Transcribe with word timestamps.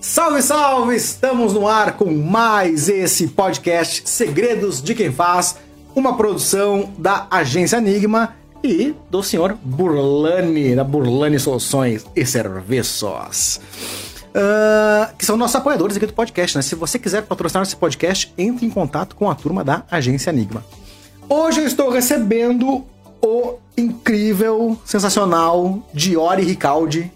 Salve, 0.00 0.40
salve! 0.40 0.96
Estamos 0.96 1.52
no 1.52 1.68
ar 1.68 1.92
com 1.92 2.10
mais 2.10 2.88
esse 2.88 3.28
podcast 3.28 4.08
Segredos 4.08 4.82
de 4.82 4.94
Quem 4.94 5.12
Faz, 5.12 5.56
uma 5.94 6.16
produção 6.16 6.90
da 6.96 7.26
Agência 7.30 7.76
Enigma 7.76 8.34
e 8.64 8.94
do 9.10 9.22
senhor 9.22 9.58
Burlani, 9.62 10.74
da 10.74 10.82
Burlani 10.82 11.38
Soluções 11.38 12.06
e 12.16 12.24
Serviços. 12.24 13.60
Uh, 14.30 15.14
que 15.18 15.26
são 15.26 15.36
nossos 15.36 15.56
apoiadores 15.56 15.98
aqui 15.98 16.06
do 16.06 16.14
podcast, 16.14 16.56
né? 16.56 16.62
Se 16.62 16.74
você 16.74 16.98
quiser 16.98 17.22
patrocinar 17.24 17.62
esse 17.62 17.76
podcast, 17.76 18.32
entre 18.38 18.64
em 18.64 18.70
contato 18.70 19.14
com 19.14 19.28
a 19.28 19.34
turma 19.34 19.62
da 19.62 19.84
Agência 19.90 20.30
Enigma. 20.30 20.64
Hoje 21.28 21.60
eu 21.60 21.66
estou 21.66 21.90
recebendo 21.90 22.86
o 23.20 23.54
incrível, 23.76 24.78
sensacional 24.82 25.86
Diori 25.92 26.42
Ricaldi, 26.42 27.12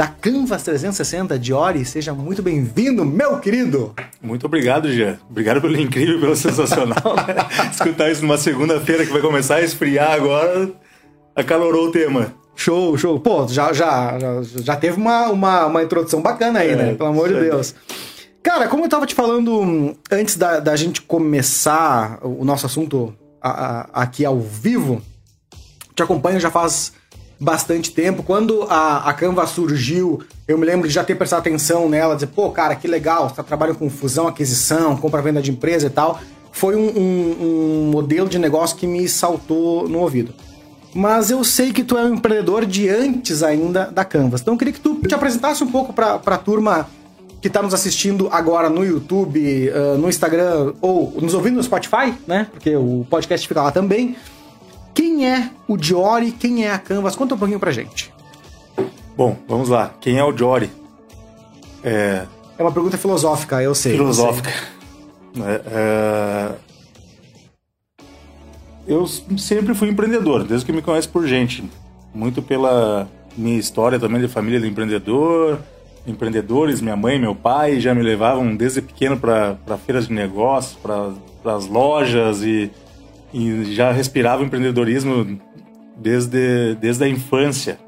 da 0.00 0.06
Canvas 0.08 0.62
360. 0.62 1.38
Diori, 1.38 1.84
seja 1.84 2.14
muito 2.14 2.42
bem-vindo, 2.42 3.04
meu 3.04 3.38
querido! 3.38 3.94
Muito 4.22 4.46
obrigado, 4.46 4.90
Jean. 4.90 5.18
Obrigado 5.28 5.60
pelo 5.60 5.78
incrível, 5.78 6.18
pelo 6.18 6.34
sensacional. 6.34 7.14
né? 7.16 7.34
Escutar 7.70 8.10
isso 8.10 8.22
numa 8.22 8.38
segunda-feira 8.38 9.04
que 9.04 9.12
vai 9.12 9.20
começar 9.20 9.56
a 9.56 9.60
esfriar 9.62 10.12
agora, 10.12 10.70
acalorou 11.36 11.88
o 11.88 11.92
tema. 11.92 12.32
Show, 12.56 12.96
show. 12.96 13.20
Pô, 13.20 13.46
já, 13.46 13.74
já, 13.74 14.18
já, 14.18 14.42
já 14.62 14.74
teve 14.76 14.96
uma, 14.96 15.26
uma, 15.28 15.66
uma 15.66 15.82
introdução 15.82 16.22
bacana 16.22 16.60
aí, 16.60 16.70
É, 16.70 16.76
né? 16.76 16.94
Pelo 16.94 17.10
amor 17.10 17.28
de. 17.28 17.38
Deus. 17.38 17.74
Cara, 18.42 18.68
como 18.68 18.86
eu 18.86 18.88
tava 18.88 19.04
te 19.04 19.14
falando 19.14 19.60
hum, 19.60 19.94
antes 20.10 20.34
da, 20.38 20.60
da 20.60 20.76
gente 20.76 21.02
começar 21.02 22.18
o 22.22 22.42
nosso 22.42 22.64
assunto 22.64 23.14
a- 23.38 23.50
a- 23.92 24.02
aqui 24.02 24.24
ao 24.24 24.40
vivo, 24.40 25.02
te 25.94 26.02
acompanho 26.02 26.40
já 26.40 26.50
faz 26.50 26.94
bastante 27.40 27.90
tempo. 27.90 28.22
Quando 28.22 28.62
a, 28.68 29.08
a 29.08 29.12
Canva 29.14 29.46
surgiu, 29.46 30.20
eu 30.46 30.58
me 30.58 30.66
lembro 30.66 30.86
de 30.86 30.92
já 30.94 31.02
ter 31.02 31.14
prestado 31.14 31.40
atenção 31.40 31.88
nela, 31.88 32.14
dizer, 32.14 32.26
pô, 32.28 32.50
cara, 32.50 32.74
que 32.76 32.86
legal, 32.86 33.28
você 33.28 33.36
tá 33.36 33.42
trabalhando 33.42 33.78
com 33.78 33.88
fusão, 33.88 34.28
aquisição, 34.28 34.96
compra-venda 34.96 35.40
de 35.40 35.50
empresa 35.50 35.86
e 35.86 35.90
tal. 35.90 36.20
Foi 36.52 36.76
um, 36.76 36.88
um- 36.98 37.36
um 37.86 37.90
modelo 37.90 38.28
de 38.28 38.38
negócio 38.38 38.76
que 38.76 38.86
me 38.86 39.08
saltou 39.08 39.88
no 39.88 40.00
ouvido. 40.00 40.34
Mas 40.92 41.30
eu 41.30 41.42
sei 41.44 41.72
que 41.72 41.84
tu 41.84 41.96
é 41.96 42.02
um 42.04 42.14
empreendedor 42.14 42.66
de 42.66 42.88
antes 42.88 43.42
ainda 43.44 43.84
da 43.86 44.04
Canvas. 44.04 44.40
Então 44.40 44.54
eu 44.54 44.58
queria 44.58 44.72
que 44.74 44.80
tu 44.80 44.96
te 44.96 45.14
apresentasse 45.14 45.62
um 45.62 45.70
pouco 45.70 45.92
pra, 45.92 46.18
pra 46.18 46.36
turma 46.36 46.88
que 47.40 47.48
tá 47.48 47.62
nos 47.62 47.72
assistindo 47.72 48.28
agora 48.32 48.68
no 48.68 48.84
YouTube, 48.84 49.70
ah, 49.72 49.96
no 49.96 50.08
Instagram 50.08 50.74
ou 50.82 51.14
nos 51.22 51.32
ouvindo 51.32 51.54
no 51.56 51.62
Spotify, 51.62 52.12
né? 52.26 52.48
Porque 52.50 52.74
o 52.76 53.06
podcast 53.08 53.46
fica 53.48 53.62
lá 53.62 53.70
também. 53.70 54.16
Quem 54.94 55.26
é 55.28 55.50
o 55.68 55.76
Diori? 55.76 56.32
Quem 56.32 56.64
é 56.64 56.70
a 56.72 56.78
Canvas? 56.78 57.16
Conta 57.16 57.34
um 57.34 57.38
pouquinho 57.38 57.60
pra 57.60 57.70
gente. 57.72 58.12
Bom, 59.16 59.36
vamos 59.48 59.68
lá. 59.68 59.92
Quem 60.00 60.18
é 60.18 60.24
o 60.24 60.36
Jory? 60.36 60.70
É, 61.84 62.24
É 62.58 62.62
uma 62.62 62.72
pergunta 62.72 62.96
filosófica, 62.98 63.62
eu 63.62 63.74
sei. 63.74 63.92
filosófica. 63.92 64.50
É, 65.36 65.60
é, 65.66 66.50
Eu 68.86 69.06
sempre 69.06 69.74
fui 69.74 69.88
empreendedor, 69.88 70.44
desde 70.44 70.66
que 70.66 70.72
me 70.72 70.82
conhece 70.82 71.08
por 71.08 71.26
gente. 71.26 71.62
Muito 72.14 72.42
pela 72.42 73.08
minha 73.36 73.58
história 73.58 73.98
também 74.00 74.20
de 74.20 74.26
família 74.28 74.58
de 74.60 74.66
empreendedor, 74.66 75.60
empreendedores, 76.06 76.80
minha 76.80 76.96
mãe, 76.96 77.18
meu 77.18 77.34
pai 77.34 77.78
já 77.78 77.94
me 77.94 78.02
levavam 78.02 78.56
desde 78.56 78.82
pequeno 78.82 79.16
para 79.18 79.56
feiras 79.86 80.08
de 80.08 80.12
negócios, 80.14 80.76
para 80.82 81.54
as 81.54 81.66
lojas 81.66 82.42
e, 82.42 82.70
e 83.32 83.74
já 83.74 83.92
respirava 83.92 84.42
empreendedorismo 84.42 85.40
desde, 85.96 86.74
desde 86.76 87.04
a 87.04 87.08
infância, 87.08 87.78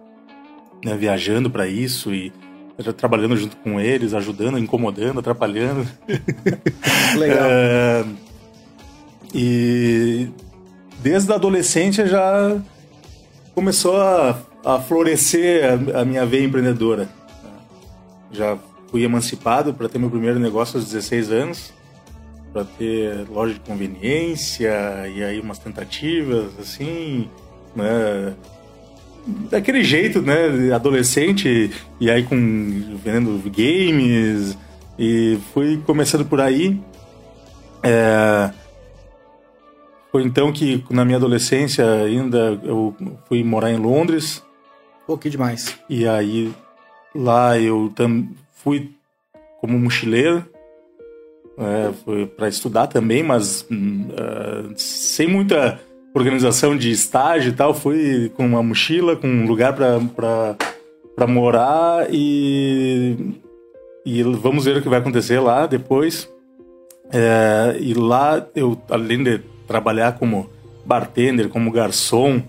né, 0.84 0.96
viajando 0.96 1.50
para 1.50 1.66
isso 1.66 2.12
e 2.14 2.32
já 2.78 2.92
trabalhando 2.92 3.36
junto 3.36 3.56
com 3.58 3.80
eles, 3.80 4.14
ajudando, 4.14 4.58
incomodando, 4.58 5.20
atrapalhando. 5.20 5.86
Legal. 7.16 7.46
É, 7.50 8.04
e 9.34 10.28
desde 11.00 11.32
a 11.32 11.36
adolescência 11.36 12.06
já 12.06 12.56
começou 13.54 14.00
a, 14.00 14.38
a 14.64 14.80
florescer 14.80 15.64
a, 15.94 16.00
a 16.00 16.04
minha 16.04 16.26
veia 16.26 16.44
empreendedora. 16.44 17.08
Já 18.30 18.58
fui 18.90 19.04
emancipado 19.04 19.72
para 19.72 19.88
ter 19.88 19.98
meu 19.98 20.10
primeiro 20.10 20.38
negócio 20.38 20.78
aos 20.78 20.86
16 20.86 21.32
anos, 21.32 21.72
para 22.52 22.64
ter 22.64 23.26
loja 23.28 23.54
de 23.54 23.60
conveniência 23.60 24.70
e 25.08 25.22
aí 25.22 25.40
umas 25.40 25.58
tentativas 25.58 26.58
assim, 26.58 27.28
né? 27.74 28.34
Daquele 29.50 29.84
jeito, 29.84 30.20
né, 30.20 30.72
adolescente 30.74 31.70
e 32.00 32.10
aí 32.10 32.24
com 32.24 32.36
vendendo 33.02 33.40
games 33.50 34.58
e 34.98 35.38
fui 35.52 35.80
começando 35.86 36.24
por 36.24 36.40
aí. 36.40 36.80
É, 37.82 38.50
foi 40.10 40.24
então 40.24 40.52
que 40.52 40.84
na 40.90 41.04
minha 41.04 41.16
adolescência 41.16 41.90
ainda 41.90 42.60
eu 42.62 42.94
fui 43.26 43.42
morar 43.42 43.70
em 43.70 43.78
Londres 43.78 44.42
Pô, 45.06 45.16
que 45.16 45.30
demais. 45.30 45.78
e 45.88 46.06
aí 46.06 46.52
lá 47.14 47.58
eu 47.58 47.90
tam, 47.94 48.28
fui 48.52 48.92
como 49.60 49.78
mochileiro, 49.78 50.44
é, 51.66 51.92
fui 52.04 52.26
para 52.26 52.48
estudar 52.48 52.86
também, 52.86 53.22
mas 53.22 53.66
hum, 53.70 54.08
ah, 54.16 54.70
sem 54.76 55.28
muita 55.28 55.80
organização 56.14 56.76
de 56.76 56.90
estágio 56.90 57.50
e 57.50 57.54
tal, 57.54 57.74
fui 57.74 58.30
com 58.36 58.44
uma 58.46 58.62
mochila, 58.62 59.16
com 59.16 59.26
um 59.26 59.46
lugar 59.46 59.74
para 59.74 61.26
morar 61.26 62.06
e, 62.10 63.16
e 64.04 64.22
vamos 64.22 64.64
ver 64.64 64.76
o 64.76 64.82
que 64.82 64.88
vai 64.88 64.98
acontecer 64.98 65.40
lá 65.40 65.66
depois. 65.66 66.28
É, 67.10 67.76
e 67.78 67.92
lá 67.94 68.46
eu, 68.54 68.80
além 68.88 69.22
de 69.22 69.40
trabalhar 69.66 70.18
como 70.18 70.48
bartender, 70.84 71.48
como 71.48 71.70
garçom, 71.70 72.42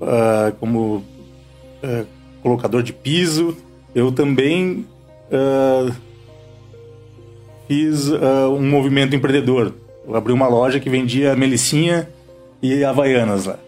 ah, 0.00 0.52
como 0.58 1.04
ah, 1.82 2.04
colocador 2.42 2.82
de 2.82 2.92
piso, 2.92 3.56
eu 3.94 4.10
também 4.12 4.86
ah, 5.30 5.92
fiz 7.66 8.10
ah, 8.12 8.48
um 8.50 8.68
movimento 8.68 9.14
empreendedor. 9.14 9.72
Eu 10.06 10.14
abri 10.14 10.32
uma 10.32 10.46
loja 10.48 10.78
que 10.80 10.88
vendia 10.88 11.34
melicinha 11.36 12.08
e 12.62 12.84
havaianas 12.84 13.46
lá. 13.46 13.58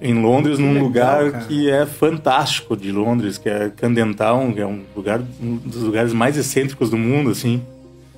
Em 0.00 0.14
Londres, 0.20 0.58
num 0.58 0.72
legal, 0.72 0.84
lugar 0.86 1.30
cara. 1.32 1.44
que 1.44 1.70
é 1.70 1.86
fantástico 1.86 2.76
de 2.76 2.90
Londres, 2.90 3.38
que 3.38 3.48
é 3.48 3.70
Camden 3.70 4.12
Town, 4.14 4.52
que 4.52 4.60
é 4.60 4.66
um 4.66 4.80
lugar 4.96 5.20
um 5.40 5.56
dos 5.58 5.82
lugares 5.82 6.12
mais 6.12 6.36
excêntricos 6.36 6.90
do 6.90 6.98
mundo, 6.98 7.30
assim. 7.30 7.62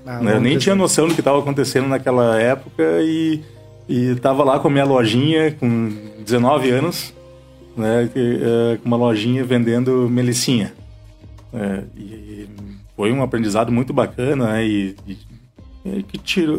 Ah, 0.07 0.19
Né, 0.21 0.35
Eu 0.37 0.41
nem 0.41 0.57
tinha 0.57 0.73
é- 0.75 0.77
noção 0.77 1.09
do 1.09 1.15
que 1.15 1.21
estava 1.21 1.39
acontecendo 1.39 1.87
naquela 1.89 2.41
época 2.41 2.83
e, 3.03 3.41
e 3.89 4.15
tava 4.15 4.43
lá 4.45 4.59
com 4.59 4.69
a 4.69 4.71
minha 4.71 4.85
lojinha 4.85 5.53
com 5.53 5.93
19 6.25 6.71
anos, 6.71 7.13
né, 7.77 8.09
eh, 8.15 8.79
com 8.83 8.87
uma 8.89 8.97
lojinha 8.97 9.45
vendendo 9.45 10.09
melicinha. 10.09 10.73
É, 11.53 11.83
e 11.97 12.49
foi 12.97 13.13
um 13.13 13.23
aprendizado 13.23 13.71
muito 13.73 13.93
bacana 13.93 14.53
né, 14.53 14.65
e, 14.67 14.97
e- 15.07 15.19
e 15.85 16.03
que 16.03 16.17
tirou, 16.19 16.59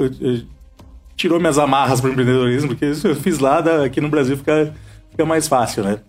tirou 1.16 1.40
minhas 1.40 1.57
amarras 1.57 2.00
para 2.01 2.09
o 2.09 2.13
empreendedorismo, 2.13 2.69
porque 2.69 2.85
isso 2.85 3.07
eu 3.07 3.16
fiz 3.16 3.40
lá, 3.40 3.59
aqui 3.84 4.00
no 4.01 4.09
Brasil 4.09 4.38
fica, 4.38 4.73
fica 5.12 5.25
mais 5.25 5.47
fácil, 5.47 5.84
né? 5.84 6.00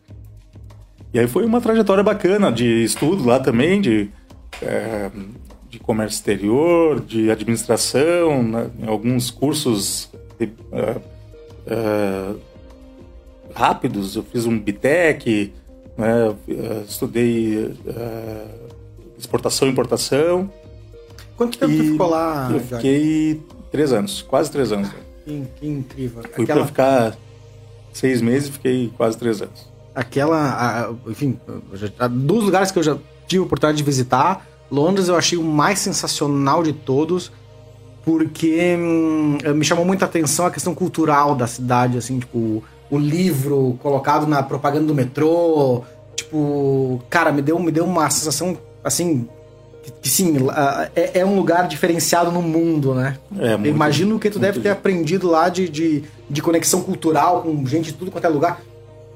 E 1.15 1.19
aí 1.19 1.27
foi 1.27 1.45
uma 1.47 1.61
trajetória 1.61 2.03
bacana 2.03 2.51
de 2.53 2.85
estudo 2.85 3.25
lá 3.25 3.39
também, 3.41 3.81
de, 3.81 4.11
eh, 4.61 5.11
de 5.71 5.79
comércio 5.79 6.17
exterior, 6.17 7.01
de 7.01 7.31
administração, 7.31 8.43
né, 8.43 8.69
alguns 8.87 9.31
cursos 9.31 10.11
de, 10.39 10.51
eh, 10.73 10.97
eh, 11.69 12.35
rápidos. 13.55 14.15
Eu 14.17 14.23
fiz 14.25 14.45
um 14.45 14.59
BTEC, 14.59 15.53
né, 15.97 16.35
eh, 16.49 16.83
estudei 16.87 17.75
eh, 17.87 18.47
exportação 19.19 19.69
e 19.69 19.71
importação. 19.71 20.51
Quanto 21.37 21.59
tempo 21.59 21.75
tu 21.77 21.83
e 21.83 21.91
ficou 21.93 22.09
lá, 22.09 22.45
Eu 22.51 22.59
Jorge? 22.61 22.75
fiquei 22.77 23.43
três 23.71 23.93
anos, 23.93 24.23
quase 24.23 24.51
três 24.51 24.73
anos. 24.73 24.89
Que, 25.25 25.43
que 25.61 25.67
incrível. 25.69 26.23
Fui 26.35 26.45
Aquela, 26.45 26.61
para 26.61 26.67
ficar 26.67 27.17
seis 27.93 28.21
meses 28.23 28.49
e 28.49 28.53
fiquei 28.53 28.93
quase 28.97 29.17
três 29.19 29.41
anos. 29.43 29.67
aquela 29.95 30.39
a- 30.39 31.11
enfim, 31.11 31.39
já- 31.75 32.07
dos 32.09 32.45
lugares 32.45 32.71
que 32.71 32.79
eu 32.79 32.83
já 32.83 32.97
tive 33.27 33.43
a 33.43 33.47
oportunidade 33.47 33.79
de 33.79 33.83
visitar, 33.85 34.47
Londres 34.71 35.09
eu 35.09 35.17
achei 35.17 35.37
o 35.39 35.43
mais 35.43 35.79
sensacional 35.79 36.63
de 36.63 36.73
todos, 36.73 37.31
porque 38.05 38.77
hum, 38.79 39.39
me 39.55 39.65
chamou 39.65 39.85
muita 39.85 40.05
atenção 40.05 40.47
a 40.47 40.51
questão 40.51 40.75
cultural 40.75 41.35
da 41.35 41.47
cidade, 41.47 41.99
assim, 41.99 42.19
tipo, 42.21 42.63
o 42.91 42.99
livro 42.99 43.79
colocado 43.83 44.27
na 44.27 44.43
propaganda 44.43 44.87
do 44.87 44.95
metrô, 44.95 45.83
tipo, 46.15 47.03
cara, 47.11 47.33
me 47.33 47.43
deu, 47.43 47.59
me 47.59 47.73
deu 47.73 47.85
uma 47.85 48.09
sensação, 48.11 48.57
assim, 48.87 49.29
que, 50.01 50.09
sim, 50.09 50.35
é, 50.95 51.21
é 51.21 51.25
um 51.27 51.37
lugar 51.37 51.69
diferenciado 51.69 52.31
no 52.31 52.43
mundo, 52.43 52.95
né? 52.95 53.17
É, 53.39 53.57
muito- 53.57 53.69
imagino 53.69 54.19
que 54.19 54.31
tu 54.31 54.39
deve 54.39 54.61
ter 54.61 54.71
aprendido 54.71 55.29
lá 55.29 55.49
de, 55.49 55.69
de, 55.69 56.05
de 56.29 56.43
conexão 56.43 56.81
cultural 56.83 57.43
com 57.43 57.67
gente 57.67 57.87
de 57.87 57.95
tudo 57.95 58.11
quanto 58.11 58.25
é 58.25 58.29
lugar. 58.29 58.61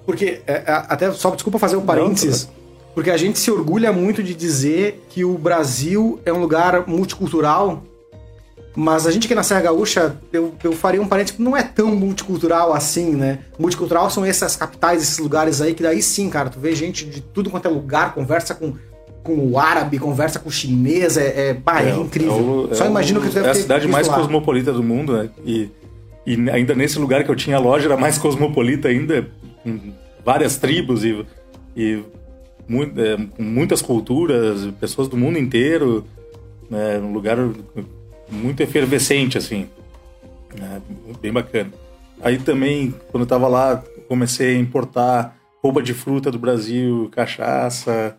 Porque, 0.06 0.40
é, 0.46 0.52
é, 0.52 0.62
até 0.88 1.11
só 1.12 1.31
desculpa 1.31 1.58
fazer 1.58 1.76
um 1.76 1.82
parênteses, 1.82 2.49
Porque 2.94 3.11
a 3.11 3.17
gente 3.17 3.38
se 3.38 3.50
orgulha 3.50 3.93
muito 3.93 4.20
de 4.22 4.34
dizer 4.34 5.05
que 5.11 5.25
o 5.25 5.38
Brasil 5.38 6.19
é 6.25 6.32
um 6.32 6.40
lugar 6.40 6.88
multicultural, 6.88 7.84
mas 8.75 9.06
a 9.06 9.11
gente 9.12 9.26
aqui 9.26 9.34
na 9.34 9.43
Serra 9.44 9.61
Gaúcha, 9.62 10.16
eu, 10.32 10.55
eu 10.62 10.73
faria 10.73 11.00
um 11.00 11.06
parênteses 11.06 11.37
que 11.37 11.43
não 11.43 11.56
é 11.56 11.62
tão 11.62 11.94
multicultural 11.94 12.73
assim, 12.73 13.12
né? 13.12 13.40
Multicultural 13.58 14.11
são 14.11 14.25
essas 14.25 14.56
capitais, 14.56 15.02
esses 15.02 15.19
lugares 15.19 15.61
aí, 15.61 15.75
que 15.75 15.82
daí 15.82 16.02
sim, 16.02 16.28
cara, 16.28 16.50
tu 16.50 16.58
vê 16.58 16.75
gente 16.75 17.05
de 17.05 17.20
tudo 17.20 17.49
quanto 17.50 17.66
é 17.66 17.70
lugar, 17.70 18.12
conversa 18.14 18.55
com, 18.55 18.75
com 19.22 19.37
o 19.37 19.58
árabe, 19.58 19.99
conversa 19.99 20.38
com 20.38 20.49
o 20.49 20.52
chinês, 20.52 21.17
é, 21.17 21.50
é, 21.50 21.55
bah, 21.55 21.82
é, 21.82 21.90
é 21.90 21.96
incrível. 21.96 22.69
É 22.70 22.72
o, 22.72 22.75
Só 22.75 22.87
imagino 22.87 23.20
que 23.20 23.28
tu 23.28 23.34
deve 23.34 23.49
É 23.49 23.50
a 23.50 23.55
cidade 23.55 23.87
mais 23.88 24.08
lá. 24.08 24.17
cosmopolita 24.17 24.72
do 24.72 24.82
mundo, 24.82 25.12
né? 25.12 25.31
E, 25.44 25.69
e 26.26 26.50
ainda 26.50 26.75
nesse 26.75 26.99
lugar 26.99 27.25
que 27.25 27.31
eu 27.31 27.37
tinha 27.37 27.56
a 27.56 27.61
loja 27.61 27.87
era 27.87 27.96
mais 27.96 28.17
cosmopolita 28.19 28.88
ainda, 28.88 29.28
com 29.62 29.93
várias 30.25 30.56
tribos 30.56 31.05
e, 31.05 31.25
e 31.76 32.02
muito, 32.69 33.00
é, 33.00 33.17
muitas 33.38 33.82
culturas, 33.82 34.67
pessoas 34.81 35.08
do 35.08 35.17
mundo 35.17 35.38
inteiro, 35.38 36.05
né, 36.70 36.99
um 36.99 37.12
lugar 37.12 37.37
muito 38.31 38.61
efervescente, 38.62 39.37
assim, 39.37 39.66
né, 40.56 40.81
bem 41.20 41.32
bacana. 41.32 41.73
Aí 42.23 42.38
também, 42.38 42.94
quando 43.11 43.23
eu 43.23 43.25
estava 43.25 43.49
lá, 43.49 43.82
comecei 44.08 44.56
a 44.56 44.58
importar 44.58 45.37
roupa 45.62 45.82
de 45.82 45.93
fruta 45.93 46.31
do 46.31 46.38
Brasil, 46.38 47.08
cachaça, 47.12 48.16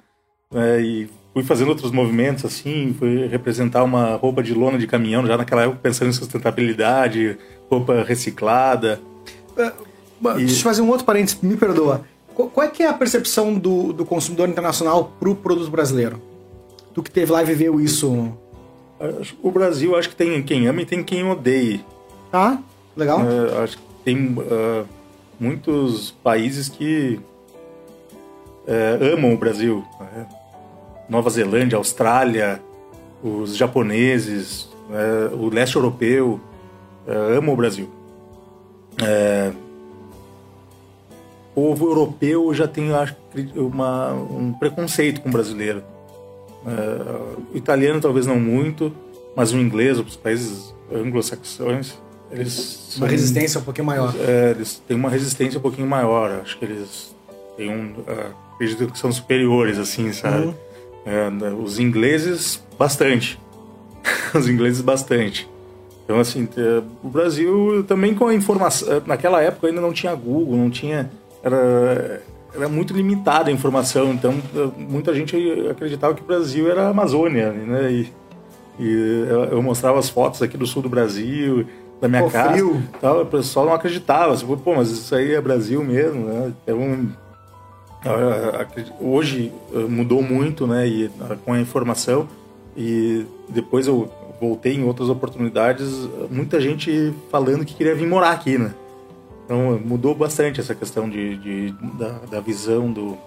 né, 0.51 0.81
e 0.81 1.09
fui 1.33 1.43
fazendo 1.43 1.69
outros 1.69 1.91
movimentos, 1.91 2.43
assim, 2.45 2.95
fui 2.97 3.27
representar 3.27 3.83
uma 3.83 4.15
roupa 4.15 4.43
de 4.43 4.53
lona 4.53 4.77
de 4.77 4.87
caminhão, 4.87 5.25
já 5.25 5.37
naquela 5.37 5.63
época 5.63 5.79
pensando 5.81 6.09
em 6.09 6.13
sustentabilidade, 6.13 7.37
roupa 7.69 8.03
reciclada. 8.03 8.99
Uh, 9.57 10.37
e... 10.37 10.45
Deixa 10.45 10.59
eu 10.59 10.63
fazer 10.63 10.81
um 10.81 10.89
outro 10.89 11.05
parênteses, 11.05 11.39
me 11.41 11.55
perdoa. 11.55 12.03
Qual 12.33 12.65
é 12.65 12.69
que 12.69 12.83
é 12.83 12.87
a 12.87 12.93
percepção 12.93 13.53
do, 13.53 13.93
do 13.93 14.05
consumidor 14.05 14.47
internacional 14.49 15.11
para 15.19 15.29
o 15.29 15.35
produto 15.35 15.69
brasileiro? 15.69 16.21
Tu 16.93 17.03
que 17.03 17.11
teve 17.11 17.31
lá 17.31 17.41
e 17.41 17.45
viveu 17.45 17.79
isso. 17.79 18.31
O 19.41 19.51
Brasil, 19.51 19.95
acho 19.95 20.09
que 20.09 20.15
tem 20.15 20.41
quem 20.43 20.67
ama 20.67 20.81
e 20.81 20.85
tem 20.85 21.03
quem 21.03 21.29
odeie. 21.29 21.83
Ah, 22.31 22.57
legal. 22.95 23.19
É, 23.21 23.63
acho 23.63 23.77
que 23.77 23.83
tem 24.03 24.17
uh, 24.17 24.85
muitos 25.39 26.11
países 26.23 26.69
que 26.69 27.19
uh, 28.67 29.13
amam 29.17 29.33
o 29.33 29.37
Brasil. 29.37 29.83
Nova 31.11 31.29
Zelândia, 31.29 31.77
Austrália, 31.77 32.59
os 33.21 33.55
japoneses, 33.55 34.63
uh, 34.89 35.35
o 35.35 35.53
leste 35.53 35.75
europeu 35.75 36.39
amam 37.37 37.53
o 37.53 37.57
Brasil 37.57 37.89
povo 41.53 41.87
europeu 41.87 42.53
já 42.53 42.67
tem 42.67 42.93
acho, 42.93 43.15
uma, 43.55 44.13
um 44.13 44.53
preconceito 44.53 45.21
com 45.21 45.29
o 45.29 45.31
brasileiro. 45.31 45.83
Uh, 46.65 47.43
o 47.53 47.57
italiano 47.57 47.99
talvez 47.99 48.25
não 48.25 48.39
muito, 48.39 48.93
mas 49.35 49.51
o 49.51 49.57
inglês, 49.57 49.99
os 49.99 50.15
países 50.15 50.73
anglo-saxões, 50.91 51.93
eles 52.31 52.95
uma 52.97 53.07
resistência 53.07 53.59
um 53.59 53.63
pouquinho 53.63 53.85
maior. 53.85 54.13
É, 54.17 54.51
eles 54.51 54.81
têm 54.87 54.95
uma 54.95 55.09
resistência 55.09 55.57
um 55.57 55.61
pouquinho 55.61 55.87
maior. 55.87 56.31
Acho 56.41 56.57
que 56.57 56.63
eles 56.63 57.13
têm 57.57 57.69
um, 57.69 57.91
uh, 57.91 58.33
acredito 58.53 58.91
que 58.91 58.97
são 58.97 59.11
superiores, 59.11 59.77
assim, 59.77 60.13
sabe? 60.13 60.45
Uhum. 60.45 60.53
É, 61.05 61.29
os 61.53 61.79
ingleses 61.79 62.63
bastante, 62.77 63.39
os 64.33 64.47
ingleses 64.47 64.81
bastante. 64.81 65.49
Então 66.03 66.19
assim, 66.19 66.47
o 67.03 67.09
Brasil 67.09 67.83
também 67.87 68.13
com 68.13 68.27
a 68.27 68.33
informação, 68.33 69.01
naquela 69.05 69.41
época 69.41 69.67
ainda 69.67 69.81
não 69.81 69.93
tinha 69.93 70.13
Google, 70.13 70.57
não 70.57 70.69
tinha 70.69 71.09
era, 71.43 72.21
era 72.53 72.69
muito 72.69 72.93
limitada 72.93 73.49
a 73.49 73.53
informação, 73.53 74.11
então 74.13 74.33
muita 74.77 75.13
gente 75.13 75.35
acreditava 75.69 76.13
que 76.13 76.21
o 76.21 76.25
Brasil 76.25 76.69
era 76.69 76.83
a 76.83 76.89
Amazônia, 76.89 77.51
né? 77.51 77.91
E, 77.91 78.13
e 78.79 79.27
eu 79.51 79.61
mostrava 79.61 79.99
as 79.99 80.09
fotos 80.09 80.41
aqui 80.41 80.57
do 80.57 80.67
sul 80.67 80.81
do 80.81 80.89
Brasil, 80.89 81.65
da 81.99 82.07
minha 82.07 82.23
Pô, 82.23 82.29
casa. 82.29 82.83
Tal, 82.99 83.21
o 83.21 83.25
pessoal 83.25 83.65
não 83.65 83.73
acreditava, 83.73 84.33
assim, 84.33 84.45
pô, 84.57 84.75
mas 84.75 84.89
isso 84.89 85.13
aí 85.13 85.33
é 85.33 85.41
Brasil 85.41 85.83
mesmo, 85.83 86.25
né? 86.25 86.53
Então, 86.63 87.09
hoje 88.99 89.51
eh, 89.73 89.77
mudou 89.79 90.23
muito, 90.23 90.65
né? 90.65 90.87
E 90.87 91.11
com 91.45 91.53
a 91.53 91.59
informação 91.59 92.27
e 92.75 93.25
depois 93.49 93.87
eu 93.87 94.09
voltei 94.39 94.75
em 94.75 94.83
outras 94.83 95.07
oportunidades, 95.09 95.87
muita 96.29 96.59
gente 96.59 97.13
falando 97.29 97.63
que 97.63 97.75
queria 97.75 97.93
vir 97.93 98.07
morar 98.07 98.31
aqui, 98.31 98.57
né? 98.57 98.73
Então 99.45 99.79
mudou 99.83 100.15
bastante 100.15 100.59
essa 100.59 100.73
questão 100.73 101.09
de, 101.09 101.37
de 101.37 101.75
da, 101.99 102.09
da, 102.31 102.39
visão 102.39 102.91
do, 102.91 103.17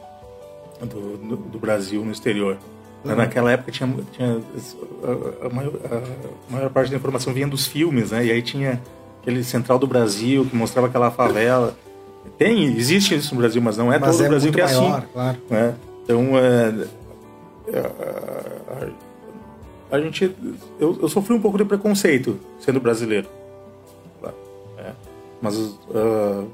do, 0.81 1.37
do, 1.37 1.59
Brasil 1.59 2.05
no 2.05 2.11
exterior. 2.11 2.57
Uhum. 3.05 3.15
Naquela 3.15 3.53
época 3.53 3.71
tinha, 3.71 3.95
tinha 4.11 4.41
a, 5.03 5.47
a, 5.47 5.51
maior, 5.51 5.73
a, 5.85 6.53
maior, 6.53 6.71
parte 6.71 6.91
da 6.91 6.97
informação 6.97 7.33
vinha 7.33 7.47
dos 7.47 7.67
filmes, 7.67 8.11
né? 8.11 8.25
E 8.25 8.33
aí 8.33 8.43
tinha 8.43 8.81
aquele 9.21 9.45
Central 9.45 9.79
do 9.79 9.87
Brasil 9.87 10.47
que 10.47 10.57
mostrava 10.57 10.89
aquela 10.89 11.11
favela. 11.11 11.77
Tem, 12.39 12.65
existe 12.77 13.15
isso 13.15 13.35
no 13.35 13.41
Brasil, 13.41 13.63
mas 13.63 13.77
não 13.77 13.93
é 13.93 13.99
mas 13.99 14.17
todo 14.17 14.25
é 14.25 14.27
o 14.27 14.31
Brasil 14.31 14.53
que 14.53 14.61
é 14.61 14.65
assim, 14.65 14.81
maior, 14.81 14.99
assim. 14.99 15.07
Claro. 15.13 15.39
Né? 15.49 15.75
Então, 16.03 16.39
é, 16.39 16.87
é, 17.73 18.91
a, 19.91 19.97
a, 19.97 20.01
gente, 20.01 20.35
eu, 20.81 20.99
eu 21.01 21.09
sofri 21.09 21.33
um 21.33 21.41
pouco 21.41 21.57
de 21.57 21.65
preconceito 21.65 22.39
sendo 22.61 22.81
brasileiro 22.81 23.29
mas, 25.45 25.59
uh, 25.59 26.51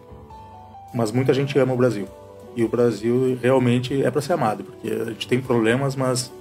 mas 0.92 1.12
muita 1.12 1.32
gente 1.32 1.56
ama 1.56 1.72
o 1.72 1.76
Brasil. 1.76 2.08
E 2.56 2.64
o 2.64 2.68
Brasil 2.68 3.38
realmente 3.40 4.02
é 4.02 4.10
para 4.10 4.20
ser 4.20 4.32
amado, 4.32 4.64
porque 4.64 4.90
a 4.90 5.04
gente 5.04 5.28
tem 5.28 5.40
problemas, 5.40 5.94
mas, 5.94 6.32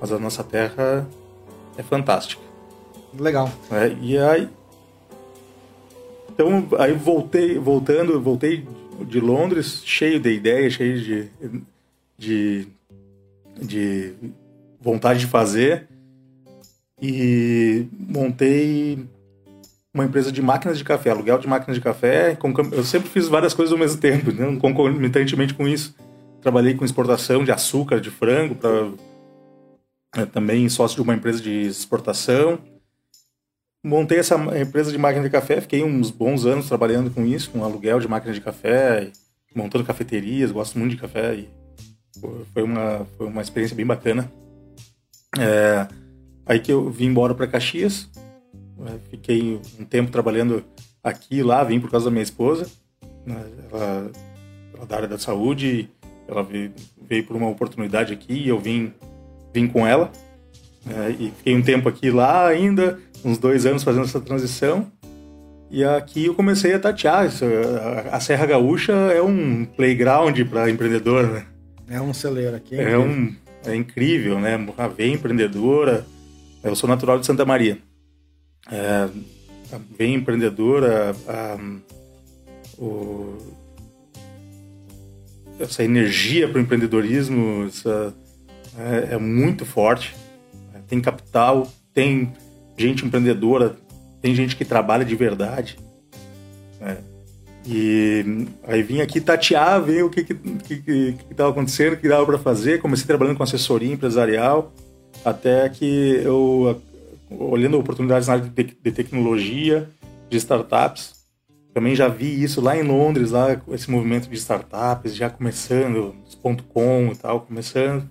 mas 0.00 0.10
a 0.10 0.18
nossa 0.18 0.42
terra 0.42 1.06
é 1.76 1.82
fantástica. 1.82 2.40
Legal. 3.18 3.50
É, 3.70 3.94
e 4.00 4.16
aí. 4.16 4.48
Então, 6.34 6.66
aí 6.78 6.92
voltei, 6.94 7.58
voltando, 7.58 8.20
voltei 8.20 8.66
de 9.06 9.20
Londres, 9.20 9.82
cheio 9.84 10.18
de 10.18 10.30
ideias, 10.30 10.72
cheio 10.72 11.00
de, 11.00 11.28
de, 12.18 12.68
de 13.60 14.14
vontade 14.80 15.20
de 15.20 15.26
fazer. 15.26 15.88
E 17.00 17.86
montei 17.92 19.04
uma 19.92 20.04
empresa 20.04 20.32
de 20.32 20.40
máquinas 20.40 20.78
de 20.78 20.84
café, 20.84 21.10
aluguel 21.10 21.38
de 21.38 21.46
máquinas 21.46 21.76
de 21.76 21.82
café. 21.82 22.38
Eu 22.72 22.84
sempre 22.84 23.10
fiz 23.10 23.28
várias 23.28 23.52
coisas 23.52 23.72
ao 23.72 23.78
mesmo 23.78 24.00
tempo, 24.00 24.32
né? 24.32 24.56
concomitantemente 24.58 25.52
com 25.52 25.68
isso. 25.68 25.94
Trabalhei 26.40 26.74
com 26.74 26.84
exportação 26.84 27.44
de 27.44 27.52
açúcar, 27.52 28.00
de 28.00 28.10
frango, 28.10 28.56
é, 30.16 30.24
também 30.24 30.68
sócio 30.68 30.96
de 30.96 31.02
uma 31.02 31.14
empresa 31.14 31.42
de 31.42 31.66
exportação. 31.66 32.58
Montei 33.84 34.18
essa 34.18 34.36
empresa 34.60 34.92
de 34.92 34.98
máquina 34.98 35.24
de 35.24 35.30
café, 35.30 35.60
fiquei 35.60 35.82
uns 35.82 36.10
bons 36.10 36.46
anos 36.46 36.68
trabalhando 36.68 37.10
com 37.10 37.26
isso, 37.26 37.50
com 37.50 37.64
aluguel 37.64 37.98
de 37.98 38.06
máquinas 38.06 38.36
de 38.36 38.40
café, 38.40 39.10
montando 39.54 39.84
cafeterias, 39.84 40.52
gosto 40.52 40.78
muito 40.78 40.92
de 40.92 41.00
café 41.00 41.34
e 41.34 41.48
foi 42.54 42.62
uma, 42.62 43.06
foi 43.16 43.26
uma 43.26 43.42
experiência 43.42 43.76
bem 43.76 43.84
bacana. 43.84 44.30
É, 45.38 45.88
aí 46.46 46.60
que 46.60 46.72
eu 46.72 46.90
vim 46.90 47.06
embora 47.06 47.34
para 47.34 47.48
Caxias, 47.48 48.08
né? 48.82 48.98
Fiquei 49.10 49.60
um 49.78 49.84
tempo 49.84 50.10
trabalhando 50.10 50.64
aqui 51.02 51.36
e 51.36 51.42
lá, 51.42 51.62
vim 51.64 51.80
por 51.80 51.90
causa 51.90 52.06
da 52.06 52.10
minha 52.10 52.22
esposa, 52.22 52.68
né? 53.24 53.44
ela, 53.70 54.10
ela 54.74 54.86
da 54.86 54.96
área 54.96 55.08
da 55.08 55.18
saúde, 55.18 55.88
ela 56.28 56.42
veio, 56.42 56.72
veio, 57.00 57.24
por 57.24 57.36
uma 57.36 57.48
oportunidade 57.48 58.12
aqui 58.12 58.32
e 58.34 58.48
eu 58.48 58.58
vim, 58.58 58.92
vim 59.54 59.66
com 59.68 59.86
ela. 59.86 60.10
Né? 60.84 61.16
E 61.18 61.30
fiquei 61.30 61.56
um 61.56 61.62
tempo 61.62 61.88
aqui 61.88 62.10
lá 62.10 62.46
ainda, 62.46 62.98
uns 63.24 63.38
dois 63.38 63.66
anos 63.66 63.82
fazendo 63.82 64.04
essa 64.04 64.20
transição. 64.20 64.86
E 65.70 65.82
aqui 65.84 66.26
eu 66.26 66.34
comecei 66.34 66.74
a 66.74 66.78
tatear. 66.78 67.30
A 68.10 68.20
Serra 68.20 68.46
Gaúcha 68.46 68.92
é 68.92 69.22
um 69.22 69.64
playground 69.64 70.38
para 70.50 70.70
empreendedor, 70.70 71.26
né? 71.28 71.46
É 71.88 72.00
um 72.00 72.12
celeiro 72.12 72.56
aqui. 72.56 72.78
É, 72.78 72.98
um, 72.98 73.34
é 73.64 73.74
incrível, 73.74 74.38
né? 74.38 74.58
Ver 74.96 75.08
empreendedora. 75.08 76.04
Eu 76.62 76.76
sou 76.76 76.88
natural 76.88 77.18
de 77.18 77.26
Santa 77.26 77.44
Maria 77.44 77.78
é, 78.70 79.08
bem 79.96 80.14
empreendedora, 80.14 81.16
a, 81.26 81.58
o, 82.78 83.38
essa 85.58 85.82
energia 85.82 86.48
para 86.48 86.58
o 86.58 86.60
empreendedorismo 86.60 87.64
essa, 87.66 88.14
é, 88.78 89.14
é, 89.14 89.18
muito 89.18 89.64
forte. 89.64 90.14
Tem 90.86 91.00
capital, 91.00 91.72
tem 91.94 92.32
gente 92.76 93.04
empreendedora, 93.04 93.76
tem 94.20 94.34
gente 94.34 94.56
que 94.56 94.64
trabalha 94.64 95.04
de 95.04 95.14
verdade. 95.14 95.78
Né? 96.80 96.98
E 97.66 98.24
aí 98.64 98.82
vim 98.82 99.00
aqui 99.00 99.20
tatear, 99.20 99.80
ver 99.82 100.04
o 100.04 100.10
que 100.10 100.26
estava 101.30 101.50
acontecendo, 101.50 101.94
o 101.94 101.96
que 101.96 102.08
dava 102.08 102.26
para 102.26 102.38
fazer. 102.38 102.80
Comecei 102.80 103.06
trabalhando 103.06 103.36
com 103.36 103.42
assessoria 103.42 103.92
empresarial, 103.92 104.72
até 105.24 105.68
que 105.68 106.20
eu 106.24 106.80
olhando 107.30 107.78
oportunidades 107.78 108.28
na 108.28 108.34
área 108.34 108.46
de, 108.46 108.64
de 108.64 108.92
tecnologia, 108.92 109.88
de 110.28 110.36
startups. 110.36 111.22
também 111.72 111.94
já 111.94 112.08
vi 112.08 112.42
isso 112.42 112.60
lá 112.60 112.76
em 112.76 112.82
Londres, 112.82 113.30
lá 113.30 113.60
esse 113.72 113.90
movimento 113.90 114.28
de 114.28 114.36
startups 114.36 115.14
já 115.14 115.30
começando, 115.30 116.14
os 116.26 116.34
.com 116.34 117.10
e 117.12 117.16
tal, 117.16 117.40
começando. 117.40 118.08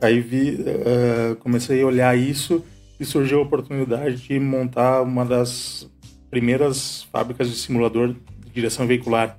Aí 0.00 0.20
vi, 0.20 0.60
uh, 0.60 1.36
comecei 1.36 1.82
a 1.82 1.86
olhar 1.86 2.16
isso 2.16 2.64
e 3.00 3.04
surgiu 3.04 3.38
a 3.40 3.42
oportunidade 3.42 4.16
de 4.16 4.38
montar 4.38 5.00
uma 5.02 5.24
das 5.24 5.88
primeiras 6.30 7.02
fábricas 7.10 7.48
de 7.50 7.56
simulador 7.56 8.08
de 8.44 8.50
direção 8.52 8.86
veicular. 8.86 9.36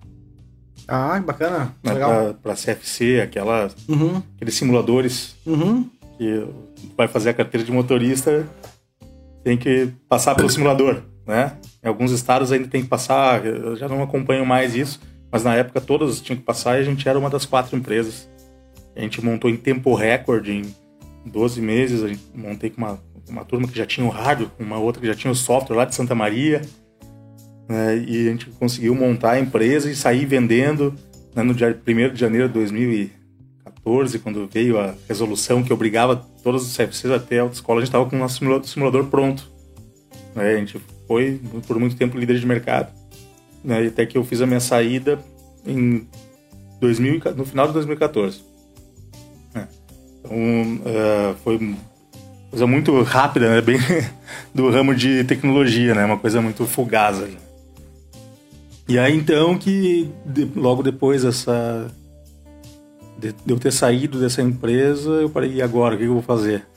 Ah, 0.88 1.20
bacana. 1.20 1.74
Né, 1.84 1.94
Legal. 1.94 2.34
Para 2.42 2.56
CFC, 2.56 3.22
aquela, 3.22 3.70
Uhum. 3.88 4.22
aqueles 4.36 4.56
simuladores 4.56 5.36
Uhum. 5.46 5.88
que 6.18 6.46
vai 6.98 7.08
fazer 7.08 7.30
a 7.30 7.34
carteira 7.34 7.66
de 7.66 7.72
motorista 7.72 8.46
tem 9.44 9.58
que 9.58 9.90
passar 10.10 10.36
pelo 10.36 10.50
simulador, 10.50 11.02
né? 11.26 11.54
Em 11.84 11.88
alguns 11.88 12.12
estados 12.12 12.52
ainda 12.52 12.68
tem 12.68 12.82
que 12.82 12.88
passar, 12.90 13.46
eu 13.46 13.76
já 13.76 13.88
não 13.88 14.04
acompanho 14.04 14.46
mais 14.46 14.76
isso, 14.76 15.00
mas 15.32 15.44
na 15.44 15.56
época 15.56 15.80
todas 15.82 16.20
tinham 16.20 16.38
que 16.38 16.44
passar 16.44 16.78
e 16.78 16.82
a 16.82 16.84
gente 16.84 17.08
era 17.08 17.18
uma 17.18 17.30
das 17.30 17.46
quatro 17.46 17.76
empresas. 17.78 18.28
A 18.96 19.00
gente 19.02 19.24
montou 19.24 19.50
em 19.50 19.56
tempo 19.56 19.94
recorde, 19.96 20.52
em 20.52 21.30
12 21.30 21.62
meses, 21.62 22.04
a 22.04 22.08
gente 22.10 22.22
montei 22.36 22.70
com 22.70 22.82
uma, 22.82 23.00
uma 23.30 23.46
turma 23.46 23.68
que 23.68 23.78
já 23.78 23.86
tinha 23.86 24.06
o 24.06 24.12
com 24.58 24.64
uma 24.64 24.78
outra 24.78 25.02
que 25.02 25.08
já 25.08 25.16
tinha 25.16 25.32
o 25.32 25.36
software 25.36 25.76
lá 25.76 25.86
de 25.86 25.96
Santa 25.96 26.14
Maria, 26.14 26.62
né? 27.68 27.98
e 27.98 28.28
a 28.28 28.32
gente 28.32 28.48
conseguiu 28.52 28.94
montar 28.94 29.32
a 29.32 29.40
empresa 29.40 29.90
e 29.90 29.96
sair 29.96 30.26
vendendo 30.26 30.94
né, 31.36 31.44
no 31.44 31.54
dia 31.54 31.68
1 31.88 32.14
de 32.14 32.20
janeiro 32.20 32.48
de 32.48 32.54
2014, 32.54 34.20
quando 34.20 34.48
veio 34.48 34.80
a 34.80 34.94
resolução 35.08 35.64
que 35.64 35.72
obrigava 35.72 36.16
todos 36.44 36.64
os 36.64 36.76
CFCs 36.76 37.12
a 37.12 37.20
ter 37.20 37.40
autoescola, 37.40 37.80
a 37.80 37.82
gente 37.82 37.90
estava 37.90 38.10
com 38.10 38.16
o 38.16 38.20
nosso 38.20 38.40
simulador, 38.68 39.06
pronto. 39.06 39.50
Né? 40.36 40.54
A 40.54 40.58
gente 40.58 40.80
foi 41.08 41.40
por 41.68 41.80
muito 41.80 41.96
tempo 41.96 42.18
líder 42.18 42.40
de 42.40 42.46
mercado, 42.46 42.92
né? 43.64 43.86
até 43.88 44.06
que 44.06 44.18
eu 44.18 44.24
fiz 44.24 44.42
a 44.42 44.46
minha 44.46 44.60
saída 44.60 45.20
em 45.66 46.08
2000, 46.80 47.22
no 47.36 47.46
final 47.46 47.68
de 47.68 47.74
2014. 47.74 48.44
É. 49.56 49.68
Então, 50.20 50.32
uh, 50.34 51.36
foi 51.44 51.58
coisa 52.52 52.68
muito 52.68 53.02
rápida, 53.02 53.50
né? 53.50 53.62
bem 53.62 53.80
do 54.54 54.70
ramo 54.70 54.94
de 54.94 55.24
tecnologia, 55.24 55.96
né? 55.96 56.06
uma 56.06 56.20
coisa 56.20 56.42
muito 56.42 56.66
fugaz. 56.68 57.22
Ali. 57.22 57.38
E 58.88 59.00
aí 59.00 59.16
então 59.16 59.58
que 59.58 60.12
de, 60.26 60.46
logo 60.56 60.84
depois 60.84 61.24
dessa 61.24 61.90
de, 63.18 63.32
de, 63.32 63.54
eu 63.54 63.58
ter 63.58 63.72
saído 63.72 64.20
dessa 64.20 64.42
empresa, 64.42 65.10
eu 65.12 65.30
parei, 65.30 65.54
e 65.54 65.62
agora? 65.62 65.96
O 65.96 65.98
que 65.98 66.04
eu 66.04 66.14
vou 66.14 66.22
fazer? 66.22 66.68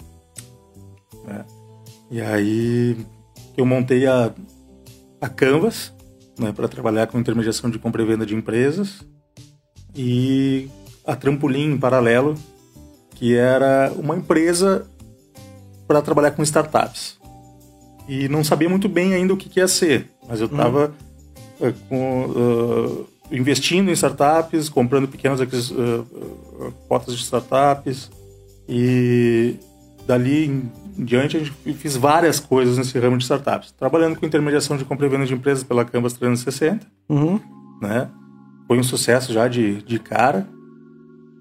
É. 1.27 1.45
E 2.11 2.21
aí 2.21 2.97
eu 3.57 3.67
montei 3.67 4.07
a, 4.07 4.31
a 5.21 5.29
Canvas 5.29 5.93
né, 6.39 6.53
para 6.53 6.69
trabalhar 6.69 7.09
com 7.09 7.19
intermediação 7.19 7.69
de 7.69 7.79
compra 7.79 8.03
e 8.03 8.07
venda 8.07 8.25
de 8.25 8.35
empresas 8.35 9.05
e 9.97 10.69
a 11.05 11.17
Trampolim 11.17 11.73
em 11.73 11.79
paralelo, 11.79 12.35
que 13.15 13.35
era 13.35 13.93
uma 13.97 14.17
empresa 14.17 14.87
para 15.87 16.03
trabalhar 16.03 16.33
com 16.33 16.43
startups. 16.43 17.19
E 18.09 18.29
não 18.29 18.45
sabia 18.45 18.69
muito 18.69 18.89
bem 18.89 19.15
ainda 19.15 19.33
o 19.33 19.37
que, 19.37 19.49
que 19.49 19.61
ia 19.61 19.69
ser, 19.69 20.11
mas 20.29 20.41
eu 20.41 20.47
estava 20.47 20.93
hum. 21.61 21.69
uh, 21.69 21.75
com, 21.89 22.25
uh, 22.27 23.07
investindo 23.31 23.89
em 23.89 23.93
startups, 23.93 24.69
comprando 24.69 25.09
pequenas 25.09 25.41
uh, 25.41 26.07
cotas 26.87 27.15
de 27.15 27.23
startups 27.23 28.11
e 28.69 29.57
dali 30.07 30.47
em, 30.47 30.71
em 30.99 31.05
diante 31.05 31.37
a 31.37 31.41
gente 31.41 31.53
fiz 31.75 31.97
várias 31.97 32.39
coisas 32.39 32.77
nesse 32.77 32.99
ramo 32.99 33.17
de 33.17 33.25
startups, 33.25 33.73
trabalhando 33.73 34.17
com 34.19 34.27
intermediação 34.27 34.77
de 34.77 34.85
compra 34.85 35.07
e 35.07 35.09
venda 35.09 35.27
de 35.27 35.35
empresas 35.35 35.65
pela 35.65 35.85
Canvas 35.85 36.13
360, 36.13 36.87
uhum. 37.09 37.41
né? 37.81 38.09
Foi 38.67 38.79
um 38.79 38.83
sucesso 38.83 39.33
já 39.33 39.49
de, 39.49 39.83
de 39.83 39.99
cara. 39.99 40.47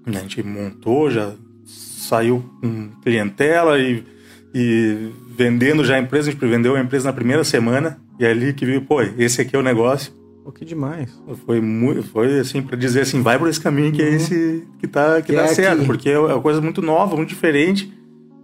A 0.06 0.10
gente 0.10 0.42
montou, 0.42 1.10
já 1.10 1.32
saiu 1.64 2.44
com 2.60 2.90
clientela 3.02 3.78
e, 3.78 4.04
e 4.54 5.10
vendendo 5.36 5.84
já 5.84 5.96
a 5.96 5.98
empresa. 5.98 6.28
A 6.28 6.32
gente 6.32 6.46
vendeu 6.46 6.76
a 6.76 6.80
empresa 6.80 7.06
na 7.06 7.12
primeira 7.12 7.42
semana. 7.42 7.98
E 8.18 8.24
é 8.24 8.30
ali 8.30 8.52
que 8.52 8.64
viu, 8.64 8.80
pô, 8.82 9.02
esse 9.02 9.40
aqui 9.40 9.56
é 9.56 9.58
o 9.58 9.62
negócio. 9.62 10.12
Pô, 10.44 10.52
que 10.52 10.64
demais. 10.64 11.10
Foi 11.44 11.60
muito, 11.60 12.04
foi 12.04 12.38
assim, 12.38 12.62
para 12.62 12.76
dizer 12.76 13.00
assim, 13.00 13.22
vai 13.22 13.38
por 13.38 13.48
esse 13.48 13.60
caminho 13.60 13.90
que 13.90 14.00
uhum. 14.00 14.08
é 14.08 14.14
esse 14.14 14.64
que, 14.78 14.86
tá, 14.86 15.20
que, 15.20 15.28
que 15.28 15.32
dá 15.32 15.44
é 15.44 15.48
certo. 15.48 15.78
Aqui. 15.78 15.86
Porque 15.86 16.10
é 16.10 16.18
uma 16.18 16.40
coisa 16.40 16.60
muito 16.60 16.80
nova, 16.80 17.16
muito 17.16 17.30
diferente. 17.30 17.92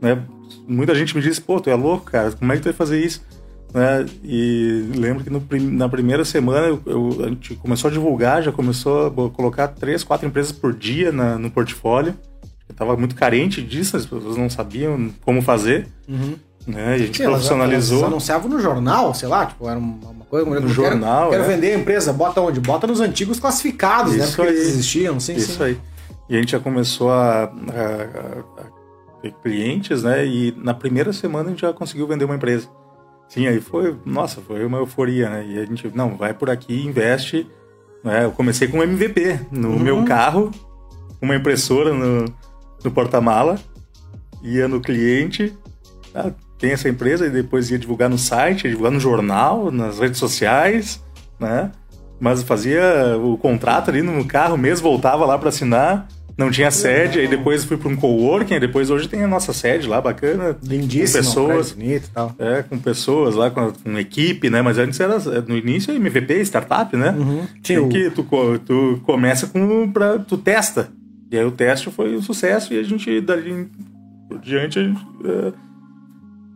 Né? 0.00 0.20
Muita 0.66 0.94
gente 0.94 1.14
me 1.14 1.22
disse, 1.22 1.40
pô, 1.40 1.60
tu 1.60 1.70
é 1.70 1.74
louco, 1.74 2.06
cara, 2.06 2.32
como 2.32 2.52
é 2.52 2.56
que 2.56 2.62
tu 2.62 2.64
vai 2.64 2.72
fazer 2.72 3.04
isso? 3.04 3.24
Né? 3.72 4.06
E 4.24 4.90
lembro 4.96 5.22
que 5.22 5.30
no, 5.30 5.46
na 5.70 5.88
primeira 5.88 6.24
semana 6.24 6.66
eu, 6.66 6.80
eu, 6.86 7.24
a 7.24 7.28
gente 7.28 7.54
começou 7.56 7.88
a 7.88 7.92
divulgar, 7.92 8.42
já 8.42 8.50
começou 8.50 9.06
a 9.06 9.30
colocar 9.30 9.68
três, 9.68 10.02
quatro 10.02 10.26
empresas 10.26 10.50
por 10.50 10.72
dia 10.72 11.12
na, 11.12 11.38
no 11.38 11.50
portfólio. 11.50 12.14
Eu 12.70 12.72
estava 12.72 12.96
muito 12.96 13.16
carente 13.16 13.60
disso, 13.60 13.96
as 13.96 14.06
pessoas 14.06 14.36
não 14.36 14.48
sabiam 14.48 15.10
como 15.24 15.42
fazer. 15.42 15.88
Uhum. 16.08 16.36
Né? 16.68 16.94
A 16.94 16.98
gente 16.98 17.16
Sim, 17.16 17.24
profissionalizou. 17.24 17.98
Elas 17.98 18.10
anunciavam 18.12 18.48
no 18.48 18.60
jornal, 18.60 19.12
sei 19.12 19.28
lá, 19.28 19.44
tipo, 19.44 19.68
era 19.68 19.76
uma 19.76 20.24
coisa. 20.26 20.48
No 20.48 20.68
jornal. 20.68 21.30
Quero, 21.30 21.42
é. 21.42 21.46
quero 21.46 21.56
vender 21.56 21.74
a 21.74 21.78
empresa, 21.80 22.12
bota 22.12 22.40
onde? 22.40 22.60
Bota 22.60 22.86
nos 22.86 23.00
antigos 23.00 23.40
classificados, 23.40 24.14
Isso 24.14 24.20
né? 24.20 24.26
Porque 24.36 24.42
aí. 24.42 24.48
eles 24.56 24.68
existiam, 24.68 25.18
sim, 25.18 25.34
Isso 25.34 25.54
sim. 25.54 25.62
aí. 25.64 25.78
E 26.28 26.36
a 26.36 26.38
gente 26.40 26.52
já 26.52 26.60
começou 26.60 27.10
a, 27.10 27.42
a, 27.46 28.60
a 28.62 29.20
ter 29.20 29.34
clientes, 29.42 30.04
né? 30.04 30.24
E 30.24 30.54
na 30.56 30.72
primeira 30.72 31.12
semana 31.12 31.48
a 31.48 31.50
gente 31.50 31.62
já 31.62 31.72
conseguiu 31.72 32.06
vender 32.06 32.24
uma 32.24 32.36
empresa. 32.36 32.68
Sim, 33.28 33.48
aí 33.48 33.60
foi, 33.60 33.96
nossa, 34.06 34.40
foi 34.40 34.64
uma 34.64 34.78
euforia, 34.78 35.28
né? 35.28 35.44
E 35.48 35.58
a 35.58 35.64
gente, 35.64 35.90
não, 35.92 36.16
vai 36.16 36.32
por 36.34 36.48
aqui, 36.48 36.86
investe. 36.86 37.50
Né? 38.04 38.24
Eu 38.26 38.30
comecei 38.30 38.68
com 38.68 38.78
um 38.78 38.82
MVP 38.84 39.40
no 39.50 39.70
Uhum. 39.70 39.78
meu 39.80 40.04
carro, 40.04 40.52
uma 41.20 41.34
impressora 41.34 41.92
no, 41.92 42.24
no 42.84 42.90
porta-mala, 42.90 43.58
ia 44.42 44.68
no 44.68 44.80
cliente, 44.80 45.54
ah, 46.14 46.30
tem 46.58 46.72
essa 46.72 46.88
empresa, 46.88 47.26
e 47.26 47.30
depois 47.30 47.70
ia 47.70 47.78
divulgar 47.78 48.08
no 48.08 48.18
site, 48.18 48.64
ia 48.64 48.70
divulgar 48.70 48.92
no 48.92 49.00
jornal, 49.00 49.70
nas 49.70 49.98
redes 49.98 50.18
sociais, 50.18 51.02
né? 51.38 51.70
Mas 52.18 52.42
fazia 52.42 53.16
o 53.22 53.38
contrato 53.38 53.90
ali 53.90 54.02
no 54.02 54.24
carro 54.26 54.56
mesmo, 54.58 54.88
voltava 54.88 55.24
lá 55.24 55.38
para 55.38 55.48
assinar 55.48 56.06
não 56.40 56.50
tinha 56.50 56.70
sede, 56.70 57.18
aí 57.18 57.28
depois 57.28 57.64
fui 57.64 57.76
para 57.76 57.90
um 57.90 57.94
coworking, 57.94 58.54
aí 58.54 58.60
depois 58.60 58.88
hoje 58.88 59.06
tem 59.06 59.22
a 59.22 59.28
nossa 59.28 59.52
sede 59.52 59.86
lá, 59.86 60.00
bacana. 60.00 60.56
Lindíssimo, 60.62 61.22
com 61.22 61.28
pessoas, 61.28 61.72
bonito 61.72 62.06
e 62.06 62.10
tal. 62.10 62.34
É, 62.38 62.62
com 62.62 62.78
pessoas 62.78 63.34
lá, 63.34 63.50
com, 63.50 63.70
com 63.70 63.98
equipe, 63.98 64.48
né? 64.48 64.62
Mas 64.62 64.78
antes 64.78 64.98
era, 64.98 65.18
no 65.46 65.54
início, 65.54 65.94
MVP, 65.94 66.40
startup, 66.40 66.96
né? 66.96 67.10
Uhum. 67.10 67.46
Tem 67.62 67.86
que 67.90 68.10
tu, 68.10 68.26
tu 68.64 69.00
começa 69.04 69.48
com, 69.48 69.92
pra, 69.92 70.18
tu 70.18 70.38
testa. 70.38 70.88
E 71.30 71.38
aí 71.38 71.44
o 71.44 71.50
teste 71.52 71.90
foi 71.90 72.16
um 72.16 72.22
sucesso 72.22 72.74
e 72.74 72.78
a 72.78 72.82
gente, 72.82 73.20
dali 73.20 73.68
por 74.28 74.38
diante, 74.40 74.78
a 74.78 74.82
gente, 74.82 75.06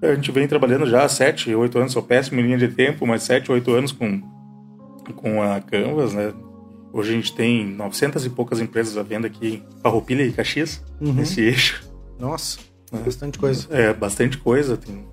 é, 0.02 0.10
a 0.10 0.14
gente 0.14 0.30
vem 0.32 0.46
trabalhando 0.48 0.86
já 0.86 1.04
há 1.04 1.08
7, 1.08 1.54
8 1.54 1.78
anos, 1.78 1.92
sou 1.92 2.02
péssimo 2.02 2.40
em 2.40 2.44
linha 2.44 2.58
de 2.58 2.68
tempo, 2.68 3.06
mas 3.06 3.22
7, 3.22 3.50
8 3.52 3.70
anos 3.72 3.92
com, 3.92 4.20
com 5.16 5.42
a 5.42 5.60
Canvas, 5.60 6.12
né? 6.14 6.32
Hoje 6.92 7.10
a 7.12 7.14
gente 7.14 7.34
tem 7.34 7.66
900 7.66 8.24
e 8.26 8.30
poucas 8.30 8.60
empresas 8.60 8.96
à 8.96 9.02
venda 9.02 9.26
aqui 9.26 9.62
em 9.76 9.80
Farroupilha 9.82 10.22
e 10.24 10.32
Caxias, 10.32 10.82
Uhum. 11.00 11.12
nesse 11.12 11.40
eixo. 11.40 11.88
Nossa, 12.18 12.58
É. 12.92 12.98
bastante 12.98 13.38
coisa. 13.38 13.66
É, 13.70 13.92
bastante 13.92 14.38
coisa, 14.38 14.76
tem 14.76 15.04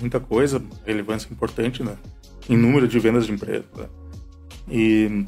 muita 0.00 0.18
coisa, 0.20 0.62
relevância 0.86 1.28
importante 1.32 1.82
né? 1.82 1.96
em 2.48 2.56
número 2.56 2.86
de 2.88 2.98
vendas 2.98 3.26
de 3.26 3.32
empresa. 3.32 3.64
né? 3.76 3.86
E, 4.70 5.24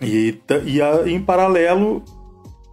e, 0.00 0.38
e 0.66 0.80
a- 0.82 1.06
em 1.06 1.20
paralelo, 1.20 2.02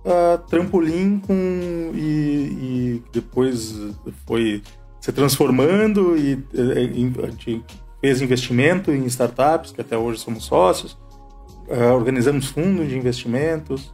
a 0.06 0.38
Trampolim 0.38 1.20
com, 1.20 1.92
e, 1.94 2.00
e 2.00 3.04
depois 3.14 3.76
foi 4.26 4.62
se 5.00 5.12
transformando 5.12 6.16
e 6.18 6.34
eh, 6.54 6.84
em- 6.84 7.14
a 7.24 7.28
gente 7.28 7.64
fez 8.00 8.22
investimento 8.22 8.92
em 8.92 9.06
startups, 9.06 9.72
que 9.72 9.82
até 9.82 9.98
hoje 9.98 10.20
somos 10.20 10.46
sócios, 10.46 10.98
eh, 11.68 11.92
organizamos 11.92 12.48
fundos 12.48 12.88
de 12.88 12.98
investimentos, 12.98 13.94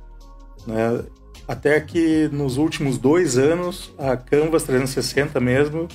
né? 0.65 1.03
até 1.47 1.79
que 1.79 2.29
nos 2.31 2.57
últimos 2.57 2.97
dois 2.97 3.37
anos 3.37 3.93
a 3.97 4.17
Canvas 4.17 4.63
360 4.63 5.39
mesmo 5.39 5.87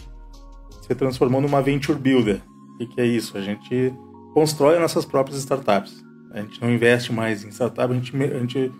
se 0.86 0.94
transformou 0.94 1.40
numa 1.40 1.60
Venture 1.62 1.98
Builder. 1.98 2.40
O 2.74 2.78
que, 2.78 2.86
que 2.86 3.00
é 3.00 3.06
isso? 3.06 3.36
A 3.36 3.40
gente 3.40 3.94
constrói 4.32 4.78
nossas 4.78 5.04
próprias 5.04 5.38
startups. 5.38 6.02
A 6.32 6.40
gente 6.40 6.60
não 6.60 6.70
investe 6.70 7.12
mais 7.12 7.44
em 7.44 7.48
startup, 7.50 7.92
a 7.92 7.94
gente, 7.94 8.16
a 8.16 8.38
gente 8.38 8.72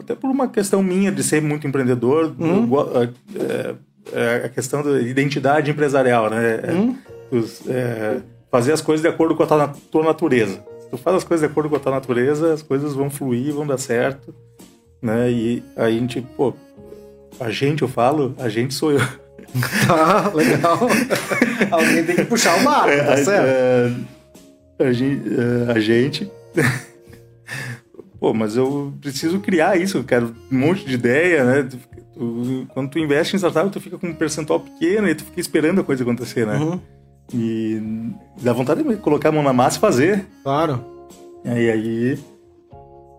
até 0.00 0.14
por 0.14 0.30
uma 0.30 0.48
questão 0.48 0.82
minha 0.82 1.10
de 1.12 1.22
ser 1.22 1.40
muito 1.40 1.66
empreendedor, 1.66 2.34
Uhum. 2.38 2.56
eu 2.56 2.66
go- 2.66 2.88
é, 3.36 3.74
é 4.12 4.42
a 4.44 4.48
questão 4.48 4.82
da 4.82 5.00
identidade 5.00 5.70
empresarial, 5.70 6.28
né? 6.30 6.60
É, 6.64 6.72
Hum? 6.72 6.96
os- 7.30 7.62
é, 7.68 8.18
fazer 8.50 8.72
as 8.72 8.80
coisas 8.80 9.02
de 9.02 9.08
acordo 9.08 9.34
com 9.36 9.42
a 9.42 9.46
tua, 9.46 9.56
nat- 9.58 9.76
tua 9.90 10.04
natureza. 10.04 10.62
Se 10.80 10.88
tu 10.90 10.96
faz 10.98 11.16
as 11.18 11.24
coisas 11.24 11.46
de 11.46 11.50
acordo 11.52 11.70
com 11.70 11.76
a 11.76 11.80
tua 11.80 11.92
natureza, 11.92 12.52
as 12.52 12.62
coisas 12.62 12.94
vão 12.94 13.08
fluir, 13.10 13.52
vão 13.54 13.66
dar 13.66 13.78
certo, 13.78 14.34
né? 15.00 15.30
E 15.30 15.62
aí 15.76 15.96
a 15.96 15.98
gente, 15.98 16.20
pô, 16.36 16.52
a 17.38 17.50
gente, 17.50 17.82
eu 17.82 17.88
falo, 17.88 18.34
a 18.38 18.48
gente 18.48 18.74
sou 18.74 18.92
eu. 18.92 19.00
Tá, 19.86 20.30
legal. 20.34 20.78
Alguém 21.70 22.04
tem 22.04 22.16
que 22.16 22.24
puxar 22.24 22.60
o 22.60 22.64
barco, 22.64 22.96
tá 23.04 23.12
a, 23.14 23.16
certo? 23.16 23.46
é, 23.46 23.92
a, 24.80 24.84
é, 24.84 25.72
a 25.72 25.80
gente 25.80 26.30
Pô, 28.20 28.34
mas 28.34 28.54
eu 28.54 28.92
preciso 29.00 29.40
criar 29.40 29.80
isso, 29.80 29.96
eu 29.96 30.04
quero 30.04 30.34
um 30.52 30.58
monte 30.58 30.84
de 30.84 30.94
ideia, 30.94 31.42
né? 31.42 31.62
Tu, 31.62 31.78
tu, 32.12 32.66
quando 32.74 32.90
tu 32.90 32.98
investe 32.98 33.34
em 33.34 33.38
startup, 33.38 33.70
tu 33.70 33.80
fica 33.80 33.96
com 33.96 34.08
um 34.08 34.14
percentual 34.14 34.60
pequeno 34.60 35.08
e 35.08 35.14
tu 35.14 35.24
fica 35.24 35.40
esperando 35.40 35.80
a 35.80 35.84
coisa 35.84 36.02
acontecer, 36.02 36.46
né? 36.46 36.58
Uhum. 36.58 36.80
E 37.32 37.80
dá 38.42 38.52
vontade 38.52 38.82
de 38.82 38.96
colocar 38.96 39.30
a 39.30 39.32
mão 39.32 39.42
na 39.42 39.54
massa 39.54 39.78
e 39.78 39.80
fazer. 39.80 40.26
Claro. 40.42 40.84
E 41.44 41.70
aí 41.70 42.18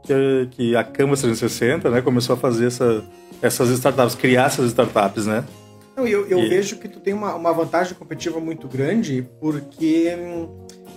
que, 0.04 0.48
que 0.52 0.76
a 0.76 0.84
Canvas 0.84 1.22
360 1.22 1.90
né, 1.90 2.02
começou 2.02 2.36
a 2.36 2.38
fazer 2.38 2.68
essa, 2.68 3.04
essas 3.42 3.70
startups, 3.70 4.16
criar 4.16 4.46
essas 4.46 4.68
startups, 4.68 5.26
né? 5.26 5.44
Não, 5.96 6.08
eu, 6.08 6.28
eu 6.28 6.40
e... 6.40 6.50
vejo 6.50 6.78
que 6.78 6.88
tu 6.88 7.00
tem 7.00 7.14
uma, 7.14 7.36
uma 7.36 7.52
vantagem 7.52 7.96
competitiva 7.96 8.40
muito 8.40 8.68
grande, 8.68 9.28
porque 9.40 10.14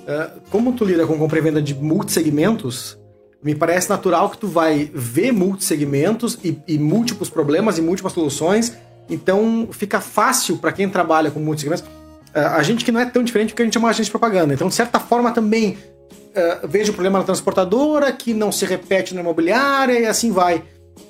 uh, 0.07 0.41
como 0.51 0.73
tu 0.73 0.85
lida 0.85 1.07
com 1.07 1.19
compra 1.19 1.39
e 1.39 1.43
venda 1.43 1.61
de 1.61 1.75
multissegmentos, 1.75 2.99
me 3.45 3.55
parece 3.55 3.91
natural 3.91 4.31
que 4.31 4.39
tu 4.39 4.49
vai 4.49 4.91
ver 4.95 5.31
multissegmentos 5.31 6.39
e, 6.43 6.59
e 6.67 6.79
múltiplos 6.79 7.29
problemas 7.29 7.77
e 7.77 7.83
múltiplas 7.83 8.15
soluções, 8.15 8.73
então 9.09 9.69
fica 9.71 10.01
fácil 10.01 10.57
para 10.57 10.73
quem 10.73 10.89
trabalha 10.89 11.31
com 11.31 11.39
multissegmentos. 11.39 11.87
Uh, 12.35 12.57
a 12.57 12.63
gente 12.63 12.87
que 12.87 12.91
não 12.91 12.99
é 12.99 13.05
tão 13.05 13.23
diferente 13.23 13.51
porque 13.51 13.61
a 13.61 13.65
gente 13.67 13.77
é 13.77 13.79
uma 13.79 13.91
agência 13.91 14.07
de 14.07 14.11
propaganda, 14.11 14.55
então 14.55 14.67
de 14.67 14.75
certa 14.75 14.99
forma 14.99 15.31
também 15.31 15.77
uh, 16.35 16.67
vejo 16.67 16.91
o 16.93 16.95
problema 16.95 17.19
na 17.19 17.25
transportadora, 17.25 18.11
que 18.13 18.33
não 18.33 18.51
se 18.51 18.65
repete 18.65 19.15
na 19.15 19.21
imobiliária 19.21 20.01
e 20.01 20.07
assim 20.07 20.33
vai. 20.33 20.65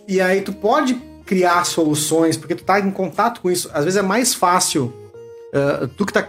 E 0.08 0.20
aí 0.20 0.40
tu 0.40 0.52
pode 0.52 0.94
criar 1.24 1.64
soluções, 1.64 2.36
porque 2.36 2.56
tu 2.56 2.64
tá 2.64 2.80
em 2.80 2.90
contato 2.90 3.40
com 3.40 3.48
isso. 3.48 3.70
Às 3.72 3.84
vezes 3.84 3.96
é 3.96 4.02
mais 4.02 4.34
fácil 4.34 4.92
uh, 5.54 5.86
tu 5.96 6.04
que 6.04 6.12
tá 6.12 6.28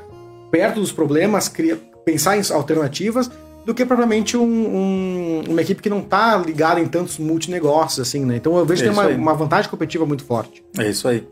perto 0.51 0.79
dos 0.79 0.91
problemas 0.91 1.49
cria, 1.49 1.81
pensar 2.05 2.37
em 2.37 2.41
alternativas 2.53 3.27
do 3.65 3.73
que 3.73 3.83
propriamente 3.85 4.37
um, 4.37 4.43
um, 4.43 5.43
uma 5.49 5.61
equipe 5.61 5.81
que 5.81 5.89
não 5.89 6.01
tá 6.01 6.37
ligada 6.37 6.79
em 6.79 6.87
tantos 6.87 7.17
multinegócios, 7.17 8.07
assim, 8.07 8.23
né? 8.23 8.35
Então 8.35 8.55
eu 8.57 8.65
vejo 8.65 8.83
é 8.83 8.87
que 8.87 8.93
tem 8.93 8.99
uma, 8.99 9.09
uma, 9.09 9.33
vantagem 9.33 9.69
competitiva 9.69 10.05
muito 10.05 10.23
forte. 10.23 10.63
É 10.77 10.87
isso 10.87 11.07
aí. 11.07 11.27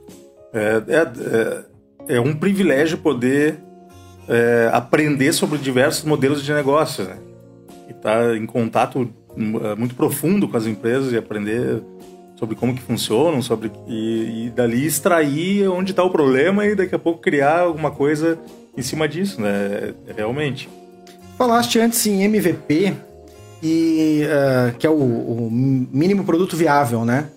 É, 0.52 0.84
é, 2.08 2.16
é 2.16 2.20
um 2.20 2.34
privilégio 2.34 2.98
poder 2.98 3.60
é, 4.28 4.70
aprender 4.74 5.32
sobre 5.32 5.60
diversos 5.60 6.04
modelos 6.04 6.44
de 6.44 6.52
negócio, 6.52 7.04
né? 7.04 7.18
E 7.88 7.94
tá 7.94 8.36
em 8.36 8.48
contato 8.48 9.08
é, 9.38 9.76
muito 9.76 9.94
profundo 9.94 10.48
com 10.48 10.58
as 10.58 10.66
empresas 10.66 11.14
e 11.14 11.18
aprender 11.18 11.84
sobre 12.36 12.56
como 12.56 12.74
que 12.74 12.82
funcionam, 12.82 13.44
sobre 13.44 13.72
e, 13.88 14.48
e 14.48 14.50
dali 14.50 14.86
extrair 14.86 15.68
onde 15.68 15.92
está 15.92 16.04
o 16.04 16.10
problema 16.10 16.66
e 16.66 16.76
daqui 16.76 16.96
a 16.96 17.00
pouco 17.00 17.22
criar 17.22 17.60
alguma 17.60 17.92
coisa 17.92 18.40
em 18.76 18.82
cima 18.82 19.08
disso, 19.08 19.40
né? 19.40 19.94
Realmente. 20.18 20.68
Falaste 21.38 21.80
antes 21.80 22.06
em 22.06 22.24
MVP 22.24 22.94
e 23.62 24.24
uh, 24.26 24.78
que 24.78 24.86
é 24.86 24.90
o, 24.90 24.94
o, 24.94 25.50
mínimo 25.52 26.24
produto 26.24 26.56
viável, 26.56 27.06
né? 27.06 27.30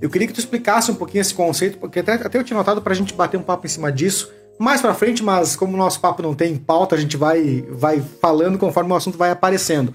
Eu 0.00 0.08
queria 0.08 0.26
que 0.26 0.32
tu 0.32 0.40
explicasse 0.40 0.90
um 0.90 0.94
pouquinho 0.94 1.20
esse 1.20 1.34
conceito, 1.34 1.78
porque 1.78 2.00
até, 2.00 2.14
até 2.14 2.38
eu 2.38 2.44
tinha 2.44 2.56
notado 2.56 2.80
para 2.80 2.92
a 2.92 2.96
gente 2.96 3.12
bater 3.14 3.36
um 3.36 3.42
papo 3.42 3.66
em 3.66 3.70
cima 3.70 3.90
disso 3.90 4.30
mais 4.60 4.82
para 4.82 4.92
frente, 4.92 5.22
mas 5.22 5.56
como 5.56 5.72
o 5.72 5.76
nosso 5.78 5.98
papo 6.00 6.22
não 6.22 6.34
tem 6.34 6.54
pauta, 6.54 6.94
a 6.94 6.98
gente 6.98 7.16
vai, 7.16 7.64
vai 7.70 8.02
falando 8.20 8.58
conforme 8.58 8.92
o 8.92 8.94
assunto 8.94 9.16
vai 9.16 9.30
aparecendo. 9.30 9.94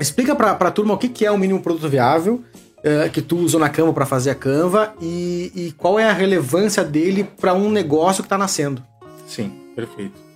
Explica 0.00 0.34
para 0.34 0.50
a 0.50 0.70
turma 0.72 0.94
o 0.94 0.98
que, 0.98 1.08
que 1.08 1.24
é 1.24 1.30
o 1.30 1.38
mínimo 1.38 1.62
produto 1.62 1.88
viável 1.88 2.42
uh, 2.78 3.08
que 3.12 3.22
tu 3.22 3.36
usou 3.36 3.60
na 3.60 3.68
Canva 3.68 3.92
para 3.92 4.04
fazer 4.04 4.30
a 4.30 4.34
Canva 4.34 4.92
e, 5.00 5.52
e, 5.54 5.72
qual 5.78 6.00
é 6.00 6.10
a 6.10 6.12
relevância 6.12 6.82
dele 6.82 7.22
para 7.22 7.54
um 7.54 7.70
negócio 7.70 8.24
que 8.24 8.26
está 8.26 8.36
nascendo. 8.36 8.82
Sim, 9.24 9.52
perfeito. 9.76 10.31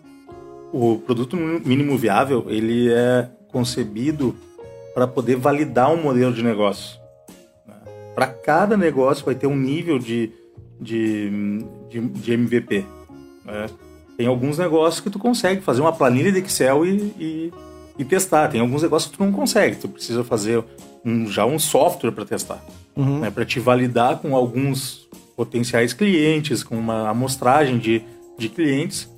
O 0.76 0.98
produto 0.98 1.36
mínimo 1.36 1.96
viável 1.96 2.44
ele 2.48 2.92
é 2.92 3.30
concebido 3.48 4.36
para 4.92 5.06
poder 5.06 5.36
validar 5.36 5.90
um 5.90 6.02
modelo 6.02 6.34
de 6.34 6.42
negócio. 6.42 7.00
Né? 7.66 7.74
Para 8.14 8.26
cada 8.26 8.76
negócio 8.76 9.24
vai 9.24 9.34
ter 9.34 9.46
um 9.46 9.56
nível 9.56 9.98
de, 9.98 10.30
de, 10.78 11.64
de, 11.88 12.00
de 12.00 12.32
MVP. 12.32 12.84
Né? 13.46 13.66
Tem 14.18 14.26
alguns 14.26 14.58
negócios 14.58 15.00
que 15.00 15.08
tu 15.08 15.18
consegue 15.18 15.62
fazer 15.62 15.80
uma 15.80 15.94
planilha 15.94 16.30
de 16.30 16.40
Excel 16.40 16.84
e, 16.84 16.96
e, 17.18 17.52
e 17.98 18.04
testar. 18.04 18.48
Tem 18.48 18.60
alguns 18.60 18.82
negócios 18.82 19.10
que 19.10 19.16
tu 19.16 19.24
não 19.24 19.32
consegue. 19.32 19.76
Tu 19.76 19.88
precisa 19.88 20.22
fazer 20.22 20.62
um, 21.02 21.26
já 21.26 21.46
um 21.46 21.58
software 21.58 22.12
para 22.12 22.26
testar, 22.26 22.62
uhum. 22.94 23.20
né, 23.20 23.30
para 23.30 23.46
te 23.46 23.58
validar 23.58 24.18
com 24.18 24.36
alguns 24.36 25.08
potenciais 25.34 25.94
clientes, 25.94 26.62
com 26.62 26.76
uma 26.76 27.08
amostragem 27.08 27.78
de, 27.78 28.02
de 28.36 28.50
clientes, 28.50 29.08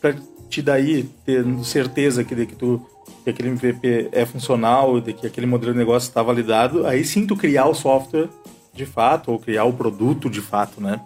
para 0.00 0.14
te 0.52 0.60
daí 0.60 1.04
ter 1.24 1.44
certeza 1.64 2.22
que, 2.22 2.34
de 2.34 2.44
que, 2.44 2.54
tu, 2.54 2.86
que 3.24 3.30
aquele 3.30 3.48
MVP 3.48 4.10
é 4.12 4.26
funcional, 4.26 5.00
de 5.00 5.14
que 5.14 5.26
aquele 5.26 5.46
modelo 5.46 5.72
de 5.72 5.78
negócio 5.78 6.08
está 6.08 6.22
validado, 6.22 6.86
aí 6.86 7.02
sim 7.04 7.26
tu 7.26 7.34
criar 7.34 7.66
o 7.66 7.74
software 7.74 8.28
de 8.74 8.84
fato, 8.84 9.32
ou 9.32 9.38
criar 9.38 9.64
o 9.64 9.72
produto 9.72 10.28
de 10.28 10.40
fato, 10.42 10.80
né? 10.80 11.00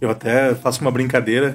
Eu 0.00 0.10
até 0.10 0.54
faço 0.54 0.80
uma 0.82 0.90
brincadeira, 0.90 1.54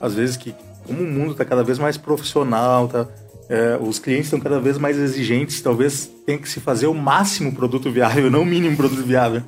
às 0.00 0.14
vezes, 0.14 0.36
que 0.36 0.54
como 0.86 1.02
o 1.02 1.06
mundo 1.06 1.32
está 1.32 1.44
cada 1.44 1.62
vez 1.62 1.78
mais 1.78 1.96
profissional, 1.96 2.88
tá, 2.88 3.06
é, 3.48 3.78
os 3.80 3.98
clientes 3.98 4.26
estão 4.26 4.40
cada 4.40 4.58
vez 4.58 4.78
mais 4.78 4.96
exigentes, 4.96 5.60
talvez 5.60 6.10
tenha 6.24 6.38
que 6.38 6.48
se 6.48 6.60
fazer 6.60 6.86
o 6.86 6.94
máximo 6.94 7.52
produto 7.52 7.90
viável, 7.90 8.28
não 8.32 8.42
o 8.42 8.46
mínimo 8.46 8.76
produto 8.76 9.02
viável, 9.02 9.42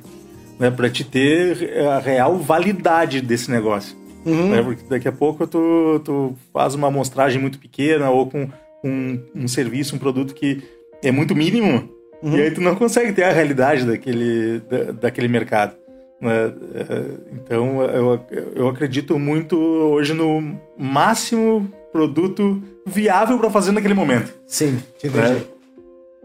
né, 0.59 0.69
para 0.69 0.89
te 0.89 1.03
ter 1.03 1.79
a 1.87 1.99
real 1.99 2.37
validade 2.37 3.21
desse 3.21 3.49
negócio. 3.49 3.98
Uhum. 4.29 4.49
Né, 4.49 4.61
porque 4.61 4.83
daqui 4.89 5.07
a 5.07 5.11
pouco 5.11 5.47
tu, 5.47 6.01
tu 6.03 6.35
faz 6.53 6.75
uma 6.75 6.87
amostragem 6.87 7.41
muito 7.41 7.59
pequena 7.59 8.09
ou 8.09 8.29
com 8.29 8.49
um, 8.83 9.19
um 9.35 9.47
serviço, 9.47 9.95
um 9.95 9.99
produto 9.99 10.33
que 10.33 10.61
é 11.03 11.11
muito 11.11 11.35
mínimo, 11.35 11.89
uhum. 12.21 12.37
e 12.37 12.41
aí 12.41 12.51
tu 12.51 12.61
não 12.61 12.75
consegue 12.75 13.13
ter 13.13 13.23
a 13.23 13.31
realidade 13.31 13.85
daquele, 13.85 14.59
da, 14.69 14.91
daquele 14.91 15.27
mercado. 15.27 15.75
Né? 16.21 16.53
É, 16.75 17.33
então 17.33 17.81
eu, 17.83 18.25
eu 18.55 18.67
acredito 18.67 19.17
muito 19.17 19.57
hoje 19.57 20.13
no 20.13 20.59
máximo 20.77 21.71
produto 21.91 22.61
viável 22.85 23.37
para 23.39 23.49
fazer 23.49 23.71
naquele 23.71 23.93
momento. 23.93 24.33
Sim, 24.45 24.79
te 24.97 25.07
entendi. 25.07 25.33
É. 25.33 25.59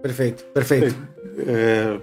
Perfeito, 0.02 0.44
perfeito. 0.52 0.94
É, 1.46 1.98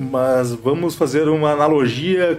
mas 0.00 0.52
vamos 0.52 0.94
fazer 0.94 1.28
uma 1.28 1.52
analogia. 1.52 2.38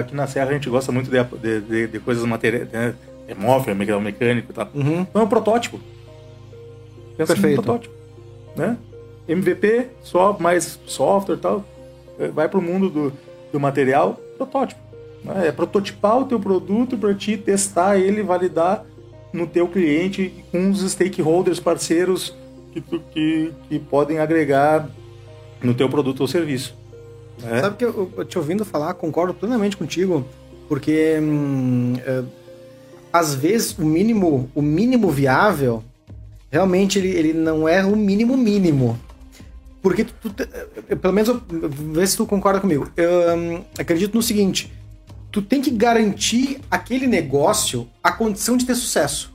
Aqui 0.00 0.14
na 0.14 0.26
Serra 0.26 0.50
a 0.50 0.52
gente 0.54 0.70
gosta 0.70 0.90
muito 0.90 1.10
de, 1.10 1.60
de, 1.60 1.86
de 1.86 2.00
coisas 2.00 2.24
materiais, 2.24 2.70
né? 2.72 2.94
É 3.28 3.34
móvel, 3.34 3.74
é 3.74 4.00
mecânico 4.00 4.50
e 4.50 4.54
tal. 4.54 4.68
Uhum. 4.74 5.02
Então 5.02 5.22
é 5.22 5.24
um 5.24 5.28
protótipo. 5.28 5.78
Pensa 7.16 7.34
Perfeito. 7.34 7.62
protótipo. 7.62 7.94
Né? 8.56 8.76
MVP, 9.28 9.88
só 10.02 10.36
mais 10.38 10.78
software 10.86 11.36
e 11.36 11.38
tal. 11.38 11.64
É, 12.18 12.28
vai 12.28 12.48
para 12.48 12.58
o 12.58 12.62
mundo 12.62 12.88
do, 12.88 13.12
do 13.52 13.60
material, 13.60 14.18
protótipo. 14.36 14.80
Né? 15.22 15.48
É 15.48 15.52
prototipar 15.52 16.18
o 16.18 16.24
teu 16.24 16.40
produto 16.40 16.96
para 16.96 17.14
ti 17.14 17.36
testar 17.36 17.98
ele, 17.98 18.22
validar 18.22 18.84
no 19.32 19.46
teu 19.46 19.68
cliente 19.68 20.44
com 20.50 20.70
os 20.70 20.80
stakeholders 20.90 21.60
parceiros 21.60 22.34
que, 22.72 22.80
tu, 22.80 23.00
que, 23.12 23.52
que 23.68 23.78
podem 23.78 24.18
agregar 24.18 24.88
no 25.62 25.74
teu 25.74 25.88
produto 25.88 26.20
ou 26.20 26.28
serviço. 26.28 26.76
Né? 27.42 27.60
Sabe 27.60 27.76
que 27.76 27.84
eu, 27.84 28.24
te 28.28 28.38
ouvindo 28.38 28.64
falar, 28.64 28.94
concordo 28.94 29.34
plenamente 29.34 29.76
contigo, 29.76 30.24
porque 30.68 31.18
hum, 31.20 31.94
é, 32.04 32.22
às 33.12 33.34
vezes 33.34 33.76
o 33.78 33.84
mínimo, 33.84 34.50
o 34.54 34.62
mínimo 34.62 35.10
viável, 35.10 35.82
realmente 36.50 36.98
ele, 36.98 37.08
ele 37.08 37.32
não 37.32 37.68
é 37.68 37.84
o 37.84 37.96
mínimo 37.96 38.36
mínimo. 38.36 38.98
Porque 39.82 40.04
tu, 40.04 40.30
tu, 40.30 40.42
é, 40.88 40.94
pelo 40.94 41.12
menos, 41.12 41.40
vê 41.48 42.06
se 42.06 42.16
tu 42.16 42.26
concorda 42.26 42.60
comigo. 42.60 42.90
Eu 42.96 43.36
hum, 43.36 43.64
acredito 43.78 44.14
no 44.14 44.22
seguinte: 44.22 44.72
tu 45.30 45.42
tem 45.42 45.60
que 45.60 45.70
garantir 45.70 46.60
aquele 46.70 47.06
negócio 47.06 47.88
a 48.02 48.10
condição 48.10 48.56
de 48.56 48.64
ter 48.64 48.74
sucesso. 48.74 49.34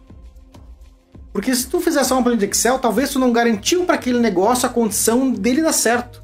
Porque 1.32 1.54
se 1.54 1.68
tu 1.68 1.80
fizer 1.80 2.04
só 2.04 2.16
uma 2.16 2.24
planilha 2.24 2.48
de 2.48 2.52
Excel, 2.52 2.80
talvez 2.80 3.12
tu 3.12 3.20
não 3.20 3.32
garantiu 3.32 3.86
para 3.86 3.96
aquele 3.96 4.20
negócio 4.20 4.66
a 4.66 4.70
condição 4.72 5.30
dele 5.30 5.62
dar 5.62 5.74
certo. 5.74 6.24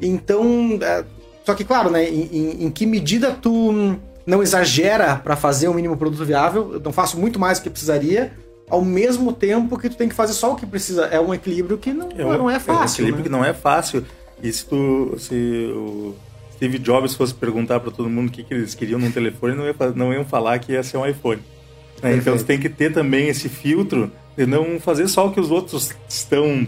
Então, 0.00 0.78
é, 0.80 1.04
só 1.44 1.54
que 1.54 1.64
claro, 1.64 1.90
né, 1.90 2.08
em, 2.08 2.28
em, 2.32 2.64
em, 2.64 2.70
que 2.70 2.86
medida 2.86 3.30
tu 3.30 3.96
não 4.26 4.42
exagera 4.42 5.16
para 5.16 5.36
fazer 5.36 5.68
o 5.68 5.74
mínimo 5.74 5.96
produto 5.96 6.24
viável, 6.24 6.74
eu 6.74 6.80
não 6.80 6.92
faço 6.92 7.18
muito 7.18 7.38
mais 7.38 7.58
do 7.58 7.64
que 7.64 7.70
precisaria, 7.70 8.32
ao 8.68 8.82
mesmo 8.82 9.32
tempo 9.32 9.78
que 9.78 9.88
tu 9.88 9.96
tem 9.96 10.08
que 10.08 10.14
fazer 10.14 10.32
só 10.32 10.52
o 10.52 10.56
que 10.56 10.66
precisa. 10.66 11.06
É 11.06 11.20
um 11.20 11.34
equilíbrio 11.34 11.78
que 11.78 11.92
não 11.92 12.08
é, 12.10 12.38
não 12.38 12.50
é 12.50 12.58
fácil. 12.58 13.02
É 13.02 13.04
um 13.04 13.08
equilíbrio 13.08 13.16
né? 13.16 13.22
que 13.22 13.28
não 13.28 13.44
é 13.44 13.52
fácil. 13.52 14.04
E 14.42 14.52
se 14.52 14.66
tu, 14.66 15.14
se 15.18 15.70
o 15.74 16.14
Steve 16.54 16.78
Jobs 16.78 17.14
fosse 17.14 17.34
perguntar 17.34 17.80
para 17.80 17.90
todo 17.90 18.08
mundo 18.08 18.28
o 18.28 18.32
que, 18.32 18.42
que 18.42 18.54
eles 18.54 18.74
queriam 18.74 18.98
num 18.98 19.10
telefone, 19.10 19.54
não, 19.54 19.66
ia, 19.66 19.74
não 19.94 20.12
iam 20.12 20.24
falar 20.24 20.58
que 20.58 20.72
ia 20.72 20.82
ser 20.82 20.96
um 20.96 21.06
iPhone. 21.06 21.42
Né? 22.02 22.16
Então 22.16 22.36
você 22.36 22.44
tem 22.44 22.58
que 22.58 22.68
ter 22.68 22.92
também 22.92 23.28
esse 23.28 23.48
filtro 23.48 24.10
de 24.36 24.46
não 24.46 24.80
fazer 24.80 25.08
só 25.08 25.26
o 25.26 25.32
que 25.32 25.40
os 25.40 25.50
outros 25.50 25.94
estão 26.08 26.66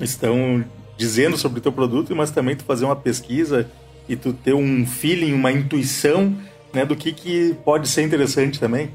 estão 0.00 0.64
dizendo 0.96 1.36
sobre 1.36 1.58
o 1.58 1.62
teu 1.62 1.72
produto, 1.72 2.14
mas 2.14 2.30
também 2.30 2.56
tu 2.56 2.64
fazer 2.64 2.84
uma 2.84 2.96
pesquisa 2.96 3.68
e 4.08 4.16
tu 4.16 4.32
ter 4.32 4.54
um 4.54 4.86
feeling, 4.86 5.32
uma 5.32 5.52
intuição 5.52 6.34
né, 6.72 6.84
do 6.84 6.96
que, 6.96 7.12
que 7.12 7.54
pode 7.64 7.88
ser 7.88 8.02
interessante 8.02 8.58
também. 8.60 8.90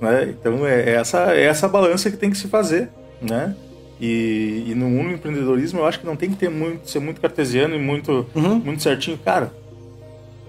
Né? 0.00 0.34
Então 0.38 0.66
é 0.66 0.94
essa, 0.94 1.34
é 1.34 1.44
essa 1.44 1.68
balança 1.68 2.10
que 2.10 2.16
tem 2.16 2.30
que 2.30 2.38
se 2.38 2.48
fazer. 2.48 2.88
Né? 3.20 3.54
E, 4.00 4.64
e, 4.68 4.74
no 4.76 4.88
mundo 4.88 5.08
do 5.08 5.14
empreendedorismo 5.14 5.80
eu 5.80 5.86
acho 5.86 5.98
que 5.98 6.06
não 6.06 6.14
tem 6.14 6.30
que 6.30 6.36
ter 6.36 6.48
muito, 6.48 6.88
ser 6.88 7.00
muito 7.00 7.20
cartesiano 7.20 7.74
e 7.74 7.78
muito, 7.78 8.26
uhum. 8.34 8.56
muito 8.56 8.82
certinho. 8.82 9.18
Cara, 9.18 9.52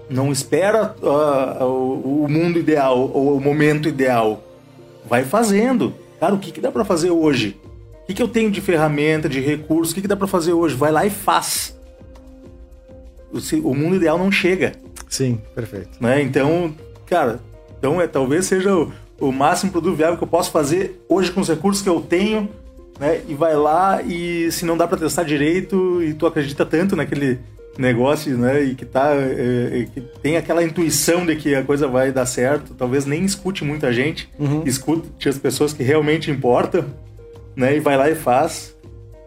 não 0.08 0.30
espera 0.30 0.94
uh, 1.02 1.64
o, 1.64 2.24
o, 2.24 2.28
mundo 2.28 2.58
ideal 2.58 3.10
ou 3.12 3.36
o 3.36 3.40
momento 3.40 3.88
ideal. 3.88 4.42
Vai 5.08 5.24
fazendo. 5.24 5.94
Cara, 6.20 6.34
o 6.34 6.38
que, 6.38 6.52
que 6.52 6.60
dá 6.60 6.70
para 6.70 6.84
fazer 6.84 7.10
hoje? 7.10 7.56
O 8.10 8.12
que, 8.12 8.16
que 8.16 8.22
eu 8.22 8.28
tenho 8.28 8.50
de 8.50 8.60
ferramenta, 8.60 9.28
de 9.28 9.38
recurso? 9.40 9.92
O 9.92 9.94
que, 9.94 10.02
que 10.02 10.08
dá 10.08 10.16
para 10.16 10.26
fazer 10.26 10.52
hoje? 10.52 10.74
Vai 10.74 10.90
lá 10.90 11.06
e 11.06 11.10
faz. 11.10 11.78
O, 13.32 13.68
o 13.68 13.72
mundo 13.72 13.94
ideal 13.94 14.18
não 14.18 14.32
chega. 14.32 14.72
Sim, 15.08 15.40
perfeito. 15.54 15.90
Né? 16.00 16.20
Então, 16.20 16.74
cara, 17.06 17.38
então 17.78 18.00
é, 18.00 18.08
talvez 18.08 18.46
seja 18.46 18.74
o, 18.74 18.92
o 19.20 19.30
máximo 19.30 19.70
produto 19.70 19.94
viável 19.94 20.16
que 20.16 20.24
eu 20.24 20.28
posso 20.28 20.50
fazer 20.50 21.00
hoje 21.08 21.30
com 21.30 21.40
os 21.40 21.48
recursos 21.48 21.84
que 21.84 21.88
eu 21.88 22.00
tenho, 22.00 22.48
né? 22.98 23.20
E 23.28 23.34
vai 23.34 23.54
lá 23.54 24.02
e 24.02 24.50
se 24.50 24.64
não 24.64 24.76
dá 24.76 24.88
para 24.88 24.98
testar 24.98 25.22
direito 25.22 26.02
e 26.02 26.12
tu 26.12 26.26
acredita 26.26 26.66
tanto 26.66 26.96
naquele 26.96 27.38
negócio, 27.78 28.36
né? 28.36 28.60
E 28.60 28.74
que 28.74 28.84
tá 28.84 29.14
é, 29.14 29.82
é, 29.82 29.86
que 29.94 30.00
tem 30.20 30.36
aquela 30.36 30.64
intuição 30.64 31.24
de 31.24 31.36
que 31.36 31.54
a 31.54 31.62
coisa 31.62 31.86
vai 31.86 32.10
dar 32.10 32.26
certo, 32.26 32.74
talvez 32.74 33.06
nem 33.06 33.24
escute 33.24 33.64
muita 33.64 33.92
gente, 33.92 34.28
uhum. 34.36 34.64
escute 34.66 35.28
as 35.28 35.38
pessoas 35.38 35.72
que 35.72 35.84
realmente 35.84 36.28
importam, 36.28 36.84
né? 37.60 37.76
E 37.76 37.80
vai 37.80 37.96
lá 37.96 38.10
e 38.10 38.14
faz. 38.14 38.74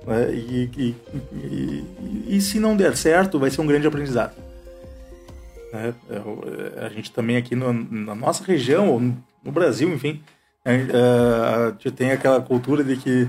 Né? 0.05 0.33
E, 0.33 0.69
e, 0.77 0.95
e, 1.33 2.35
e, 2.35 2.41
se 2.41 2.59
não 2.59 2.75
der 2.75 2.97
certo, 2.97 3.39
vai 3.39 3.49
ser 3.49 3.61
um 3.61 3.67
grande 3.67 3.87
aprendizado. 3.87 4.33
Né? 5.71 5.93
A 6.81 6.89
gente 6.89 7.11
também 7.11 7.37
aqui 7.37 7.55
no, 7.55 7.71
na 7.71 8.15
nossa 8.15 8.43
região, 8.43 8.89
ou 8.89 8.99
no 8.99 9.51
Brasil, 9.51 9.89
enfim, 9.93 10.21
a, 10.65 10.71
a, 10.71 11.67
a 11.67 11.69
gente 11.71 11.91
tem 11.91 12.11
aquela 12.11 12.41
cultura 12.41 12.83
de 12.83 12.97
que 12.97 13.27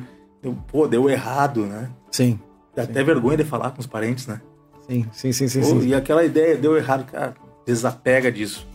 pô, 0.68 0.86
deu 0.86 1.08
errado, 1.08 1.66
né? 1.66 1.90
Sim. 2.10 2.38
Dá 2.74 2.84
sim. 2.84 2.90
até 2.90 3.02
vergonha 3.02 3.36
de 3.36 3.44
falar 3.44 3.70
com 3.70 3.80
os 3.80 3.86
parentes, 3.86 4.26
né? 4.26 4.40
Sim, 4.88 5.06
sim, 5.12 5.32
sim, 5.32 5.48
sim, 5.48 5.62
sim. 5.62 5.86
E 5.86 5.94
aquela 5.94 6.24
ideia 6.24 6.56
deu 6.56 6.76
errado, 6.76 7.04
cara, 7.10 7.34
desapega 7.64 8.30
disso. 8.30 8.66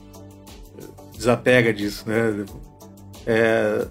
Desapega 1.16 1.72
disso, 1.72 2.06
né? 2.08 2.46
É, 3.28 3.86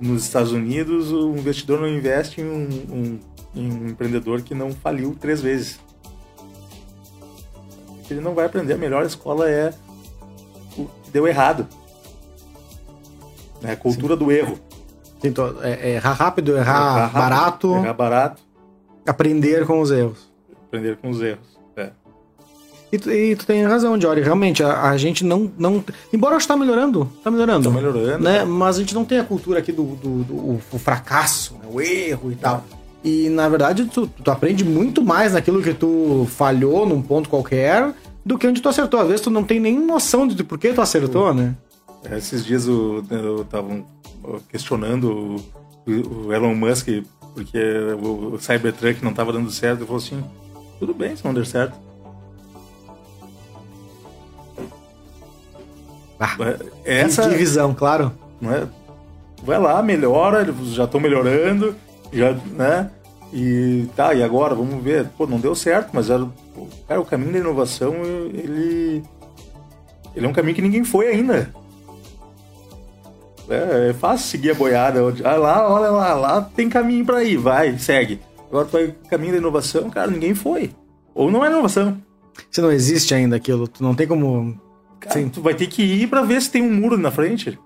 nos 0.00 0.24
Estados 0.24 0.52
Unidos, 0.52 1.12
o 1.12 1.30
investidor 1.30 1.80
não 1.80 1.88
investe 1.88 2.40
em 2.40 2.44
um, 2.44 2.68
um, 2.90 3.20
em 3.54 3.72
um 3.72 3.88
empreendedor 3.88 4.42
que 4.42 4.54
não 4.54 4.70
faliu 4.72 5.16
três 5.18 5.40
vezes. 5.40 5.80
Ele 8.10 8.20
não 8.20 8.34
vai 8.34 8.46
aprender. 8.46 8.74
A 8.74 8.78
melhor 8.78 9.04
escola 9.04 9.48
é 9.48 9.72
o 10.76 10.84
que 11.02 11.10
deu 11.10 11.26
errado. 11.26 11.66
É 13.62 13.72
a 13.72 13.76
cultura 13.76 14.14
Sim. 14.14 14.24
do 14.24 14.30
erro. 14.30 14.58
Então, 15.24 15.56
é, 15.62 15.90
é 15.90 15.94
errar 15.94 16.12
rápido, 16.12 16.56
errar, 16.56 16.62
errar 16.62 17.06
rápido, 17.06 17.20
barato. 17.20 17.74
Errar 17.74 17.92
barato. 17.94 18.42
Aprender 19.06 19.66
com 19.66 19.80
os 19.80 19.90
erros. 19.90 20.30
Aprender 20.66 20.96
com 20.96 21.10
os 21.10 21.20
erros. 21.20 21.55
E 22.92 22.98
tu, 22.98 23.10
e 23.10 23.34
tu 23.34 23.46
tem 23.46 23.64
razão, 23.64 24.00
Jory. 24.00 24.22
Realmente, 24.22 24.62
a, 24.62 24.90
a, 24.90 24.96
gente 24.96 25.24
não, 25.24 25.50
não. 25.58 25.84
Embora 26.12 26.36
está 26.36 26.56
melhorando, 26.56 27.10
está 27.18 27.30
melhorando. 27.30 27.68
Tá 27.68 27.74
melhorando. 27.74 28.22
Né? 28.22 28.44
Mas 28.44 28.76
a 28.76 28.80
gente 28.80 28.94
não 28.94 29.04
tem 29.04 29.18
a 29.18 29.24
cultura 29.24 29.58
aqui 29.58 29.72
do, 29.72 29.84
do, 29.96 30.24
do 30.24 30.34
o 30.34 30.78
fracasso, 30.78 31.54
né? 31.54 31.68
o 31.70 31.80
erro 31.80 32.30
e 32.30 32.36
tal. 32.36 32.64
E 33.02 33.28
na 33.28 33.48
verdade, 33.48 33.86
tu, 33.86 34.06
tu 34.06 34.30
aprende 34.30 34.64
muito 34.64 35.02
mais 35.02 35.32
naquilo 35.32 35.62
que 35.62 35.74
tu 35.74 36.26
falhou 36.30 36.86
num 36.86 37.02
ponto 37.02 37.28
qualquer 37.28 37.92
do 38.24 38.38
que 38.38 38.46
onde 38.46 38.60
tu 38.60 38.68
acertou. 38.68 39.00
Às 39.00 39.06
vezes 39.06 39.20
tu 39.20 39.30
não 39.30 39.44
tem 39.44 39.60
nem 39.60 39.78
noção 39.78 40.26
de 40.26 40.42
por 40.42 40.58
que 40.58 40.72
tu 40.72 40.80
acertou, 40.80 41.34
né? 41.34 41.54
É, 42.10 42.18
esses 42.18 42.44
dias 42.44 42.66
eu, 42.66 43.04
eu 43.10 43.44
tava 43.44 43.84
questionando 44.48 45.36
o, 45.86 46.26
o 46.26 46.32
Elon 46.32 46.54
Musk 46.54 46.88
porque 47.34 47.58
o 48.02 48.38
Cybertruck 48.38 49.04
não 49.04 49.10
estava 49.10 49.32
dando 49.32 49.50
certo. 49.50 49.80
Ele 49.80 49.86
falou 49.86 50.02
assim: 50.02 50.24
tudo 50.78 50.94
bem 50.94 51.14
se 51.14 51.24
não 51.24 51.34
der 51.34 51.46
certo. 51.46 51.85
Ah, 56.18 56.36
Essa 56.84 57.28
divisão, 57.28 57.74
claro. 57.74 58.12
Né? 58.40 58.66
Vai 59.42 59.58
lá, 59.58 59.82
melhora, 59.82 60.42
eles 60.42 60.72
já 60.72 60.84
estão 60.84 61.00
melhorando, 61.00 61.74
já, 62.12 62.32
né? 62.32 62.90
E 63.32 63.86
tá, 63.94 64.14
e 64.14 64.22
agora 64.22 64.54
vamos 64.54 64.82
ver. 64.82 65.06
Pô, 65.16 65.26
não 65.26 65.38
deu 65.38 65.54
certo, 65.54 65.90
mas 65.92 66.08
era, 66.08 66.26
cara, 66.88 67.00
o 67.00 67.04
caminho 67.04 67.32
da 67.32 67.38
inovação, 67.38 67.94
ele 68.32 69.02
ele 70.14 70.24
é 70.24 70.28
um 70.28 70.32
caminho 70.32 70.54
que 70.54 70.62
ninguém 70.62 70.82
foi 70.82 71.08
ainda. 71.08 71.52
É, 73.48 73.90
é 73.90 73.92
fácil 73.92 74.26
seguir 74.26 74.52
a 74.52 74.54
boiada. 74.54 75.00
Ah, 75.24 75.36
lá, 75.36 75.70
olha 75.70 75.90
lá, 75.90 76.14
lá 76.14 76.40
tem 76.40 76.68
caminho 76.68 77.04
para 77.04 77.22
ir, 77.22 77.36
vai, 77.36 77.78
segue. 77.78 78.20
Agora 78.48 78.64
tu 78.64 78.72
vai 78.72 78.94
caminho 79.10 79.32
da 79.32 79.38
inovação, 79.38 79.90
cara, 79.90 80.10
ninguém 80.10 80.34
foi. 80.34 80.70
Ou 81.14 81.30
não 81.30 81.44
é 81.44 81.48
inovação. 81.50 82.00
Se 82.50 82.60
não 82.60 82.72
existe 82.72 83.14
ainda 83.14 83.36
aquilo, 83.36 83.68
tu 83.68 83.82
não 83.82 83.94
tem 83.94 84.06
como 84.06 84.58
Cara, 85.00 85.14
Sim. 85.14 85.28
tu 85.28 85.40
vai 85.40 85.54
ter 85.54 85.66
que 85.66 85.82
ir 85.82 86.08
para 86.08 86.22
ver 86.22 86.40
se 86.40 86.50
tem 86.50 86.62
um 86.62 86.72
muro 86.72 86.96
na 86.96 87.10
frente. 87.10 87.58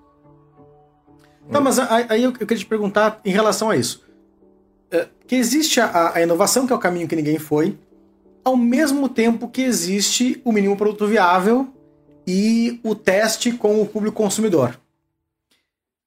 Não, 1.49 1.61
mas 1.61 1.79
aí 1.79 2.23
eu 2.23 2.31
queria 2.31 2.57
te 2.57 2.65
perguntar 2.65 3.19
em 3.25 3.31
relação 3.31 3.69
a 3.69 3.75
isso. 3.75 4.05
É, 4.89 5.07
que 5.27 5.35
existe 5.35 5.79
a, 5.79 6.13
a 6.15 6.21
inovação, 6.21 6.65
que 6.65 6.73
é 6.73 6.75
o 6.75 6.79
caminho 6.79 7.07
que 7.07 7.15
ninguém 7.15 7.39
foi, 7.39 7.77
ao 8.43 8.55
mesmo 8.55 9.07
tempo 9.07 9.47
que 9.47 9.61
existe 9.61 10.41
o 10.43 10.51
mínimo 10.51 10.75
produto 10.75 11.07
viável 11.07 11.67
e 12.25 12.79
o 12.83 12.95
teste 12.95 13.51
com 13.51 13.81
o 13.81 13.85
público 13.85 14.17
consumidor. 14.17 14.79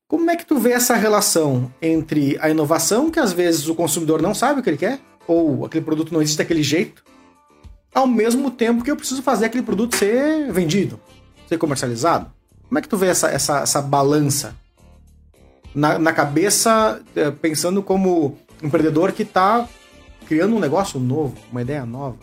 Como 0.07 0.31
é 0.31 0.37
que 0.37 0.47
tu 0.47 0.59
vê 0.59 0.73
essa 0.73 0.95
relação 0.95 1.73
entre 1.81 2.39
a 2.41 2.51
inovação, 2.51 3.11
que 3.11 3.19
às 3.19 3.33
vezes 3.33 3.69
o 3.69 3.75
consumidor 3.75 4.21
não 4.21 4.35
sabe 4.35 4.61
o 4.61 4.63
que 4.63 4.71
ele 4.71 4.77
quer, 4.77 5.01
ou 5.27 5.65
aquele 5.65 5.85
produto 5.85 6.13
não 6.13 6.21
existe 6.21 6.39
daquele 6.39 6.63
jeito, 6.63 7.05
ao 7.95 8.07
mesmo 8.07 8.51
tempo 8.51 8.83
que 8.83 8.91
eu 8.91 8.97
preciso 8.97 9.23
fazer 9.23 9.47
aquele 9.47 9.63
produto 9.63 9.97
ser 9.97 10.53
vendido? 10.53 11.01
ser 11.47 11.59
comercializado? 11.59 12.31
Como 12.69 12.79
é 12.79 12.83
que 12.83 12.89
tu 12.89 12.97
vê 12.97 13.07
essa, 13.07 13.29
essa, 13.29 13.61
essa 13.61 13.83
balança? 13.83 14.57
Na, 15.75 15.99
na 15.99 16.13
cabeça, 16.13 17.03
é, 17.17 17.31
pensando 17.31 17.83
como 17.83 18.39
empreendedor 18.63 19.13
que 19.13 19.23
está 19.23 19.69
criando 20.27 20.57
um 20.57 20.61
negócio 20.61 21.01
novo, 21.01 21.37
uma 21.51 21.63
ideia 21.63 21.85
nova. 21.85 22.17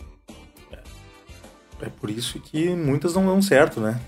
É, 0.70 0.78
é 1.82 1.88
por 1.88 2.10
isso 2.10 2.40
que 2.40 2.70
muitas 2.70 3.14
não 3.14 3.26
dão 3.26 3.42
certo, 3.42 3.80
né? 3.80 4.00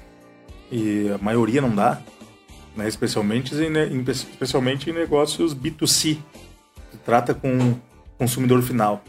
E 0.72 1.10
a 1.10 1.18
maioria 1.18 1.60
não 1.60 1.74
dá, 1.74 2.00
né? 2.74 2.88
especialmente, 2.88 3.54
em, 3.54 4.00
especialmente 4.10 4.88
em 4.90 4.92
negócios 4.92 5.54
B2C, 5.54 6.18
que 6.90 6.96
trata 7.04 7.34
com 7.34 7.74
consumidor 8.16 8.62
final. 8.62 9.04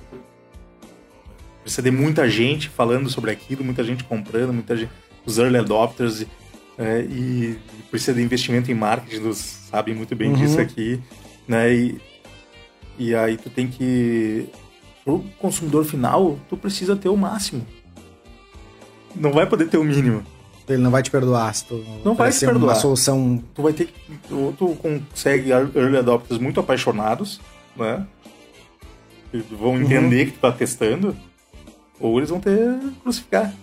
Precisa 1.65 1.81
de 1.81 1.89
muita 1.89 2.29
gente 2.29 2.69
falando 2.69 3.09
sobre 3.09 3.31
aquilo, 3.31 3.63
muita 3.63 3.83
gente 3.83 4.03
comprando, 4.03 4.53
muita 4.53 4.77
gente 4.77 4.91
os 5.25 5.39
early 5.39 5.57
adopters 5.57 6.23
é, 6.77 7.01
e 7.01 7.57
precisa 7.89 8.13
de 8.13 8.21
investimento 8.21 8.69
em 8.69 8.75
marketing, 8.75 9.15
eles 9.15 9.37
sabem 9.71 9.95
muito 9.95 10.15
bem 10.15 10.29
uhum. 10.29 10.35
disso 10.35 10.61
aqui, 10.61 11.01
né? 11.47 11.73
E, 11.73 11.99
e 12.99 13.15
aí 13.15 13.35
tu 13.35 13.49
tem 13.49 13.67
que 13.67 14.47
pro 15.03 15.25
consumidor 15.39 15.85
final, 15.85 16.37
tu 16.47 16.55
precisa 16.55 16.95
ter 16.95 17.09
o 17.09 17.17
máximo. 17.17 17.65
Não 19.15 19.33
vai 19.33 19.47
poder 19.47 19.67
ter 19.67 19.79
o 19.79 19.83
mínimo. 19.83 20.23
Ele 20.69 20.83
não 20.83 20.91
vai 20.91 21.01
te 21.01 21.09
perdoar 21.09 21.51
se 21.55 21.65
tu 21.65 21.83
não 22.05 22.13
vai 22.13 22.31
te 22.31 22.41
perdoar. 22.41 22.73
uma 22.73 22.75
solução. 22.75 23.43
Tu 23.55 23.63
vai 23.63 23.73
ter 23.73 23.87
que. 23.87 23.93
Ou 24.31 24.53
tu 24.53 24.75
consegue 24.75 25.49
early 25.49 25.97
adopters 25.97 26.39
muito 26.39 26.59
apaixonados, 26.59 27.41
né? 27.75 28.05
Que 29.31 29.43
vão 29.55 29.81
entender 29.81 30.19
uhum. 30.19 30.25
que 30.27 30.31
tu 30.33 30.39
tá 30.39 30.51
testando, 30.51 31.15
ou 31.99 32.17
eles 32.17 32.29
vão 32.29 32.39
ter 32.39 32.77
crucificar. 33.01 33.53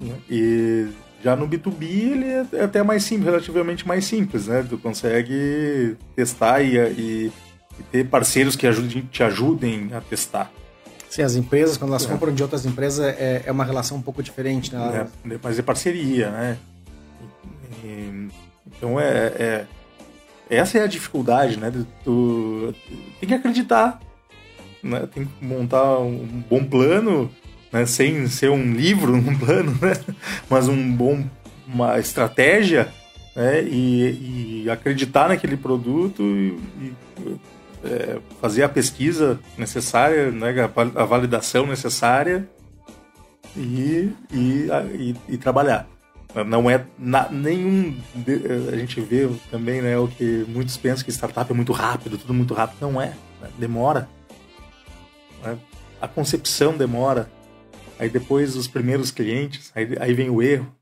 Né? 0.00 0.14
E 0.30 0.88
já 1.22 1.34
no 1.34 1.48
B2B 1.48 1.82
ele 1.82 2.26
é 2.52 2.62
até 2.62 2.82
mais 2.82 3.04
simples, 3.04 3.26
relativamente 3.26 3.86
mais 3.86 4.04
simples, 4.04 4.46
né? 4.46 4.64
Tu 4.68 4.78
consegue 4.78 5.96
testar 6.14 6.62
e, 6.62 6.76
e, 6.76 7.32
e 7.78 7.82
ter 7.90 8.06
parceiros 8.06 8.54
que 8.54 8.66
ajudem, 8.66 9.02
te 9.10 9.22
ajudem 9.22 9.90
a 9.92 10.00
testar. 10.00 10.50
Sim, 11.10 11.22
as 11.22 11.34
empresas, 11.34 11.76
quando 11.76 11.90
elas 11.90 12.04
é. 12.04 12.08
compram 12.08 12.34
de 12.34 12.42
outras 12.42 12.66
empresas, 12.66 13.04
é, 13.18 13.42
é 13.46 13.52
uma 13.52 13.64
relação 13.64 13.96
um 13.96 14.02
pouco 14.02 14.22
diferente, 14.22 14.74
né? 14.74 15.08
É, 15.26 15.38
mas 15.42 15.58
é 15.58 15.62
parceria, 15.62 16.30
né? 16.30 16.58
E, 17.82 18.28
então 18.66 19.00
é, 19.00 19.26
é, 19.38 19.66
Essa 20.50 20.78
é 20.78 20.82
a 20.82 20.86
dificuldade, 20.86 21.58
né? 21.58 21.72
Tu 22.04 22.74
tem 23.18 23.28
que 23.28 23.34
acreditar, 23.34 23.98
né? 24.82 25.08
Tem 25.12 25.24
que 25.24 25.44
montar 25.44 25.98
um 25.98 26.26
bom 26.48 26.64
plano 26.64 27.30
né? 27.72 27.86
sem 27.86 28.26
ser 28.28 28.50
um 28.50 28.72
livro, 28.72 29.14
um 29.16 29.38
plano, 29.38 29.72
né? 29.80 29.94
mas 30.48 30.68
um 30.68 30.92
bom, 30.92 31.24
uma 31.66 31.98
estratégia 31.98 32.88
né? 33.34 33.62
e, 33.62 34.62
e 34.64 34.70
acreditar 34.70 35.28
naquele 35.28 35.56
produto 35.56 36.22
e, 36.22 36.58
e 36.80 36.94
é, 37.84 38.18
fazer 38.40 38.62
a 38.62 38.68
pesquisa 38.68 39.38
necessária, 39.56 40.30
né? 40.30 40.54
a, 40.94 41.04
validação 41.04 41.66
necessária 41.66 42.48
e, 43.56 44.12
e, 44.32 44.68
e, 44.94 45.14
e 45.28 45.36
trabalhar. 45.36 45.86
Não 46.46 46.70
é 46.70 46.84
na, 46.98 47.28
nenhum. 47.30 47.96
A 48.70 48.76
gente 48.76 49.00
vê 49.00 49.28
também, 49.50 49.80
né? 49.80 49.98
O 49.98 50.06
que 50.06 50.44
muitos 50.46 50.76
pensam 50.76 51.02
que 51.02 51.10
startup 51.10 51.50
é 51.50 51.54
muito 51.54 51.72
rápido, 51.72 52.18
tudo 52.18 52.34
muito 52.34 52.52
rápido. 52.52 52.76
Não 52.82 53.00
é. 53.00 53.14
Né? 53.40 53.48
Demora. 53.58 54.06
Né? 55.42 55.58
A 56.00 56.08
concepção 56.08 56.76
demora. 56.76 57.30
Aí 57.98 58.08
depois 58.08 58.54
os 58.54 58.68
primeiros 58.68 59.10
clientes, 59.10 59.72
aí, 59.74 59.96
aí 59.98 60.14
vem 60.14 60.30
o 60.30 60.40
erro. 60.40 60.72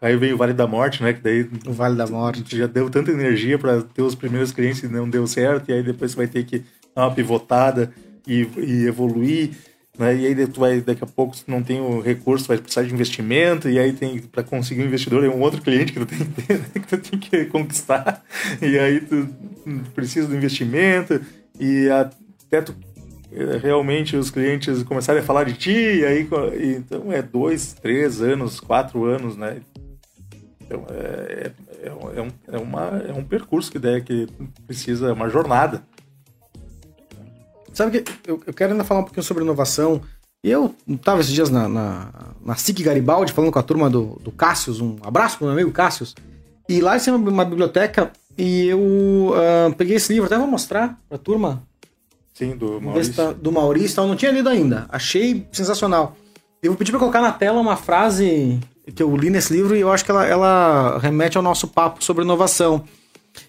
Aí 0.00 0.16
vem 0.16 0.32
o 0.32 0.36
Vale 0.36 0.52
da 0.52 0.66
Morte, 0.66 1.02
né? 1.02 1.12
Que 1.12 1.20
daí 1.20 1.48
o 1.66 1.72
Vale 1.72 1.96
da 1.96 2.06
Morte 2.06 2.56
já 2.56 2.66
deu 2.66 2.88
tanta 2.88 3.10
energia 3.10 3.58
para 3.58 3.82
ter 3.82 4.02
os 4.02 4.14
primeiros 4.14 4.52
clientes 4.52 4.82
e 4.82 4.88
não 4.88 5.08
deu 5.08 5.26
certo, 5.26 5.70
e 5.70 5.72
aí 5.72 5.82
depois 5.82 6.12
você 6.12 6.16
vai 6.16 6.26
ter 6.28 6.44
que 6.44 6.62
dar 6.94 7.06
uma 7.06 7.14
pivotada 7.14 7.92
e, 8.26 8.48
e 8.58 8.86
evoluir. 8.86 9.50
Né? 9.98 10.16
E 10.16 10.26
aí 10.26 10.46
tu 10.46 10.60
vai, 10.60 10.80
daqui 10.80 11.02
a 11.02 11.06
pouco, 11.06 11.36
se 11.36 11.42
não 11.48 11.62
tem 11.62 11.80
o 11.80 12.00
recurso, 12.00 12.46
vai 12.46 12.58
precisar 12.58 12.84
de 12.84 12.94
investimento, 12.94 13.68
e 13.68 13.78
aí 13.78 13.92
tem 13.92 14.20
para 14.20 14.44
conseguir 14.44 14.82
um 14.82 14.86
investidor 14.86 15.24
é 15.24 15.28
um 15.28 15.40
outro 15.40 15.60
cliente 15.60 15.92
que 15.92 15.98
tu 15.98 16.06
tem 16.06 16.18
que, 16.18 16.42
ter, 16.42 16.60
que, 16.80 16.86
tu 16.86 16.98
tem 16.98 17.18
que 17.18 17.44
conquistar, 17.46 18.22
e 18.62 18.78
aí 18.78 19.00
tu 19.00 19.28
precisa 19.94 20.28
do 20.28 20.36
investimento, 20.36 21.20
e 21.58 21.88
até 21.90 22.62
tu 22.62 22.72
realmente 23.60 24.16
os 24.16 24.30
clientes 24.30 24.82
começarem 24.82 25.20
a 25.22 25.24
falar 25.24 25.44
de 25.44 25.54
ti, 25.54 25.70
e 25.70 26.04
aí 26.04 26.28
então 26.76 27.12
é 27.12 27.20
dois, 27.20 27.74
três 27.74 28.22
anos, 28.22 28.60
quatro 28.60 29.04
anos, 29.04 29.36
né? 29.36 29.60
Então 30.60 30.86
é, 30.90 31.52
é, 31.82 31.88
é, 31.88 32.22
um, 32.22 32.30
é, 32.46 32.58
uma, 32.58 33.02
é 33.08 33.12
um 33.12 33.24
percurso 33.24 33.70
que, 33.70 33.78
daí, 33.78 34.02
que 34.02 34.26
precisa, 34.66 35.08
é 35.08 35.12
uma 35.12 35.28
jornada. 35.28 35.82
Sabe 37.72 38.00
que 38.00 38.12
eu, 38.28 38.42
eu 38.46 38.52
quero 38.52 38.72
ainda 38.72 38.84
falar 38.84 39.00
um 39.00 39.04
pouquinho 39.04 39.22
sobre 39.22 39.44
inovação. 39.44 40.02
Eu 40.42 40.74
estava 40.86 41.20
esses 41.20 41.32
dias 41.32 41.50
na, 41.50 41.68
na, 41.68 42.10
na 42.44 42.54
SIC 42.54 42.82
Garibaldi 42.82 43.32
falando 43.32 43.52
com 43.52 43.58
a 43.58 43.62
turma 43.62 43.90
do, 43.90 44.18
do 44.22 44.30
Cássius, 44.30 44.80
um 44.80 44.96
abraço 45.02 45.38
pro 45.38 45.46
meu 45.46 45.54
amigo 45.54 45.72
Cássius. 45.72 46.14
E 46.68 46.80
lá 46.80 46.98
tem 46.98 47.12
uma, 47.12 47.30
uma 47.30 47.44
biblioteca 47.44 48.12
e 48.36 48.66
eu 48.66 48.78
uh, 48.78 49.74
peguei 49.76 49.96
esse 49.96 50.12
livro, 50.12 50.26
até 50.26 50.38
vou 50.38 50.46
mostrar 50.46 51.00
pra 51.08 51.18
turma. 51.18 51.62
Sim, 52.38 52.56
do 52.56 52.80
Maurício. 52.80 53.14
Tá, 53.14 53.32
do 53.32 53.50
Maurício, 53.50 54.00
eu 54.00 54.06
não 54.06 54.14
tinha 54.14 54.30
lido 54.30 54.48
ainda. 54.48 54.86
Achei 54.88 55.44
sensacional. 55.50 56.16
Eu 56.62 56.70
vou 56.70 56.78
pedir 56.78 56.92
pra 56.92 57.00
colocar 57.00 57.20
na 57.20 57.32
tela 57.32 57.60
uma 57.60 57.76
frase 57.76 58.60
que 58.94 59.02
eu 59.02 59.16
li 59.16 59.28
nesse 59.28 59.52
livro 59.52 59.76
e 59.76 59.80
eu 59.80 59.90
acho 59.90 60.04
que 60.04 60.10
ela, 60.10 60.24
ela 60.24 60.98
remete 60.98 61.36
ao 61.36 61.42
nosso 61.42 61.66
papo 61.66 62.02
sobre 62.02 62.22
inovação 62.22 62.84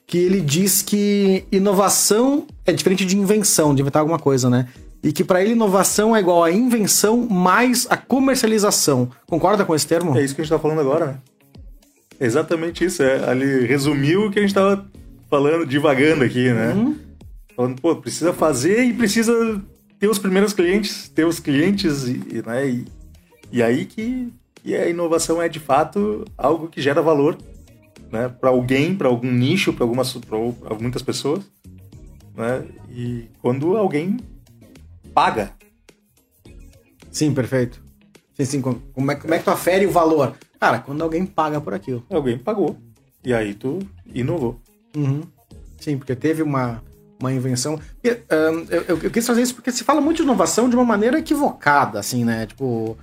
que 0.07 0.17
ele 0.17 0.41
diz 0.41 0.81
que 0.81 1.45
inovação 1.51 2.47
é 2.65 2.71
diferente 2.71 3.05
de 3.05 3.15
invenção, 3.15 3.75
de 3.75 3.81
inventar 3.81 4.01
alguma 4.01 4.19
coisa, 4.19 4.49
né? 4.49 4.67
E 5.03 5.11
que 5.11 5.23
para 5.23 5.41
ele 5.41 5.53
inovação 5.53 6.15
é 6.15 6.19
igual 6.19 6.43
a 6.43 6.51
invenção 6.51 7.27
mais 7.29 7.87
a 7.89 7.95
comercialização. 7.95 9.09
Concorda 9.27 9.63
com 9.63 9.75
esse 9.75 9.87
termo? 9.87 10.17
É 10.17 10.23
isso 10.23 10.35
que 10.35 10.41
a 10.41 10.43
gente 10.43 10.51
tá 10.51 10.59
falando 10.59 10.81
agora, 10.81 11.05
né? 11.05 11.15
É 12.19 12.25
exatamente 12.25 12.83
isso. 12.83 13.01
É, 13.01 13.29
ali 13.29 13.65
resumiu 13.65 14.25
o 14.25 14.31
que 14.31 14.39
a 14.39 14.41
gente 14.41 14.53
tava 14.53 14.85
falando, 15.29 15.65
divagando 15.65 16.23
aqui, 16.23 16.51
né? 16.51 16.73
Uhum. 16.73 16.95
Falando, 17.59 17.81
pô, 17.81 17.93
precisa 17.93 18.31
fazer 18.31 18.85
e 18.85 18.93
precisa 18.93 19.61
ter 19.99 20.09
os 20.09 20.17
primeiros 20.17 20.53
clientes, 20.53 21.09
ter 21.09 21.25
os 21.25 21.41
clientes, 21.41 22.07
e, 22.07 22.41
né? 22.41 22.69
E, 22.69 22.85
e 23.51 23.61
aí 23.61 23.85
que 23.85 24.31
e 24.63 24.73
a 24.73 24.87
inovação 24.87 25.41
é 25.41 25.49
de 25.49 25.59
fato 25.59 26.23
algo 26.37 26.69
que 26.69 26.81
gera 26.81 27.01
valor 27.01 27.37
né, 28.09 28.29
para 28.29 28.49
alguém, 28.49 28.95
para 28.95 29.09
algum 29.09 29.29
nicho, 29.29 29.73
para 29.73 29.83
algumas 29.83 30.13
pra 30.13 30.37
muitas 30.79 31.01
pessoas, 31.01 31.43
né? 32.33 32.65
E 32.89 33.27
quando 33.41 33.75
alguém 33.75 34.15
paga. 35.13 35.53
Sim, 37.11 37.33
perfeito. 37.33 37.83
Sim, 38.35 38.45
sim. 38.45 38.61
Como 38.61 39.11
é, 39.11 39.15
como 39.15 39.33
é 39.33 39.37
que 39.37 39.43
tu 39.43 39.51
afere 39.51 39.85
o 39.85 39.91
valor? 39.91 40.33
Cara, 40.57 40.79
quando 40.79 41.01
alguém 41.01 41.25
paga 41.25 41.59
por 41.59 41.73
aquilo. 41.73 42.05
Alguém 42.09 42.37
pagou. 42.37 42.77
E 43.21 43.33
aí 43.33 43.53
tu 43.53 43.79
inovou. 44.05 44.61
Uhum. 44.95 45.23
Sim, 45.77 45.97
porque 45.97 46.15
teve 46.15 46.41
uma, 46.41 46.81
uma 47.19 47.33
invenção. 47.33 47.79
Eu, 48.03 48.17
eu, 48.69 48.99
eu, 49.03 49.11
quis 49.11 49.25
fazer 49.25 49.41
isso 49.41 49.55
porque 49.55 49.71
se 49.71 49.83
fala 49.83 49.99
muito 49.99 50.17
de 50.17 50.23
inovação 50.23 50.69
de 50.69 50.75
uma 50.75 50.85
maneira 50.85 51.19
equivocada, 51.19 51.99
assim, 51.99 52.23
né? 52.23 52.45
Tipo, 52.45 52.97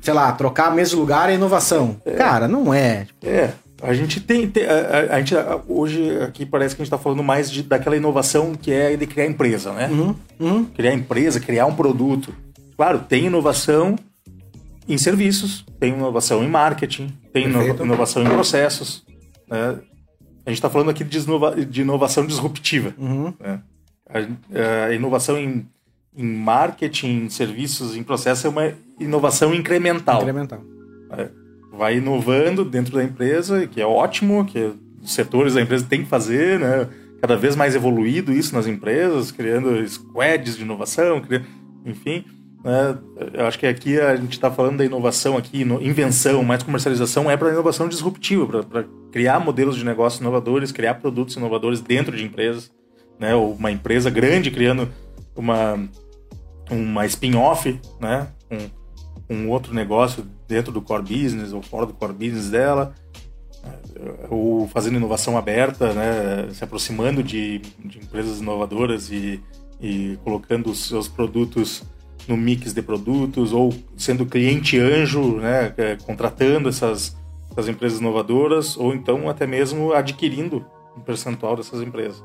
sei 0.00 0.14
lá, 0.14 0.30
trocar 0.32 0.72
a 0.72 0.82
de 0.82 0.96
lugar 0.96 1.30
é 1.30 1.34
inovação. 1.34 1.96
É. 2.04 2.12
Cara, 2.12 2.46
não 2.46 2.72
é. 2.72 3.06
É. 3.22 3.50
A 3.82 3.94
gente 3.94 4.20
tem. 4.20 4.48
tem 4.48 4.64
a, 4.64 5.14
a, 5.14 5.18
gente, 5.18 5.34
hoje 5.68 6.20
aqui 6.22 6.44
parece 6.44 6.74
que 6.74 6.82
a 6.82 6.84
gente 6.84 6.92
está 6.92 6.98
falando 6.98 7.22
mais 7.22 7.50
de, 7.50 7.62
daquela 7.62 7.96
inovação 7.96 8.54
que 8.54 8.72
é 8.72 8.96
de 8.96 9.06
criar 9.06 9.26
empresa, 9.26 9.72
né? 9.72 9.88
Uhum, 9.88 10.14
uhum. 10.38 10.64
Criar 10.64 10.94
empresa, 10.94 11.38
criar 11.38 11.66
um 11.66 11.74
produto. 11.74 12.34
Claro, 12.76 13.00
tem 13.00 13.26
inovação 13.26 13.96
em 14.88 14.98
serviços, 14.98 15.64
tem 15.78 15.92
inovação 15.92 16.42
em 16.42 16.48
marketing, 16.48 17.12
tem 17.32 17.44
inovação 17.44 18.22
em 18.22 18.28
processos. 18.28 19.04
Né? 19.48 19.76
A 20.48 20.50
gente 20.50 20.58
está 20.58 20.70
falando 20.70 20.88
aqui 20.88 21.04
de, 21.04 21.18
inova, 21.18 21.54
de 21.54 21.82
inovação 21.82 22.26
disruptiva. 22.26 22.94
Uhum. 22.96 23.34
Né? 23.38 23.60
A, 24.08 24.86
a, 24.86 24.94
inovação 24.94 25.36
em, 25.36 25.68
em 26.16 26.24
marketing, 26.24 27.24
em 27.24 27.28
serviços, 27.28 27.94
em 27.94 28.02
processos 28.02 28.46
é 28.46 28.48
uma 28.48 28.72
inovação 28.98 29.54
incremental. 29.54 30.22
Incremental. 30.22 30.62
É 31.12 31.28
vai 31.78 31.98
inovando 31.98 32.64
dentro 32.64 32.94
da 32.96 33.04
empresa, 33.04 33.66
que 33.66 33.80
é 33.80 33.86
ótimo, 33.86 34.44
que 34.44 34.72
os 35.00 35.14
setores 35.14 35.54
da 35.54 35.62
empresa 35.62 35.86
têm 35.88 36.02
que 36.02 36.08
fazer, 36.08 36.58
né? 36.58 36.88
Cada 37.20 37.36
vez 37.36 37.54
mais 37.54 37.76
evoluído 37.76 38.32
isso 38.32 38.54
nas 38.54 38.66
empresas, 38.66 39.30
criando 39.30 39.86
squads 39.88 40.56
de 40.56 40.62
inovação, 40.62 41.20
criando, 41.20 41.46
enfim. 41.86 42.24
Né? 42.68 42.98
Eu 43.32 43.46
acho 43.46 43.58
que 43.58 43.66
aqui 43.66 43.98
a 43.98 44.14
gente 44.14 44.32
está 44.32 44.50
falando 44.50 44.76
da 44.76 44.84
inovação 44.84 45.38
aqui, 45.38 45.62
invenção, 45.62 46.42
mais 46.42 46.62
comercialização, 46.62 47.30
é 47.30 47.34
para 47.34 47.48
inovação 47.48 47.88
disruptiva, 47.88 48.62
para 48.62 48.84
criar 49.10 49.40
modelos 49.40 49.74
de 49.74 49.86
negócio 49.86 50.20
inovadores, 50.20 50.70
criar 50.70 50.96
produtos 50.96 51.34
inovadores 51.36 51.80
dentro 51.80 52.14
de 52.14 52.22
empresas, 52.22 52.70
né? 53.18 53.34
Ou 53.34 53.54
uma 53.54 53.72
empresa 53.72 54.10
grande 54.10 54.50
criando 54.50 54.86
uma 55.34 55.88
uma 56.70 57.06
spin-off, 57.06 57.80
né? 57.98 58.28
Um, 58.50 59.34
um 59.34 59.48
outro 59.48 59.72
negócio 59.72 60.26
dentro 60.46 60.70
do 60.70 60.82
core 60.82 61.02
business 61.02 61.54
ou 61.54 61.62
fora 61.62 61.86
do 61.86 61.94
core 61.94 62.12
business 62.12 62.50
dela, 62.50 62.94
é, 63.64 64.26
ou 64.28 64.68
fazendo 64.68 64.96
inovação 64.96 65.38
aberta, 65.38 65.94
né, 65.94 66.48
se 66.52 66.62
aproximando 66.62 67.22
de, 67.22 67.60
de 67.82 67.98
empresas 67.98 68.40
inovadoras 68.40 69.10
e, 69.10 69.42
e 69.80 70.18
colocando 70.22 70.70
os 70.70 70.86
seus 70.86 71.08
produtos 71.08 71.82
no 72.28 72.36
mix 72.36 72.74
de 72.74 72.82
produtos, 72.82 73.52
ou 73.52 73.74
sendo 73.96 74.26
cliente 74.26 74.78
anjo, 74.78 75.36
né, 75.36 75.72
é, 75.76 75.96
contratando 75.96 76.68
essas, 76.68 77.16
essas 77.50 77.68
empresas 77.68 78.00
inovadoras, 78.00 78.76
ou 78.76 78.94
então 78.94 79.28
até 79.28 79.46
mesmo 79.46 79.92
adquirindo 79.92 80.64
um 80.96 81.00
percentual 81.00 81.56
dessas 81.56 81.80
empresas. 81.80 82.22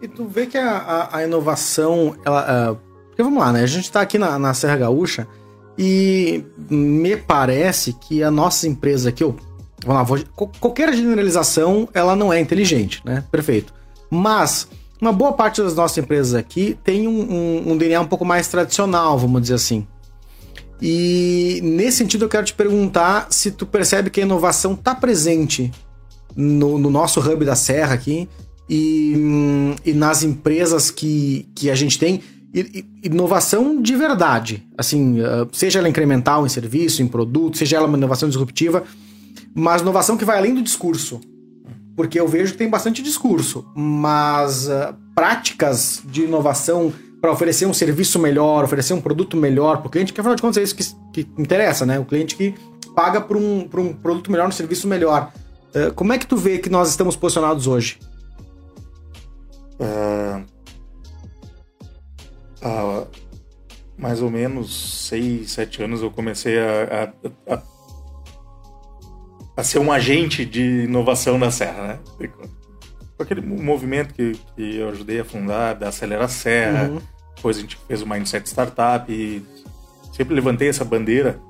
E 0.00 0.08
tu 0.08 0.24
vê 0.24 0.46
que 0.46 0.56
a, 0.56 0.76
a, 0.76 1.16
a 1.18 1.24
inovação, 1.24 2.16
ela, 2.24 2.72
uh, 2.72 2.76
porque 3.08 3.22
vamos 3.22 3.38
lá, 3.38 3.52
né? 3.52 3.62
A 3.62 3.66
gente 3.66 3.84
está 3.84 4.00
aqui 4.00 4.18
na, 4.18 4.38
na 4.38 4.54
Serra 4.54 4.76
Gaúcha, 4.76 5.28
e 5.78 6.44
me 6.70 7.16
parece 7.16 7.92
que 7.92 8.22
a 8.22 8.30
nossa 8.30 8.66
empresa 8.66 9.10
aqui, 9.10 9.22
eu, 9.22 9.36
vamos 9.84 9.96
lá, 9.96 10.02
vou, 10.02 10.50
qualquer 10.58 10.94
generalização, 10.94 11.88
ela 11.92 12.16
não 12.16 12.32
é 12.32 12.40
inteligente, 12.40 13.02
né? 13.04 13.22
Perfeito. 13.30 13.74
Mas 14.10 14.68
uma 15.00 15.12
boa 15.12 15.32
parte 15.32 15.62
das 15.62 15.74
nossas 15.74 15.98
empresas 15.98 16.34
aqui 16.34 16.78
tem 16.82 17.06
um, 17.06 17.20
um, 17.20 17.72
um 17.72 17.76
DNA 17.76 18.00
um 18.00 18.06
pouco 18.06 18.24
mais 18.24 18.48
tradicional, 18.48 19.18
vamos 19.18 19.42
dizer 19.42 19.54
assim. 19.54 19.86
E 20.80 21.60
nesse 21.62 21.98
sentido 21.98 22.24
eu 22.24 22.28
quero 22.28 22.44
te 22.44 22.54
perguntar 22.54 23.28
se 23.30 23.50
tu 23.50 23.66
percebe 23.66 24.10
que 24.10 24.20
a 24.20 24.24
inovação 24.24 24.74
está 24.74 24.94
presente 24.94 25.70
no, 26.34 26.78
no, 26.78 26.90
nosso 26.90 27.20
hub 27.20 27.44
da 27.44 27.56
Serra 27.56 27.94
aqui 27.94 28.28
e, 28.68 29.14
e 29.84 29.92
nas 29.94 30.22
empresas 30.22 30.90
que, 30.90 31.48
que 31.54 31.70
a 31.70 31.74
gente 31.74 31.98
tem 31.98 32.22
inovação 33.02 33.80
de 33.80 33.94
verdade. 33.94 34.66
Assim, 34.76 35.20
ah, 35.20 35.46
seja 35.52 35.78
ela 35.78 35.88
incremental 35.88 36.46
em 36.46 36.48
serviço, 36.48 37.02
em 37.02 37.08
produto, 37.08 37.58
seja 37.58 37.76
ela 37.76 37.86
uma 37.86 37.98
inovação 37.98 38.28
disruptiva, 38.28 38.84
mas 39.54 39.82
inovação 39.82 40.16
que 40.16 40.24
vai 40.24 40.38
além 40.38 40.54
do 40.54 40.62
discurso. 40.62 41.20
Porque 41.96 42.20
eu 42.20 42.28
vejo 42.28 42.52
que 42.52 42.58
tem 42.58 42.68
bastante 42.68 43.02
discurso, 43.02 43.66
mas 43.74 44.68
uh, 44.68 44.94
práticas 45.14 46.02
de 46.04 46.24
inovação 46.24 46.92
para 47.20 47.32
oferecer 47.32 47.66
um 47.66 47.72
serviço 47.72 48.18
melhor, 48.18 48.62
oferecer 48.64 48.92
um 48.92 49.00
produto 49.00 49.36
melhor 49.36 49.78
para 49.78 49.88
o 49.88 49.90
cliente, 49.90 50.12
que 50.12 50.20
afinal 50.20 50.36
de 50.36 50.42
contas 50.42 50.58
é 50.58 50.62
isso 50.62 50.76
que, 50.76 50.84
que 51.24 51.40
interessa, 51.40 51.86
né? 51.86 51.98
O 51.98 52.04
cliente 52.04 52.36
que 52.36 52.54
paga 52.94 53.20
por 53.20 53.36
um, 53.36 53.66
por 53.66 53.80
um 53.80 53.92
produto 53.92 54.30
melhor, 54.30 54.46
um 54.46 54.52
serviço 54.52 54.86
melhor. 54.86 55.32
Uh, 55.74 55.92
como 55.94 56.12
é 56.12 56.18
que 56.18 56.26
tu 56.26 56.36
vê 56.36 56.58
que 56.58 56.68
nós 56.68 56.90
estamos 56.90 57.16
posicionados 57.16 57.66
hoje? 57.66 57.98
Uh, 59.80 60.44
há 62.62 63.06
mais 63.98 64.20
ou 64.20 64.30
menos 64.30 65.06
seis, 65.08 65.52
sete 65.52 65.82
anos 65.82 66.02
eu 66.02 66.10
comecei 66.10 66.58
a, 66.58 67.12
a, 67.48 67.54
a, 67.54 67.62
a 69.56 69.62
ser 69.62 69.78
um 69.78 69.90
agente 69.90 70.44
de 70.44 70.84
inovação 70.84 71.38
na 71.38 71.50
Serra, 71.50 72.00
né? 72.18 72.28
Com 73.16 73.22
aquele 73.22 73.40
movimento 73.40 74.12
que, 74.12 74.32
que 74.54 74.76
eu 74.76 74.90
ajudei 74.90 75.20
a 75.20 75.24
fundar, 75.24 75.74
da 75.74 75.88
Acelera 75.88 76.28
Serra, 76.28 76.88
uhum. 76.88 77.00
depois 77.34 77.56
a 77.56 77.60
gente 77.60 77.78
fez 77.88 78.02
o 78.02 78.06
Mindset 78.06 78.46
Startup 78.46 79.10
e 79.10 79.42
sempre 80.12 80.34
levantei 80.34 80.68
essa 80.68 80.84
bandeira 80.84 81.40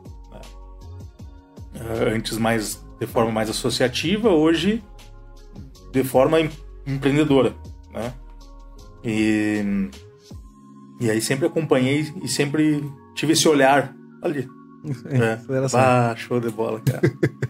né? 1.75 2.15
antes 2.15 2.39
mais 2.39 2.81
de 3.01 3.07
forma 3.07 3.33
mais 3.33 3.51
associativa, 3.51 4.31
hoje 4.31 4.83
de 5.93 6.05
forma 6.05 6.41
em, 6.41 6.51
empreendedora, 6.87 7.55
né? 7.93 8.13
E, 9.05 9.89
e 11.01 11.11
aí 11.11 11.21
sempre 11.21 11.47
acompanhei 11.47 12.13
e 12.23 12.29
sempre 12.29 12.85
tive 13.15 13.33
esse 13.33 13.49
olhar 13.49 13.95
ali. 14.23 14.49
É, 15.07 15.39
ah, 15.75 16.15
show 16.17 16.41
de 16.41 16.51
bola, 16.51 16.81
cara. 16.81 17.01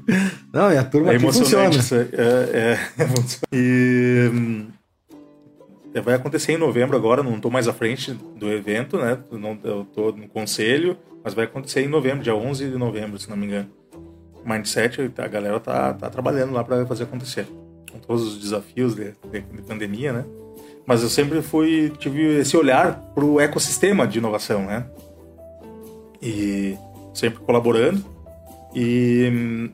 Não, 0.52 0.72
e 0.72 0.76
a 0.76 0.84
turma 0.84 1.12
é 1.12 1.16
aqui 1.16 1.24
funciona. 1.24 1.74
Isso, 1.74 1.94
é, 1.94 2.06
é, 2.12 2.78
e 3.52 4.30
é, 5.94 6.00
vai 6.00 6.14
acontecer 6.14 6.52
em 6.52 6.58
novembro 6.58 6.96
agora, 6.96 7.22
não 7.22 7.36
estou 7.36 7.50
mais 7.50 7.68
à 7.68 7.72
frente 7.72 8.12
do 8.12 8.50
evento, 8.52 8.98
né? 8.98 9.18
Não, 9.32 9.58
eu 9.64 9.82
estou 9.82 10.12
no 10.12 10.28
conselho, 10.28 10.96
mas 11.24 11.34
vai 11.34 11.46
acontecer 11.46 11.82
em 11.82 11.88
novembro, 11.88 12.22
dia 12.22 12.34
11 12.34 12.70
de 12.70 12.76
novembro, 12.76 13.18
se 13.18 13.28
não 13.28 13.36
me 13.36 13.46
engano. 13.46 13.68
Mindset, 14.44 15.10
a 15.18 15.26
galera 15.26 15.58
tá, 15.58 15.94
tá 15.94 16.08
trabalhando 16.08 16.52
lá 16.52 16.62
para 16.62 16.86
fazer 16.86 17.04
acontecer. 17.04 17.46
Com 17.90 17.98
todos 17.98 18.26
os 18.26 18.38
desafios 18.38 18.94
de, 18.94 19.12
de, 19.30 19.40
de 19.40 19.62
pandemia, 19.62 20.12
né? 20.12 20.24
Mas 20.86 21.02
eu 21.02 21.08
sempre 21.08 21.42
fui, 21.42 21.92
tive 21.98 22.38
esse 22.38 22.56
olhar 22.56 23.00
para 23.14 23.24
o 23.24 23.40
ecossistema 23.40 24.06
de 24.06 24.18
inovação, 24.18 24.66
né? 24.66 24.86
E 26.22 26.76
sempre 27.16 27.40
colaborando. 27.40 28.04
E 28.74 29.70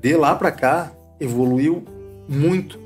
de 0.00 0.16
lá 0.16 0.34
para 0.34 0.50
cá 0.50 0.92
evoluiu 1.20 1.84
muito. 2.28 2.78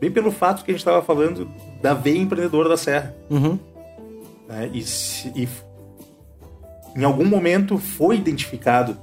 Bem 0.00 0.10
pelo 0.10 0.30
fato 0.30 0.64
que 0.64 0.70
a 0.70 0.74
gente 0.74 0.80
estava 0.80 1.02
falando 1.02 1.48
da 1.80 1.94
veia 1.94 2.18
empreendedora 2.18 2.68
da 2.68 2.76
Serra. 2.76 3.14
Uhum. 3.30 3.58
É, 4.48 4.68
e, 4.72 4.84
e 5.34 5.48
em 6.96 7.04
algum 7.04 7.24
momento 7.24 7.78
foi 7.78 8.16
identificado 8.16 8.96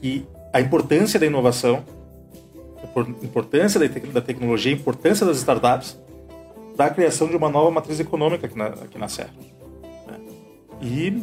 que 0.00 0.26
a 0.52 0.60
importância 0.60 1.18
da 1.18 1.26
inovação, 1.26 1.82
a 2.82 3.24
importância 3.24 3.80
da 3.80 4.20
tecnologia, 4.20 4.72
a 4.72 4.76
importância 4.76 5.24
das 5.24 5.38
startups 5.38 5.96
da 6.76 6.90
criação 6.90 7.26
de 7.28 7.36
uma 7.36 7.48
nova 7.48 7.70
matriz 7.70 7.98
econômica 7.98 8.46
aqui 8.46 8.56
na, 8.56 8.66
aqui 8.66 8.98
na 8.98 9.08
Serra. 9.08 9.30
Né? 10.06 10.18
E 10.80 11.22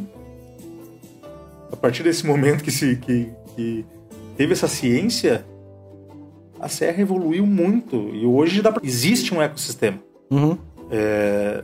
a 1.75 1.77
partir 1.77 2.03
desse 2.03 2.25
momento 2.25 2.63
que, 2.63 2.71
se, 2.71 2.95
que, 2.95 3.29
que 3.55 3.85
teve 4.37 4.53
essa 4.53 4.67
ciência, 4.67 5.45
a 6.59 6.69
Serra 6.69 7.01
evoluiu 7.01 7.45
muito 7.45 8.15
e 8.15 8.25
hoje 8.25 8.61
pra... 8.61 8.79
existe 8.81 9.33
um 9.33 9.41
ecossistema. 9.41 9.99
Uhum. 10.31 10.57
É... 10.89 11.63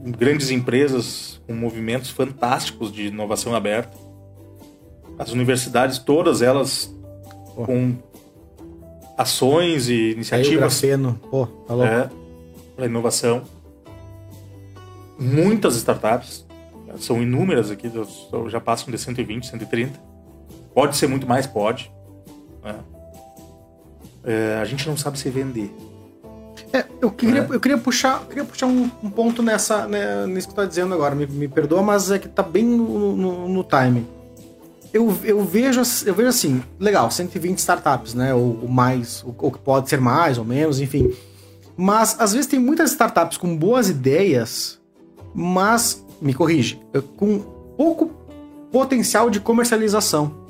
Grandes 0.00 0.50
empresas 0.50 1.40
com 1.46 1.54
movimentos 1.54 2.10
fantásticos 2.10 2.92
de 2.92 3.06
inovação 3.06 3.54
aberta. 3.54 3.96
As 5.18 5.32
universidades, 5.32 5.98
todas 5.98 6.40
elas 6.40 6.94
com 7.54 7.94
ações 9.16 9.88
e 9.88 10.12
iniciativas. 10.12 10.54
Pô, 11.30 11.46
tá. 11.46 11.74
É, 11.86 12.10
para 12.76 12.86
inovação. 12.86 13.42
Muitas 15.18 15.76
startups 15.76 16.43
são 16.98 17.22
inúmeras 17.22 17.70
aqui, 17.70 17.90
já 18.48 18.60
passam 18.60 18.90
de 18.90 18.98
120, 18.98 19.46
130. 19.46 20.00
Pode 20.74 20.96
ser 20.96 21.06
muito 21.06 21.26
mais, 21.26 21.46
pode. 21.46 21.92
É. 22.64 22.74
É, 24.24 24.58
a 24.60 24.64
gente 24.64 24.88
não 24.88 24.96
sabe 24.96 25.18
se 25.18 25.28
vender. 25.30 25.74
É, 26.72 26.84
eu 27.00 27.10
queria, 27.10 27.42
é. 27.42 27.54
eu 27.54 27.60
queria 27.60 27.78
puxar, 27.78 28.26
queria 28.26 28.44
puxar 28.44 28.66
um, 28.66 28.90
um 29.02 29.10
ponto 29.10 29.42
nessa, 29.42 29.86
né, 29.86 30.26
nisso 30.26 30.48
que 30.48 30.54
tu 30.54 30.56
tá 30.56 30.64
dizendo 30.64 30.92
agora. 30.94 31.14
Me, 31.14 31.26
me 31.26 31.46
perdoa, 31.46 31.82
mas 31.82 32.10
é 32.10 32.18
que 32.18 32.28
tá 32.28 32.42
bem 32.42 32.64
no, 32.64 33.16
no, 33.16 33.48
no 33.48 33.64
time. 33.64 34.06
Eu, 34.92 35.12
eu, 35.24 35.44
vejo, 35.44 35.82
eu 36.06 36.14
vejo 36.14 36.28
assim, 36.28 36.62
legal, 36.78 37.10
120 37.10 37.58
startups, 37.58 38.14
né? 38.14 38.32
Ou, 38.32 38.60
ou 38.62 38.68
mais, 38.68 39.22
ou, 39.24 39.34
ou 39.38 39.50
pode 39.50 39.88
ser 39.88 40.00
mais 40.00 40.38
ou 40.38 40.44
menos, 40.44 40.80
enfim. 40.80 41.12
Mas 41.76 42.16
às 42.20 42.32
vezes 42.32 42.46
tem 42.46 42.58
muitas 42.58 42.92
startups 42.92 43.36
com 43.36 43.56
boas 43.56 43.88
ideias, 43.88 44.80
mas 45.34 46.03
me 46.24 46.32
corrige, 46.32 46.80
com 47.16 47.38
pouco 47.76 48.10
potencial 48.72 49.28
de 49.28 49.38
comercialização. 49.40 50.42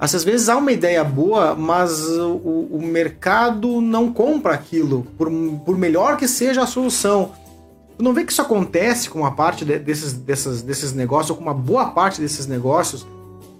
Às 0.00 0.24
vezes 0.24 0.48
há 0.48 0.56
uma 0.56 0.72
ideia 0.72 1.04
boa, 1.04 1.54
mas 1.54 2.02
o, 2.08 2.68
o 2.72 2.80
mercado 2.82 3.80
não 3.80 4.12
compra 4.12 4.54
aquilo, 4.54 5.06
por, 5.16 5.30
por, 5.64 5.78
melhor 5.78 6.16
que 6.16 6.26
seja 6.26 6.62
a 6.62 6.66
solução. 6.66 7.32
Tu 7.96 8.02
não 8.02 8.12
vê 8.12 8.24
que 8.24 8.32
isso 8.32 8.42
acontece 8.42 9.08
com 9.08 9.20
uma 9.20 9.32
parte 9.32 9.64
de, 9.64 9.78
desses, 9.78 10.12
desses, 10.14 10.62
desses 10.62 10.92
negócios, 10.92 11.30
ou 11.30 11.36
com 11.36 11.42
uma 11.42 11.54
boa 11.54 11.90
parte 11.90 12.20
desses 12.20 12.46
negócios, 12.46 13.06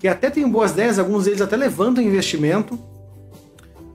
que 0.01 0.09
até 0.09 0.29
tem 0.29 0.49
boas 0.49 0.73
ideias, 0.73 0.99
alguns 0.99 1.25
deles 1.25 1.41
até 1.41 1.57
levantam 1.57 2.03
investimento, 2.03 2.79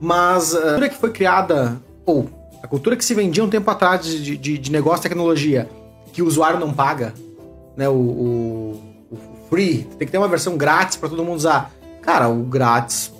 mas 0.00 0.54
a 0.54 0.60
cultura 0.60 0.88
que 0.88 0.96
foi 0.96 1.10
criada, 1.10 1.80
ou 2.06 2.28
a 2.62 2.66
cultura 2.66 2.96
que 2.96 3.04
se 3.04 3.14
vendia 3.14 3.44
um 3.44 3.50
tempo 3.50 3.70
atrás 3.70 4.04
de, 4.06 4.36
de, 4.36 4.56
de 4.56 4.72
negócio 4.72 5.02
de 5.02 5.08
tecnologia, 5.08 5.68
que 6.12 6.22
o 6.22 6.26
usuário 6.26 6.58
não 6.58 6.72
paga, 6.72 7.12
né, 7.80 7.88
o, 7.88 7.94
o, 7.94 8.80
o 9.10 9.16
free, 9.48 9.84
tem 9.98 10.06
que 10.06 10.12
ter 10.12 10.18
uma 10.18 10.28
versão 10.28 10.54
grátis 10.54 10.98
para 10.98 11.08
todo 11.08 11.24
mundo 11.24 11.36
usar. 11.36 11.72
Cara, 12.02 12.28
o 12.28 12.42
grátis 12.42 13.10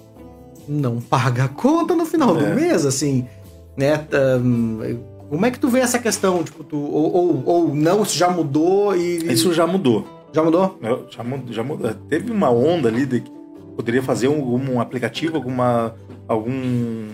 não 0.68 1.00
paga 1.00 1.44
a 1.44 1.48
conta 1.48 1.94
no 1.94 2.04
final 2.04 2.36
é. 2.36 2.42
do 2.42 2.54
mês, 2.54 2.84
assim, 2.84 3.26
né? 3.74 4.06
Um, 4.38 4.98
como 5.30 5.46
é 5.46 5.50
que 5.50 5.58
tu 5.58 5.68
vê 5.68 5.80
essa 5.80 5.98
questão, 5.98 6.44
tipo, 6.44 6.62
tu, 6.62 6.76
ou, 6.76 7.10
ou, 7.10 7.42
ou 7.46 7.74
não, 7.74 8.02
isso 8.02 8.18
já 8.18 8.28
mudou 8.28 8.94
e... 8.94 9.32
Isso 9.32 9.54
já 9.54 9.66
mudou. 9.66 10.06
Já 10.30 10.42
mudou? 10.42 10.78
Já 11.08 11.24
mudou, 11.24 11.52
já 11.54 11.62
mudou. 11.62 11.94
Teve 12.10 12.30
uma 12.30 12.50
onda 12.50 12.88
ali 12.88 13.06
de 13.06 13.20
que 13.20 13.30
poderia 13.74 14.02
fazer 14.02 14.28
um, 14.28 14.74
um 14.74 14.78
aplicativo, 14.78 15.36
alguma, 15.36 15.94
algum 16.28 17.08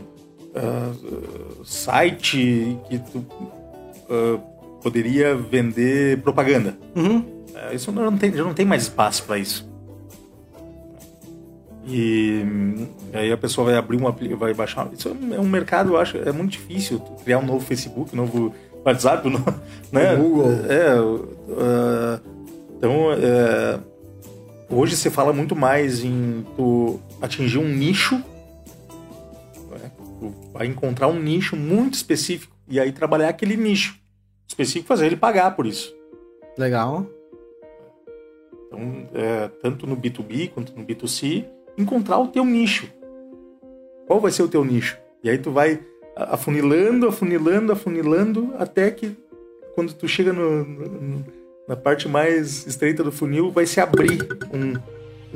uh, 0.51 1.65
site 1.65 2.77
que 2.89 2.99
tu 2.99 3.19
uh, 4.11 4.56
poderia 4.87 5.35
vender 5.35 6.23
propaganda. 6.23 6.79
Uhum. 6.95 7.25
É, 7.57 7.75
isso 7.75 7.91
não 7.91 8.17
tem, 8.17 8.33
já 8.33 8.45
não 8.45 8.55
tem 8.55 8.65
mais 8.65 8.85
espaço 8.85 9.25
para 9.25 9.37
isso. 9.37 9.69
E, 11.85 12.45
aí 13.13 13.33
a 13.33 13.37
pessoa 13.37 13.65
vai 13.65 13.77
abrir 13.77 13.97
uma 13.97 14.13
vai 14.13 14.55
baixar. 14.55 14.89
Isso 14.93 15.09
é 15.09 15.41
um 15.41 15.49
mercado, 15.49 15.95
eu 15.95 15.97
acho, 15.97 16.19
é 16.19 16.31
muito 16.31 16.53
difícil 16.53 17.01
criar 17.25 17.39
um 17.39 17.45
novo 17.45 17.67
Facebook, 17.67 18.15
um 18.15 18.17
novo 18.17 18.55
WhatsApp, 18.85 19.27
um 19.27 19.33
né? 19.91 20.15
Google. 20.15 20.53
É, 20.69 21.01
uh, 21.01 22.21
então 22.79 23.09
uh, 23.11 23.83
hoje 24.71 24.97
você 24.97 25.11
fala 25.11 25.33
muito 25.33 25.57
mais 25.57 26.05
em 26.05 26.47
tu 26.55 27.01
atingir 27.21 27.59
um 27.59 27.69
nicho, 27.69 28.23
né? 29.69 29.91
tu 30.21 30.33
vai 30.53 30.69
encontrar 30.69 31.09
um 31.09 31.19
nicho 31.19 31.57
muito 31.57 31.95
específico 31.95 32.55
e 32.69 32.79
aí 32.79 32.93
trabalhar 32.93 33.31
aquele 33.31 33.57
nicho 33.57 34.06
específico, 34.47 34.89
fazer 34.89 35.07
ele 35.07 35.17
pagar 35.17 35.55
por 35.57 35.67
isso. 35.67 35.95
Legal. 36.57 37.07
Então, 38.67 39.09
é, 39.15 39.49
tanto 39.63 39.87
no 39.87 39.97
B2B 39.97 40.51
quanto 40.51 40.77
no 40.77 40.85
B2C, 40.85 41.45
encontrar 41.77 42.19
o 42.19 42.29
teu 42.29 42.45
nicho. 42.45 42.91
Qual 44.07 44.21
vai 44.21 44.31
ser 44.31 44.43
o 44.43 44.49
teu 44.49 44.65
nicho? 44.65 44.99
E 45.23 45.31
aí 45.31 45.39
tu 45.39 45.51
vai 45.51 45.81
afunilando, 46.17 47.09
afunilando, 47.09 47.73
afunilando, 47.73 48.55
até 48.59 48.91
que 48.91 49.17
quando 49.75 49.93
tu 49.93 50.09
chega 50.09 50.33
no, 50.33 50.65
no, 50.65 51.25
na 51.69 51.77
parte 51.77 52.09
mais 52.09 52.67
estreita 52.67 53.05
do 53.05 53.13
funil, 53.13 53.51
vai 53.51 53.67
se 53.67 53.81
abrir 53.81 54.27
um, 54.53 54.79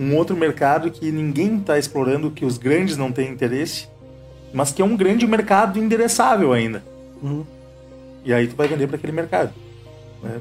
um 0.02 0.16
outro 0.16 0.36
mercado 0.36 0.90
que 0.90 1.12
ninguém 1.12 1.58
está 1.58 1.78
explorando, 1.78 2.30
que 2.30 2.44
os 2.44 2.56
grandes 2.56 2.96
não 2.96 3.12
têm 3.12 3.30
interesse, 3.30 3.88
mas 4.52 4.72
que 4.72 4.80
é 4.80 4.84
um 4.84 4.96
grande 4.96 5.26
mercado 5.26 5.78
endereçável 5.78 6.52
ainda. 6.52 6.82
Uhum. 7.22 7.44
E 8.24 8.32
aí 8.32 8.46
tu 8.46 8.56
vai 8.56 8.68
vender 8.68 8.86
para 8.86 8.96
aquele 8.96 9.12
mercado. 9.12 9.52
Né? 10.22 10.40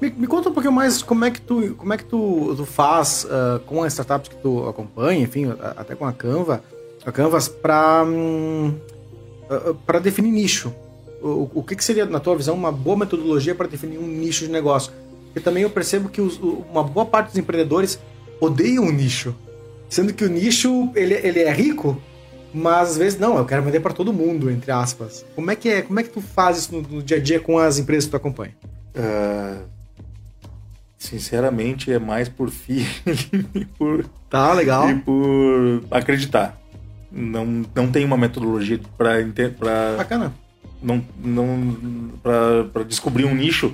Me, 0.00 0.10
me, 0.10 0.26
conta 0.26 0.50
um 0.50 0.52
pouquinho 0.52 0.74
mais 0.74 1.02
como 1.02 1.24
é 1.24 1.30
que 1.30 1.40
tu, 1.40 1.74
como 1.74 1.92
é 1.92 1.96
que 1.96 2.04
tu, 2.04 2.54
tu 2.56 2.66
faz 2.66 3.24
uh, 3.24 3.60
com 3.60 3.82
as 3.82 3.92
startups 3.92 4.28
que 4.28 4.36
tu 4.36 4.68
acompanha, 4.68 5.22
enfim, 5.22 5.46
até 5.76 5.94
com 5.94 6.04
a 6.04 6.12
Canva, 6.12 6.62
a 7.04 7.10
Canvas, 7.10 7.48
para 7.48 8.04
um, 8.04 8.74
uh, 9.50 9.74
para 9.86 9.98
definir 9.98 10.30
nicho. 10.30 10.72
O, 11.22 11.50
o 11.54 11.62
que, 11.62 11.74
que, 11.74 11.84
seria, 11.84 12.04
na 12.04 12.20
tua 12.20 12.36
visão, 12.36 12.54
uma 12.54 12.70
boa 12.70 12.96
metodologia 12.96 13.54
para 13.54 13.66
definir 13.66 13.98
um 13.98 14.06
nicho 14.06 14.44
de 14.44 14.52
negócio? 14.52 14.92
Porque 15.26 15.40
também 15.40 15.62
eu 15.62 15.70
percebo 15.70 16.10
que 16.10 16.20
os, 16.20 16.38
uma 16.38 16.82
boa 16.82 17.06
parte 17.06 17.28
dos 17.28 17.38
empreendedores 17.38 17.98
odeiam 18.38 18.84
o 18.84 18.92
nicho. 18.92 19.34
Sendo 19.88 20.12
que 20.12 20.24
o 20.24 20.28
nicho, 20.28 20.90
ele, 20.94 21.14
ele 21.14 21.40
é 21.40 21.52
rico, 21.52 22.00
mas 22.52 22.90
às 22.90 22.96
vezes 22.96 23.18
não, 23.18 23.36
eu 23.36 23.44
quero 23.44 23.62
vender 23.62 23.80
para 23.80 23.92
todo 23.92 24.12
mundo, 24.12 24.50
entre 24.50 24.70
aspas. 24.70 25.24
Como 25.34 25.50
é 25.50 25.56
que 25.56 25.68
é? 25.68 25.82
Como 25.82 25.98
é 26.00 26.02
que 26.02 26.10
tu 26.10 26.20
faz 26.20 26.58
isso 26.58 26.74
no, 26.74 26.82
no 26.82 27.02
dia 27.02 27.16
a 27.16 27.20
dia 27.20 27.40
com 27.40 27.58
as 27.58 27.78
empresas 27.78 28.04
que 28.04 28.10
tu 28.10 28.16
acompanha? 28.16 28.54
Uh 28.94 29.76
Sinceramente, 31.06 31.92
é 31.92 31.98
mais 31.98 32.28
por 32.28 32.50
feeling 32.50 32.86
e 33.54 33.64
por. 33.64 34.08
Tá, 34.28 34.52
legal. 34.52 34.90
E 34.90 34.94
por 34.96 35.84
acreditar. 35.90 36.58
Não, 37.12 37.64
não 37.74 37.90
tem 37.90 38.04
uma 38.04 38.16
metodologia 38.16 38.80
para. 38.98 39.22
Bacana. 39.96 40.34
Não, 40.82 41.04
não, 41.22 42.12
para 42.22 42.82
descobrir 42.82 43.24
um 43.24 43.34
nicho. 43.34 43.72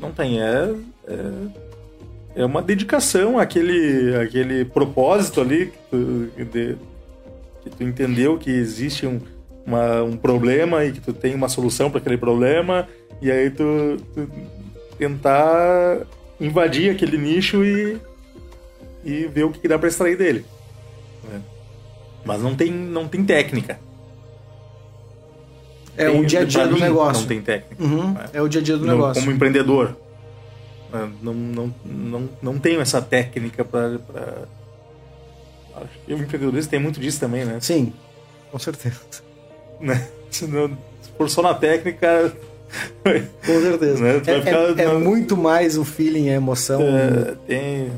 Não 0.00 0.10
tem. 0.10 0.40
É, 0.40 0.74
é, 1.06 1.30
é 2.36 2.44
uma 2.44 2.60
dedicação 2.60 3.38
àquele, 3.38 4.16
àquele 4.16 4.64
propósito 4.64 5.40
ali 5.40 5.72
de, 6.50 6.76
que 7.64 7.70
tu 7.70 7.82
entendeu 7.82 8.38
que 8.38 8.50
existe 8.50 9.06
um, 9.06 9.20
uma, 9.66 10.02
um 10.02 10.16
problema 10.16 10.84
e 10.84 10.92
que 10.92 11.00
tu 11.00 11.12
tem 11.12 11.34
uma 11.34 11.48
solução 11.48 11.90
para 11.90 11.98
aquele 11.98 12.16
problema 12.18 12.86
e 13.20 13.30
aí 13.30 13.50
tu, 13.50 13.96
tu, 14.14 14.28
tentar 14.98 16.02
invadir 16.40 16.90
aquele 16.90 17.16
nicho 17.16 17.64
e, 17.64 17.98
e 19.04 19.26
ver 19.26 19.44
o 19.44 19.50
que 19.50 19.66
dá 19.66 19.78
para 19.78 19.88
extrair 19.88 20.16
dele. 20.16 20.44
Né? 21.24 21.40
Mas 22.24 22.42
não 22.42 22.54
tem, 22.54 22.70
não 22.70 23.08
tem 23.08 23.24
técnica. 23.24 23.78
É 25.96 26.10
Tem- 26.10 26.20
o 26.20 26.26
dia 26.26 26.40
a 26.40 26.44
dia 26.44 26.66
do 26.66 26.76
negócio. 26.78 27.20
Não 27.22 27.28
tem 27.28 27.40
técnica. 27.40 27.82
Uhum, 27.82 28.12
né? 28.12 28.26
É 28.32 28.42
o 28.42 28.48
dia 28.48 28.60
a 28.60 28.64
dia 28.64 28.76
do 28.76 28.84
Não- 28.84 28.94
negócio. 28.94 29.22
Como 29.22 29.34
empreendedor. 29.34 29.96
né? 30.92 31.10
Não, 31.22 31.32
não, 31.34 31.74
não, 31.84 32.28
não 32.42 32.58
tenho 32.58 32.80
essa 32.80 33.00
técnica 33.00 33.64
para. 33.64 33.98
Que 36.06 36.14
o 36.14 36.18
empreendedorismo 36.18 36.70
tem 36.70 36.80
muito 36.80 37.00
disso 37.00 37.18
também, 37.20 37.44
né? 37.44 37.58
Sim, 37.60 37.92
com 38.50 38.58
certeza. 38.58 39.00
Né? 39.80 40.08
Se, 40.30 40.46
não, 40.46 40.70
for 41.18 41.28
só 41.28 41.42
na 41.42 41.52
técnica. 41.52 42.32
Com 43.04 43.60
certeza. 43.60 44.02
Né? 44.02 44.16
É, 44.16 44.20
ficar 44.20 44.50
é- 44.80 44.82
é 44.84 44.86
na- 44.86 44.98
muito 44.98 45.36
mais 45.36 45.76
o 45.76 45.84
feeling, 45.84 46.30
a 46.30 46.34
emoção. 46.34 46.80
é, 46.80 47.34
tem 47.46 47.92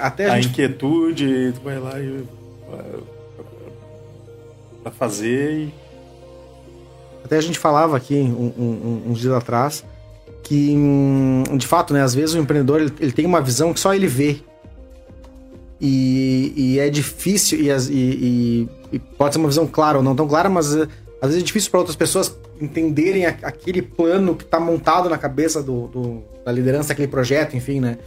Até 0.00 0.28
a, 0.30 0.32
a 0.34 0.40
gente. 0.40 0.52
inquietude, 0.52 1.52
tu 1.54 1.60
vai 1.62 1.78
lá 1.78 1.98
e. 2.00 2.24
para 4.82 4.92
fazer 4.92 5.52
e. 5.52 5.74
Até 7.24 7.36
a 7.36 7.40
gente 7.40 7.58
falava 7.58 7.96
aqui 7.96 8.14
um- 8.14 8.52
um- 8.56 9.02
um- 9.06 9.10
uns 9.10 9.18
dias 9.18 9.32
atrás 9.34 9.84
que, 10.44 10.72
hum, 10.76 11.42
de 11.56 11.66
fato, 11.66 11.92
né, 11.92 12.02
às 12.02 12.14
vezes 12.14 12.34
o 12.34 12.38
empreendedor 12.38 12.80
ele, 12.80 12.92
ele 13.00 13.12
tem 13.12 13.26
uma 13.26 13.40
visão 13.40 13.74
que 13.74 13.80
só 13.80 13.92
ele 13.94 14.06
vê. 14.06 14.38
E, 15.80 16.52
e 16.56 16.78
é 16.78 16.88
difícil, 16.88 17.60
e, 17.60 17.68
e- 17.70 18.68
e- 18.92 18.98
pode 18.98 19.34
ser 19.34 19.38
uma 19.40 19.48
visão 19.48 19.66
clara 19.66 19.98
ou 19.98 20.02
não 20.04 20.16
tão 20.16 20.26
clara, 20.26 20.48
mas 20.48 20.74
eh, 20.74 20.88
às 21.20 21.28
vezes 21.28 21.42
é 21.42 21.44
difícil 21.46 21.70
para 21.70 21.80
outras 21.80 21.96
pessoas 21.96 22.34
entenderem 22.60 23.26
a- 23.26 23.36
aquele 23.42 23.82
plano 23.82 24.34
que 24.34 24.44
está 24.44 24.58
montado 24.58 25.10
na 25.10 25.18
cabeça 25.18 25.62
do, 25.62 25.88
do- 25.88 26.22
da 26.44 26.50
liderança 26.50 26.88
daquele 26.88 27.08
projeto, 27.08 27.54
enfim, 27.56 27.80
né? 27.80 27.98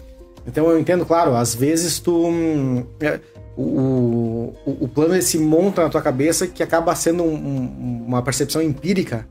Então 0.48 0.68
eu 0.70 0.80
entendo, 0.80 1.06
claro, 1.06 1.36
às 1.36 1.54
vezes 1.54 2.00
tu. 2.00 2.26
hum, 2.28 2.84
é, 3.00 3.20
o, 3.56 4.54
o, 4.66 4.78
o 4.86 4.88
plano 4.88 5.22
se 5.22 5.38
monta 5.38 5.84
na 5.84 5.90
tua 5.90 6.02
cabeça 6.02 6.48
que 6.48 6.64
acaba 6.64 6.96
sendo 6.96 7.24
um- 7.24 7.36
um- 7.36 8.04
uma 8.08 8.22
percepção 8.24 8.62
empírica 8.64 9.28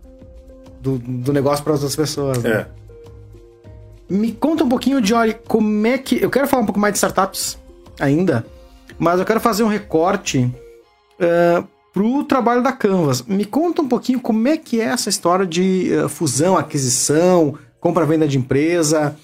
do, 0.81 0.99
do 0.99 1.33
negócio 1.33 1.65
para 1.65 1.73
outras 1.73 1.97
pessoas. 1.97 2.41
Né? 2.43 2.51
É. 2.51 2.67
Me 4.09 4.33
conta 4.33 4.63
um 4.65 4.69
pouquinho, 4.69 5.05
Jory, 5.05 5.37
como 5.49 5.87
é 5.87 5.99
que. 5.99 6.23
Eu 6.23 6.31
quero 6.31 6.47
falar 6.47 6.63
um 6.63 6.67
pouco 6.67 6.79
mais 6.79 6.93
de 6.93 6.99
startups 6.99 7.59
ainda, 7.99 8.47
mas 8.99 9.19
eu 9.21 9.27
quero 9.27 9.41
fazer 9.41 9.63
um 9.63 9.69
recorte 9.69 10.51
uh, 11.21 11.67
pro 11.93 12.25
trabalho 12.25 12.63
da 12.63 12.73
Canvas. 12.73 13.23
Me 13.23 13.45
conta 13.45 13.83
um 13.83 13.89
pouquinho 13.89 14.21
como 14.21 14.47
é 14.49 14.57
que 14.57 14.81
é 14.81 14.85
essa 14.85 15.09
história 15.09 15.47
de 15.47 15.93
eh, 15.93 16.09
fusão, 16.09 16.57
aquisição, 16.57 17.59
compra-venda 17.81 18.29
de 18.29 18.39
empresa, 18.39 19.17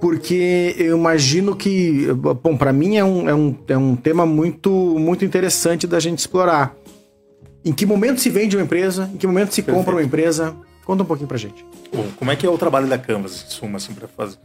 porque 0.00 0.74
eu 0.78 0.96
imagino 0.96 1.54
que, 1.54 2.06
bom, 2.42 2.56
para 2.56 2.72
mim 2.72 2.96
é 2.96 3.04
um, 3.04 3.28
é, 3.28 3.34
um, 3.34 3.56
é 3.68 3.76
um 3.76 3.96
tema 3.96 4.24
muito, 4.24 4.70
muito 4.70 5.24
interessante 5.24 5.86
da 5.86 6.00
gente 6.00 6.18
explorar. 6.18 6.74
Em 7.64 7.72
que 7.72 7.86
momento 7.86 8.20
se 8.20 8.28
vende 8.28 8.56
uma 8.56 8.62
empresa? 8.62 9.10
Em 9.12 9.16
que 9.16 9.26
momento 9.26 9.52
se 9.54 9.62
compra 9.62 9.76
Perfeito. 9.76 9.96
uma 9.96 10.02
empresa? 10.02 10.56
Conta 10.84 11.02
um 11.02 11.06
pouquinho 11.06 11.28
pra 11.28 11.38
gente. 11.38 11.64
Bom, 11.92 12.06
como 12.16 12.30
é 12.30 12.36
que 12.36 12.46
é 12.46 12.50
o 12.50 12.58
trabalho 12.58 12.86
da 12.86 12.98
Canvas, 12.98 13.46
em 13.46 13.50
suma, 13.50 13.76
assim, 13.78 13.94
para 13.94 14.06
fazer, 14.06 14.36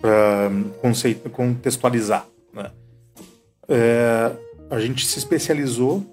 para 0.00 0.50
conceito, 0.80 1.28
contextualizar? 1.28 2.24
É, 3.68 4.32
a 4.70 4.80
gente 4.80 5.06
se 5.06 5.18
especializou 5.18 6.04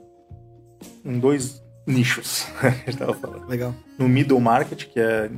em 1.03 1.19
dois 1.19 1.63
nichos, 1.85 2.47
estava 2.85 3.13
falando. 3.13 3.47
Legal. 3.47 3.73
No 3.97 4.07
middle 4.07 4.39
market, 4.39 4.85
que 4.85 4.99
é 4.99 5.29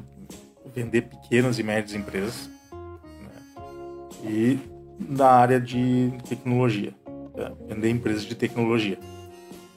vender 0.73 1.03
pequenas 1.03 1.59
e 1.59 1.63
médias 1.63 1.93
empresas, 1.93 2.49
né? 2.71 4.29
e 4.29 4.59
na 4.99 5.27
área 5.27 5.59
de 5.59 6.13
tecnologia, 6.27 6.93
né? 7.35 7.51
vender 7.67 7.89
empresas 7.89 8.23
de 8.23 8.35
tecnologia. 8.35 8.97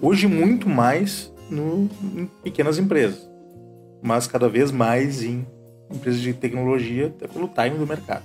Hoje 0.01 0.27
muito 0.27 0.69
mais 0.69 1.33
no, 1.49 1.89
em 2.03 2.27
pequenas 2.43 2.79
empresas, 2.79 3.29
mas 4.03 4.27
cada 4.27 4.49
vez 4.49 4.71
mais 4.71 5.23
em 5.23 5.47
empresas 5.91 6.21
de 6.21 6.35
tecnologia, 6.35 7.07
até 7.07 7.29
pelo 7.29 7.49
time 7.49 7.79
do 7.79 7.87
mercado. 7.87 8.25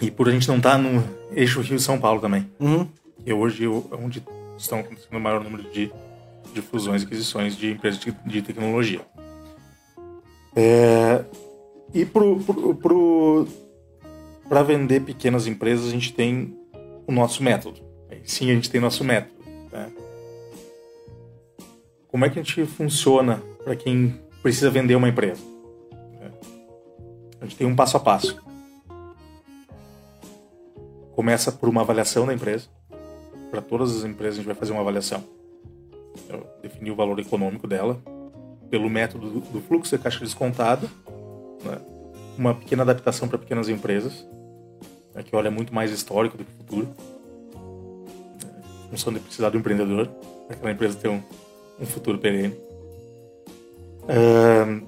E 0.00 0.10
por 0.10 0.28
a 0.28 0.32
gente 0.32 0.48
não 0.48 0.56
estar 0.56 0.78
no 0.78 1.02
eixo 1.32 1.60
Rio-São 1.60 1.98
Paulo 2.00 2.20
também, 2.20 2.50
Uhum. 2.58 2.88
que 3.24 3.32
hoje 3.32 3.64
é 3.64 3.68
onde 3.96 4.22
estão 4.56 4.80
acontecendo 4.80 5.16
o 5.16 5.20
maior 5.20 5.42
número 5.44 5.62
de, 5.70 5.92
de 6.54 6.62
fusões 6.62 7.02
e 7.02 7.06
aquisições 7.06 7.56
de 7.56 7.72
empresas 7.72 8.00
de, 8.00 8.12
de 8.26 8.42
tecnologia. 8.42 9.00
É, 10.56 11.24
e 11.94 12.04
para 14.48 14.62
vender 14.62 15.00
pequenas 15.02 15.46
empresas, 15.46 15.86
a 15.88 15.90
gente 15.90 16.12
tem 16.12 16.56
o 17.06 17.12
nosso 17.12 17.42
método. 17.42 17.80
Sim, 18.24 18.50
a 18.50 18.54
gente 18.54 18.70
tem 18.70 18.80
nosso 18.80 19.02
método. 19.04 19.34
né? 19.72 19.90
Como 22.08 22.24
é 22.24 22.30
que 22.30 22.38
a 22.38 22.42
gente 22.42 22.64
funciona 22.66 23.42
para 23.64 23.76
quem 23.76 24.14
precisa 24.42 24.70
vender 24.70 24.94
uma 24.96 25.08
empresa? 25.08 25.40
né? 26.20 26.30
A 27.40 27.44
gente 27.44 27.56
tem 27.56 27.66
um 27.66 27.74
passo 27.76 27.96
a 27.96 28.00
passo. 28.00 28.36
Começa 31.20 31.52
por 31.52 31.68
uma 31.68 31.82
avaliação 31.82 32.24
da 32.24 32.32
empresa. 32.32 32.64
Para 33.50 33.60
todas 33.60 33.94
as 33.94 34.04
empresas, 34.04 34.36
a 34.36 34.36
gente 34.38 34.46
vai 34.46 34.54
fazer 34.54 34.72
uma 34.72 34.80
avaliação. 34.80 35.22
Eu 36.26 36.46
definir 36.62 36.92
o 36.92 36.96
valor 36.96 37.18
econômico 37.18 37.66
dela, 37.66 38.02
pelo 38.70 38.88
método 38.88 39.28
do, 39.38 39.60
fluxo 39.60 39.94
de 39.94 40.02
caixa 40.02 40.20
descontado, 40.20 40.88
né? 41.62 41.78
uma 42.38 42.54
pequena 42.54 42.84
adaptação 42.84 43.28
para 43.28 43.36
pequenas 43.36 43.68
empresas, 43.68 44.26
né? 45.14 45.22
que 45.22 45.36
olha 45.36 45.50
muito 45.50 45.74
mais 45.74 45.90
histórico 45.90 46.38
do 46.38 46.44
que 46.46 46.52
futuro, 46.52 46.86
né? 46.86 48.62
função 48.88 49.12
de 49.12 49.20
precisar 49.20 49.50
do 49.50 49.58
empreendedor, 49.58 50.06
para 50.46 50.56
aquela 50.56 50.72
empresa 50.72 50.96
ter 50.96 51.08
um, 51.08 51.20
um 51.78 51.84
futuro 51.84 52.16
perene. 52.16 52.56
Ahn, 54.08 54.80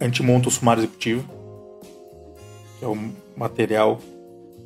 a 0.00 0.04
gente 0.04 0.22
monta 0.22 0.48
o 0.48 0.50
sumário 0.50 0.80
executivo, 0.80 1.35
que 2.78 2.84
é 2.84 2.88
o 2.88 2.96
material 3.36 4.00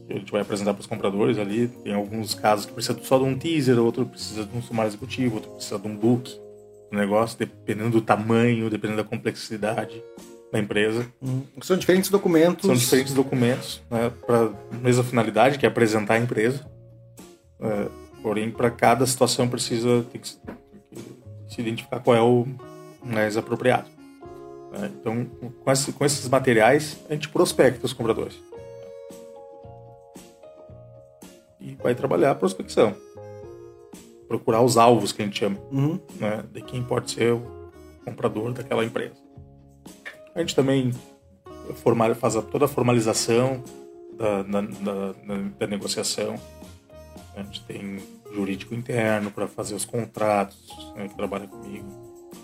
que 0.06 0.12
a 0.14 0.18
gente 0.18 0.32
vai 0.32 0.40
apresentar 0.40 0.74
para 0.74 0.80
os 0.80 0.86
compradores 0.86 1.38
ali. 1.38 1.68
Tem 1.68 1.94
alguns 1.94 2.34
casos 2.34 2.66
que 2.66 2.72
precisa 2.72 2.98
só 3.02 3.18
de 3.18 3.24
um 3.24 3.38
teaser, 3.38 3.78
outro 3.78 4.04
precisa 4.06 4.44
de 4.44 4.56
um 4.56 4.62
sumário 4.62 4.90
executivo, 4.90 5.36
outro 5.36 5.50
precisa 5.52 5.78
de 5.78 5.86
um 5.86 5.96
book 5.96 6.30
do 6.90 6.98
negócio, 6.98 7.38
dependendo 7.38 7.90
do 7.90 8.02
tamanho, 8.02 8.68
dependendo 8.68 9.02
da 9.02 9.08
complexidade 9.08 10.02
da 10.52 10.58
empresa. 10.58 11.06
Uhum. 11.22 11.44
São 11.62 11.76
diferentes 11.76 12.10
documentos. 12.10 12.66
São 12.66 12.74
diferentes 12.74 13.14
documentos 13.14 13.80
né, 13.88 14.10
para 14.26 14.46
a 14.46 14.76
mesma 14.82 15.04
finalidade, 15.04 15.58
que 15.58 15.64
é 15.64 15.68
apresentar 15.68 16.14
a 16.14 16.18
empresa. 16.18 16.66
É, 17.60 17.86
porém, 18.22 18.50
para 18.50 18.70
cada 18.70 19.06
situação 19.06 19.48
precisa 19.48 20.04
que 20.12 20.20
se 20.26 21.60
identificar 21.60 22.00
qual 22.00 22.16
é 22.16 22.22
o 22.22 22.46
mais 23.04 23.36
apropriado. 23.36 23.88
Né. 24.72 24.90
Então, 25.00 25.24
com, 25.64 25.70
esse- 25.70 25.92
com 25.92 26.04
esses 26.04 26.28
materiais, 26.28 26.98
a 27.08 27.12
gente 27.14 27.28
prospecta 27.28 27.84
os 27.86 27.92
compradores. 27.92 28.36
E 31.60 31.74
vai 31.82 31.94
trabalhar 31.94 32.30
a 32.30 32.34
prospecção. 32.34 32.94
Procurar 34.28 34.62
os 34.62 34.76
alvos 34.76 35.12
que 35.12 35.22
a 35.22 35.24
gente 35.24 35.38
chama 35.38 35.58
Uhum. 35.70 35.98
né, 36.18 36.44
de 36.52 36.62
quem 36.62 36.82
pode 36.82 37.10
ser 37.10 37.32
o 37.34 37.42
comprador 38.04 38.52
daquela 38.52 38.84
empresa. 38.84 39.14
A 40.34 40.40
gente 40.40 40.54
também 40.54 40.92
formal, 41.76 42.14
faz 42.14 42.34
toda 42.50 42.64
a 42.64 42.68
formalização 42.68 43.62
da, 44.16 44.42
da, 44.42 44.60
da- 44.60 45.12
da- 45.12 45.48
da 45.58 45.66
negociação. 45.66 46.36
A 47.36 47.42
gente 47.42 47.62
tem 47.64 47.98
jurídico 48.32 48.74
interno 48.74 49.30
para 49.30 49.46
fazer 49.48 49.74
os 49.74 49.84
contratos, 49.84 50.92
né, 50.94 51.08
que 51.08 51.14
trabalha 51.16 51.46
comigo 51.48 51.86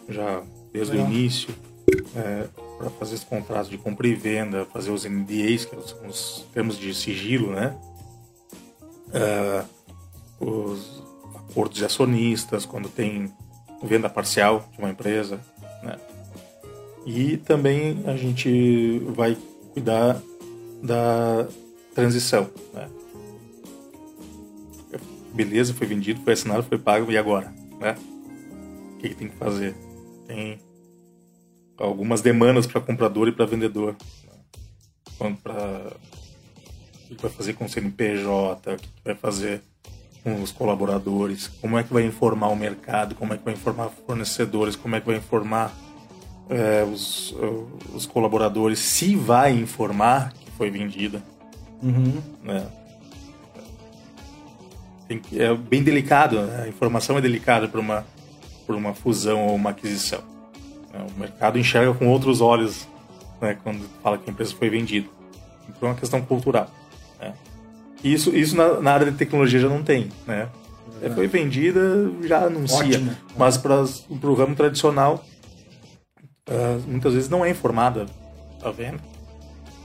já 0.09 0.43
desde 0.73 0.93
Legal. 0.93 1.09
o 1.09 1.11
início, 1.13 1.55
para 2.03 2.91
fazer 2.91 3.15
os 3.15 3.25
contratos 3.25 3.69
de 3.71 3.79
compra 3.79 4.07
e 4.07 4.15
venda, 4.15 4.65
fazer 4.67 4.91
os 4.91 5.05
NDAs, 5.05 5.65
que 5.65 5.77
são 5.89 6.07
os 6.09 6.47
termos 6.53 6.79
de 6.79 6.95
sigilo, 6.95 7.53
né? 7.53 7.77
Ah, 9.13 9.65
os 10.41 11.03
acordos 11.35 11.79
de 11.79 11.85
acionistas, 11.85 12.67
quando 12.67 12.89
tem 12.89 13.33
venda 13.83 14.09
parcial 14.09 14.69
de 14.73 14.79
uma 14.79 14.91
empresa, 14.91 15.41
né? 15.83 15.99
E 17.07 17.37
também 17.37 18.03
a 18.07 18.17
gente 18.17 18.99
vai 19.15 19.37
cuidar 19.73 20.21
da 20.83 21.47
transição, 21.95 22.51
né? 22.75 22.89
Beleza, 25.33 25.75
foi 25.75 25.87
vendido, 25.87 26.23
foi 26.23 26.33
assinado, 26.33 26.63
foi 26.63 26.79
pago, 26.79 27.13
e 27.13 27.19
agora, 27.19 27.53
né? 27.79 27.95
O 28.95 28.99
que, 28.99 29.11
que 29.11 29.15
tem 29.15 29.29
que 29.29 29.37
fazer? 29.37 29.75
Tem 30.27 30.59
algumas 31.79 32.21
demandas 32.21 32.67
para 32.67 32.81
comprador 32.81 33.29
e 33.29 33.33
para 33.33 33.47
vendedor. 33.47 33.97
né? 35.21 35.37
para 35.43 35.93
o 37.11 37.15
que 37.15 37.23
vai 37.23 37.31
fazer 37.31 37.53
com 37.55 37.65
o 37.65 37.69
CNPJ, 37.69 38.75
o 38.75 38.77
que 38.77 38.89
vai 39.05 39.15
fazer 39.15 39.63
com 40.25 40.43
os 40.43 40.51
colaboradores, 40.51 41.47
como 41.61 41.79
é 41.79 41.85
que 41.85 41.93
vai 41.93 42.05
informar 42.05 42.49
o 42.49 42.57
mercado, 42.57 43.15
como 43.15 43.33
é 43.33 43.39
que 43.39 43.45
vai 43.45 43.55
informar 43.55 43.91
fornecedores, 44.07 44.75
como 44.75 44.97
é 44.97 45.01
que 45.01 45.07
vai 45.07 45.17
informar 45.17 45.73
é, 46.51 46.83
os, 46.83 47.33
os 47.95 48.07
colaboradores, 48.07 48.81
se 48.81 49.15
vai 49.15 49.53
informar 49.53 50.33
que 50.33 50.51
foi 50.51 50.69
vendida. 50.69 51.23
Uhum. 51.81 52.21
Né? 52.43 52.67
Que, 55.23 55.41
é 55.41 55.55
bem 55.55 55.85
delicado, 55.85 56.41
né? 56.43 56.65
a 56.65 56.69
informação 56.69 57.17
é 57.17 57.21
delicada 57.21 57.69
para 57.69 57.81
uma, 57.81 58.05
uma 58.69 58.95
fusão 58.95 59.47
ou 59.47 59.55
uma 59.55 59.71
aquisição. 59.71 60.36
Né? 60.97 61.07
O 61.15 61.21
mercado 61.21 61.59
enxerga 61.59 61.93
com 61.93 62.09
outros 62.09 62.41
olhos 62.41 62.89
né, 63.41 63.57
quando 63.63 63.87
fala 64.03 64.17
que 64.17 64.29
a 64.29 64.33
empresa 64.33 64.55
foi 64.55 64.71
vendida. 64.71 65.09
Então 65.69 65.89
é 65.89 65.93
uma 65.93 65.99
questão 65.99 66.23
cultural. 66.23 66.71
Né? 67.21 67.35
Isso, 68.03 68.35
isso 68.35 68.57
na, 68.57 68.81
na, 68.81 68.93
área 68.93 69.11
de 69.11 69.19
tecnologia 69.19 69.61
já 69.61 69.69
não 69.69 69.83
tem. 69.83 70.09
Né? 70.27 70.49
É, 71.03 71.11
foi 71.11 71.27
vendida, 71.27 71.81
já 72.23 72.45
anuncia. 72.45 72.79
Ótimo. 72.79 73.17
Mas 73.37 73.57
para 73.57 73.83
o 73.83 74.35
ramo 74.35 74.55
tradicional, 74.55 75.23
uh, 76.49 76.83
muitas 76.89 77.13
vezes 77.13 77.29
não 77.29 77.45
é 77.45 77.51
informada 77.51 78.07
a 78.63 78.71
venda. 78.71 79.01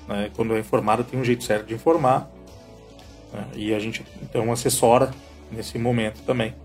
Né? 0.08 0.32
Quando 0.36 0.56
é 0.56 0.60
informada, 0.60 1.04
tem 1.04 1.20
um 1.20 1.24
jeito 1.24 1.44
certo 1.44 1.68
de 1.68 1.74
informar. 1.74 2.32
Né? 3.34 3.46
E 3.56 3.74
a 3.74 3.80
gente 3.80 4.06
então 4.22 4.52
assessora 4.52 5.12
nesse 5.52 5.78
momento 5.78 6.22
também. 6.22 6.56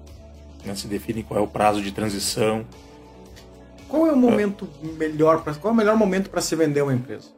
Né? 0.65 0.75
Se 0.75 0.87
define 0.87 1.23
qual 1.23 1.41
é 1.41 1.43
o 1.43 1.49
prazo 1.49 1.83
de 1.83 1.91
transição. 1.91 2.65
Qual 3.89 4.07
é 4.07 4.13
o 4.13 4.17
momento 4.17 4.69
melhor 4.99 5.43
para 5.43 5.55
qual 5.55 5.71
é 5.71 5.75
o 5.75 5.77
melhor 5.77 5.97
momento 5.97 6.31
para 6.31 6.41
se 6.41 6.55
vender 6.57 6.83
uma 6.83 6.95
empresa? 6.95 7.29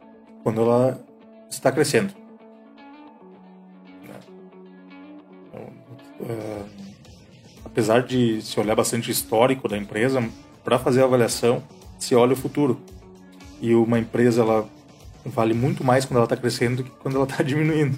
Quando 0.43 0.61
ela 0.61 0.99
está 1.49 1.71
crescendo. 1.71 2.13
uh, 6.19 6.69
apesar 7.65 8.03
de 8.03 8.41
se 8.41 8.59
olhar 8.59 8.75
bastante 8.75 9.09
histórico 9.09 9.67
da 9.67 9.77
empresa, 9.77 10.27
para 10.63 10.77
fazer 10.77 11.01
a 11.01 11.05
avaliação, 11.05 11.63
se 11.97 12.13
olha 12.15 12.33
o 12.33 12.37
futuro. 12.37 12.79
E 13.61 13.73
uma 13.73 13.99
empresa 13.99 14.41
ela 14.41 14.67
vale 15.25 15.53
muito 15.53 15.83
mais 15.83 16.05
quando 16.05 16.17
ela 16.17 16.25
está 16.25 16.37
crescendo 16.37 16.77
do 16.77 16.83
que 16.83 16.91
quando 16.91 17.15
ela 17.15 17.25
está 17.25 17.41
diminuindo. 17.43 17.97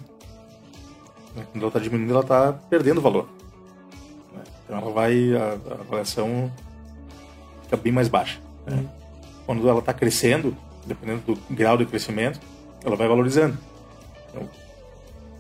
Né, 1.36 1.46
quando 1.52 1.64
ela 1.64 1.68
está 1.68 1.80
diminuindo, 1.80 2.12
ela 2.12 2.22
está 2.22 2.54
perdendo 2.54 3.02
valor. 3.02 3.28
Né, 4.34 4.44
então 4.64 4.78
ela 4.78 4.92
vai 4.92 5.36
a, 5.36 5.58
a 5.70 5.82
avaliação 5.82 6.52
fica 7.72 7.78
bem 7.78 7.94
mais 7.94 8.10
baixa. 8.10 8.40
Né? 8.66 8.86
Quando 9.46 9.68
ela 9.68 9.80
está 9.80 9.94
crescendo, 9.94 10.56
dependendo 10.86 11.22
do 11.22 11.42
grau 11.50 11.78
de 11.78 11.86
crescimento, 11.86 12.40
ela 12.84 12.98
vai 12.98 13.08
valorizando. 13.08 13.58
Então, 14.30 14.50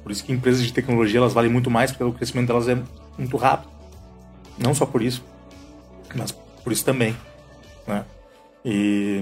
por 0.01 0.11
isso 0.11 0.23
que 0.23 0.31
empresas 0.31 0.63
de 0.63 0.71
tecnologia 0.71 1.19
elas 1.19 1.33
valem 1.33 1.51
muito 1.51 1.69
mais 1.69 1.91
porque 1.91 2.03
o 2.03 2.13
crescimento 2.13 2.47
delas 2.47 2.69
é 2.69 2.81
muito 3.17 3.35
rápido. 3.35 3.69
Não 4.57 4.73
só 4.73 4.85
por 4.85 5.01
isso, 5.01 5.23
mas 6.15 6.31
por 6.31 6.71
isso 6.71 6.85
também, 6.85 7.15
né? 7.85 8.05
E 8.63 9.21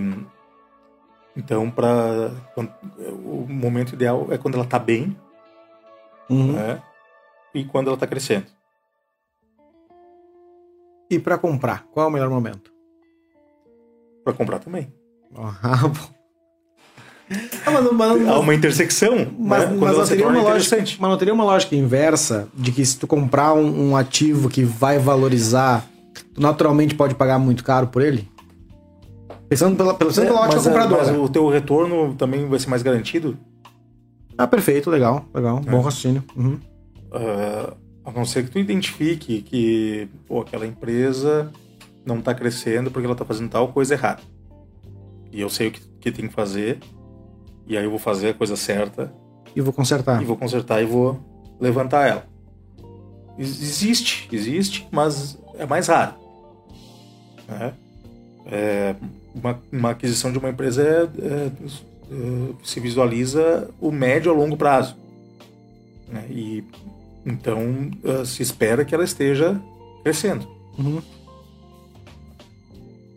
então 1.36 1.72
para 1.72 2.32
o 3.24 3.46
momento 3.48 3.94
ideal 3.94 4.28
é 4.30 4.38
quando 4.38 4.56
ela 4.56 4.64
está 4.64 4.78
bem, 4.78 5.16
uhum. 6.30 6.54
né? 6.54 6.82
E 7.54 7.66
quando 7.66 7.88
ela 7.88 7.96
está 7.96 8.06
crescendo. 8.06 8.46
E 11.10 11.18
para 11.18 11.38
comprar, 11.38 11.86
qual 11.92 12.06
é 12.06 12.10
o 12.10 12.12
melhor 12.12 12.30
momento? 12.30 12.79
Para 14.30 14.38
comprar 14.38 14.60
também. 14.60 14.88
Ah. 15.36 15.92
Ah, 17.64 17.70
mas, 17.70 17.92
mas, 17.92 18.28
Há 18.28 18.40
uma 18.40 18.56
intersecção, 18.56 19.28
mas, 19.38 19.70
né? 19.70 19.78
mas, 19.80 19.96
não 19.96 20.08
teria 20.08 20.28
uma 20.28 20.42
lógica, 20.42 20.78
mas 20.78 21.00
não 21.00 21.18
teria 21.18 21.34
uma 21.34 21.44
lógica 21.44 21.76
inversa 21.76 22.48
de 22.56 22.72
que 22.72 22.84
se 22.84 22.98
tu 22.98 23.06
comprar 23.06 23.54
um, 23.54 23.92
um, 23.92 23.96
ativo 23.96 24.50
que 24.50 24.64
vai 24.64 24.98
valorizar, 24.98 25.86
tu 26.34 26.42
naturalmente 26.42 26.96
pode 26.96 27.14
pagar 27.14 27.38
muito 27.38 27.64
caro 27.64 27.86
por 27.86 28.02
ele? 28.02 28.28
Pensando 29.48 29.78
pela, 29.78 29.94
pensando 29.94 30.26
é, 30.26 30.28
pela 30.30 30.42
ótica 30.42 30.64
compradora. 30.64 31.06
Mas 31.06 31.16
o 31.16 31.30
teu 31.30 31.48
retorno 31.48 32.16
também 32.16 32.48
vai 32.48 32.58
ser 32.58 32.70
mais 32.70 32.82
garantido? 32.82 33.38
Ah, 34.36 34.48
perfeito, 34.48 34.90
legal, 34.90 35.26
legal. 35.32 35.62
É. 35.68 35.70
Bom 35.70 35.82
raciocínio. 35.82 36.24
Uhum. 36.36 36.58
Uh, 37.12 37.78
a 38.04 38.12
não 38.12 38.26
ser 38.26 38.46
que 38.46 38.50
tu 38.50 38.58
identifique 38.58 39.44
que 39.44 40.10
pô, 40.28 40.42
aquela 40.42 40.66
empresa 40.66 41.52
não 42.10 42.20
está 42.20 42.34
crescendo 42.34 42.92
porque 42.92 43.06
ela 43.06 43.14
está 43.14 43.24
fazendo 43.24 43.50
tal 43.50 43.70
coisa 43.70 43.94
errada. 43.94 44.22
E 45.32 45.40
eu 45.40 45.50
sei 45.50 45.68
o 45.68 45.72
que, 45.72 45.80
que 46.02 46.12
tem 46.12 46.28
que 46.28 46.34
fazer 46.34 46.80
e 47.70 47.78
aí 47.78 47.84
eu 47.84 47.90
vou 47.92 48.00
fazer 48.00 48.30
a 48.30 48.34
coisa 48.34 48.56
certa. 48.56 49.14
E 49.56 49.62
vou 49.62 49.72
consertar. 49.72 50.22
E 50.22 50.26
vou 50.26 50.36
consertar 50.36 50.82
e 50.82 50.86
vou 50.86 51.20
levantar 51.60 52.08
ela. 52.08 52.26
Existe, 53.38 54.28
existe, 54.32 54.88
mas 54.92 55.38
é 55.56 55.66
mais 55.68 55.88
raro. 55.88 56.16
Né? 57.48 57.74
É, 58.48 58.96
uma, 59.36 59.60
uma, 59.72 59.92
aquisição 59.92 60.32
de 60.32 60.40
uma 60.40 60.50
empresa 60.50 60.82
é, 60.84 60.88
é, 60.88 61.46
é, 61.46 62.54
se 62.64 62.80
visualiza 62.80 63.70
o 63.80 63.92
médio 63.92 64.32
a 64.32 64.36
longo 64.36 64.58
prazo. 64.58 64.98
Né? 66.08 66.26
E 66.30 66.64
então 67.24 67.92
uh, 68.04 68.26
se 68.26 68.42
espera 68.42 68.84
que 68.84 68.96
ela 68.96 69.04
esteja 69.04 69.62
crescendo. 70.04 70.48
Uhum. 70.78 71.02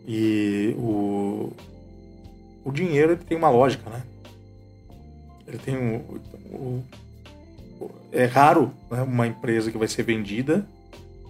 E 0.07 0.75
o, 0.77 1.51
o 2.63 2.71
dinheiro 2.71 3.17
tem 3.17 3.37
uma 3.37 3.49
lógica, 3.49 3.89
né? 3.89 4.01
Ele 5.47 5.57
tem 5.57 5.77
um, 5.77 6.03
um 6.51 6.83
é 8.11 8.25
raro 8.25 8.71
né, 8.89 9.01
uma 9.01 9.27
empresa 9.27 9.71
que 9.71 9.77
vai 9.77 9.87
ser 9.87 10.03
vendida 10.03 10.65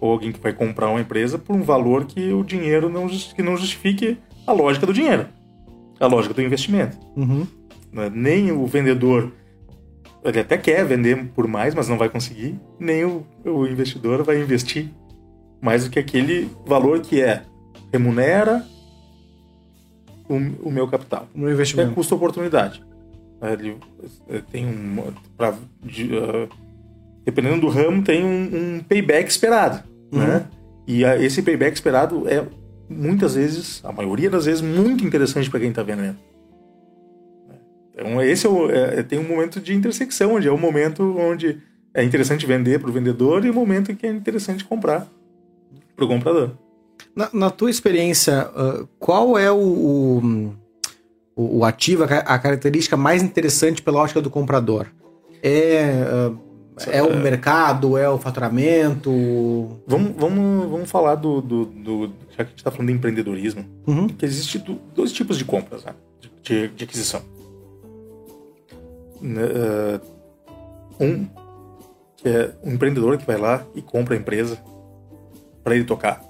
ou 0.00 0.12
alguém 0.12 0.32
que 0.32 0.40
vai 0.40 0.52
comprar 0.52 0.90
uma 0.90 1.00
empresa 1.00 1.38
por 1.38 1.56
um 1.56 1.62
valor 1.62 2.04
que 2.04 2.32
o 2.32 2.44
dinheiro 2.44 2.88
não, 2.88 3.08
que 3.08 3.42
não 3.42 3.56
justifique 3.56 4.18
a 4.46 4.52
lógica 4.52 4.86
do 4.86 4.92
dinheiro, 4.92 5.26
a 5.98 6.06
lógica 6.06 6.34
do 6.34 6.42
investimento. 6.42 6.98
Uhum. 7.16 7.46
Né, 7.90 8.10
nem 8.12 8.52
o 8.52 8.66
vendedor, 8.66 9.32
ele 10.22 10.40
até 10.40 10.58
quer 10.58 10.84
vender 10.84 11.24
por 11.34 11.46
mais, 11.46 11.74
mas 11.74 11.88
não 11.88 11.96
vai 11.96 12.08
conseguir, 12.08 12.58
nem 12.78 13.04
o, 13.04 13.24
o 13.44 13.66
investidor 13.66 14.22
vai 14.22 14.40
investir 14.40 14.90
mais 15.60 15.84
do 15.84 15.90
que 15.90 15.98
aquele 15.98 16.50
valor 16.66 17.00
que 17.00 17.22
é 17.22 17.42
remunera 17.94 18.64
o, 20.28 20.34
o 20.68 20.70
meu 20.70 20.88
capital. 20.88 21.28
O 21.34 21.38
meu 21.38 21.52
investimento. 21.52 21.92
É 21.92 21.94
custo-oportunidade. 21.94 22.82
Ele 23.40 23.76
eh, 24.28 24.42
tem 24.50 24.66
um. 24.66 25.12
Pra, 25.36 25.52
uh, 25.52 26.48
dependendo 27.24 27.60
do 27.60 27.68
ramo, 27.68 28.02
tem 28.02 28.24
um, 28.24 28.76
um 28.76 28.80
payback 28.80 29.30
esperado. 29.30 29.82
Uhum. 30.10 30.18
Né? 30.18 30.46
E 30.86 31.04
a, 31.04 31.16
esse 31.22 31.42
payback 31.42 31.74
esperado 31.74 32.28
é 32.28 32.44
muitas 32.88 33.34
vezes, 33.34 33.80
a 33.84 33.92
maioria 33.92 34.28
das 34.28 34.46
vezes, 34.46 34.60
muito 34.60 35.04
interessante 35.04 35.48
para 35.48 35.60
quem 35.60 35.70
está 35.70 35.82
vendendo. 35.82 36.18
Então, 37.92 38.20
esse 38.22 38.46
é 38.46 38.50
o, 38.50 38.70
é, 38.70 39.02
tem 39.04 39.18
um 39.20 39.28
momento 39.28 39.60
de 39.60 39.72
intersecção, 39.72 40.34
onde 40.34 40.48
é 40.48 40.50
o 40.50 40.58
momento 40.58 41.16
onde 41.16 41.62
é 41.94 42.02
interessante 42.02 42.44
vender 42.44 42.80
para 42.80 42.90
o 42.90 42.92
vendedor 42.92 43.44
e 43.44 43.50
o 43.50 43.54
momento 43.54 43.92
em 43.92 43.94
que 43.94 44.06
é 44.06 44.10
interessante 44.10 44.64
comprar 44.64 45.06
para 45.94 46.04
o 46.04 46.08
comprador. 46.08 46.50
Na, 47.14 47.30
na, 47.32 47.50
tua 47.50 47.70
experiência, 47.70 48.50
uh, 48.50 48.88
qual 48.98 49.38
é 49.38 49.50
o, 49.50 49.56
o 49.56 50.54
o, 51.36 51.64
ativo, 51.64 52.04
a, 52.04 52.38
característica 52.38 52.96
mais 52.96 53.22
interessante 53.22 53.82
pela 53.82 54.00
ótica 54.00 54.20
do 54.20 54.30
comprador? 54.30 54.86
É, 55.42 56.30
é 56.86 57.02
o 57.02 57.16
mercado, 57.16 57.98
é 57.98 58.08
o 58.08 58.18
faturamento? 58.18 59.10
Vamos, 59.86 60.12
vamos, 60.16 60.70
vamos 60.70 60.90
falar 60.90 61.16
do, 61.16 61.40
do, 61.40 61.66
do 61.66 62.12
Já 62.30 62.36
que 62.36 62.42
a 62.42 62.44
gente 62.46 62.58
está 62.58 62.70
falando 62.70 62.88
de 62.88 62.94
empreendedorismo, 62.94 63.64
uhum. 63.86 64.08
que 64.08 64.24
existe 64.24 64.58
do, 64.58 64.74
dois 64.94 65.12
tipos 65.12 65.36
de 65.36 65.44
compras, 65.44 65.84
né? 65.84 65.94
de, 66.42 66.68
de, 66.68 66.84
aquisição. 66.84 67.22
Uh, 69.20 70.00
um, 71.00 71.26
que 72.16 72.28
é 72.28 72.54
um 72.62 72.72
empreendedor 72.72 73.18
que 73.18 73.26
vai 73.26 73.38
lá 73.38 73.64
e 73.74 73.82
compra 73.82 74.14
a 74.14 74.18
empresa 74.18 74.58
para 75.62 75.74
ele 75.74 75.84
tocar. 75.84 76.22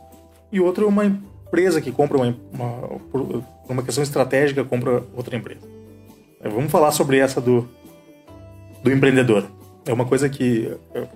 E 0.55 0.61
outro 0.61 0.85
é 0.85 0.89
uma 0.89 1.05
empresa 1.05 1.81
que 1.81 1.91
compra 1.91 2.17
uma, 2.17 2.37
uma, 2.53 3.01
por 3.11 3.43
uma 3.69 3.83
questão 3.83 4.05
estratégica, 4.05 4.63
compra 4.63 5.03
outra 5.17 5.37
empresa. 5.37 5.67
É, 6.41 6.49
vamos 6.49 6.71
falar 6.71 6.93
sobre 6.93 7.19
essa 7.19 7.41
do, 7.41 7.69
do 8.81 8.93
empreendedor. 8.93 9.45
É 9.85 9.93
uma 9.93 10.05
coisa 10.05 10.29
que 10.29 10.71
eu, 10.95 11.09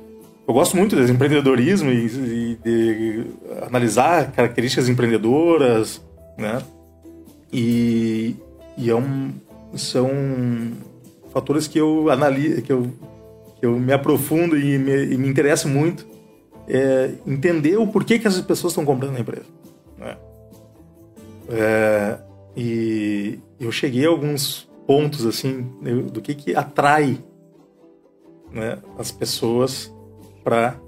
eu 0.48 0.52
gosto 0.52 0.76
muito 0.76 0.96
desse 0.96 1.12
empreendedorismo 1.12 1.88
e, 1.88 2.06
e, 2.06 2.58
de 2.64 3.26
analisar 3.64 4.32
características 4.32 4.88
empreendedoras, 4.88 6.02
né? 6.36 6.60
E, 7.52 8.34
e 8.76 8.90
é 8.90 8.96
um, 8.96 9.30
são 9.76 10.10
fatores 11.32 11.68
que 11.68 11.78
eu 11.78 12.10
analiso, 12.10 12.60
que 12.60 12.72
eu, 12.72 12.90
que 13.60 13.64
eu 13.64 13.78
me 13.78 13.92
aprofundo 13.92 14.58
e 14.58 14.76
me, 14.78 15.14
e 15.14 15.16
me 15.16 15.28
interesso 15.28 15.68
muito 15.68 16.07
é 16.68 17.14
entender 17.26 17.76
o 17.78 17.86
porquê 17.86 18.18
que 18.18 18.28
as 18.28 18.40
pessoas 18.40 18.72
estão 18.72 18.84
comprando 18.84 19.16
a 19.16 19.20
empresa. 19.20 19.46
Né? 19.96 20.16
É, 21.48 22.18
e 22.56 23.38
eu 23.58 23.72
cheguei 23.72 24.04
a 24.04 24.08
alguns 24.08 24.68
pontos 24.86 25.26
assim 25.26 25.62
do 26.12 26.20
que 26.20 26.34
que 26.34 26.54
atrai 26.54 27.18
né, 28.50 28.78
as 28.98 29.10
pessoas 29.10 29.92
para 30.44 30.78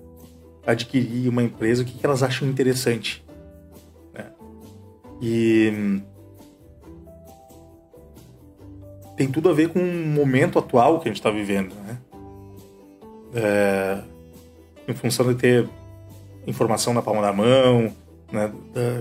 adquirir 0.67 1.29
uma 1.29 1.43
empresa, 1.43 1.83
o 1.83 1.85
que, 1.85 1.99
que 1.99 2.05
elas 2.05 2.23
acham 2.23 2.49
interessante. 2.49 3.25
Né? 4.13 4.27
E 5.21 6.01
tem 9.17 9.29
tudo 9.29 9.49
a 9.51 9.53
ver 9.53 9.71
com 9.71 9.81
o 9.81 10.07
momento 10.07 10.59
atual 10.59 11.01
que 11.01 11.09
a 11.09 11.11
gente 11.11 11.21
está 11.21 11.31
vivendo. 11.31 11.75
Né? 11.75 11.99
É, 13.35 14.03
em 14.91 14.95
função 14.95 15.27
de 15.29 15.35
ter 15.35 15.69
informação 16.47 16.93
na 16.93 17.01
palma 17.01 17.23
da 17.23 17.33
mão, 17.33 17.95
né? 18.33 18.53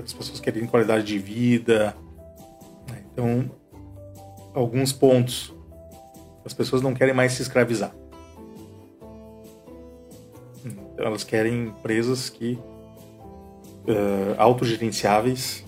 as 0.04 0.14
pessoas 0.14 0.40
querem 0.40 0.66
qualidade 0.68 1.04
de 1.04 1.18
vida. 1.18 1.96
Né? 2.90 3.04
Então, 3.12 3.52
alguns 4.54 4.94
pontos. 4.94 5.54
As 6.46 6.54
pessoas 6.54 6.82
não 6.82 6.94
querem 6.94 7.14
mais 7.14 7.34
se 7.34 7.42
escravizar. 7.42 7.94
Então, 10.66 11.06
elas 11.06 11.24
querem 11.24 11.68
empresas 11.68 12.30
que 12.30 12.54
uh, 12.54 14.36
autogerenciáveis 14.38 15.66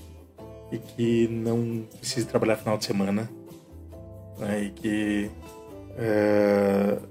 e 0.72 0.78
que 0.78 1.28
não 1.28 1.84
precisem 2.00 2.30
trabalhar 2.30 2.56
final 2.56 2.78
de 2.78 2.86
semana 2.86 3.30
né? 4.40 4.64
e 4.64 4.70
que, 4.72 5.32
uh, 5.92 7.08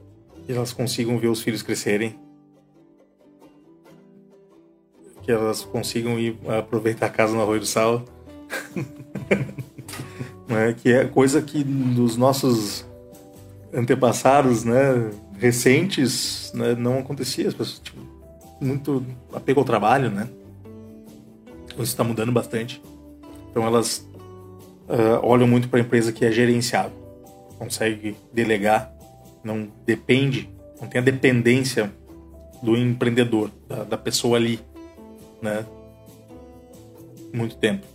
elas 0.49 0.73
consigam 0.73 1.17
ver 1.19 1.29
os 1.29 1.43
filhos 1.43 1.63
crescerem 1.63 2.19
que 5.31 5.33
elas 5.33 5.63
consigam 5.63 6.19
ir 6.19 6.37
aproveitar 6.49 7.07
a 7.07 7.09
casa 7.09 7.33
no 7.33 7.41
Arroio 7.41 7.61
do 7.61 7.67
Sal. 7.67 8.05
Né? 10.49 10.75
que 10.77 10.93
é 10.93 11.05
coisa 11.05 11.41
que 11.41 11.63
dos 11.63 12.17
nossos 12.17 12.85
antepassados 13.73 14.65
né, 14.65 15.09
recentes 15.39 16.51
né, 16.53 16.75
não 16.75 16.99
acontecia. 16.99 17.47
As 17.47 17.55
pessoas 17.55 17.79
tipo, 17.79 18.01
muito 18.61 19.07
apego 19.33 19.61
ao 19.61 19.65
trabalho 19.65 20.11
né. 20.11 20.29
Isso 21.69 21.83
está 21.83 22.03
mudando 22.03 22.33
bastante. 22.33 22.83
Então 23.49 23.65
elas 23.65 24.05
uh, 24.89 25.21
olham 25.23 25.47
muito 25.47 25.69
para 25.69 25.79
a 25.79 25.83
empresa 25.83 26.11
que 26.11 26.25
é 26.25 26.33
gerenciável. 26.33 26.99
Consegue 27.57 28.17
delegar 28.33 28.93
não 29.45 29.69
depende 29.87 30.51
não 30.81 30.89
tem 30.89 31.01
a 31.01 31.05
dependência 31.05 31.93
do 32.61 32.77
empreendedor 32.77 33.53
da, 33.69 33.85
da 33.85 33.97
pessoa 33.97 34.37
ali 34.37 34.59
né 35.43 35.65
muito 37.33 37.57
tempo 37.57 37.87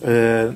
é, 0.00 0.52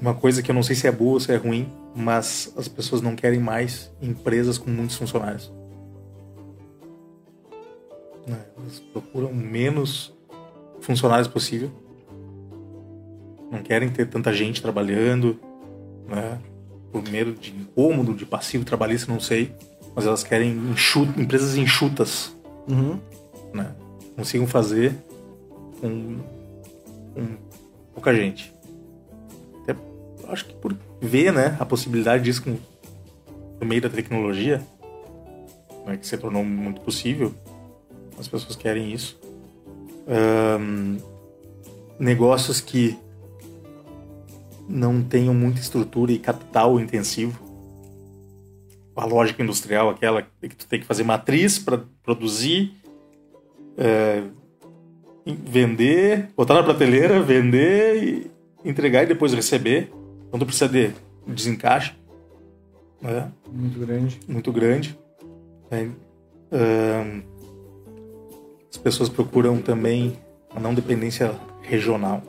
uma 0.00 0.14
coisa 0.14 0.42
que 0.42 0.50
eu 0.50 0.54
não 0.54 0.62
sei 0.62 0.76
se 0.76 0.86
é 0.86 0.92
boa 0.92 1.14
ou 1.14 1.20
se 1.20 1.32
é 1.32 1.36
ruim, 1.36 1.72
mas 1.94 2.52
as 2.56 2.68
pessoas 2.68 3.00
não 3.00 3.16
querem 3.16 3.40
mais 3.40 3.90
empresas 4.00 4.58
com 4.58 4.70
muitos 4.70 4.96
funcionários. 4.96 5.52
Né, 8.26 8.38
elas 8.58 8.80
procuram 8.92 9.32
menos 9.32 10.14
funcionários 10.80 11.28
possível. 11.28 11.70
Não 13.50 13.62
querem 13.62 13.88
ter 13.88 14.06
tanta 14.06 14.32
gente 14.32 14.60
trabalhando, 14.60 15.40
né? 16.08 16.38
Por 16.92 17.02
medo 17.08 17.32
de 17.32 17.50
incômodo, 17.50 18.14
de 18.14 18.26
passivo 18.26 18.64
trabalhista, 18.64 19.10
não 19.10 19.20
sei. 19.20 19.52
Mas 19.94 20.04
elas 20.04 20.22
querem 20.22 20.56
empresas 21.16 21.56
enxutas. 21.56 22.35
Uhum. 22.68 22.98
Né? 23.52 23.74
Consigam 24.16 24.46
fazer 24.46 24.94
com, 25.80 26.18
com 27.14 27.36
pouca 27.94 28.14
gente. 28.14 28.52
Até, 29.62 29.76
acho 30.28 30.46
que 30.46 30.54
por 30.54 30.76
ver 31.00 31.32
né, 31.32 31.56
a 31.58 31.64
possibilidade 31.64 32.24
disso 32.24 32.42
com, 32.42 32.56
no 33.60 33.66
meio 33.66 33.82
da 33.82 33.88
tecnologia, 33.88 34.62
né, 35.86 35.96
que 35.96 36.06
se 36.06 36.16
tornou 36.18 36.44
muito 36.44 36.80
possível, 36.80 37.32
as 38.18 38.26
pessoas 38.26 38.56
querem 38.56 38.92
isso. 38.92 39.18
Um, 40.08 40.98
negócios 41.98 42.60
que 42.60 42.98
não 44.68 45.02
tenham 45.02 45.34
muita 45.34 45.60
estrutura 45.60 46.12
e 46.12 46.18
capital 46.18 46.78
intensivo. 46.80 47.44
A 48.96 49.04
lógica 49.04 49.42
industrial, 49.42 49.90
aquela 49.90 50.22
que 50.22 50.56
tu 50.56 50.66
tem 50.66 50.80
que 50.80 50.86
fazer 50.86 51.04
matriz 51.04 51.58
para 51.58 51.82
produzir, 52.06 52.72
é, 53.76 54.22
vender, 55.26 56.28
botar 56.36 56.54
na 56.54 56.62
prateleira, 56.62 57.20
vender 57.20 58.02
e 58.02 58.30
entregar 58.64 59.02
e 59.02 59.06
depois 59.06 59.34
receber. 59.34 59.92
Então 60.28 60.38
tu 60.38 60.46
precisa 60.46 60.68
de 60.68 60.92
desencaixe. 61.26 61.94
Né? 63.02 63.30
Muito 63.52 63.80
grande. 63.80 64.20
Muito 64.28 64.52
grande. 64.52 64.98
É, 65.70 67.22
as 68.70 68.78
pessoas 68.78 69.08
procuram 69.08 69.60
também 69.60 70.16
a 70.54 70.60
não 70.60 70.72
dependência 70.72 71.34
regional. 71.62 72.22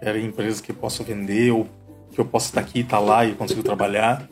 Querem 0.00 0.24
empresas 0.24 0.60
que 0.60 0.72
possam 0.72 1.04
vender 1.04 1.50
ou 1.50 1.68
que 2.10 2.18
eu 2.18 2.24
possa 2.24 2.48
estar 2.48 2.60
aqui, 2.62 2.80
estar 2.80 2.98
lá 2.98 3.26
e 3.26 3.34
consigo 3.34 3.62
trabalhar. 3.62 4.28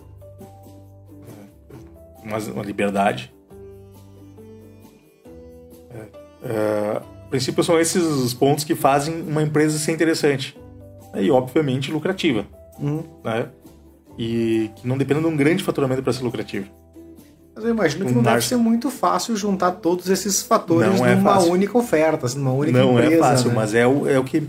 Uma, 2.25 2.39
uma 2.39 2.63
liberdade. 2.63 3.33
É, 5.91 6.07
é, 6.45 6.97
a 6.97 7.31
princípio, 7.31 7.63
são 7.63 7.79
esses 7.79 8.03
os 8.03 8.35
pontos 8.35 8.65
que 8.65 8.75
fazem 8.75 9.23
uma 9.23 9.43
empresa 9.43 9.79
ser 9.79 9.93
interessante. 9.93 10.59
E, 11.15 11.31
obviamente, 11.31 11.91
lucrativa. 11.91 12.47
Uhum. 12.79 13.03
Né? 13.25 13.47
E 14.19 14.71
que 14.77 14.87
não 14.87 14.99
dependa 14.99 15.21
de 15.21 15.27
um 15.27 15.37
grande 15.37 15.63
faturamento 15.63 16.03
para 16.03 16.13
ser 16.13 16.23
lucrativa. 16.23 16.67
Mas 17.55 17.65
eu 17.65 17.71
imagino 17.71 18.05
que 18.05 18.13
um 18.13 18.17
não 18.17 18.23
deve 18.23 18.45
ser 18.45 18.57
muito 18.57 18.89
fácil 18.89 19.35
juntar 19.37 19.73
todos 19.73 20.09
esses 20.09 20.43
fatores 20.43 20.97
não 20.97 21.05
é 21.05 21.17
numa 21.17 21.35
fácil. 21.35 21.53
única 21.53 21.77
oferta, 21.77 22.27
assim, 22.27 22.39
numa 22.39 22.53
única 22.53 22.79
não 22.79 22.99
é 22.99 23.07
empresa. 23.07 23.21
Não 23.21 23.27
é 23.27 23.31
fácil, 23.31 23.49
né? 23.49 23.55
mas 23.57 23.75
é 23.75 23.87
o, 23.87 24.09
é 24.09 24.19
o 24.19 24.23
que 24.23 24.47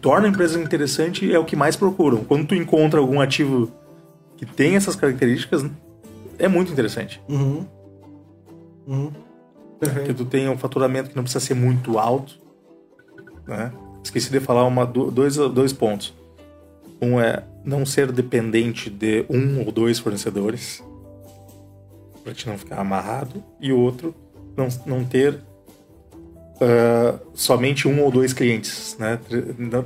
torna 0.00 0.28
a 0.28 0.30
empresa 0.30 0.60
interessante 0.60 1.32
é 1.32 1.38
o 1.38 1.44
que 1.44 1.56
mais 1.56 1.74
procuram. 1.74 2.18
Quando 2.24 2.46
tu 2.46 2.54
encontra 2.54 3.00
algum 3.00 3.20
ativo 3.20 3.72
que 4.36 4.46
tem 4.46 4.76
essas 4.76 4.94
características, 4.94 5.64
é 6.38 6.46
muito 6.46 6.70
interessante. 6.70 7.20
Uhum. 7.28 7.66
Uhum. 8.86 9.12
Que 10.06 10.14
tu 10.14 10.24
tenha 10.24 10.50
um 10.50 10.58
faturamento 10.58 11.10
que 11.10 11.16
não 11.16 11.22
precisa 11.22 11.44
ser 11.44 11.54
muito 11.54 11.98
alto. 11.98 12.38
Né? 13.46 13.72
Esqueci 14.02 14.30
de 14.30 14.40
falar 14.40 14.64
uma, 14.64 14.84
dois, 14.84 15.36
dois 15.36 15.72
pontos. 15.72 16.14
Um 17.00 17.20
é 17.20 17.42
não 17.64 17.84
ser 17.86 18.12
dependente 18.12 18.90
de 18.90 19.24
um 19.28 19.64
ou 19.64 19.72
dois 19.72 19.98
fornecedores, 19.98 20.82
para 22.22 22.34
te 22.34 22.46
não 22.46 22.58
ficar 22.58 22.80
amarrado. 22.80 23.42
E 23.60 23.72
o 23.72 23.78
outro, 23.78 24.14
não, 24.56 24.68
não 24.86 25.04
ter 25.04 25.34
uh, 25.34 27.18
somente 27.34 27.88
um 27.88 28.02
ou 28.02 28.10
dois 28.10 28.32
clientes. 28.32 28.96
Né? 28.98 29.18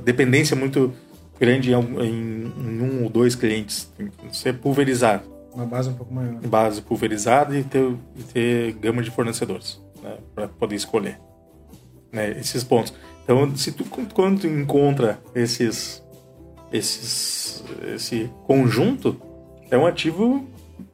Dependência 0.03 0.55
muito 0.55 0.93
grande 1.39 1.71
em, 1.71 1.75
em, 1.75 2.53
em 2.57 2.81
um 2.81 3.03
ou 3.03 3.09
dois 3.09 3.35
clientes. 3.35 3.89
Tem 3.97 4.07
que 4.07 4.37
ser 4.37 4.55
pulverizado. 4.55 5.23
Uma 5.53 5.65
base 5.65 5.89
um 5.89 5.93
pouco 5.93 6.13
maior. 6.13 6.35
Base 6.45 6.81
pulverizada 6.81 7.57
e 7.57 7.63
ter, 7.63 7.95
e 8.15 8.23
ter 8.23 8.73
gama 8.73 9.01
de 9.01 9.09
fornecedores 9.09 9.81
né, 10.01 10.17
para 10.33 10.47
poder 10.47 10.75
escolher 10.75 11.19
né, 12.11 12.31
esses 12.31 12.63
pontos. 12.63 12.93
Então, 13.23 13.55
se 13.55 13.71
tu, 13.71 13.83
quando 14.13 14.41
tu 14.41 14.47
encontra 14.47 15.19
esses, 15.35 16.03
esses, 16.71 17.63
esse 17.93 18.29
conjunto, 18.45 19.19
é 19.69 19.77
um 19.77 19.85
ativo 19.85 20.47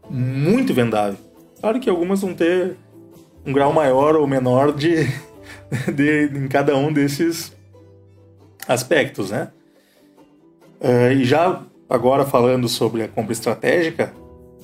muito 0.09 0.73
vendável. 0.73 1.17
Claro 1.59 1.79
que 1.79 1.89
algumas 1.89 2.21
vão 2.21 2.33
ter 2.33 2.75
um 3.45 3.53
grau 3.53 3.71
maior 3.71 4.15
ou 4.15 4.27
menor 4.27 4.73
de, 4.73 5.05
de 5.93 6.25
em 6.25 6.47
cada 6.47 6.75
um 6.75 6.91
desses 6.91 7.55
aspectos, 8.67 9.31
né? 9.31 9.49
Uh, 10.81 11.13
e 11.13 11.23
já 11.23 11.63
agora 11.89 12.25
falando 12.25 12.67
sobre 12.67 13.03
a 13.03 13.07
compra 13.07 13.31
estratégica, 13.31 14.13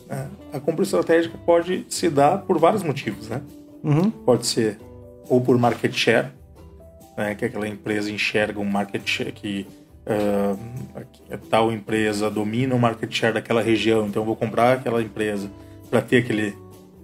né, 0.07 0.29
a 0.51 0.59
compra 0.59 0.83
estratégica 0.83 1.37
pode 1.45 1.85
se 1.89 2.09
dar 2.09 2.39
por 2.39 2.57
vários 2.59 2.83
motivos, 2.83 3.29
né? 3.29 3.41
Uhum. 3.83 4.11
Pode 4.11 4.45
ser 4.45 4.77
ou 5.29 5.39
por 5.39 5.57
market 5.57 5.93
share, 5.93 6.27
né, 7.17 7.35
que 7.35 7.45
aquela 7.45 7.67
empresa 7.67 8.11
enxerga 8.11 8.59
um 8.59 8.65
market 8.65 9.07
share 9.07 9.31
que 9.31 9.65
uh, 10.05 10.59
tal 11.49 11.71
empresa 11.71 12.29
domina 12.29 12.75
o 12.75 12.79
market 12.79 13.11
share 13.13 13.33
daquela 13.33 13.61
região, 13.61 14.07
então 14.07 14.21
eu 14.23 14.25
vou 14.25 14.35
comprar 14.35 14.73
aquela 14.73 15.01
empresa 15.01 15.49
para 15.89 16.01
ter 16.01 16.17
aquele 16.17 16.53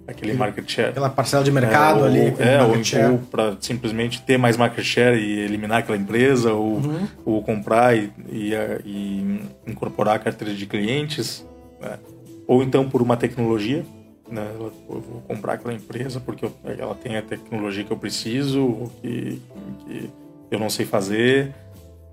aquele 0.08 0.32
market 0.32 0.66
share. 0.70 0.88
Aquela 0.88 1.10
parcela 1.10 1.44
de 1.44 1.52
mercado 1.52 1.98
é, 1.98 2.02
ou, 2.02 2.06
ali. 2.06 2.34
É, 2.38 2.62
ou, 2.62 3.12
ou 3.12 3.18
para 3.18 3.56
simplesmente 3.60 4.22
ter 4.22 4.38
mais 4.38 4.56
market 4.56 4.82
share 4.82 5.18
e 5.18 5.40
eliminar 5.40 5.80
aquela 5.80 5.98
empresa, 5.98 6.54
ou, 6.54 6.76
uhum. 6.76 7.06
ou 7.26 7.42
comprar 7.42 7.94
e, 7.94 8.10
e, 8.30 8.54
e, 8.86 9.40
incorporar 9.66 10.16
a 10.16 10.18
carteira 10.18 10.54
de 10.54 10.64
clientes. 10.64 11.46
Né? 11.78 11.98
Ou 12.46 12.62
então 12.62 12.88
por 12.88 13.02
uma 13.02 13.18
tecnologia, 13.18 13.84
né? 14.30 14.54
Eu 14.58 14.72
vou 14.88 15.22
comprar 15.26 15.54
aquela 15.54 15.74
empresa 15.74 16.20
porque 16.20 16.48
ela 16.64 16.94
tem 16.94 17.16
a 17.16 17.22
tecnologia 17.22 17.84
que 17.84 17.90
eu 17.90 17.96
preciso, 17.96 18.62
ou 18.62 18.92
que, 19.00 19.42
que 19.84 20.10
eu 20.50 20.58
não 20.58 20.70
sei 20.70 20.84
fazer. 20.86 21.54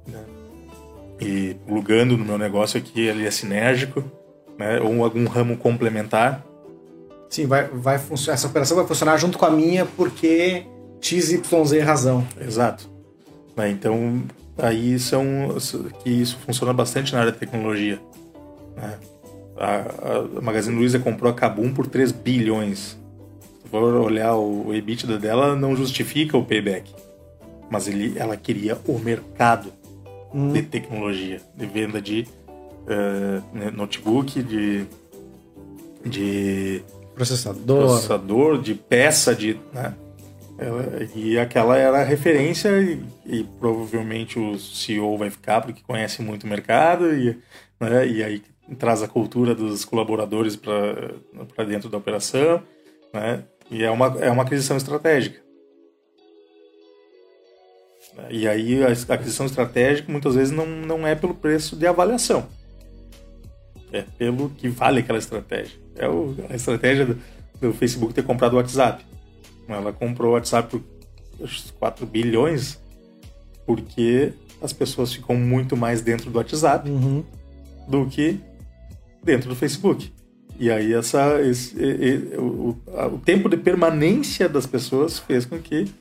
Né? 0.07 0.24
e 1.20 1.55
plugando 1.66 2.18
no 2.18 2.26
meu 2.26 2.38
negócio 2.38 2.78
aqui, 2.78 3.01
ele 3.01 3.26
é 3.26 3.32
sinérgico, 3.32 4.03
né? 4.57 4.80
Ou 4.80 5.03
algum 5.03 5.26
ramo 5.28 5.57
complementar. 5.57 6.45
Sim, 7.30 7.47
vai, 7.47 7.68
vai 7.68 7.97
funcionar. 7.97 8.36
Essa 8.36 8.47
operação 8.47 8.78
vai 8.78 8.86
funcionar 8.86 9.18
junto 9.18 9.38
com 9.38 9.45
a 9.45 9.49
minha 9.49 9.86
porque 9.86 10.66
XYZ 11.01 11.74
é 11.74 11.80
razão. 11.80 12.26
Exato. 12.39 12.89
Né? 13.55 13.70
Então, 13.70 14.24
aí 14.57 14.99
são 14.99 15.24
que 16.03 16.09
isso 16.09 16.38
funciona 16.45 16.74
bastante 16.74 17.13
na 17.13 17.22
área 17.22 17.32
de 17.32 17.38
tecnologia. 17.38 17.99
Né? 18.76 18.97
A, 19.58 20.38
a 20.38 20.41
Magazine 20.41 20.76
Luiza 20.76 20.99
comprou 20.99 21.32
a 21.32 21.34
Kabum 21.34 21.74
por 21.74 21.88
3 21.88 22.12
bilhões. 22.12 22.97
Se 23.64 23.70
for 23.70 23.93
olhar 23.95 24.36
o, 24.36 24.68
o 24.68 24.74
EBITDA 24.74 25.18
dela, 25.18 25.56
não 25.56 25.76
justifica 25.76 26.38
o 26.38 26.43
payback. 26.43 26.93
Mas 27.70 27.88
ele, 27.88 28.18
ela 28.18 28.38
queria 28.38 28.78
o 28.86 28.99
mercado 28.99 29.72
hum. 30.34 30.51
de 30.51 30.62
tecnologia, 30.62 31.41
de 31.56 31.66
venda 31.66 32.01
de 32.01 32.28
uh, 32.86 33.72
notebook, 33.72 34.43
de, 34.43 34.86
de 36.06 36.84
processador. 37.16 37.88
processador, 37.88 38.62
de 38.62 38.76
peça, 38.76 39.34
de. 39.34 39.58
Né? 39.74 39.93
Ela, 40.58 41.10
e 41.16 41.38
aquela 41.38 41.78
era 41.78 42.01
a 42.01 42.03
referência, 42.03 42.70
e, 42.80 43.03
e, 43.26 43.43
provavelmente 43.60 44.39
o 44.39 44.58
CEO 44.58 45.18
vai 45.18 45.30
ficar 45.30 45.62
porque 45.62 45.82
conhece 45.86 46.22
muito 46.22 46.45
o 46.45 46.47
mercado, 46.47 47.14
e, 47.14 47.38
né, 47.80 48.08
e 48.08 48.24
aí 48.24 48.41
traz 48.78 49.03
a 49.03 49.07
cultura 49.07 49.53
dos 49.53 49.86
colaboradores 49.86 50.55
para 50.55 51.66
dentro 51.68 51.89
da 51.89 51.97
operação, 51.97 52.61
né, 53.13 53.43
e 53.70 53.84
é 53.84 53.91
uma, 53.91 54.07
é 54.20 54.30
uma 54.30 54.43
aquisição 54.43 54.78
estratégica. 54.78 55.43
E 58.30 58.47
aí 58.47 58.84
a 58.84 59.13
aquisição 59.13 59.45
estratégica 59.45 60.11
muitas 60.11 60.36
vezes 60.36 60.51
não, 60.51 60.66
não 60.66 61.05
é 61.05 61.16
pelo 61.16 61.34
preço 61.34 61.76
de 61.76 61.86
avaliação, 61.86 62.47
é 63.91 64.03
pelo 64.18 64.49
que 64.49 64.70
vale 64.70 65.01
aquela 65.01 65.20
estratégia. 65.20 65.78
É 65.95 66.07
o, 66.07 66.36
a 66.49 66.55
estratégia 66.55 67.05
do, 67.05 67.18
do 67.59 67.74
Facebook 67.74 68.13
ter 68.13 68.24
comprado 68.24 68.53
o 68.53 68.55
WhatsApp 68.57 69.05
ela 69.68 69.91
comprou 69.91 70.32
o 70.32 70.34
WhatsApp 70.34 70.70
por 70.70 70.84
4 71.80 72.05
bilhões 72.05 72.80
porque 73.66 74.34
as 74.61 74.72
pessoas 74.72 75.11
ficam 75.13 75.36
muito 75.36 75.76
mais 75.76 76.01
dentro 76.01 76.30
do 76.30 76.38
WhatsApp 76.38 76.89
uhum. 76.89 77.24
do 77.88 78.05
que 78.05 78.39
dentro 79.26 79.49
do 79.49 79.55
Facebook. 79.55 80.13
E 80.57 80.71
aí 80.71 80.93
essa, 80.93 81.41
esse, 81.41 81.76
o, 82.38 82.78
o, 82.88 83.17
tempo 83.17 83.49
de 83.49 83.57
permanência 83.57 84.47
das 84.47 84.65
pessoas 84.65 85.19
fez 85.19 85.45
com 85.45 85.59
que 85.59 85.91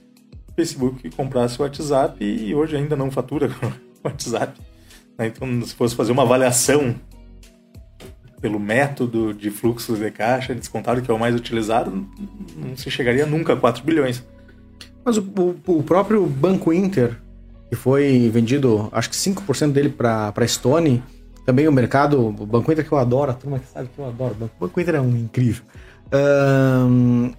o 0.48 0.52
Facebook 0.54 1.10
comprasse 1.10 1.58
o 1.58 1.62
WhatsApp 1.62 2.24
e 2.24 2.54
hoje 2.54 2.76
ainda 2.76 2.94
não 2.94 3.10
fatura 3.10 3.48
com 3.58 3.66
o 3.66 3.72
WhatsApp. 4.04 4.60
Né? 5.18 5.26
Então, 5.26 5.62
se 5.62 5.74
fosse 5.74 5.96
fazer 5.96 6.12
uma 6.12 6.22
avaliação 6.22 6.94
pelo 8.40 8.60
método 8.60 9.32
de 9.32 9.50
fluxos 9.50 9.98
de 9.98 10.10
caixa 10.10 10.54
descontado, 10.54 11.00
que 11.02 11.10
é 11.10 11.14
o 11.14 11.18
mais 11.18 11.34
utilizado, 11.34 12.06
não 12.56 12.76
se 12.76 12.90
chegaria 12.90 13.24
nunca 13.24 13.54
a 13.54 13.56
4 13.56 13.82
bilhões. 13.82 14.22
Mas 15.04 15.16
o, 15.16 15.22
o, 15.66 15.78
o 15.78 15.82
próprio 15.82 16.24
Banco 16.26 16.72
Inter, 16.72 17.16
que 17.70 17.74
foi 17.74 18.28
vendido, 18.32 18.88
acho 18.92 19.10
que 19.10 19.16
5% 19.16 19.72
dele 19.72 19.88
para 19.88 20.32
a 20.34 20.46
Stone, 20.46 21.02
também 21.44 21.68
o 21.68 21.72
mercado, 21.72 22.26
o 22.26 22.46
Banco 22.46 22.72
Inter 22.72 22.86
que 22.86 22.92
eu 22.92 22.98
adoro, 22.98 23.30
a 23.30 23.34
turma 23.34 23.58
que 23.58 23.66
sabe 23.66 23.88
que 23.94 23.98
eu 23.98 24.06
adoro, 24.06 24.34
o 24.40 24.50
Banco 24.60 24.80
Inter 24.80 24.94
é 24.96 25.00
um 25.00 25.16
incrível. 25.16 25.62
Um, 26.12 27.32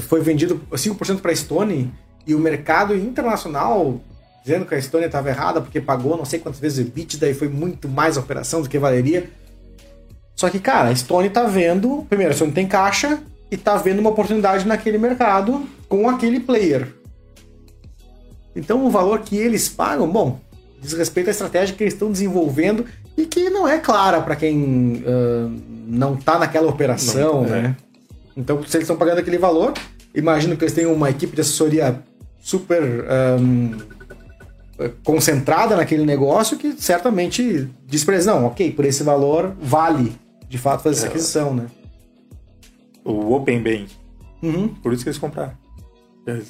foi 0.00 0.20
vendido 0.20 0.60
5% 0.70 1.20
para 1.20 1.32
a 1.32 1.36
Stone 1.36 1.92
e 2.26 2.34
o 2.34 2.38
mercado 2.38 2.94
internacional 2.94 4.00
dizendo 4.42 4.66
que 4.66 4.74
a 4.74 4.78
Estônia 4.78 5.06
estava 5.06 5.28
errada 5.28 5.60
porque 5.60 5.80
pagou 5.80 6.16
não 6.16 6.24
sei 6.24 6.38
quantas 6.38 6.60
vezes 6.60 6.78
o 6.78 6.88
EBITDA 6.88 7.30
e 7.30 7.34
foi 7.34 7.48
muito 7.48 7.88
mais 7.88 8.16
a 8.16 8.20
operação 8.20 8.62
do 8.62 8.68
que 8.68 8.78
valeria. 8.78 9.30
Só 10.34 10.48
que, 10.48 10.58
cara, 10.60 10.88
a 10.88 10.94
Stone 10.94 11.28
tá 11.30 11.44
vendo. 11.44 12.06
Primeiro, 12.08 12.32
a 12.32 12.36
Stone 12.36 12.52
tem 12.52 12.66
caixa 12.66 13.20
e 13.50 13.56
tá 13.56 13.76
vendo 13.76 13.98
uma 13.98 14.10
oportunidade 14.10 14.66
naquele 14.66 14.96
mercado 14.96 15.66
com 15.88 16.08
aquele 16.08 16.40
player. 16.40 16.94
Então, 18.54 18.86
o 18.86 18.90
valor 18.90 19.20
que 19.20 19.36
eles 19.36 19.68
pagam, 19.68 20.10
bom, 20.10 20.40
diz 20.80 20.92
respeito 20.92 21.28
à 21.28 21.30
estratégia 21.30 21.74
que 21.74 21.82
eles 21.82 21.94
estão 21.94 22.10
desenvolvendo 22.10 22.84
e 23.18 23.26
que 23.26 23.50
não 23.50 23.66
é 23.66 23.78
clara 23.78 24.20
para 24.20 24.36
quem 24.36 25.02
uh, 25.04 25.52
não 25.88 26.14
tá 26.14 26.38
naquela 26.38 26.68
operação, 26.68 27.42
não, 27.42 27.48
né? 27.48 27.76
É. 27.76 27.88
Então, 28.36 28.62
se 28.62 28.76
eles 28.76 28.84
estão 28.84 28.96
pagando 28.96 29.18
aquele 29.18 29.38
valor, 29.38 29.74
imagino 30.14 30.56
que 30.56 30.62
eles 30.62 30.72
têm 30.72 30.86
uma 30.86 31.10
equipe 31.10 31.34
de 31.34 31.40
assessoria 31.40 32.00
super 32.40 32.80
um, 33.40 33.72
concentrada 35.02 35.74
naquele 35.74 36.04
negócio 36.04 36.56
que 36.56 36.80
certamente 36.80 37.68
diz 37.84 38.04
para 38.04 38.14
eles, 38.14 38.26
não, 38.26 38.46
ok, 38.46 38.70
por 38.70 38.84
esse 38.84 39.02
valor 39.02 39.52
vale 39.60 40.12
de 40.48 40.56
fato 40.56 40.84
fazer 40.84 40.98
essa 40.98 41.06
é. 41.06 41.08
aquisição, 41.08 41.52
né? 41.52 41.66
O 43.04 43.34
Open 43.34 43.60
Bank. 43.60 43.88
Uhum. 44.40 44.68
Por 44.68 44.92
isso 44.92 45.02
que 45.02 45.08
eles 45.08 45.18
compraram. 45.18 45.54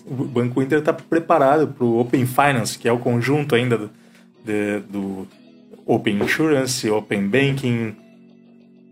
O 0.06 0.24
Banco 0.24 0.60
Inter 0.60 0.80
está 0.80 0.92
preparado 0.92 1.68
para 1.68 1.84
o 1.84 1.98
Open 1.98 2.26
Finance, 2.26 2.76
que 2.78 2.86
é 2.86 2.92
o 2.92 2.98
conjunto 2.98 3.54
ainda 3.54 3.78
do, 3.78 3.90
de, 4.44 4.80
do 4.80 5.26
Open 5.88 6.22
Insurance, 6.22 6.88
Open 6.90 7.28
Banking, 7.28 7.96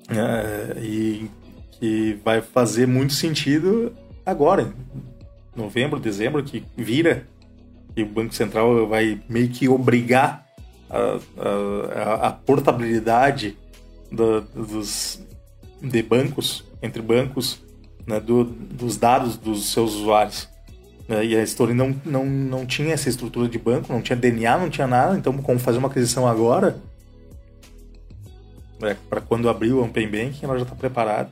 uh, 0.08 0.78
e 0.82 1.30
que 1.72 2.18
vai 2.24 2.40
fazer 2.40 2.86
muito 2.86 3.12
sentido 3.12 3.92
agora, 4.24 4.72
novembro, 5.54 6.00
dezembro, 6.00 6.42
que 6.42 6.64
vira 6.74 7.28
e 7.94 8.02
o 8.02 8.06
Banco 8.06 8.34
Central 8.34 8.86
vai 8.86 9.20
meio 9.28 9.48
que 9.48 9.68
obrigar 9.68 10.46
a, 10.90 11.18
a, 11.38 12.28
a 12.28 12.32
portabilidade 12.32 13.56
do, 14.10 14.40
dos, 14.40 15.20
de 15.80 16.02
bancos, 16.02 16.64
entre 16.82 17.00
bancos, 17.02 17.62
né, 18.06 18.20
do, 18.20 18.44
dos 18.44 18.96
dados 18.96 19.36
dos 19.36 19.72
seus 19.72 19.94
usuários. 19.94 20.48
Né, 21.08 21.24
e 21.24 21.36
a 21.36 21.42
Story 21.42 21.72
não, 21.72 21.94
não, 22.04 22.26
não 22.26 22.66
tinha 22.66 22.94
essa 22.94 23.08
estrutura 23.08 23.48
de 23.48 23.58
banco, 23.58 23.92
não 23.92 24.02
tinha 24.02 24.16
DNA, 24.16 24.58
não 24.58 24.68
tinha 24.68 24.86
nada, 24.86 25.16
então 25.16 25.32
como 25.38 25.58
fazer 25.58 25.78
uma 25.78 25.88
aquisição 25.88 26.26
agora, 26.26 26.76
né, 28.80 28.96
para 29.08 29.20
quando 29.20 29.48
abrir 29.48 29.72
o 29.72 29.84
Open 29.84 30.08
Banking, 30.08 30.44
ela 30.44 30.56
já 30.56 30.64
está 30.64 30.74
preparada. 30.74 31.30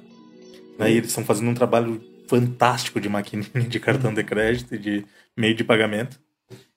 Né, 0.78 0.92
e 0.92 0.96
eles 0.96 1.08
estão 1.08 1.24
fazendo 1.24 1.50
um 1.50 1.54
trabalho 1.54 2.00
fantástico 2.28 3.00
de 3.00 3.08
maquininha 3.08 3.48
de 3.68 3.80
cartão 3.80 4.12
de 4.12 4.24
crédito 4.24 4.74
e 4.74 4.78
de 4.78 5.04
meio 5.36 5.54
de 5.54 5.64
pagamento. 5.64 6.18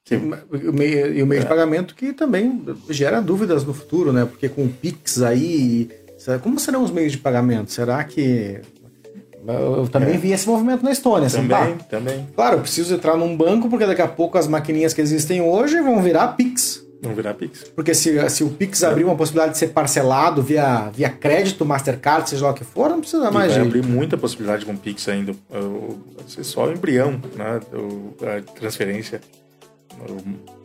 O 0.10 0.72
meio, 0.72 1.14
e 1.14 1.22
o 1.22 1.28
meio 1.28 1.40
é. 1.40 1.44
de 1.44 1.50
pagamento 1.50 1.94
que 1.94 2.14
também 2.14 2.64
gera 2.90 3.22
dúvidas 3.22 3.66
no 3.66 3.74
futuro, 3.74 4.14
né? 4.14 4.26
Porque 4.26 4.48
com 4.48 4.66
o 4.66 4.70
Pix 4.70 5.22
aí. 5.22 5.90
Como 6.42 6.60
serão 6.60 6.82
os 6.82 6.92
meios 6.92 7.12
de 7.12 7.18
pagamento? 7.18 7.72
Será 7.72 8.04
que. 8.06 8.62
Eu 9.48 9.88
também 9.88 10.16
é. 10.16 10.18
vi 10.18 10.32
esse 10.32 10.48
movimento 10.48 10.84
na 10.84 10.92
Estônia. 10.92 11.28
Assim, 11.28 11.48
também, 11.48 11.78
também. 11.90 12.28
Claro, 12.36 12.58
eu 12.58 12.62
preciso 12.62 12.94
entrar 12.94 13.16
num 13.16 13.36
banco, 13.36 13.70
porque 13.70 13.86
daqui 13.86 14.02
a 14.02 14.08
pouco 14.08 14.38
as 14.38 14.48
maquininhas 14.48 14.94
que 14.94 15.02
existem 15.02 15.42
hoje 15.42 15.80
vão 15.82 16.02
virar 16.02 16.30
Pix. 16.30 16.86
Vão 17.02 17.14
virar 17.14 17.34
Pix. 17.34 17.66
Porque 17.76 17.94
se, 17.94 18.30
se 18.30 18.44
o 18.44 18.50
Pix 18.50 18.84
abrir 18.84 19.04
uma 19.04 19.16
possibilidade 19.16 19.54
de 19.54 19.60
ser 19.60 19.68
parcelado 19.68 20.42
via, 20.42 20.90
via 20.94 21.10
crédito, 21.10 21.64
Mastercard, 21.64 22.30
seja 22.30 22.46
lá 22.46 22.52
o 22.52 22.54
que 22.54 22.64
for, 22.64 22.90
não 22.90 23.00
precisa 23.00 23.32
mais. 23.32 23.52
E 23.52 23.56
vai 23.56 23.68
abrir 23.68 23.86
muita 23.86 24.18
possibilidade 24.18 24.66
com 24.66 24.74
o 24.74 24.78
Pix 24.78 25.08
ainda. 25.08 25.34
Vai 25.50 26.44
só 26.44 26.66
o 26.66 26.72
embrião, 26.72 27.22
né? 27.36 27.60
A 28.22 28.42
transferência 28.54 29.22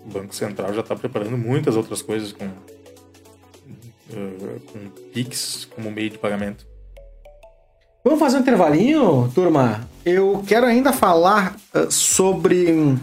o 0.04 0.10
Banco 0.10 0.34
Central 0.34 0.74
já 0.74 0.80
está 0.80 0.96
preparando 0.96 1.38
muitas 1.38 1.76
outras 1.76 2.02
coisas 2.02 2.32
com, 2.32 2.44
uh, 2.44 2.50
com 4.72 4.88
Pix 5.12 5.68
como 5.74 5.90
meio 5.90 6.10
de 6.10 6.18
pagamento. 6.18 6.66
Vamos 8.04 8.18
fazer 8.18 8.36
um 8.38 8.40
intervalinho, 8.40 9.30
turma? 9.32 9.88
Eu 10.04 10.42
quero 10.44 10.66
ainda 10.66 10.92
falar 10.92 11.56
uh, 11.72 11.88
sobre 11.88 12.72
uh, 12.72 12.98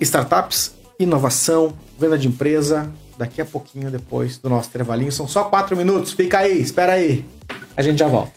startups, 0.00 0.74
inovação, 0.98 1.74
venda 1.98 2.16
de 2.16 2.28
empresa, 2.28 2.90
daqui 3.18 3.42
a 3.42 3.44
pouquinho 3.44 3.90
depois 3.90 4.38
do 4.38 4.48
nosso 4.48 4.70
intervalinho. 4.70 5.12
São 5.12 5.28
só 5.28 5.44
quatro 5.44 5.76
minutos, 5.76 6.12
fica 6.12 6.38
aí, 6.38 6.58
espera 6.62 6.94
aí. 6.94 7.26
A 7.76 7.82
gente 7.82 7.98
já 7.98 8.08
volta. 8.08 8.32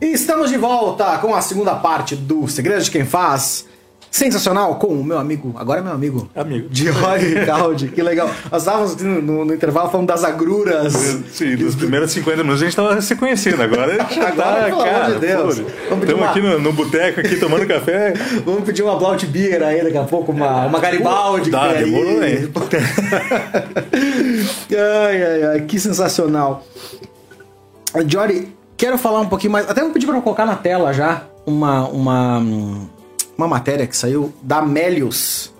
estamos 0.00 0.50
de 0.50 0.58
volta 0.58 1.18
com 1.18 1.34
a 1.34 1.40
segunda 1.40 1.74
parte 1.76 2.16
do 2.16 2.48
Segredo 2.48 2.82
de 2.82 2.90
Quem 2.90 3.04
Faz. 3.04 3.66
Sensacional 4.12 4.74
com 4.74 4.88
o 4.88 5.02
meu 5.02 5.16
amigo, 5.16 5.54
agora 5.56 5.80
é 5.80 5.82
meu 5.82 5.94
amigo. 5.94 6.28
Amigo. 6.36 6.68
Diori 6.68 7.46
Caldi, 7.46 7.88
que 7.88 8.02
legal. 8.02 8.30
Nós 8.50 8.60
estávamos 8.60 8.94
no, 8.96 9.46
no, 9.46 9.54
intervalo 9.54 9.88
falando 9.88 10.08
das 10.08 10.22
agruras. 10.22 10.92
Sim, 11.32 11.56
nos 11.56 11.74
primeiros 11.74 12.12
50 12.12 12.42
minutos 12.42 12.60
a 12.60 12.64
gente 12.66 12.78
estava 12.78 13.00
se 13.00 13.16
conhecendo. 13.16 13.62
Agora 13.62 13.94
a 13.94 14.04
gente 14.04 14.20
agora, 14.20 14.34
tá, 14.34 14.64
pelo 14.66 14.84
cara, 14.84 15.04
amor 15.06 15.14
de 15.14 15.26
Deus. 15.26 15.58
Estamos 15.58 16.12
uma... 16.12 16.28
aqui 16.28 16.42
no, 16.42 16.58
no 16.58 16.74
boteco, 16.74 17.20
aqui 17.20 17.36
tomando 17.36 17.66
café. 17.66 18.12
Vamos 18.44 18.64
pedir 18.64 18.82
uma 18.82 18.98
Blaut 18.98 19.24
Beer 19.24 19.62
aí 19.62 19.82
daqui 19.82 19.96
a 19.96 20.04
pouco, 20.04 20.30
uma, 20.30 20.66
uma 20.66 20.78
Garibaldi. 20.78 21.50
Tá, 21.50 21.72
demorou, 21.72 22.20
né? 22.20 22.50
ai, 25.08 25.22
ai, 25.22 25.42
ai, 25.44 25.60
que 25.62 25.80
sensacional. 25.80 26.66
Jory, 28.06 28.54
quero 28.76 28.98
falar 28.98 29.20
um 29.20 29.28
pouquinho 29.28 29.52
mais. 29.52 29.70
Até 29.70 29.80
vou 29.80 29.90
pedir 29.90 30.04
para 30.04 30.20
colocar 30.20 30.44
na 30.44 30.56
tela 30.56 30.92
já. 30.92 31.22
uma, 31.46 31.88
uma, 31.88 32.42
uma 33.36 33.48
matéria 33.48 33.86
que 33.86 33.96
saiu 33.96 34.32
da 34.42 34.62
Melius, 34.62 35.52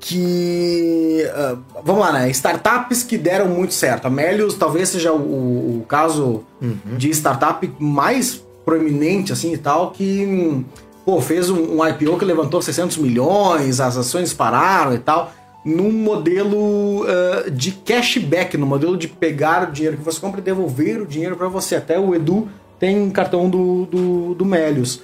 que. 0.00 1.24
Uh, 1.26 1.58
vamos 1.84 2.00
lá, 2.00 2.12
né? 2.12 2.30
Startups 2.30 3.02
que 3.02 3.18
deram 3.18 3.48
muito 3.48 3.74
certo. 3.74 4.06
A 4.06 4.10
Melius 4.10 4.54
talvez 4.54 4.88
seja 4.88 5.12
o, 5.12 5.80
o 5.80 5.84
caso 5.88 6.44
uhum. 6.60 6.96
de 6.96 7.10
startup 7.10 7.70
mais 7.78 8.42
proeminente, 8.64 9.32
assim 9.32 9.52
e 9.52 9.58
tal, 9.58 9.90
que 9.92 10.64
pô, 11.04 11.20
fez 11.20 11.48
um, 11.48 11.78
um, 11.78 11.88
IPO 11.88 12.18
que 12.18 12.24
levantou 12.24 12.60
600 12.60 12.98
milhões, 12.98 13.80
as 13.80 13.96
ações 13.96 14.34
pararam 14.34 14.94
e 14.94 14.98
tal, 14.98 15.32
num 15.64 15.90
modelo 15.90 17.02
uh, 17.02 17.50
de 17.50 17.72
cashback, 17.72 18.56
no 18.58 18.66
modelo 18.66 18.96
de 18.96 19.08
pegar 19.08 19.68
o 19.68 19.72
dinheiro 19.72 19.96
que 19.96 20.04
você 20.04 20.20
compra 20.20 20.40
e 20.40 20.44
devolver 20.44 21.00
o 21.00 21.06
dinheiro 21.06 21.34
para 21.34 21.48
você. 21.48 21.76
Até 21.76 21.98
o 21.98 22.14
Edu 22.14 22.48
tem 22.78 23.08
cartão 23.10 23.48
do, 23.48 23.86
do, 23.86 24.34
do 24.34 24.44
Melius. 24.44 25.02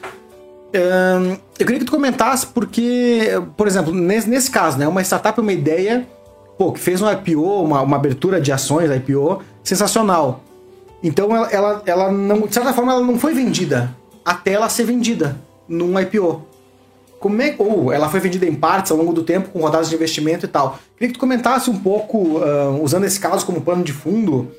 Eu 1.58 1.66
queria 1.66 1.78
que 1.78 1.84
tu 1.84 1.92
comentasse 1.92 2.46
porque, 2.46 3.40
por 3.56 3.66
exemplo, 3.66 3.94
nesse, 3.94 4.28
nesse 4.28 4.50
caso, 4.50 4.76
né, 4.78 4.88
uma 4.88 5.02
startup, 5.02 5.40
uma 5.40 5.52
ideia, 5.52 6.06
pô, 6.58 6.72
que 6.72 6.80
fez 6.80 7.00
um 7.00 7.10
IPO, 7.10 7.62
uma, 7.62 7.80
uma 7.80 7.96
abertura 7.96 8.40
de 8.40 8.50
ações, 8.50 8.90
IPO, 8.90 9.42
sensacional. 9.62 10.42
Então 11.02 11.34
ela, 11.34 11.48
ela, 11.50 11.82
ela 11.86 12.12
não, 12.12 12.40
de 12.40 12.54
certa 12.54 12.72
forma, 12.72 12.92
ela 12.92 13.02
não 13.02 13.18
foi 13.18 13.34
vendida 13.34 13.94
até 14.24 14.52
ela 14.52 14.68
ser 14.68 14.84
vendida 14.84 15.36
num 15.68 15.98
IPO. 16.00 16.42
Como 17.20 17.40
é, 17.40 17.54
ou 17.58 17.92
ela 17.92 18.08
foi 18.08 18.20
vendida 18.20 18.46
em 18.46 18.54
partes 18.54 18.90
ao 18.90 18.98
longo 18.98 19.12
do 19.12 19.22
tempo 19.22 19.48
com 19.50 19.60
rodadas 19.60 19.88
de 19.88 19.94
investimento 19.94 20.44
e 20.44 20.48
tal. 20.48 20.78
Queria 20.96 21.08
que 21.08 21.14
tu 21.14 21.20
comentasse 21.20 21.70
um 21.70 21.78
pouco, 21.78 22.38
uh, 22.38 22.82
usando 22.82 23.04
esse 23.04 23.18
caso 23.18 23.46
como 23.46 23.62
pano 23.62 23.82
de 23.82 23.92
fundo, 23.92 24.50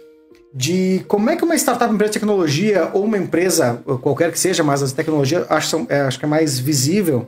de 0.56 1.03
como 1.10 1.30
é 1.30 1.36
que 1.36 1.43
uma 1.43 1.56
startup, 1.56 1.93
empresa 1.93 2.14
de 2.14 2.20
tecnologia 2.20 2.89
ou 2.93 3.03
uma 3.03 3.18
empresa, 3.18 3.84
qualquer 4.01 4.32
que 4.32 4.39
seja, 4.39 4.64
mas 4.64 4.82
as 4.82 4.93
tecnologias 4.93 5.45
acho, 5.51 5.86
é, 5.89 5.99
acho 5.99 6.18
que 6.18 6.24
é 6.24 6.28
mais 6.30 6.58
visível, 6.58 7.28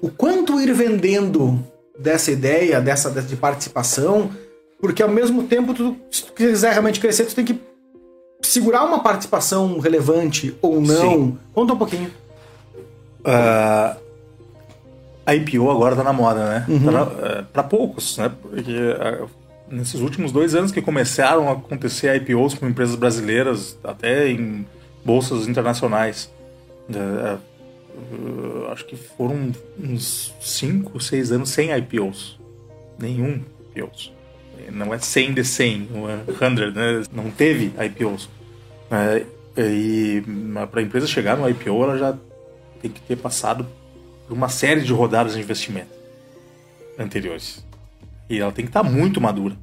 o 0.00 0.08
quanto 0.08 0.58
ir 0.58 0.72
vendendo 0.72 1.62
dessa 1.98 2.30
ideia, 2.30 2.80
dessa 2.80 3.10
de 3.10 3.36
participação, 3.36 4.30
porque 4.80 5.02
ao 5.02 5.10
mesmo 5.10 5.42
tempo, 5.42 5.74
tu, 5.74 5.94
se 6.10 6.24
tu 6.24 6.32
quiser 6.32 6.72
realmente 6.72 6.98
crescer, 6.98 7.26
tu 7.26 7.34
tem 7.34 7.44
que 7.44 7.60
segurar 8.40 8.84
uma 8.84 9.00
participação 9.00 9.78
relevante 9.78 10.56
ou 10.62 10.80
não. 10.80 11.10
Sim. 11.10 11.38
Conta 11.52 11.74
um 11.74 11.78
pouquinho. 11.78 12.10
Uh, 13.20 13.96
a 15.26 15.34
IPO 15.34 15.70
agora 15.70 15.96
tá 15.96 16.02
na 16.02 16.12
moda, 16.14 16.46
né? 16.46 16.66
Uhum. 16.66 16.92
Tá 16.92 17.02
uh, 17.02 17.44
para 17.52 17.62
poucos, 17.62 18.16
né? 18.16 18.30
Porque 18.42 18.72
uh, 18.72 19.28
nesses 19.68 20.00
últimos 20.00 20.32
dois 20.32 20.54
anos 20.54 20.70
que 20.72 20.82
começaram 20.82 21.48
a 21.48 21.52
acontecer 21.52 22.14
IPOs 22.16 22.54
com 22.54 22.68
empresas 22.68 22.96
brasileiras, 22.96 23.78
até 23.82 24.28
em 24.28 24.66
bolsas 25.04 25.46
internacionais, 25.48 26.32
uh, 26.90 27.38
acho 28.70 28.84
que 28.86 28.96
foram 28.96 29.52
uns 29.78 30.34
5, 30.40 31.00
6 31.00 31.32
anos 31.32 31.50
sem 31.50 31.70
IPOs. 31.76 32.38
Nenhum 32.98 33.42
IPOs. 33.74 34.12
Não 34.72 34.94
é 34.94 34.98
100 34.98 35.34
de 35.34 35.44
100, 35.44 35.88
não 35.90 36.08
é 36.08 36.18
100, 36.24 36.72
né? 36.72 37.02
Não 37.12 37.30
teve 37.30 37.72
IPOs. 37.86 38.28
e 39.56 40.22
para 40.70 40.80
a 40.80 40.82
empresa 40.82 41.06
chegar 41.06 41.36
no 41.36 41.48
IPO, 41.48 41.82
ela 41.82 41.98
já 41.98 42.16
tem 42.80 42.90
que 42.90 43.00
ter 43.00 43.16
passado 43.16 43.66
por 44.26 44.34
uma 44.34 44.48
série 44.48 44.80
de 44.80 44.92
rodadas 44.92 45.34
de 45.34 45.40
investimento 45.40 45.94
anteriores. 46.98 47.63
E 48.28 48.40
ela 48.40 48.52
tem 48.52 48.64
que 48.64 48.70
estar 48.70 48.82
tá 48.82 48.88
muito 48.88 49.20
madura. 49.20 49.56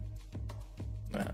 Né? 1.14 1.26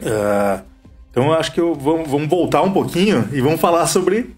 Uh, 0.00 0.64
então 1.10 1.26
eu 1.26 1.32
acho 1.34 1.52
que 1.52 1.60
eu, 1.60 1.74
vamos, 1.74 2.10
vamos 2.10 2.28
voltar 2.28 2.62
um 2.62 2.72
pouquinho 2.72 3.28
e 3.32 3.40
vamos 3.40 3.60
falar 3.60 3.86
sobre 3.86 4.36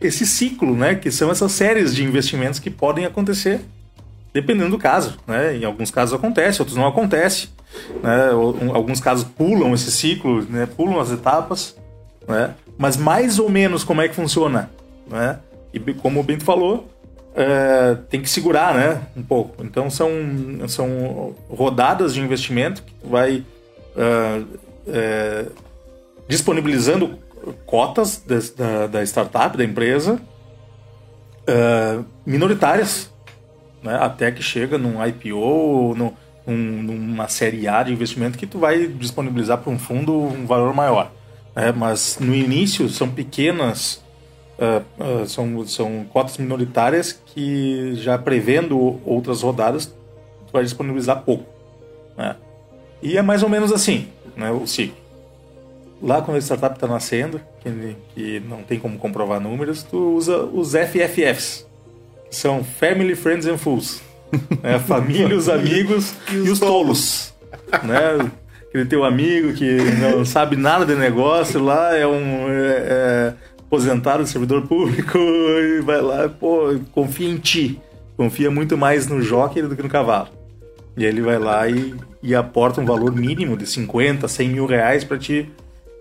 esse 0.00 0.26
ciclo, 0.26 0.74
né? 0.74 0.94
Que 0.94 1.10
são 1.10 1.30
essas 1.30 1.52
séries 1.52 1.94
de 1.94 2.04
investimentos 2.04 2.58
que 2.58 2.70
podem 2.70 3.04
acontecer 3.04 3.60
dependendo 4.32 4.70
do 4.70 4.78
caso, 4.78 5.18
né? 5.26 5.56
Em 5.56 5.64
alguns 5.64 5.90
casos 5.90 6.14
acontece, 6.14 6.60
outros 6.60 6.76
não 6.76 6.86
acontece, 6.86 7.48
né? 8.02 8.30
Alguns 8.72 9.00
casos 9.00 9.24
pulam 9.24 9.74
esse 9.74 9.90
ciclo, 9.90 10.42
né? 10.42 10.66
Pulam 10.66 11.00
as 11.00 11.10
etapas, 11.10 11.76
né? 12.26 12.54
Mas 12.78 12.96
mais 12.96 13.38
ou 13.38 13.48
menos 13.48 13.84
como 13.84 14.00
é 14.00 14.08
que 14.08 14.14
funciona, 14.14 14.70
né? 15.08 15.38
E 15.72 15.78
como 15.94 16.20
o 16.20 16.22
Bento 16.22 16.44
falou, 16.44 16.88
é, 17.34 17.96
tem 18.08 18.20
que 18.20 18.28
segurar, 18.28 18.74
né? 18.74 19.02
Um 19.16 19.22
pouco. 19.22 19.64
Então 19.64 19.88
são, 19.88 20.10
são 20.68 21.34
rodadas 21.48 22.14
de 22.14 22.20
investimento 22.20 22.82
que 22.82 22.94
vai 23.04 23.44
é, 23.96 24.42
é, 24.88 25.46
disponibilizando 26.28 27.18
cotas 27.66 28.18
de, 28.18 28.52
da, 28.52 28.86
da, 28.86 29.02
startup, 29.02 29.56
da 29.56 29.64
empresa, 29.64 30.20
é, 31.46 32.00
minoritárias, 32.26 33.10
né? 33.82 33.96
até 34.00 34.30
que 34.30 34.42
chega 34.42 34.76
num 34.76 35.04
IPO, 35.04 35.94
no, 35.96 36.14
num, 36.46 36.82
numa 36.82 37.28
série 37.28 37.66
A 37.66 37.82
de 37.82 37.92
investimento 37.92 38.36
que 38.36 38.46
tu 38.46 38.58
vai 38.58 38.86
disponibilizar 38.86 39.58
para 39.58 39.72
um 39.72 39.78
fundo 39.78 40.12
um 40.12 40.46
valor 40.46 40.74
maior. 40.74 41.10
Né? 41.54 41.72
Mas 41.72 42.18
no 42.20 42.34
início 42.34 42.88
são 42.88 43.08
pequenas 43.08 44.02
uh, 44.60 45.22
uh, 45.22 45.26
são, 45.26 45.66
são 45.66 46.04
cotas 46.12 46.36
minoritárias 46.38 47.12
que 47.12 47.94
já 47.94 48.18
prevendo 48.18 49.00
outras 49.04 49.42
rodadas 49.42 49.92
vai 50.52 50.62
disponibilizar 50.64 51.22
pouco. 51.22 51.44
Né? 52.16 52.36
E 53.02 53.16
é 53.16 53.22
mais 53.22 53.42
ou 53.42 53.48
menos 53.48 53.72
assim 53.72 54.08
né, 54.36 54.50
o 54.50 54.66
ciclo. 54.66 54.98
Lá 56.02 56.22
quando 56.22 56.36
a 56.36 56.40
startup 56.40 56.74
está 56.74 56.86
nascendo, 56.86 57.40
que, 57.60 57.96
que 58.14 58.40
não 58.40 58.62
tem 58.62 58.78
como 58.78 58.98
comprovar 58.98 59.40
números, 59.40 59.82
tu 59.82 60.16
usa 60.16 60.38
os 60.44 60.72
FFFs, 60.72 61.66
que 62.28 62.36
são 62.36 62.64
Family, 62.64 63.14
Friends 63.14 63.46
and 63.46 63.58
Fools. 63.58 64.02
Né? 64.62 64.78
Família, 64.78 65.36
os 65.36 65.48
amigos 65.48 66.14
e 66.30 66.36
os, 66.36 66.46
e 66.46 66.50
os 66.50 66.60
tolos. 66.60 67.34
né? 67.82 68.30
Aquele 68.68 68.84
teu 68.84 69.04
amigo 69.04 69.52
que 69.54 69.78
não 69.98 70.24
sabe 70.24 70.56
nada 70.56 70.86
de 70.86 70.94
negócio 70.94 71.60
lá, 71.60 71.96
é 71.96 72.06
um... 72.06 72.48
É, 72.48 72.76
é, 72.78 73.34
aposentado, 73.70 74.26
servidor 74.26 74.66
público, 74.66 75.16
e 75.16 75.80
vai 75.80 76.00
lá, 76.00 76.28
pô, 76.28 76.76
confia 76.90 77.28
em 77.28 77.38
ti. 77.38 77.80
Confia 78.16 78.50
muito 78.50 78.76
mais 78.76 79.06
no 79.06 79.22
jockey 79.22 79.62
do 79.62 79.76
que 79.76 79.82
no 79.82 79.88
cavalo. 79.88 80.28
E 80.96 81.04
ele 81.04 81.22
vai 81.22 81.38
lá 81.38 81.68
e, 81.68 81.94
e 82.20 82.34
aporta 82.34 82.80
um 82.80 82.84
valor 82.84 83.14
mínimo 83.14 83.56
de 83.56 83.64
50, 83.64 84.26
100 84.26 84.48
mil 84.48 84.66
reais 84.66 85.04
para 85.04 85.16
te 85.16 85.48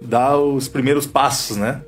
dar 0.01 0.37
os 0.37 0.67
primeiros 0.67 1.05
passos, 1.05 1.57
né? 1.57 1.81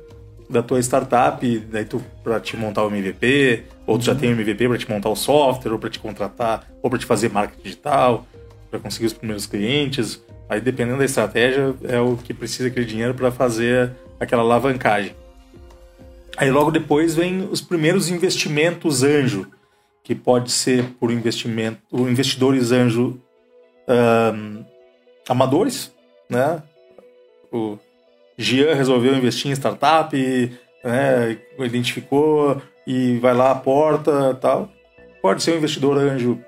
Da 0.48 0.62
tua 0.62 0.78
startup, 0.78 1.58
daí 1.70 1.84
tu 1.84 2.00
para 2.22 2.38
te 2.38 2.56
montar 2.56 2.84
o 2.84 2.90
MVP, 2.90 3.64
ou 3.86 3.98
tu 3.98 4.04
já 4.04 4.14
tem 4.14 4.30
o 4.30 4.32
MVP 4.32 4.68
para 4.68 4.78
te 4.78 4.88
montar 4.88 5.08
o 5.08 5.16
software, 5.16 5.72
ou 5.72 5.78
para 5.78 5.90
te 5.90 5.98
contratar, 5.98 6.70
ou 6.80 6.88
para 6.88 6.98
te 6.98 7.06
fazer 7.06 7.28
marketing 7.28 7.62
digital, 7.62 8.26
para 8.70 8.78
conseguir 8.78 9.06
os 9.06 9.12
primeiros 9.12 9.46
clientes. 9.46 10.22
Aí 10.48 10.60
dependendo 10.60 10.98
da 10.98 11.04
estratégia, 11.04 11.74
é 11.84 11.98
o 11.98 12.16
que 12.16 12.32
precisa 12.32 12.68
aquele 12.68 12.86
dinheiro 12.86 13.14
para 13.14 13.32
fazer 13.32 13.90
aquela 14.20 14.42
alavancagem. 14.42 15.14
Aí 16.36 16.50
logo 16.50 16.70
depois 16.70 17.14
vem 17.14 17.48
os 17.50 17.60
primeiros 17.60 18.08
investimentos 18.08 19.02
anjo, 19.02 19.46
que 20.02 20.14
pode 20.14 20.50
ser 20.50 20.84
por 20.98 21.10
investimento, 21.10 21.80
investidores 21.92 22.72
anjo 22.72 23.20
um, 23.88 24.64
amadores, 25.28 25.92
né? 26.28 26.62
O 27.52 27.78
Gian 28.36 28.74
resolveu 28.74 29.14
investir 29.14 29.50
em 29.50 29.54
startup, 29.54 30.16
né? 30.82 31.38
identificou 31.58 32.60
e 32.86 33.18
vai 33.18 33.34
lá 33.34 33.50
à 33.50 33.54
porta 33.54 34.34
tal. 34.34 34.70
Pode 35.20 35.42
ser 35.42 35.52
um 35.52 35.58
investidor 35.58 35.98
anjo 35.98 36.40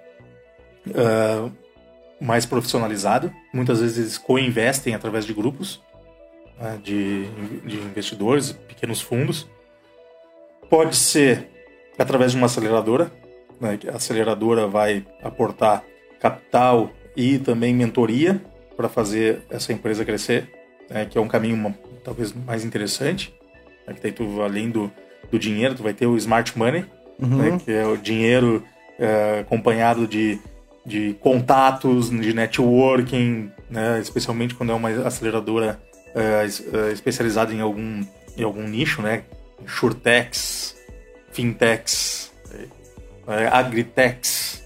uh, 0.89 1.53
mais 2.21 2.47
profissionalizado. 2.47 3.33
Muitas 3.53 3.81
vezes 3.81 3.99
eles 3.99 4.19
co-investem 4.19 4.95
através 4.95 5.25
de 5.25 5.35
grupos 5.35 5.81
né? 6.59 6.79
de, 6.83 7.27
de 7.61 7.77
investidores, 7.77 8.53
pequenos 8.53 9.01
fundos. 9.01 9.47
Pode 10.69 10.97
ser 10.97 11.49
através 11.99 12.33
de 12.33 12.37
uma 12.37 12.47
aceleradora, 12.47 13.11
né? 13.61 13.79
a 13.93 13.97
aceleradora 13.97 14.67
vai 14.67 15.05
aportar 15.23 15.85
capital 16.21 16.91
e 17.17 17.39
também 17.39 17.75
mentoria 17.75 18.41
para 18.77 18.89
fazer 18.89 19.43
essa 19.51 19.73
empresa 19.73 20.05
crescer, 20.05 20.51
né? 20.91 21.05
que 21.05 21.17
é 21.17 21.21
um 21.21 21.29
caminho 21.29 21.75
talvez 22.03 22.33
mais 22.33 22.65
interessante. 22.65 23.35
Né? 23.87 23.95
Que 23.95 24.03
daí 24.03 24.13
tu, 24.13 24.43
além 24.43 24.71
do, 24.71 24.91
do 25.31 25.39
dinheiro, 25.39 25.75
tu 25.75 25.83
vai 25.83 25.95
ter 25.95 26.07
o 26.07 26.17
smart 26.17 26.57
money, 26.59 26.85
uhum. 27.21 27.37
né? 27.37 27.61
que 27.65 27.71
é 27.71 27.87
o 27.87 27.97
dinheiro 27.97 28.65
é, 28.99 29.41
acompanhado 29.41 30.07
de, 30.07 30.39
de 30.85 31.15
contatos, 31.21 32.11
de 32.11 32.35
networking, 32.35 33.51
né? 33.71 34.01
especialmente 34.01 34.55
quando 34.55 34.73
é 34.73 34.75
uma 34.75 34.89
aceleradora 35.07 35.81
é, 36.15 36.47
é 36.89 36.93
especializada 36.93 37.53
em 37.53 37.61
algum, 37.61 38.05
em 38.37 38.43
algum 38.43 38.67
nicho, 38.67 39.03
né? 39.03 39.25
Shurtechs, 39.67 40.77
Fintechs, 41.33 42.33
é, 43.27 43.47
Agritechs, 43.49 44.63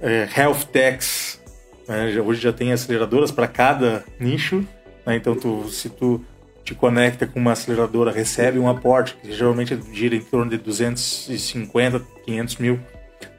é, 0.00 0.28
Healthtechs. 0.36 1.40
Né? 1.86 2.20
hoje 2.20 2.40
já 2.40 2.52
tem 2.52 2.72
aceleradoras 2.72 3.30
para 3.30 3.46
cada 3.46 4.04
nicho. 4.18 4.66
Né? 5.06 5.16
Então, 5.16 5.34
tu, 5.34 5.68
se 5.68 5.88
tu 5.88 6.24
te 6.64 6.74
conecta 6.74 7.26
com 7.26 7.40
uma 7.40 7.52
aceleradora, 7.52 8.12
recebe 8.12 8.58
um 8.58 8.68
aporte, 8.68 9.16
que 9.22 9.32
geralmente 9.32 9.78
gira 9.92 10.14
em 10.14 10.20
torno 10.20 10.50
de 10.50 10.58
250, 10.58 12.00
500 12.24 12.56
mil. 12.56 12.80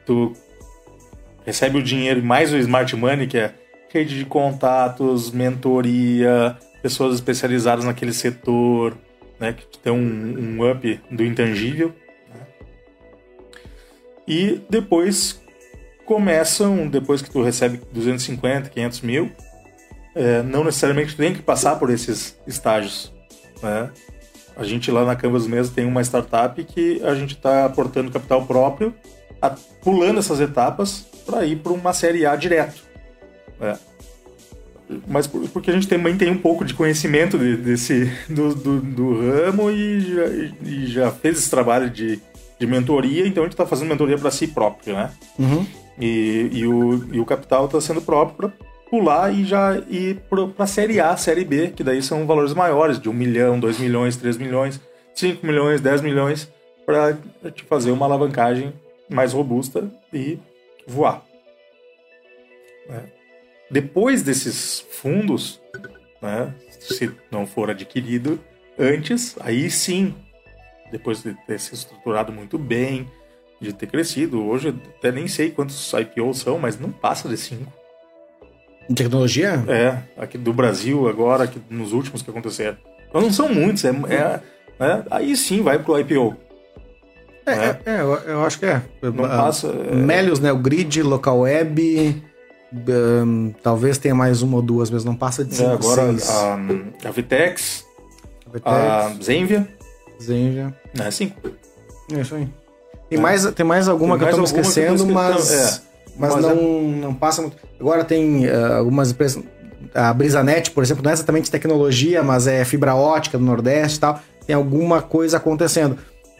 Tu 0.04 0.32
recebe 1.46 1.78
o 1.78 1.82
dinheiro 1.82 2.22
mais 2.22 2.52
o 2.52 2.56
smart 2.56 2.94
money, 2.96 3.26
que 3.26 3.38
é 3.38 3.54
rede 3.88 4.18
de 4.18 4.24
contatos, 4.24 5.30
mentoria, 5.30 6.56
pessoas 6.82 7.14
especializadas 7.14 7.84
naquele 7.84 8.12
setor, 8.12 8.96
né, 9.40 9.54
que 9.54 9.78
tem 9.78 9.92
um, 9.92 9.96
um 10.58 10.70
up 10.70 11.00
do 11.10 11.24
intangível. 11.24 11.94
Né? 12.28 12.40
E 14.28 14.60
depois 14.68 15.40
começam, 16.04 16.86
depois 16.86 17.22
que 17.22 17.30
tu 17.30 17.42
recebe 17.42 17.80
250, 17.92 18.68
500 18.68 19.00
mil, 19.00 19.32
é, 20.14 20.42
não 20.42 20.62
necessariamente 20.62 21.14
tu 21.14 21.18
tem 21.18 21.32
que 21.32 21.40
passar 21.40 21.76
por 21.76 21.88
esses 21.88 22.36
estágios. 22.46 23.12
Né? 23.62 23.90
A 24.56 24.64
gente 24.64 24.90
lá 24.90 25.04
na 25.04 25.16
Canvas 25.16 25.46
mesmo 25.46 25.74
tem 25.74 25.86
uma 25.86 26.02
startup 26.02 26.62
que 26.64 27.02
a 27.02 27.14
gente 27.14 27.34
está 27.34 27.64
aportando 27.64 28.10
capital 28.10 28.44
próprio, 28.44 28.94
a, 29.40 29.50
pulando 29.82 30.18
essas 30.18 30.40
etapas 30.40 31.06
para 31.24 31.46
ir 31.46 31.56
para 31.56 31.72
uma 31.72 31.94
série 31.94 32.26
A 32.26 32.36
direto. 32.36 32.82
Né? 33.58 33.78
Mas 35.06 35.26
porque 35.26 35.70
a 35.70 35.74
gente 35.74 35.88
também 35.88 36.16
tem 36.16 36.30
um 36.30 36.38
pouco 36.38 36.64
de 36.64 36.74
conhecimento 36.74 37.38
de, 37.38 37.56
desse, 37.56 38.10
do, 38.28 38.54
do, 38.54 38.80
do, 38.80 39.20
ramo 39.20 39.70
e 39.70 40.00
já, 40.00 40.26
e 40.62 40.86
já, 40.86 41.10
fez 41.10 41.38
esse 41.38 41.50
trabalho 41.50 41.88
de, 41.88 42.20
de 42.58 42.66
mentoria, 42.66 43.26
então 43.26 43.42
a 43.42 43.46
gente 43.46 43.52
está 43.52 43.66
fazendo 43.66 43.88
mentoria 43.88 44.18
para 44.18 44.30
si 44.30 44.48
próprio, 44.48 44.94
né? 44.94 45.10
Uhum. 45.38 45.66
E, 46.00 46.48
e, 46.52 46.66
o, 46.66 47.14
e 47.14 47.20
o 47.20 47.24
capital 47.24 47.66
está 47.66 47.80
sendo 47.80 48.02
próprio 48.02 48.36
para 48.36 48.66
pular 48.88 49.32
e 49.32 49.44
já 49.44 49.78
ir 49.88 50.20
para 50.28 50.64
a 50.64 50.66
série 50.66 50.98
A, 50.98 51.16
série 51.16 51.44
B, 51.44 51.68
que 51.68 51.84
daí 51.84 52.02
são 52.02 52.26
valores 52.26 52.52
maiores, 52.52 52.98
de 52.98 53.08
1 53.08 53.12
milhão, 53.12 53.60
2 53.60 53.78
milhões, 53.78 54.16
3 54.16 54.38
milhões, 54.38 54.80
5 55.14 55.46
milhões, 55.46 55.80
10 55.80 56.00
milhões, 56.00 56.50
para 56.84 57.16
te 57.54 57.62
fazer 57.64 57.92
uma 57.92 58.06
alavancagem 58.06 58.72
mais 59.08 59.32
robusta 59.32 59.88
e 60.12 60.38
voar. 60.86 61.22
Né? 62.88 63.04
Depois 63.70 64.22
desses 64.22 64.80
fundos, 64.90 65.60
né, 66.20 66.52
se 66.78 67.12
não 67.30 67.46
for 67.46 67.70
adquirido 67.70 68.40
antes, 68.78 69.36
aí 69.40 69.70
sim, 69.70 70.14
depois 70.90 71.22
de 71.22 71.34
ter 71.46 71.60
se 71.60 71.74
estruturado 71.74 72.32
muito 72.32 72.58
bem, 72.58 73.06
de 73.60 73.72
ter 73.72 73.86
crescido, 73.86 74.44
hoje 74.44 74.74
até 74.98 75.12
nem 75.12 75.28
sei 75.28 75.50
quantos 75.50 75.92
IPOs 75.92 76.38
são, 76.38 76.58
mas 76.58 76.78
não 76.78 76.90
passa 76.90 77.28
de 77.28 77.36
cinco. 77.36 77.72
Em 78.88 78.94
tecnologia? 78.94 79.62
É, 79.68 79.98
aqui 80.20 80.36
do 80.36 80.52
Brasil 80.52 81.08
agora, 81.08 81.44
aqui 81.44 81.60
nos 81.70 81.92
últimos 81.92 82.22
que 82.22 82.30
aconteceram. 82.30 82.76
Então 83.08 83.20
não 83.20 83.32
são 83.32 83.52
muitos, 83.52 83.84
é, 83.84 83.90
é 83.90 84.40
né? 84.78 85.04
aí 85.10 85.36
sim 85.36 85.62
vai 85.62 85.78
pro 85.78 85.98
IPO. 85.98 86.36
É, 87.46 87.54
né? 87.54 87.78
é, 87.84 87.90
é 87.90 88.00
eu, 88.00 88.14
eu, 88.14 88.44
acho 88.44 88.58
que 88.58 88.66
é. 88.66 88.82
Não 89.02 89.28
passa. 89.28 89.68
É... 89.68 89.94
Melios, 89.94 90.40
né? 90.40 90.52
O 90.52 90.58
Grid, 90.58 91.02
Local 91.02 91.40
Web. 91.40 92.22
Um, 92.72 93.52
talvez 93.62 93.98
tenha 93.98 94.14
mais 94.14 94.42
uma 94.42 94.56
ou 94.56 94.62
duas, 94.62 94.90
mas 94.90 95.04
não 95.04 95.14
passa 95.14 95.44
de 95.44 95.52
é, 95.54 95.56
cinco, 95.56 95.70
é, 95.70 95.74
agora 95.74 96.02
a, 96.02 97.08
a, 97.08 97.10
Vitex, 97.10 97.84
a, 98.46 98.50
Vitex, 98.52 98.76
a 98.76 99.16
Zenvia. 99.20 99.68
Zenvia. 100.22 100.74
É, 100.98 101.10
cinco. 101.10 101.36
É 102.12 102.20
isso 102.20 102.34
aí. 102.34 102.48
Tem, 103.08 103.18
é. 103.18 103.20
mais, 103.20 103.44
tem 103.52 103.66
mais 103.66 103.88
alguma 103.88 104.16
tem 104.16 104.26
que 104.26 104.32
eu 104.32 104.36
tô 104.36 104.38
me 104.38 104.44
esquecendo, 104.44 105.04
mas, 105.06 105.50
é. 105.50 105.80
mas, 106.16 106.34
mas, 106.34 106.42
não, 106.42 106.50
é- 106.50 106.54
não 107.00 107.14
passa 107.14 107.42
muito. 107.42 107.56
Agora 107.78 108.04
tem 108.04 108.46
uh, 108.46 108.74
algumas 108.78 109.10
empresas. 109.10 109.42
A 109.92 110.12
Brisanet, 110.14 110.70
por 110.70 110.84
exemplo, 110.84 111.02
não 111.02 111.10
é 111.10 111.14
exatamente 111.14 111.50
tecnologia, 111.50 112.22
mas 112.22 112.46
é 112.46 112.64
fibra 112.64 112.94
ótica 112.94 113.36
do 113.36 113.44
Nordeste 113.44 113.96
e 113.96 114.00
tal. 114.00 114.20
Tem 114.46 114.54
alguma 114.54 115.02
coisa 115.02 115.38
acontecendo. 115.38 115.98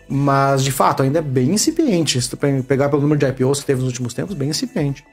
Mas, 0.09 0.62
de 0.62 0.70
fato, 0.70 1.03
ainda 1.03 1.18
é 1.18 1.22
bem 1.22 1.51
incipiente. 1.51 2.20
Se 2.20 2.31
tu 2.31 2.37
pegar 2.37 2.89
pelo 2.89 3.03
número 3.03 3.18
de 3.18 3.26
IPOs 3.26 3.61
que 3.61 3.66
teve 3.66 3.81
nos 3.81 3.89
últimos 3.89 4.14
tempos, 4.14 4.35
bem 4.35 4.51
incipiente. 4.51 5.05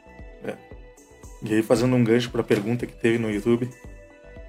E 1.49 1.55
aí, 1.55 1.63
fazendo 1.63 1.95
um 1.95 2.03
gancho 2.03 2.29
para 2.29 2.41
a 2.41 2.43
pergunta 2.43 2.85
que 2.85 2.93
teve 2.93 3.17
no 3.17 3.31
YouTube. 3.31 3.69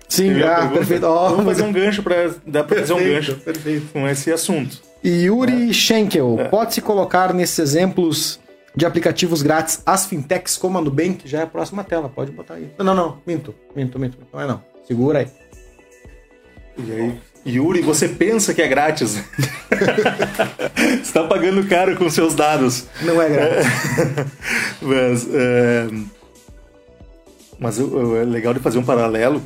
Sim, 0.09 0.43
ah, 0.43 0.69
perfeito. 0.73 1.07
Oh, 1.07 1.29
Vamos 1.31 1.45
fazer 1.45 1.63
um 1.63 1.73
gancho 1.73 2.03
para 2.03 2.35
dar 2.47 2.65
para 2.65 2.81
fazer 2.81 2.93
um 2.95 2.99
gancho 2.99 3.37
perfeito. 3.37 3.93
com 3.93 4.09
esse 4.09 4.33
assunto. 4.33 4.81
E 5.05 5.25
Yuri 5.25 5.71
é. 5.71 5.73
Schenkel, 5.73 6.37
é. 6.41 6.45
pode-se 6.45 6.81
colocar 6.81 7.33
nesses 7.33 7.59
exemplos 7.59 8.41
de 8.75 8.87
aplicativos 8.87 9.43
grátis 9.43 9.83
as 9.85 10.07
fintechs 10.07 10.57
como 10.57 10.79
a 10.79 10.81
Nubank? 10.81 11.29
Já 11.29 11.41
é 11.41 11.43
a 11.43 11.47
próxima 11.47 11.85
tela, 11.85 12.09
pode 12.09 12.33
botar 12.33 12.55
aí. 12.55 12.71
Não, 12.79 12.95
não, 12.95 13.19
minto, 13.27 13.55
minto, 13.77 13.99
minto. 13.99 14.19
Não 14.33 14.41
é 14.41 14.47
não. 14.47 14.65
Segura 14.87 15.21
aí. 15.21 15.29
E 16.79 16.93
aí, 16.93 17.19
Yuri, 17.47 17.83
você 17.83 18.09
pensa 18.09 18.55
que 18.55 18.63
é 18.63 18.67
grátis? 18.67 19.23
você 19.69 20.95
está 21.03 21.25
pagando 21.25 21.67
caro 21.69 21.97
com 21.97 22.09
seus 22.09 22.35
dados. 22.35 22.87
Não 23.03 23.21
é 23.21 23.29
grátis. 23.29 23.67
Mas... 24.81 25.29
É 25.33 26.18
mas 27.59 27.79
é 27.79 28.25
legal 28.25 28.55
de 28.55 28.61
fazer 28.61 28.79
um 28.79 28.85
paralelo 28.85 29.43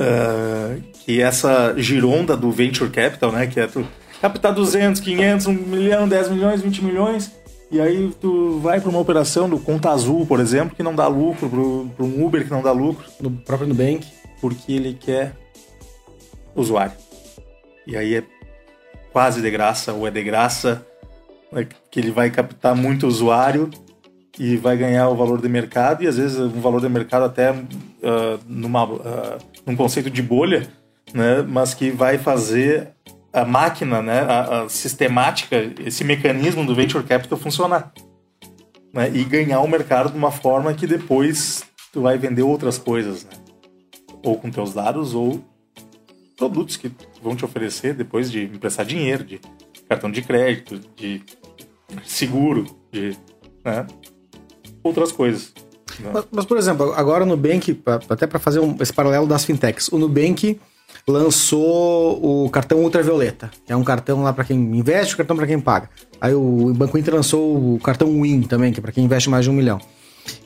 uh, 0.00 0.82
que 1.04 1.20
essa 1.20 1.74
gironda 1.76 2.36
do 2.36 2.50
venture 2.50 2.90
capital, 2.90 3.32
né, 3.32 3.46
que 3.46 3.60
é 3.60 3.66
tu 3.66 3.86
captar 4.20 4.52
200, 4.54 5.00
500, 5.00 5.46
1 5.46 5.52
milhão, 5.52 6.08
10 6.08 6.30
milhões, 6.30 6.62
20 6.62 6.84
milhões, 6.84 7.32
e 7.70 7.80
aí 7.80 8.14
tu 8.20 8.60
vai 8.60 8.80
para 8.80 8.88
uma 8.88 9.00
operação 9.00 9.48
do 9.48 9.58
Conta 9.58 9.90
Azul, 9.90 10.24
por 10.24 10.38
exemplo, 10.38 10.76
que 10.76 10.82
não 10.82 10.94
dá 10.94 11.08
lucro, 11.08 11.48
para 11.96 12.04
um 12.04 12.24
Uber 12.24 12.44
que 12.44 12.50
não 12.50 12.62
dá 12.62 12.70
lucro. 12.70 13.04
No 13.20 13.30
próprio 13.30 13.68
Nubank. 13.68 14.06
Porque 14.40 14.72
ele 14.72 14.94
quer 14.94 15.34
usuário. 16.54 16.92
E 17.86 17.96
aí 17.96 18.14
é 18.16 18.24
quase 19.12 19.40
de 19.40 19.50
graça, 19.50 19.92
ou 19.92 20.06
é 20.06 20.10
de 20.10 20.22
graça, 20.22 20.86
né, 21.50 21.66
que 21.90 21.98
ele 21.98 22.12
vai 22.12 22.30
captar 22.30 22.76
muito 22.76 23.06
usuário 23.06 23.68
e 24.38 24.56
vai 24.56 24.76
ganhar 24.76 25.08
o 25.08 25.16
valor 25.16 25.40
de 25.40 25.48
mercado 25.48 26.02
e 26.02 26.06
às 26.06 26.16
vezes 26.16 26.38
um 26.38 26.60
valor 26.60 26.80
de 26.80 26.88
mercado 26.88 27.24
até 27.24 27.50
uh, 27.52 28.38
numa, 28.46 28.84
uh, 28.84 29.38
num 29.64 29.74
conceito 29.74 30.10
de 30.10 30.22
bolha, 30.22 30.68
né? 31.12 31.42
Mas 31.42 31.74
que 31.74 31.90
vai 31.90 32.18
fazer 32.18 32.88
a 33.32 33.44
máquina, 33.44 34.02
né? 34.02 34.20
A, 34.20 34.62
a 34.62 34.68
sistemática, 34.68 35.56
esse 35.84 36.04
mecanismo 36.04 36.64
do 36.64 36.74
venture 36.74 37.04
capital 37.04 37.38
funcionar, 37.38 37.92
né? 38.92 39.10
E 39.12 39.24
ganhar 39.24 39.60
o 39.60 39.68
mercado 39.68 40.10
de 40.10 40.18
uma 40.18 40.30
forma 40.30 40.74
que 40.74 40.86
depois 40.86 41.64
tu 41.92 42.02
vai 42.02 42.18
vender 42.18 42.42
outras 42.42 42.76
coisas, 42.76 43.24
né? 43.24 43.30
Ou 44.22 44.36
com 44.36 44.50
teus 44.50 44.74
dados 44.74 45.14
ou 45.14 45.42
produtos 46.36 46.76
que 46.76 46.92
vão 47.22 47.34
te 47.34 47.44
oferecer 47.44 47.94
depois 47.94 48.30
de 48.30 48.44
emprestar 48.44 48.84
dinheiro, 48.84 49.24
de 49.24 49.40
cartão 49.88 50.10
de 50.10 50.20
crédito, 50.20 50.78
de 50.94 51.22
seguro, 52.04 52.66
de 52.92 53.16
né? 53.66 53.86
Outras 54.86 55.12
coisas. 55.12 55.52
Né? 56.00 56.10
Mas, 56.12 56.24
mas, 56.30 56.44
por 56.44 56.56
exemplo, 56.56 56.92
agora 56.94 57.24
o 57.24 57.26
Nubank, 57.26 57.80
até 58.08 58.26
para 58.26 58.38
fazer 58.38 58.60
um, 58.60 58.76
esse 58.80 58.92
paralelo 58.92 59.26
das 59.26 59.44
fintechs, 59.44 59.88
o 59.88 59.98
Nubank 59.98 60.58
lançou 61.06 62.44
o 62.44 62.50
cartão 62.50 62.78
ultravioleta, 62.82 63.50
é 63.68 63.76
um 63.76 63.84
cartão 63.84 64.22
lá 64.22 64.32
para 64.32 64.44
quem 64.44 64.56
investe, 64.56 65.14
um 65.14 65.16
cartão 65.16 65.36
para 65.36 65.46
quem 65.46 65.60
paga. 65.60 65.88
Aí 66.20 66.34
o 66.34 66.72
Banco 66.74 66.98
Inter 66.98 67.14
lançou 67.14 67.74
o 67.74 67.78
cartão 67.80 68.22
Win 68.22 68.42
também, 68.42 68.72
que 68.72 68.80
é 68.80 68.82
para 68.82 68.92
quem 68.92 69.04
investe 69.04 69.30
mais 69.30 69.44
de 69.44 69.50
um 69.50 69.54
milhão. 69.54 69.80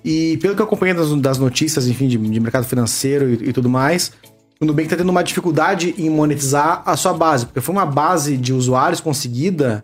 E 0.04 0.36
pelo 0.38 0.54
que 0.54 0.60
eu 0.60 0.66
acompanhei 0.66 0.94
das, 0.94 1.12
das 1.14 1.38
notícias, 1.38 1.86
enfim, 1.88 2.08
de, 2.08 2.18
de 2.18 2.40
mercado 2.40 2.64
financeiro 2.64 3.30
e, 3.30 3.48
e, 3.48 3.52
tudo 3.52 3.68
mais, 3.68 4.12
o 4.60 4.66
Nubank 4.66 4.86
está 4.86 4.96
tendo 4.96 5.08
uma 5.08 5.24
dificuldade 5.24 5.94
em 5.96 6.10
monetizar 6.10 6.82
a 6.84 6.96
sua 6.96 7.14
base, 7.14 7.46
porque 7.46 7.60
foi 7.60 7.74
uma 7.74 7.86
base 7.86 8.36
de 8.36 8.52
usuários 8.52 9.00
conseguida 9.00 9.82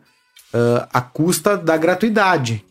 uh, 0.53 0.87
à 0.93 1.01
custa 1.01 1.57
da 1.57 1.77
gratuidade. 1.77 2.63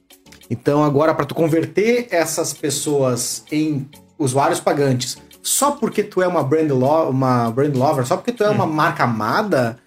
Então 0.50 0.84
agora 0.84 1.14
para 1.14 1.26
tu 1.26 1.36
converter 1.36 2.08
essas 2.12 2.54
pessoas 2.54 3.43
em 3.52 3.88
usuários 4.18 4.60
pagantes, 4.60 5.18
só 5.41 5.72
porque 5.72 6.04
tu 6.04 6.22
é 6.22 6.28
uma 6.28 6.43
brand, 6.43 6.70
lo 6.72 7.10
uma 7.10 7.52
brand 7.52 7.76
lover, 7.76 8.06
só 8.06 8.16
porque 8.18 8.32
tu 8.32 8.43
é 8.43 8.50
uma 8.50 8.66
hum. 8.66 8.72
marca 8.72 9.04
amada, 9.04 9.78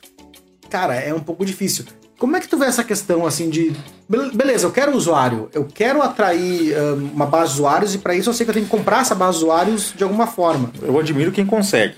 cara, 0.69 0.95
é 0.95 1.13
um 1.15 1.21
pouco 1.21 1.45
difícil. 1.45 1.85
Como 2.19 2.37
é 2.37 2.41
que 2.41 2.49
tu 2.49 2.59
vê 2.59 2.67
essa 2.67 2.83
questão 2.83 3.25
assim 3.25 3.49
de 3.49 3.73
beleza, 4.09 4.67
eu 4.67 4.73
quero 4.73 4.97
usuário, 4.97 5.49
eu 5.53 5.65
quero 5.65 6.03
atrair 6.03 6.75
uh, 6.77 6.95
uma 7.15 7.27
base 7.27 7.53
de 7.53 7.59
usuários 7.59 7.95
e 7.95 7.99
para 7.99 8.15
isso 8.15 8.29
eu 8.29 8.35
sei 8.35 8.45
que 8.45 8.51
eu 8.51 8.55
tenho 8.55 8.67
que 8.67 8.71
comprar 8.71 9.03
essa 9.03 9.15
base 9.15 9.39
de 9.39 9.45
usuários 9.45 9.93
de 9.97 10.03
alguma 10.03 10.27
forma. 10.27 10.71
Eu 10.83 10.99
admiro 10.99 11.31
quem 11.31 11.47
consegue. 11.47 11.95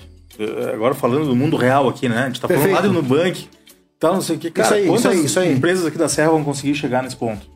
Agora 0.73 0.93
falando 0.93 1.25
do 1.25 1.35
mundo 1.35 1.57
real 1.57 1.87
aqui, 1.87 2.07
né? 2.07 2.23
A 2.23 2.25
gente 2.27 2.41
tá 2.41 2.47
Perfeito. 2.47 2.75
falando 2.75 2.95
lá 2.95 3.01
do 3.01 3.01
Nubank, 3.01 3.47
tal, 3.99 4.13
não 4.13 4.21
sei 4.21 4.35
o 4.35 4.39
que. 4.39 4.51
Cara, 4.51 4.79
isso 4.79 4.89
aí, 4.89 4.95
isso 4.95 5.07
aí, 5.07 5.25
isso 5.25 5.39
aí. 5.39 5.53
empresas 5.53 5.85
aqui 5.85 5.97
da 5.97 6.09
Serra 6.09 6.29
vão 6.31 6.43
conseguir 6.43 6.75
chegar 6.75 7.03
nesse 7.03 7.15
ponto? 7.15 7.50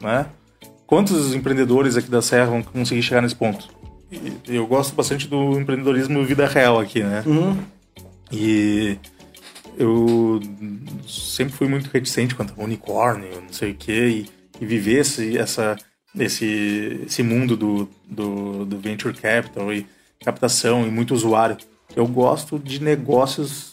Né? 0.00 0.26
Quantos 0.86 1.34
empreendedores 1.34 1.96
aqui 1.96 2.10
da 2.10 2.20
Serra 2.20 2.46
vão 2.46 2.62
conseguir 2.62 3.02
chegar 3.02 3.22
nesse 3.22 3.36
ponto? 3.36 3.68
E 4.10 4.56
eu 4.56 4.66
gosto 4.66 4.94
bastante 4.94 5.28
do 5.28 5.58
empreendedorismo 5.58 6.24
vida 6.24 6.46
real 6.46 6.80
aqui, 6.80 7.02
né? 7.02 7.22
Uhum. 7.24 7.56
E 8.32 8.98
eu 9.78 10.40
sempre 11.06 11.54
fui 11.54 11.68
muito 11.68 11.88
reticente 11.90 12.34
quanto 12.34 12.54
a 12.58 12.64
unicórnio, 12.64 13.40
não 13.40 13.52
sei 13.52 13.70
o 13.70 13.74
quê, 13.74 14.08
e, 14.08 14.30
e 14.60 14.66
viver 14.66 15.00
esse, 15.00 15.38
essa, 15.38 15.76
esse, 16.18 17.02
esse 17.06 17.22
mundo 17.22 17.56
do, 17.56 17.88
do, 18.04 18.64
do 18.64 18.78
venture 18.78 19.14
capital 19.14 19.72
e 19.72 19.86
captação 20.24 20.86
e 20.86 20.90
muito 20.90 21.14
usuário. 21.14 21.56
Eu 21.94 22.06
gosto 22.06 22.58
de 22.58 22.82
negócios 22.82 23.72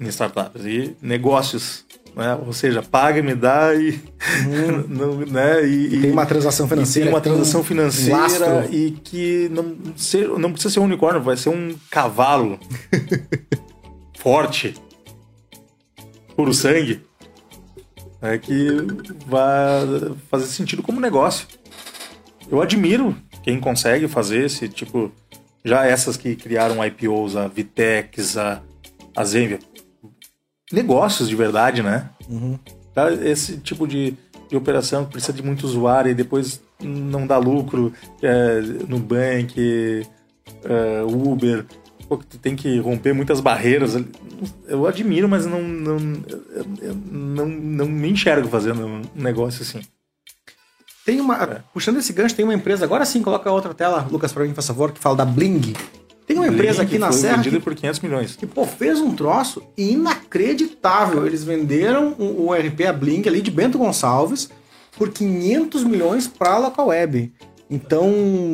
em 0.00 0.06
startups 0.06 0.64
e 0.64 0.96
negócios 1.02 1.84
né? 2.14 2.38
Ou 2.46 2.52
seja, 2.52 2.82
paga, 2.82 3.22
me 3.22 3.34
dá 3.34 3.74
e, 3.74 3.90
Uhum. 4.46 4.84
não, 4.88 5.16
né? 5.26 5.66
E, 5.66 5.94
E 5.96 6.00
tem 6.02 6.10
uma 6.12 6.26
transação 6.26 6.68
financeira. 6.68 7.06
tem 7.06 7.12
uma 7.12 7.18
um 7.18 7.22
transação 7.22 7.62
financeira 7.64 8.16
lastro. 8.46 8.74
e 8.74 8.90
que 8.92 9.48
não, 9.50 9.76
ser, 9.96 10.28
não 10.38 10.52
precisa 10.52 10.74
ser 10.74 10.80
um 10.80 10.84
unicórnio, 10.84 11.22
vai 11.22 11.36
ser 11.36 11.48
um 11.48 11.74
cavalo 11.90 12.58
forte, 14.18 14.74
puro 16.36 16.52
sangue, 16.54 17.00
é 18.20 18.38
que 18.38 18.68
vai 19.26 20.14
fazer 20.30 20.46
sentido 20.46 20.82
como 20.82 21.00
negócio. 21.00 21.46
Eu 22.50 22.60
admiro 22.60 23.16
quem 23.42 23.58
consegue 23.58 24.06
fazer 24.06 24.44
esse 24.44 24.68
tipo. 24.68 25.10
Já 25.64 25.84
essas 25.86 26.16
que 26.16 26.34
criaram 26.36 26.84
IPOs, 26.84 27.36
a 27.36 27.46
Vitex, 27.48 28.36
a, 28.36 28.60
a 29.16 29.24
Zenvia. 29.24 29.58
Negócios 30.72 31.28
de 31.28 31.36
verdade, 31.36 31.82
né? 31.82 32.08
Uhum. 32.28 32.58
Tá? 32.94 33.12
Esse 33.12 33.58
tipo 33.58 33.86
de, 33.86 34.16
de 34.48 34.56
operação 34.56 35.04
que 35.04 35.12
precisa 35.12 35.32
de 35.32 35.42
muito 35.42 35.64
usuário 35.64 36.10
e 36.10 36.14
depois 36.14 36.60
não 36.80 37.26
dá 37.26 37.38
lucro, 37.38 37.92
é, 38.22 38.60
Nubank, 38.88 40.06
é, 40.64 41.02
Uber, 41.02 41.64
pô, 42.08 42.18
tem 42.40 42.56
que 42.56 42.78
romper 42.78 43.12
muitas 43.12 43.40
barreiras. 43.40 43.96
Eu 44.66 44.86
admiro, 44.86 45.28
mas 45.28 45.46
não, 45.46 45.62
não, 45.62 45.96
não, 47.10 47.46
não 47.46 47.86
me 47.86 48.10
enxergo 48.10 48.48
fazendo 48.48 48.86
um 48.86 49.02
negócio 49.14 49.62
assim. 49.62 49.80
Tem 51.04 51.20
uma. 51.20 51.36
É. 51.42 51.62
Puxando 51.72 51.98
esse 51.98 52.12
gancho, 52.12 52.34
tem 52.34 52.44
uma 52.44 52.54
empresa. 52.54 52.84
Agora 52.84 53.04
sim, 53.04 53.22
coloca 53.22 53.50
outra 53.50 53.74
tela, 53.74 54.06
Lucas, 54.10 54.32
pra 54.32 54.44
mim, 54.44 54.54
faz 54.54 54.66
favor, 54.66 54.92
que 54.92 55.00
fala 55.00 55.16
da 55.16 55.24
Bling. 55.24 55.74
Tem 56.34 56.42
uma 56.42 56.48
empresa 56.48 56.82
aqui 56.82 56.98
na 56.98 57.12
Serra 57.12 57.36
vendida 57.36 57.58
que, 57.58 57.62
por 57.64 57.74
500 57.74 58.00
milhões. 58.00 58.36
que, 58.36 58.46
pô, 58.46 58.64
fez 58.66 59.00
um 59.00 59.14
troço 59.14 59.62
inacreditável. 59.76 61.26
Eles 61.26 61.44
venderam 61.44 62.14
o, 62.18 62.46
o 62.48 62.52
RP, 62.54 62.82
a 62.88 62.92
Bling, 62.92 63.22
ali 63.26 63.40
de 63.40 63.50
Bento 63.50 63.78
Gonçalves, 63.78 64.50
por 64.96 65.10
500 65.10 65.84
milhões 65.84 66.26
pra 66.26 66.58
local 66.58 66.88
web. 66.88 67.32
Então, 67.70 68.10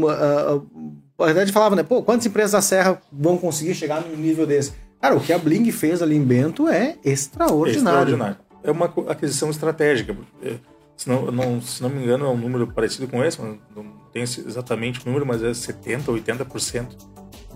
ah, 0.08 0.60
ah, 1.18 1.22
a 1.22 1.26
verdade 1.26 1.52
falava, 1.52 1.74
né? 1.76 1.82
Pô, 1.82 2.02
quantas 2.02 2.26
empresas 2.26 2.52
da 2.52 2.60
Serra 2.62 3.00
vão 3.12 3.36
conseguir 3.36 3.74
chegar 3.74 4.00
num 4.00 4.16
nível 4.16 4.46
desse? 4.46 4.72
Cara, 5.00 5.16
o 5.16 5.20
que 5.20 5.32
a 5.32 5.38
Bling 5.38 5.70
fez 5.70 6.02
ali 6.02 6.16
em 6.16 6.22
Bento 6.24 6.68
é 6.68 6.96
extraordinário. 7.04 7.76
Extraordinário. 7.78 8.36
É 8.64 8.70
uma 8.70 8.92
aquisição 9.08 9.50
estratégica. 9.50 10.16
Se 10.96 11.08
não, 11.08 11.30
não- 11.30 11.60
se 11.62 11.80
não 11.80 11.88
me 11.88 12.02
engano, 12.02 12.24
é 12.26 12.28
um 12.28 12.36
número 12.36 12.66
parecido 12.66 13.06
com 13.06 13.22
esse, 13.24 13.40
mas 13.40 13.56
não 13.76 13.86
esse- 14.14 14.40
exatamente 14.40 15.00
o 15.00 15.06
número, 15.06 15.24
mas 15.24 15.42
é 15.44 15.50
70%, 15.54 16.06
80% 16.12 16.86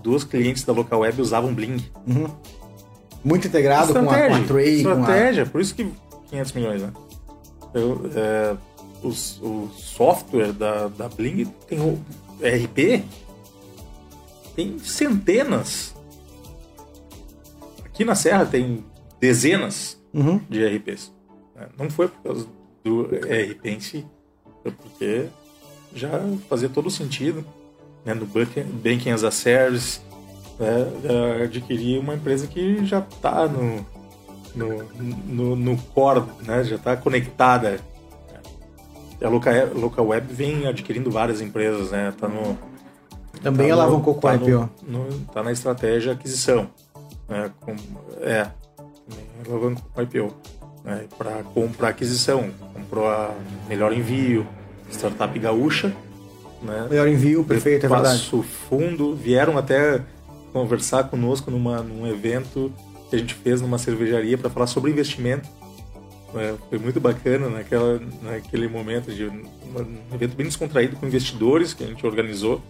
dos 0.01 0.23
clientes 0.23 0.63
da 0.63 0.73
local 0.73 1.01
web 1.01 1.21
usavam 1.21 1.53
Bling. 1.53 1.77
Uhum. 2.07 2.27
Muito 3.23 3.47
integrado 3.47 3.93
com 3.93 3.99
a, 3.99 4.03
com 4.03 4.09
a 4.35 4.39
Tray, 4.43 4.83
com 4.83 4.89
a... 4.89 4.91
estratégia, 4.93 5.45
por 5.45 5.61
isso 5.61 5.73
que 5.75 5.89
500 6.29 6.51
milhões, 6.53 6.81
né? 6.81 6.91
Eu, 7.73 8.01
é, 8.15 8.55
os- 9.01 9.39
o 9.41 9.69
software 9.75 10.51
da, 10.51 10.87
da 10.89 11.07
Bling 11.07 11.45
tem 11.67 11.79
o 11.79 11.99
RP, 12.41 13.03
tem 14.55 14.77
centenas. 14.79 15.95
Aqui 17.85 18.03
na 18.03 18.15
Serra 18.15 18.45
tem 18.45 18.83
dezenas 19.19 20.01
Uhum. 20.13 20.39
de 20.49 20.63
RPs. 20.65 21.11
né? 21.55 21.67
Não 21.77 21.89
foi 21.89 22.07
por 22.07 22.21
causa 22.21 22.47
do 22.83 23.03
RP 23.05 23.65
em 23.65 23.79
si, 23.79 24.05
foi 24.61 24.71
porque 24.71 25.25
já 25.95 26.09
fazia 26.49 26.69
todo 26.69 26.89
sentido. 26.91 27.43
Né? 28.05 28.13
No 28.13 28.25
Banking, 28.25 29.11
as 29.11 29.23
a 29.23 29.31
Service, 29.31 29.99
né? 30.59 30.87
eh, 31.03 31.43
adquirir 31.45 31.99
uma 31.99 32.15
empresa 32.15 32.47
que 32.47 32.85
já 32.85 32.99
está 32.99 33.47
no, 33.47 33.85
no, 34.55 34.83
no, 35.25 35.55
no 35.55 35.77
core, 35.93 36.23
né? 36.45 36.63
já 36.63 36.75
está 36.75 36.95
conectada. 36.97 37.79
A 39.23 39.29
local, 39.29 39.53
local 39.73 40.07
Web 40.07 40.33
vem 40.33 40.67
adquirindo 40.67 41.09
várias 41.09 41.39
empresas, 41.39 41.91
né? 41.91 42.13
Tá 42.19 42.27
no, 42.27 42.57
Também 43.41 43.69
tá 43.69 43.73
alavancou 43.73 44.15
com 44.15 44.27
a 44.27 44.31
tá 44.31 44.35
IPO. 44.35 44.69
no- 44.85 45.05
no- 45.05 45.19
tá 45.33 45.41
na 45.41 45.51
estratégia 45.53 46.11
aquisição. 46.11 46.69
Né? 47.29 47.49
Com, 47.61 47.73
é, 48.19 48.49
também 49.07 49.25
alavancou 49.47 49.83
com 49.93 49.99
a 49.99 50.03
IPO. 50.03 50.33
Né? 50.83 51.05
Para 51.17 51.41
comprar 51.53 51.89
aquisição. 51.89 52.49
Comprou 52.73 53.07
a 53.07 53.33
Melhor 53.69 53.93
Envio, 53.93 54.45
Startup 54.91 55.39
Gaúcha. 55.39 55.95
Né? 56.63 56.87
Melhor 56.89 57.07
envio, 57.07 57.43
perfeito, 57.43 57.85
é 57.85 57.89
verdade. 57.89 58.19
Passo 58.19 58.41
Fundo 58.41 59.15
vieram 59.15 59.57
até 59.57 60.01
conversar 60.51 61.05
conosco 61.05 61.51
numa, 61.51 61.81
num 61.81 62.07
evento 62.07 62.71
que 63.09 63.15
a 63.15 63.19
gente 63.19 63.33
fez 63.33 63.61
numa 63.61 63.77
cervejaria 63.77 64.37
para 64.37 64.49
falar 64.49 64.67
sobre 64.67 64.91
investimento. 64.91 65.47
É, 66.35 66.55
foi 66.69 66.79
muito 66.79 66.99
bacana 66.99 67.47
naquela, 67.49 68.01
naquele 68.21 68.67
momento 68.67 69.11
de 69.13 69.25
um 69.25 70.15
evento 70.15 70.35
bem 70.35 70.47
descontraído 70.47 70.95
com 70.95 71.05
investidores 71.05 71.73
que 71.73 71.83
a 71.83 71.87
gente 71.87 72.03
organizou 72.05 72.61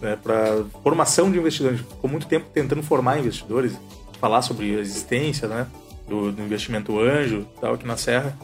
né, 0.00 0.16
para 0.22 0.64
formação 0.82 1.30
de 1.30 1.38
investidores. 1.38 1.78
A 1.78 1.82
gente 1.82 1.92
ficou 1.92 2.08
muito 2.08 2.26
tempo 2.26 2.46
tentando 2.54 2.82
formar 2.82 3.18
investidores, 3.18 3.78
falar 4.18 4.40
sobre 4.40 4.76
a 4.76 4.80
existência 4.80 5.46
né, 5.46 5.66
do, 6.08 6.32
do 6.32 6.42
investimento 6.42 6.98
anjo 6.98 7.46
tal 7.60 7.74
aqui 7.74 7.86
na 7.86 7.96
Serra, 7.96 8.36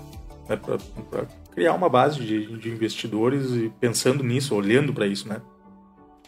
né, 0.49 0.57
para 0.57 1.27
criar 1.51 1.75
uma 1.75 1.89
base 1.89 2.21
de, 2.21 2.57
de 2.59 2.71
investidores 2.71 3.51
e 3.53 3.73
pensando 3.81 4.23
nisso, 4.23 4.55
olhando 4.55 4.93
para 4.93 5.07
isso, 5.07 5.29
né? 5.29 5.41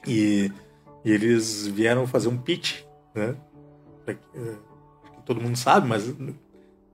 E, 0.07 0.51
e 1.05 1.11
eles 1.11 1.67
vieram 1.67 2.07
fazer 2.07 2.29
um 2.29 2.37
pitch, 2.37 2.83
né? 3.15 3.37
Pra 4.05 4.15
eh, 4.15 4.57
todo 5.25 5.41
mundo 5.41 5.57
sabe, 5.57 5.87
mas 5.87 6.13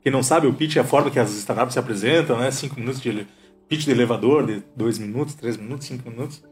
quem 0.03 0.13
não 0.13 0.23
sabe, 0.23 0.47
o 0.47 0.55
pitch 0.55 0.77
é 0.77 0.81
a 0.81 0.85
forma 0.85 1.11
que 1.11 1.19
as 1.19 1.31
startups 1.33 1.73
se 1.73 1.79
apresentam, 1.79 2.39
né? 2.39 2.51
Cinco 2.51 2.79
minutos 2.79 3.01
de 3.01 3.27
pitch 3.69 3.85
de 3.85 3.91
elevador, 3.91 4.47
de 4.47 4.63
dois 4.75 4.99
minutos, 4.99 5.35
três 5.35 5.57
minutos, 5.57 5.87
cinco 5.87 6.09
minutos. 6.09 6.43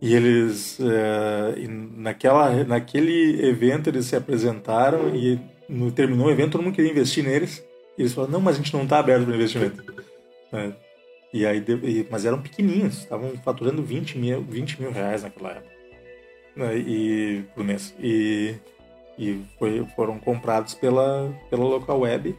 E 0.00 0.14
eles, 0.14 0.78
eh, 0.80 1.54
e 1.58 1.68
naquela, 1.68 2.64
naquele 2.64 3.46
evento, 3.46 3.88
eles 3.88 4.06
se 4.06 4.14
apresentaram 4.14 5.14
e 5.14 5.40
no, 5.68 5.90
terminou 5.90 6.26
o 6.26 6.30
evento, 6.30 6.52
todo 6.52 6.62
mundo 6.62 6.74
queria 6.74 6.90
investir 6.90 7.24
neles. 7.24 7.64
E 7.96 8.02
eles 8.02 8.12
falaram, 8.12 8.34
não, 8.34 8.40
mas 8.40 8.56
a 8.56 8.58
gente 8.58 8.72
não 8.74 8.84
está 8.84 8.98
aberto 8.98 9.24
para 9.24 9.34
investimento. 9.34 9.82
É. 10.52 10.72
E 11.32 11.44
aí, 11.46 11.62
e- 11.82 12.06
mas 12.10 12.24
eram 12.24 12.40
pequenininhos, 12.40 12.98
estavam 12.98 13.30
faturando 13.44 13.82
20 13.82 14.16
mil, 14.16 14.42
20 14.42 14.80
mil 14.80 14.90
reais 14.90 15.22
naquela 15.22 15.50
época. 15.52 15.74
Né, 16.56 16.78
E, 16.78 17.44
por 17.54 17.62
mês. 17.64 17.94
E, 18.00 18.54
e 19.18 19.42
foi- 19.58 19.84
foram 19.94 20.18
comprados 20.18 20.72
pela, 20.74 21.34
pela 21.50 21.64
local 21.64 22.00
web 22.00 22.34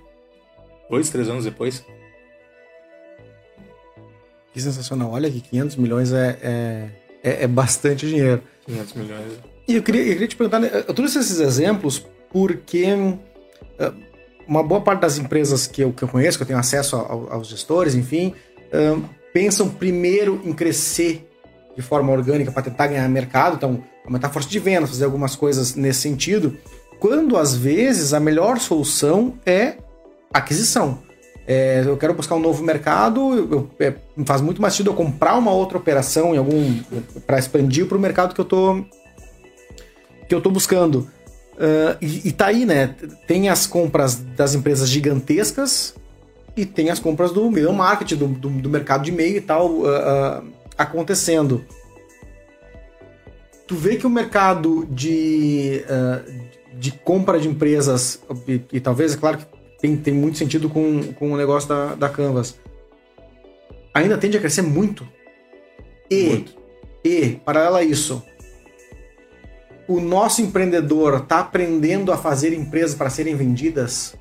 dois, 0.90 1.10
três 1.10 1.30
anos 1.30 1.44
depois. 1.46 1.86
Que 4.54 4.62
sensacional. 4.62 5.12
Olha 5.12 5.30
que 5.30 5.42
500 5.42 5.76
milhões 5.76 6.12
é, 6.12 6.40
é, 6.42 6.90
é, 7.24 7.44
é 7.44 7.48
bastante 7.48 8.08
dinheiro. 8.08 8.42
500 8.66 8.94
milhões. 8.94 9.34
E 9.68 9.76
eu 9.76 9.84
queria, 9.84 10.02
eu 10.02 10.14
queria 10.14 10.28
te 10.28 10.36
perguntar, 10.36 10.60
né, 10.60 10.70
eu 10.88 10.94
trouxe 10.94 11.20
esses 11.20 11.40
exemplos 11.40 12.00
porque 12.32 12.86
eh, 13.78 13.94
uma 14.48 14.64
boa 14.64 14.82
parte 14.82 15.02
das 15.02 15.18
empresas 15.18 15.68
que 15.68 15.82
eu, 15.84 15.92
que 15.92 16.04
eu 16.04 16.08
conheço, 16.08 16.38
que 16.38 16.44
eu 16.44 16.48
tenho 16.48 16.60
acesso 16.60 16.96
ao- 16.96 17.28
aos 17.32 17.48
gestores, 17.48 17.96
enfim, 17.96 18.34
eh, 18.72 18.96
pensam 19.34 19.70
primeiro 19.70 20.42
em 20.46 20.54
crescer 20.54 21.30
de 21.76 21.82
forma 21.82 22.12
orgânica 22.12 22.52
para 22.52 22.64
tentar 22.64 22.88
ganhar 22.88 23.08
mercado, 23.10 23.56
então 23.56 23.84
aumentar 24.06 24.28
a 24.28 24.30
força 24.32 24.50
de 24.50 24.58
venda, 24.60 24.88
fazer 24.88 25.06
algumas 25.06 25.36
coisas 25.36 25.76
nesse 25.76 26.02
sentido, 26.02 26.58
quando 27.00 27.38
às 27.38 27.54
vezes 27.56 28.14
a 28.14 28.20
melhor 28.20 28.58
solução 28.60 29.34
é 29.46 29.76
aquisição. 30.34 31.00
É, 31.50 31.82
eu 31.86 31.96
quero 31.96 32.14
buscar 32.14 32.36
um 32.36 32.40
novo 32.40 32.64
mercado, 32.64 33.20
eu- 33.52 33.70
é, 33.80 33.94
faz 34.26 34.42
muito 34.42 34.62
mais 34.62 34.74
sentido 34.74 34.90
eu 34.92 34.96
comprar 34.96 35.36
uma 35.38 35.52
outra 35.52 35.78
operação 35.78 36.34
em 36.34 36.38
algum 36.38 36.80
para 37.26 37.38
expandir 37.40 37.86
para 37.86 37.98
o 37.98 38.02
mercado 38.02 38.34
que 38.34 38.42
eu 38.42 38.46
tô 38.46 38.84
que 40.28 40.36
eu 40.36 40.42
tô 40.42 40.50
buscando. 40.50 41.10
Ah, 41.58 41.98
e, 42.02 42.30
e 42.30 42.32
tá 42.32 42.48
aí, 42.48 42.66
né? 42.66 42.96
Tem 43.26 43.50
as 43.50 43.66
compras 43.66 44.16
das 44.16 44.54
empresas 44.54 44.88
gigantescas 44.88 45.96
e 46.56 46.66
tem 46.66 46.90
as 46.90 47.00
compras 47.00 47.32
do 47.32 47.50
middle 47.50 47.74
market, 47.74 48.14
do, 48.14 48.28
do, 48.28 48.50
do 48.50 48.70
mercado 48.70 49.04
de 49.04 49.12
meio 49.12 49.38
e 49.38 49.42
tal 49.42 49.86
ah, 49.86 50.44
ah, 50.78 50.84
acontecendo. 50.84 51.66
Tu 53.68 53.76
vê 53.76 53.98
que 53.98 54.08
o 54.08 54.10
mercado 54.10 54.88
de, 54.90 55.84
de 56.74 56.90
compra 56.90 57.38
de 57.38 57.50
empresas, 57.50 58.18
e, 58.48 58.62
e 58.72 58.80
talvez, 58.80 59.14
é 59.14 59.18
claro 59.18 59.40
que 59.40 59.46
tem, 59.82 59.98
tem 59.98 60.14
muito 60.14 60.38
sentido 60.38 60.70
com, 60.70 61.12
com 61.14 61.34
o 61.34 61.38
negócio 61.38 61.68
da, 61.68 61.94
da 61.94 62.08
Canvas, 62.08 62.58
ainda 63.94 64.18
tende 64.18 64.38
a 64.38 64.40
crescer 64.40 64.62
muito. 64.62 65.06
E, 66.10 66.30
Muito. 66.30 66.54
e, 67.04 67.32
paralelo 67.44 67.76
a 67.76 67.84
isso, 67.84 68.24
o 69.88 70.00
nosso 70.00 70.42
empreendedor 70.42 71.22
está 71.22 71.40
aprendendo 71.40 72.12
a 72.12 72.18
fazer 72.18 72.54
empresas 72.54 72.96
para 72.96 73.10
serem 73.10 73.36
vendidas. 73.36 74.16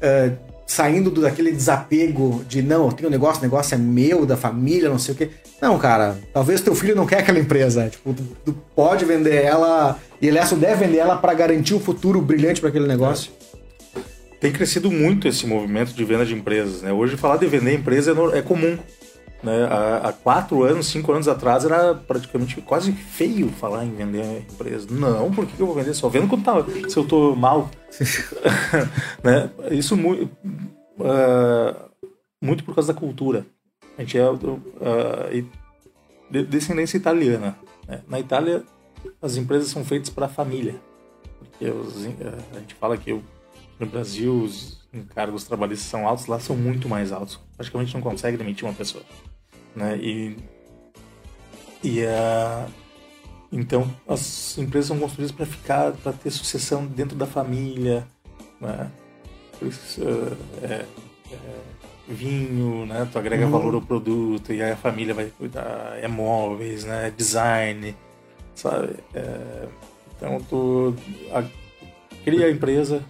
É, 0.00 0.32
saindo 0.66 1.10
do, 1.10 1.22
daquele 1.22 1.52
desapego 1.52 2.44
de 2.48 2.60
não, 2.60 2.86
eu 2.86 2.92
tenho 2.92 3.08
um 3.08 3.12
negócio, 3.12 3.38
o 3.40 3.42
negócio 3.42 3.74
é 3.74 3.78
meu, 3.78 4.26
da 4.26 4.36
família, 4.36 4.88
não 4.88 4.98
sei 4.98 5.14
o 5.14 5.16
quê. 5.16 5.30
Não, 5.62 5.78
cara, 5.78 6.18
talvez 6.34 6.60
teu 6.60 6.74
filho 6.74 6.94
não 6.94 7.06
quer 7.06 7.20
aquela 7.20 7.38
empresa. 7.38 7.88
Tipo, 7.88 8.12
tu, 8.12 8.22
tu 8.44 8.52
pode 8.74 9.04
vender 9.04 9.42
ela, 9.44 9.98
e 10.20 10.28
aliás, 10.28 10.50
tu 10.50 10.56
deve 10.56 10.84
vender 10.84 10.98
ela 10.98 11.16
para 11.16 11.32
garantir 11.32 11.74
um 11.74 11.80
futuro 11.80 12.20
brilhante 12.20 12.60
para 12.60 12.68
aquele 12.68 12.86
negócio. 12.86 13.30
Tem 14.40 14.52
crescido 14.52 14.90
muito 14.90 15.26
esse 15.26 15.46
movimento 15.46 15.94
de 15.94 16.04
venda 16.04 16.26
de 16.26 16.34
empresas. 16.34 16.82
Né? 16.82 16.92
Hoje, 16.92 17.16
falar 17.16 17.38
de 17.38 17.46
vender 17.46 17.74
empresa 17.74 18.14
é, 18.34 18.38
é 18.38 18.42
comum. 18.42 18.76
Né? 19.42 19.64
Há, 19.64 20.08
há, 20.08 20.12
quatro 20.12 20.62
anos, 20.62 20.86
cinco 20.86 21.12
anos 21.12 21.28
atrás, 21.28 21.64
era 21.64 21.94
praticamente 21.94 22.60
quase 22.62 22.92
feio 22.92 23.48
falar 23.48 23.84
em 23.84 23.94
vender 23.94 24.44
empresa. 24.50 24.86
Não, 24.90 25.30
por 25.30 25.46
que 25.46 25.60
eu 25.60 25.66
vou 25.66 25.74
vender? 25.74 25.94
Só 25.94 26.08
vendo 26.08 26.28
quando 26.28 26.44
tá, 26.44 26.54
se 26.88 26.96
eu 26.96 27.06
tô 27.06 27.34
mal. 27.34 27.70
né? 29.22 29.50
Isso 29.70 29.96
muito, 29.96 30.24
uh, 30.98 31.90
muito 32.40 32.64
por 32.64 32.74
causa 32.74 32.92
da 32.92 32.98
cultura. 32.98 33.46
A 33.96 34.02
gente 34.02 34.18
é 34.18 34.28
uh, 34.28 34.36
de 36.30 36.44
descendência 36.44 36.96
italiana. 36.96 37.56
Né? 37.86 38.02
Na 38.08 38.18
Itália, 38.18 38.64
as 39.20 39.36
empresas 39.36 39.68
são 39.68 39.84
feitas 39.84 40.10
para 40.10 40.26
a 40.26 40.30
família. 40.30 40.74
Porque 41.38 41.70
os, 41.70 42.04
uh, 42.04 42.14
a 42.54 42.58
gente 42.58 42.74
fala 42.74 42.96
que 42.96 43.12
no 43.78 43.86
Brasil 43.86 44.34
os 44.42 44.75
encargos 44.92 45.44
trabalhistas 45.44 45.88
são 45.88 46.06
altos, 46.06 46.26
lá 46.26 46.38
são 46.38 46.56
muito 46.56 46.88
mais 46.88 47.12
altos. 47.12 47.40
Praticamente 47.56 47.94
não 47.94 48.00
consegue 48.00 48.36
demitir 48.36 48.64
uma 48.64 48.74
pessoa. 48.74 49.04
Né? 49.74 49.98
E, 49.98 50.36
e 51.82 52.00
uh, 52.02 52.70
então 53.52 53.90
as 54.08 54.56
empresas 54.58 54.88
são 54.88 54.98
construídas 54.98 55.32
para 55.32 55.46
ficar, 55.46 55.92
para 55.92 56.12
ter 56.12 56.30
sucessão 56.30 56.86
dentro 56.86 57.16
da 57.16 57.26
família. 57.26 58.06
Né? 58.60 58.90
Isso, 59.62 60.02
uh, 60.02 60.36
é, 60.62 60.84
é, 61.32 61.60
vinho, 62.08 62.86
né? 62.86 63.08
Tu 63.10 63.18
agrega 63.18 63.44
uhum. 63.44 63.50
valor 63.50 63.74
ao 63.74 63.82
produto 63.82 64.52
e 64.52 64.62
aí 64.62 64.72
a 64.72 64.76
família 64.76 65.14
vai 65.14 65.26
cuidar, 65.26 65.98
é 66.00 66.06
móveis, 66.06 66.84
né? 66.84 67.08
É 67.08 67.10
design, 67.10 67.96
sabe? 68.54 68.96
É, 69.14 69.68
então 70.16 70.40
tu 70.48 70.94
a, 71.32 71.44
cria 72.24 72.46
a 72.46 72.50
empresa 72.50 73.02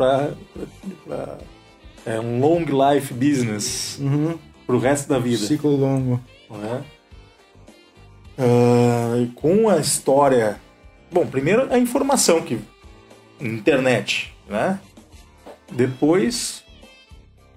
para 0.00 1.38
é 2.06 2.18
um 2.18 2.40
long 2.40 2.64
life 2.64 3.12
business 3.12 3.98
uhum. 4.00 4.38
para 4.66 4.74
o 4.74 4.78
resto 4.78 5.06
da 5.08 5.18
vida. 5.18 5.46
Ciclo 5.46 5.76
longo. 5.76 6.18
É? 6.50 6.82
Uh, 8.42 9.30
com 9.34 9.68
a 9.68 9.76
história. 9.76 10.58
Bom, 11.12 11.26
primeiro 11.26 11.70
a 11.70 11.78
informação 11.78 12.40
que 12.40 12.58
internet, 13.38 14.34
né? 14.48 14.80
Depois 15.70 16.64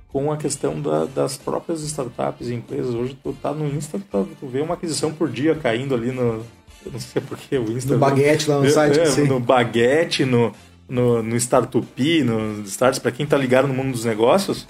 com 0.09 0.31
a 0.31 0.37
questão 0.37 0.79
da, 0.79 1.05
das 1.05 1.37
próprias 1.37 1.81
startups 1.81 2.49
e 2.49 2.53
empresas. 2.53 2.93
Hoje 2.93 3.17
tu 3.23 3.33
tá 3.41 3.53
no 3.53 3.65
Insta, 3.67 3.99
tu, 4.11 4.27
tu 4.39 4.47
vê 4.47 4.61
uma 4.61 4.73
aquisição 4.75 5.13
por 5.13 5.29
dia 5.29 5.55
caindo 5.55 5.95
ali 5.95 6.11
no. 6.11 6.45
Eu 6.85 6.91
não 6.91 6.99
sei 6.99 7.21
porquê, 7.21 7.57
o 7.57 7.71
Insta. 7.71 7.93
No 7.93 7.99
baguete 7.99 8.49
lá 8.49 8.59
no 8.59 8.65
é, 8.65 8.69
site. 8.69 8.99
É, 8.99 9.23
no 9.23 9.39
baguete, 9.39 10.25
no, 10.25 10.53
no, 10.87 11.23
no 11.23 11.35
Startup, 11.37 12.23
no 12.23 12.61
Starts, 12.63 12.99
para 12.99 13.11
quem 13.11 13.25
tá 13.25 13.37
ligado 13.37 13.67
no 13.67 13.73
mundo 13.73 13.91
dos 13.91 14.05
negócios. 14.05 14.67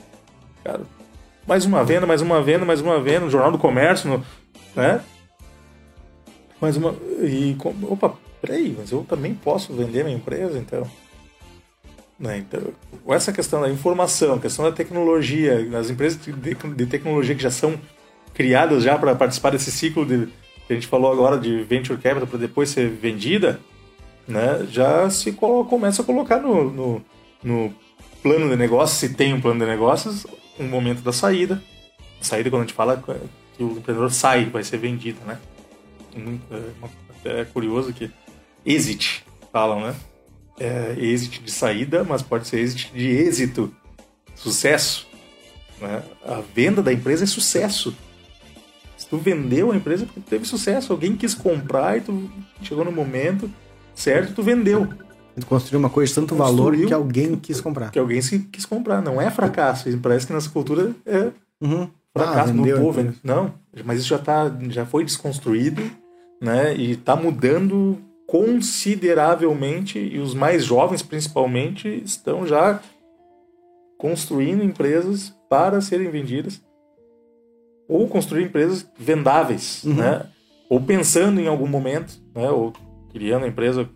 Cara, 0.64 0.82
mais 1.48 1.66
uma 1.66 1.84
venda, 1.84 2.06
mais 2.06 2.22
uma 2.22 2.42
venda, 2.42 2.66
mais 2.66 2.82
uma 2.82 3.02
venda, 3.02 3.22
no 3.22 3.30
Jornal 3.30 3.52
do 3.52 3.58
Comércio, 3.58 4.10
no, 4.10 4.26
né? 4.76 5.02
Mais 6.62 6.78
uma. 6.78 6.96
E. 7.22 7.56
Opa, 7.90 8.14
peraí, 8.42 8.76
mas 8.78 8.92
eu 8.92 9.06
também 9.08 9.34
posso 9.34 9.74
vender 9.74 10.04
minha 10.04 10.16
empresa, 10.16 10.58
então. 10.58 10.90
Né? 12.18 12.38
Então, 12.38 12.62
essa 13.10 13.34
questão 13.34 13.60
da 13.60 13.70
informação, 13.70 14.40
questão 14.40 14.64
da 14.64 14.72
tecnologia, 14.72 15.68
as 15.78 15.90
empresas 15.90 16.22
de, 16.22 16.32
de 16.32 16.86
tecnologia 16.86 17.36
que 17.36 17.44
já 17.44 17.52
são 17.52 17.78
criadas 18.34 18.84
já 18.84 18.98
para 18.98 19.14
participar 19.14 19.50
desse 19.50 19.72
ciclo 19.72 20.06
de, 20.06 20.28
que 20.66 20.72
a 20.72 20.76
gente 20.76 20.88
falou 20.88 21.12
agora 21.12 21.38
de 21.38 21.64
venture 21.64 22.00
capital 22.00 22.28
para 22.28 22.40
depois 22.40 22.70
ser 22.70 22.90
vendida, 22.90 23.60
né? 24.28 24.66
já 24.70 25.10
se 25.10 25.32
começa 25.34 26.02
a 26.02 26.06
colocar 26.06 26.40
no, 26.40 26.70
no, 26.70 27.06
no 27.44 27.74
plano 28.22 28.50
de 28.50 28.56
negócios, 28.56 29.00
se 29.00 29.10
tem 29.14 29.34
um 29.34 29.42
plano 29.42 29.60
de 29.60 29.66
negócios, 29.66 30.26
um 30.60 30.68
momento 30.68 31.02
da 31.02 31.12
saída. 31.12 31.62
Saída 32.22 32.50
quando 32.50 32.62
a 32.62 32.66
gente 32.66 32.76
fala 32.76 33.04
que 33.58 33.64
o 33.64 33.72
empreendedor 33.72 34.12
sai, 34.12 34.46
vai 34.46 34.64
ser 34.64 34.78
vendido, 34.78 35.20
né? 35.26 35.40
É, 37.26 37.42
é 37.42 37.46
curioso 37.46 37.92
que 37.92 38.10
exit 38.66 39.26
falam, 39.52 39.82
né? 39.82 39.96
é, 40.60 40.96
exit 40.98 41.42
de 41.42 41.52
saída, 41.52 42.04
mas 42.04 42.22
pode 42.22 42.48
ser 42.48 42.60
exit 42.60 42.92
de 42.94 43.08
êxito, 43.08 43.74
sucesso. 44.36 45.08
Né? 45.80 46.04
A 46.26 46.42
venda 46.54 46.82
da 46.82 46.94
empresa 46.94 47.24
é 47.24 47.28
sucesso. 47.28 47.96
Se 48.98 49.08
tu 49.08 49.18
vendeu 49.18 49.72
a 49.72 49.76
empresa 49.76 50.06
porque 50.06 50.22
teve 50.22 50.46
sucesso, 50.46 50.94
alguém 50.94 51.16
quis 51.16 51.34
comprar 51.34 51.98
e 51.98 52.02
tu 52.02 52.32
chegou 52.62 52.86
no 52.86 52.92
momento 52.92 53.52
certo, 53.96 54.34
tu 54.36 54.44
vendeu. 54.44 54.88
Tu 55.40 55.46
construiu 55.46 55.80
uma 55.80 55.90
coisa 55.90 56.10
de 56.10 56.16
tanto 56.16 56.36
Construiu 56.36 56.56
valor 56.56 56.88
que 56.88 56.94
alguém 56.94 57.36
quis 57.36 57.60
comprar. 57.60 57.92
Que 57.92 58.00
alguém 58.00 58.20
quis 58.52 58.66
comprar. 58.66 59.02
Não 59.02 59.22
é 59.22 59.32
fracasso. 59.32 59.90
Parece 59.98 60.28
que 60.28 60.34
nessa 60.34 60.50
cultura 60.50 60.92
é 61.06 61.32
uhum. 61.62 61.90
fracasso. 62.16 62.50
Ah, 62.50 62.54
vendeu, 62.54 62.80
não, 62.80 62.94
tô, 62.94 63.14
não, 63.24 63.54
mas 63.84 64.00
isso 64.00 64.10
já, 64.10 64.20
tá, 64.20 64.52
já 64.70 64.86
foi 64.86 65.04
desconstruído 65.04 65.82
né? 66.42 66.76
e 66.76 66.92
está 66.92 67.16
mudando 67.16 67.98
consideravelmente, 68.28 70.00
e 70.00 70.20
os 70.20 70.34
mais 70.34 70.66
jovens 70.66 71.02
principalmente, 71.04 71.88
estão 72.04 72.48
já 72.48 72.80
construindo 73.98 74.64
empresas 74.64 75.36
para 75.50 75.80
serem 75.82 76.10
vendidas 76.10 76.62
ou 77.88 78.08
construir 78.08 78.46
empresas 78.46 78.90
vendáveis, 78.98 79.84
uhum. 79.84 79.94
né? 79.94 80.26
Ou 80.70 80.82
pensando 80.82 81.40
em 81.40 81.48
algum 81.48 81.68
momento, 81.68 82.20
né? 82.34 82.50
Ou 82.50 82.74
criando 83.14 83.46
a 83.46 83.48
empresa. 83.48 83.88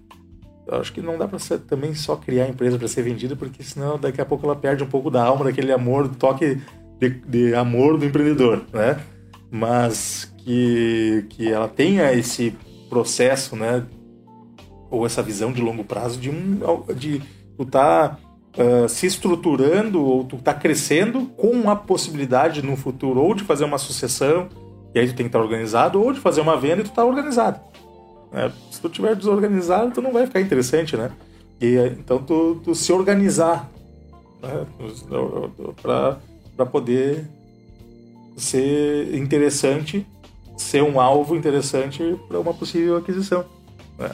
Acho 0.69 0.93
que 0.93 1.01
não 1.01 1.17
dá 1.17 1.27
para 1.27 1.39
também 1.59 1.93
só 1.93 2.15
criar 2.15 2.45
a 2.45 2.49
empresa 2.49 2.77
para 2.77 2.87
ser 2.87 3.01
vendida, 3.01 3.35
porque 3.35 3.63
senão 3.63 3.97
daqui 3.97 4.21
a 4.21 4.25
pouco 4.25 4.45
ela 4.45 4.55
perde 4.55 4.83
um 4.83 4.87
pouco 4.87 5.09
da 5.09 5.23
alma 5.23 5.45
daquele 5.45 5.71
amor, 5.71 6.07
do 6.07 6.15
toque 6.15 6.59
de, 6.99 7.09
de 7.09 7.55
amor 7.55 7.97
do 7.97 8.05
empreendedor, 8.05 8.63
né? 8.73 8.99
Mas 9.49 10.33
que, 10.39 11.25
que 11.29 11.51
ela 11.51 11.67
tenha 11.67 12.11
esse 12.11 12.53
processo, 12.89 13.55
né? 13.55 13.85
ou 14.89 15.05
essa 15.05 15.21
visão 15.21 15.51
de 15.51 15.61
longo 15.61 15.83
prazo 15.83 16.19
de 16.19 16.29
um 16.29 16.59
de 16.95 17.21
tu 17.57 17.65
tá 17.65 18.17
uh, 18.57 18.87
se 18.87 19.05
estruturando 19.05 20.03
ou 20.03 20.23
tu 20.23 20.37
tá 20.37 20.53
crescendo 20.53 21.25
com 21.37 21.69
a 21.69 21.75
possibilidade 21.75 22.61
no 22.61 22.75
futuro 22.75 23.21
ou 23.21 23.33
de 23.33 23.43
fazer 23.43 23.65
uma 23.65 23.77
sucessão 23.77 24.47
e 24.93 24.99
aí 24.99 25.07
tu 25.07 25.15
tem 25.15 25.25
que 25.25 25.29
estar 25.29 25.39
tá 25.39 25.43
organizado 25.45 26.01
ou 26.01 26.13
de 26.13 26.19
fazer 26.19 26.41
uma 26.41 26.57
venda 26.57 26.81
e 26.81 26.83
tu 26.85 26.91
tá 26.91 27.03
organizado 27.03 27.59
né? 28.31 28.51
se 28.71 28.81
tu 28.81 28.89
tiver 28.89 29.15
desorganizado 29.15 29.91
tu 29.91 30.01
não 30.01 30.11
vai 30.11 30.25
ficar 30.25 30.41
interessante 30.41 30.95
né 30.95 31.11
e 31.59 31.75
então 31.99 32.21
tu, 32.21 32.61
tu 32.63 32.75
se 32.75 32.91
organizar 32.91 33.69
né? 34.41 34.65
para 35.81 36.65
poder 36.65 37.25
ser 38.35 39.15
interessante 39.15 40.05
ser 40.57 40.83
um 40.83 40.99
alvo 40.99 41.35
interessante 41.35 42.17
para 42.27 42.39
uma 42.39 42.53
possível 42.53 42.97
aquisição 42.97 43.45
né? 43.97 44.11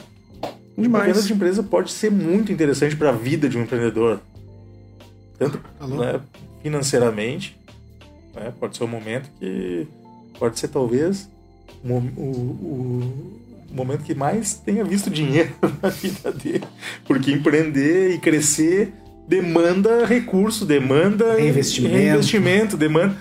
Demais. 0.76 1.04
Uma 1.04 1.14
venda 1.14 1.26
de 1.26 1.32
empresa 1.32 1.62
pode 1.62 1.92
ser 1.92 2.10
muito 2.10 2.52
interessante 2.52 2.96
para 2.96 3.10
a 3.10 3.12
vida 3.12 3.48
de 3.48 3.56
um 3.56 3.62
empreendedor. 3.62 4.20
Tanto 5.38 5.60
né, 5.80 6.20
financeiramente, 6.62 7.56
né, 8.34 8.52
pode 8.58 8.76
ser 8.76 8.84
um 8.84 8.88
momento 8.88 9.30
que 9.38 9.86
pode 10.38 10.58
ser 10.58 10.68
talvez 10.68 11.28
o, 11.84 11.92
o, 11.92 12.30
o, 12.30 13.40
momento 13.76 14.04
que 14.04 14.14
mais 14.14 14.54
tenha 14.54 14.84
visto 14.84 15.10
dinheiro 15.10 15.50
na 15.82 15.88
vida 15.88 16.32
dele. 16.32 16.64
Porque 17.06 17.32
empreender 17.32 18.14
e 18.14 18.18
crescer 18.18 18.92
demanda 19.26 20.04
recurso, 20.04 20.64
demanda 20.66 21.40
investimento, 21.40 21.96
investimento 21.96 22.76
demanda. 22.76 23.16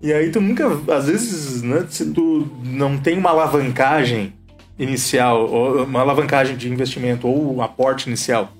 E 0.00 0.12
aí 0.12 0.30
tu 0.30 0.40
nunca, 0.40 0.66
às 0.94 1.06
vezes, 1.06 1.62
né, 1.62 1.84
se 1.90 2.12
tu 2.12 2.46
não 2.64 2.96
tem 2.96 3.18
uma 3.18 3.30
alavancagem 3.30 4.32
inicial, 4.78 5.46
uma 5.84 6.00
alavancagem 6.00 6.56
de 6.56 6.68
investimento 6.68 7.26
ou 7.26 7.56
um 7.56 7.60
aporte 7.60 8.06
inicial, 8.06 8.52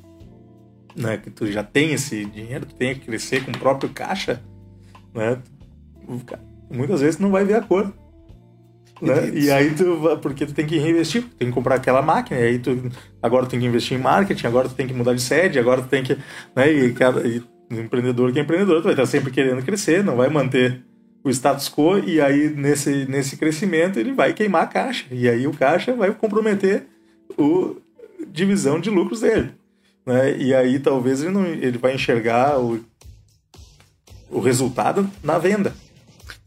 né, 0.96 1.16
que 1.16 1.30
tu 1.30 1.50
já 1.50 1.62
tem 1.62 1.92
esse 1.92 2.24
dinheiro, 2.24 2.66
tu 2.66 2.74
tem 2.74 2.94
que 2.94 3.06
crescer 3.06 3.44
com 3.44 3.52
o 3.52 3.58
próprio 3.58 3.88
caixa, 3.90 4.42
né, 5.14 5.38
muitas 6.68 7.00
vezes 7.00 7.16
tu 7.16 7.22
não 7.22 7.30
vai 7.30 7.44
ver 7.44 7.54
a 7.54 7.62
cor. 7.62 7.92
Né? 9.00 9.30
E 9.34 9.50
aí 9.50 9.74
tu 9.74 10.18
porque 10.20 10.46
tu 10.46 10.52
tem 10.52 10.66
que 10.66 10.78
reinvestir, 10.78 11.24
tem 11.38 11.48
que 11.48 11.54
comprar 11.54 11.76
aquela 11.76 12.02
máquina, 12.02 12.40
e 12.40 12.44
aí 12.44 12.58
tu 12.58 12.90
agora 13.22 13.46
tu 13.46 13.50
tem 13.50 13.60
que 13.60 13.66
investir 13.66 13.98
em 13.98 14.00
marketing, 14.00 14.46
agora 14.46 14.68
tu 14.68 14.74
tem 14.74 14.86
que 14.86 14.94
mudar 14.94 15.14
de 15.14 15.22
sede, 15.22 15.58
agora 15.58 15.82
tu 15.82 15.88
tem 15.88 16.02
que, 16.02 16.16
né, 16.54 16.70
e, 16.72 16.92
cada, 16.92 17.26
e 17.26 17.42
empreendedor 17.70 18.32
que 18.32 18.38
é 18.38 18.42
empreendedor, 18.42 18.80
tu 18.80 18.84
vai 18.84 18.92
estar 18.92 19.06
sempre 19.06 19.30
querendo 19.30 19.62
crescer, 19.62 20.02
não 20.02 20.16
vai 20.16 20.28
manter 20.28 20.82
o 21.22 21.30
status 21.30 21.68
quo 21.68 21.98
e 21.98 22.20
aí 22.20 22.48
nesse, 22.48 23.06
nesse 23.06 23.36
crescimento 23.36 23.98
ele 23.98 24.12
vai 24.12 24.32
queimar 24.32 24.62
a 24.62 24.66
caixa 24.66 25.06
e 25.10 25.28
aí 25.28 25.46
o 25.46 25.52
caixa 25.52 25.92
vai 25.94 26.12
comprometer 26.12 26.86
o 27.36 27.76
divisão 28.28 28.80
de 28.80 28.88
lucros 28.88 29.20
dele 29.20 29.50
né? 30.06 30.36
e 30.38 30.54
aí 30.54 30.78
talvez 30.78 31.20
ele 31.20 31.32
não 31.32 31.44
ele 31.44 31.76
vai 31.76 31.94
enxergar 31.94 32.58
o 32.58 32.80
o 34.30 34.40
resultado 34.40 35.08
na 35.22 35.38
venda. 35.38 35.74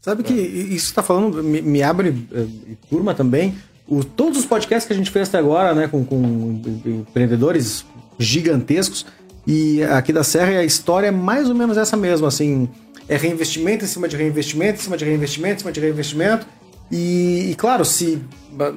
Sabe 0.02 0.24
que 0.24 0.34
isso 0.34 0.86
está 0.86 1.00
falando, 1.00 1.44
me, 1.44 1.62
me 1.62 1.80
abre 1.80 2.08
uh, 2.10 2.76
turma 2.90 3.14
também. 3.14 3.54
O, 3.86 4.02
todos 4.02 4.40
os 4.40 4.44
podcasts 4.44 4.84
que 4.84 4.92
a 4.92 4.96
gente 4.96 5.12
fez 5.12 5.28
até 5.28 5.38
agora, 5.38 5.72
né, 5.74 5.86
com, 5.86 6.04
com 6.04 6.60
empreendedores 6.84 7.84
gigantescos, 8.18 9.06
e 9.46 9.80
aqui 9.84 10.12
da 10.12 10.24
Serra 10.24 10.58
a 10.58 10.64
história 10.64 11.06
é 11.06 11.10
mais 11.12 11.48
ou 11.48 11.54
menos 11.54 11.76
essa 11.76 11.96
mesma, 11.96 12.26
assim, 12.26 12.68
é 13.08 13.16
reinvestimento 13.16 13.84
em 13.84 13.88
cima 13.88 14.08
de 14.08 14.16
reinvestimento, 14.16 14.80
em 14.80 14.82
cima 14.82 14.96
de 14.96 15.04
reinvestimento, 15.04 15.54
em 15.54 15.58
cima 15.58 15.72
de 15.72 15.80
reinvestimento. 15.80 16.46
E, 16.90 17.50
e 17.50 17.54
claro, 17.54 17.84
se 17.84 18.20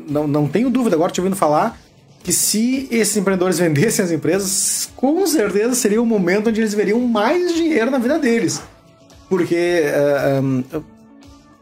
não, 0.08 0.28
não 0.28 0.48
tenho 0.48 0.70
dúvida, 0.70 0.96
agora 0.96 1.12
te 1.12 1.20
ouvindo 1.20 1.36
falar, 1.36 1.80
que 2.24 2.32
se 2.32 2.88
esses 2.92 3.18
empreendedores 3.18 3.58
vendessem 3.60 4.06
as 4.06 4.12
empresas, 4.12 4.90
com 4.96 5.26
certeza 5.26 5.74
seria 5.74 6.00
o 6.00 6.06
momento 6.06 6.50
onde 6.50 6.62
eles 6.62 6.76
veriam 6.76 7.00
mais 7.02 7.56
dinheiro 7.56 7.90
na 7.90 7.98
vida 7.98 8.20
deles. 8.20 8.62
Porque 9.28 9.84
uh, 9.86 10.44
um, 10.44 10.64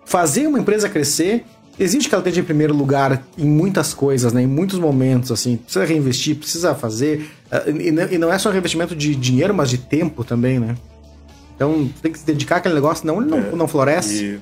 fazer 0.05 0.47
uma 0.47 0.59
empresa 0.59 0.89
crescer 0.89 1.45
existe 1.79 2.07
que 2.07 2.15
ela 2.15 2.21
esteja 2.21 2.41
em 2.41 2.43
primeiro 2.43 2.73
lugar 2.73 3.23
em 3.37 3.45
muitas 3.45 3.93
coisas, 3.93 4.31
né? 4.33 4.41
Em 4.43 4.47
muitos 4.47 4.77
momentos, 4.79 5.31
assim. 5.31 5.57
Precisa 5.57 5.85
reinvestir, 5.85 6.35
precisa 6.35 6.75
fazer. 6.75 7.29
Uh, 7.51 8.11
e, 8.11 8.17
não 8.17 8.31
é 8.31 8.37
só 8.37 8.53
investimento 8.55 8.95
de 8.95 9.15
dinheiro, 9.15 9.53
mas 9.53 9.69
de 9.69 9.77
tempo 9.77 10.23
também, 10.23 10.59
né? 10.59 10.75
Então 11.55 11.89
tem 12.01 12.11
que 12.11 12.19
se 12.19 12.25
dedicar 12.25 12.57
àquele 12.57 12.75
negócio, 12.75 13.01
senão 13.01 13.21
ele 13.21 13.29
não, 13.29 13.37
é, 13.37 13.51
não 13.55 13.67
floresce. 13.67 14.23
E, 14.23 14.35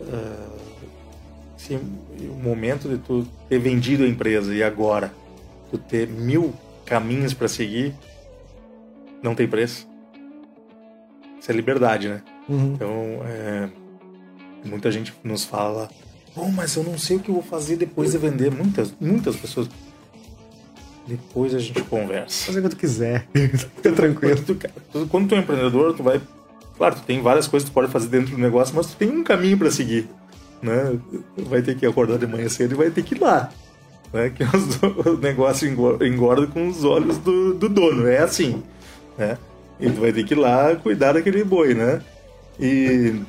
uh, 0.00 0.52
sim, 1.56 1.80
o 2.20 2.42
momento 2.42 2.88
de 2.88 2.98
tu 2.98 3.26
ter 3.48 3.58
vendido 3.58 4.04
a 4.04 4.08
empresa 4.08 4.54
e 4.54 4.62
agora 4.62 5.12
tu 5.70 5.78
ter 5.78 6.08
mil 6.08 6.52
caminhos 6.84 7.32
para 7.32 7.48
seguir, 7.48 7.94
não 9.22 9.34
tem 9.34 9.46
preço. 9.46 9.86
Isso 11.40 11.50
é 11.50 11.54
liberdade, 11.54 12.08
né? 12.08 12.22
Uhum. 12.48 12.74
Então, 12.74 12.88
é, 13.24 13.68
muita 14.64 14.90
gente 14.90 15.12
nos 15.22 15.44
fala, 15.44 15.88
oh, 16.36 16.48
mas 16.48 16.76
eu 16.76 16.82
não 16.82 16.98
sei 16.98 17.16
o 17.16 17.20
que 17.20 17.28
eu 17.28 17.34
vou 17.34 17.42
fazer 17.42 17.76
depois 17.76 18.12
de 18.12 18.18
vender. 18.18 18.50
Muitas, 18.50 18.92
muitas 19.00 19.36
pessoas. 19.36 19.68
Depois 21.06 21.54
a 21.54 21.58
gente 21.58 21.82
conversa. 21.82 22.46
Fazer 22.46 22.60
o 22.60 22.62
que 22.62 22.68
tu 22.70 22.76
quiser. 22.76 23.26
Fica 23.34 23.92
tranquilo. 23.92 24.36
Quando 24.36 24.58
tu, 24.92 25.06
quando 25.08 25.28
tu 25.28 25.34
é 25.34 25.38
empreendedor, 25.38 25.94
tu 25.94 26.02
vai. 26.02 26.20
Claro, 26.76 26.94
tu 26.94 27.02
tem 27.02 27.20
várias 27.20 27.46
coisas 27.46 27.68
que 27.68 27.72
tu 27.72 27.74
pode 27.74 27.90
fazer 27.90 28.08
dentro 28.08 28.32
do 28.32 28.38
negócio, 28.38 28.74
mas 28.74 28.86
tu 28.86 28.96
tem 28.96 29.10
um 29.10 29.24
caminho 29.24 29.58
para 29.58 29.70
seguir. 29.70 30.08
Né? 30.62 30.98
Vai 31.36 31.60
ter 31.60 31.76
que 31.76 31.84
acordar 31.84 32.18
de 32.18 32.26
manhã 32.26 32.48
cedo 32.48 32.72
e 32.72 32.76
vai 32.76 32.90
ter 32.90 33.02
que 33.02 33.14
ir 33.14 33.20
lá. 33.20 33.50
Né? 34.12 34.30
Que 34.30 34.44
o 35.08 35.18
negócio 35.18 35.68
engorda 35.68 36.46
com 36.46 36.68
os 36.68 36.84
olhos 36.84 37.18
do, 37.18 37.54
do 37.54 37.68
dono. 37.68 38.06
É 38.06 38.18
assim. 38.18 38.62
Né? 39.18 39.36
E 39.80 39.90
tu 39.90 40.00
vai 40.00 40.12
ter 40.12 40.24
que 40.24 40.34
ir 40.34 40.38
lá 40.38 40.74
cuidar 40.76 41.12
daquele 41.14 41.42
boi, 41.42 41.74
né? 41.74 42.00
E 42.60 43.20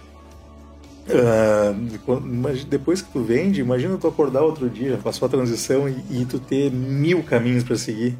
Uh, 1.05 2.65
depois 2.69 3.01
que 3.01 3.11
tu 3.11 3.21
vende, 3.21 3.59
imagina 3.59 3.97
tu 3.97 4.07
acordar 4.07 4.41
outro 4.41 4.69
dia, 4.69 4.97
passou 5.03 5.25
a 5.25 5.29
transição 5.29 5.89
e, 5.89 6.21
e 6.21 6.25
tu 6.25 6.39
ter 6.39 6.71
mil 6.71 7.21
caminhos 7.23 7.63
para 7.63 7.75
seguir, 7.75 8.17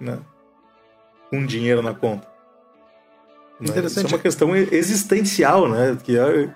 né? 0.00 0.18
Com 1.30 1.46
dinheiro 1.46 1.80
na 1.80 1.94
conta. 1.94 2.26
Né? 3.60 3.68
Isso 3.84 4.00
é 4.00 4.06
uma 4.06 4.18
questão 4.18 4.56
existencial, 4.56 5.68
né? 5.68 5.96
Que 6.02 6.18
é, 6.18 6.50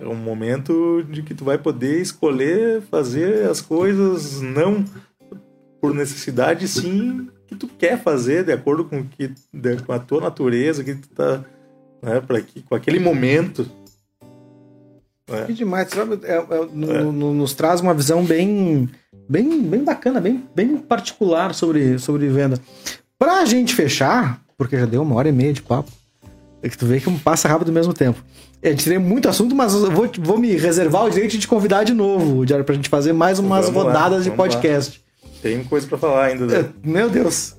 é 0.00 0.06
um 0.06 0.16
momento 0.16 1.04
de 1.04 1.22
que 1.22 1.34
tu 1.34 1.44
vai 1.44 1.58
poder 1.58 2.00
escolher 2.00 2.82
fazer 2.82 3.48
as 3.48 3.60
coisas 3.60 4.40
não 4.40 4.84
por 5.80 5.94
necessidade, 5.94 6.66
sim 6.66 7.28
que 7.46 7.54
tu 7.54 7.68
quer 7.68 8.02
fazer 8.02 8.44
de 8.44 8.52
acordo 8.52 8.84
com 8.84 9.04
que 9.04 9.32
com 9.86 9.92
a 9.92 9.98
tua 9.98 10.20
natureza, 10.20 10.82
que 10.82 10.94
tu 10.94 11.08
tá, 11.08 11.44
né? 12.02 12.20
Para 12.20 12.40
que 12.40 12.62
com 12.62 12.74
aquele 12.74 12.98
momento 12.98 13.70
é. 15.30 15.44
Que 15.44 15.52
demais, 15.52 15.88
sabe? 15.88 16.18
É, 16.24 16.36
é, 16.36 16.68
no, 16.72 16.92
é. 16.92 17.02
no, 17.02 17.34
nos 17.34 17.54
traz 17.54 17.80
uma 17.80 17.94
visão 17.94 18.24
bem, 18.24 18.88
bem, 19.28 19.62
bem 19.62 19.84
bacana, 19.84 20.20
bem, 20.20 20.44
bem 20.54 20.76
particular 20.76 21.54
sobre, 21.54 21.98
sobre 21.98 22.28
venda. 22.28 22.58
Pra 23.18 23.44
gente 23.44 23.74
fechar, 23.74 24.40
porque 24.56 24.78
já 24.78 24.86
deu 24.86 25.02
uma 25.02 25.14
hora 25.14 25.28
e 25.28 25.32
meia 25.32 25.52
de 25.52 25.62
papo, 25.62 25.90
é 26.62 26.68
que 26.68 26.76
tu 26.76 26.86
vê 26.86 27.00
que 27.00 27.10
passa 27.20 27.48
rápido 27.48 27.68
ao 27.68 27.74
mesmo 27.74 27.92
tempo. 27.92 28.22
É, 28.62 28.68
a 28.68 28.70
gente 28.70 28.88
tem 28.88 28.98
muito 28.98 29.28
assunto, 29.28 29.54
mas 29.54 29.74
eu 29.74 29.90
vou, 29.90 30.10
vou 30.20 30.38
me 30.38 30.56
reservar 30.56 31.04
o 31.04 31.10
direito 31.10 31.32
de 31.32 31.40
te 31.40 31.48
convidar 31.48 31.84
de 31.84 31.92
novo, 31.92 32.44
Diário, 32.46 32.64
pra 32.64 32.74
gente 32.74 32.88
fazer 32.88 33.12
mais 33.12 33.38
umas 33.38 33.66
vamos 33.66 33.82
rodadas 33.82 34.24
lá, 34.24 34.30
de 34.30 34.36
podcast. 34.36 35.02
Lá. 35.22 35.30
Tem 35.42 35.62
coisa 35.64 35.86
para 35.86 35.98
falar 35.98 36.24
ainda. 36.24 36.46
Né? 36.46 36.68
Meu 36.82 37.10
Deus. 37.10 37.56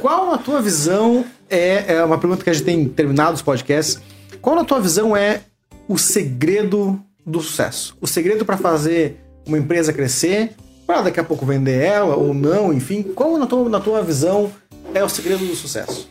Qual 0.00 0.32
a 0.32 0.38
tua 0.38 0.60
visão 0.60 1.24
é, 1.50 1.94
é 1.94 2.04
uma 2.04 2.16
pergunta 2.16 2.44
que 2.44 2.48
a 2.48 2.52
gente 2.52 2.64
tem 2.64 2.88
terminado 2.88 3.34
os 3.34 3.42
podcasts. 3.42 4.00
Qual 4.40 4.56
a 4.58 4.64
tua 4.64 4.80
visão 4.80 5.16
é 5.16 5.42
o 5.90 5.98
segredo 5.98 7.04
do 7.26 7.40
sucesso. 7.40 7.98
O 8.00 8.06
segredo 8.06 8.44
para 8.44 8.56
fazer 8.56 9.18
uma 9.44 9.58
empresa 9.58 9.92
crescer, 9.92 10.54
para 10.86 11.02
daqui 11.02 11.18
a 11.18 11.24
pouco 11.24 11.44
vender 11.44 11.82
ela 11.82 12.14
ou 12.14 12.32
não, 12.32 12.72
enfim. 12.72 13.02
Qual, 13.02 13.36
na 13.36 13.44
tua, 13.44 13.68
na 13.68 13.80
tua 13.80 14.00
visão, 14.00 14.52
é 14.94 15.02
o 15.02 15.08
segredo 15.08 15.44
do 15.44 15.56
sucesso? 15.56 16.08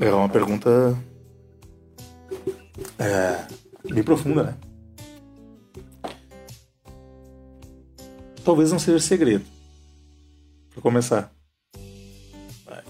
É 0.00 0.12
uma 0.12 0.28
pergunta 0.28 0.98
é, 2.98 3.44
bem 3.88 4.02
profunda, 4.02 4.42
né? 4.42 4.54
Talvez 8.44 8.72
não 8.72 8.80
seja 8.80 8.98
segredo, 8.98 9.44
para 10.72 10.82
começar. 10.82 11.32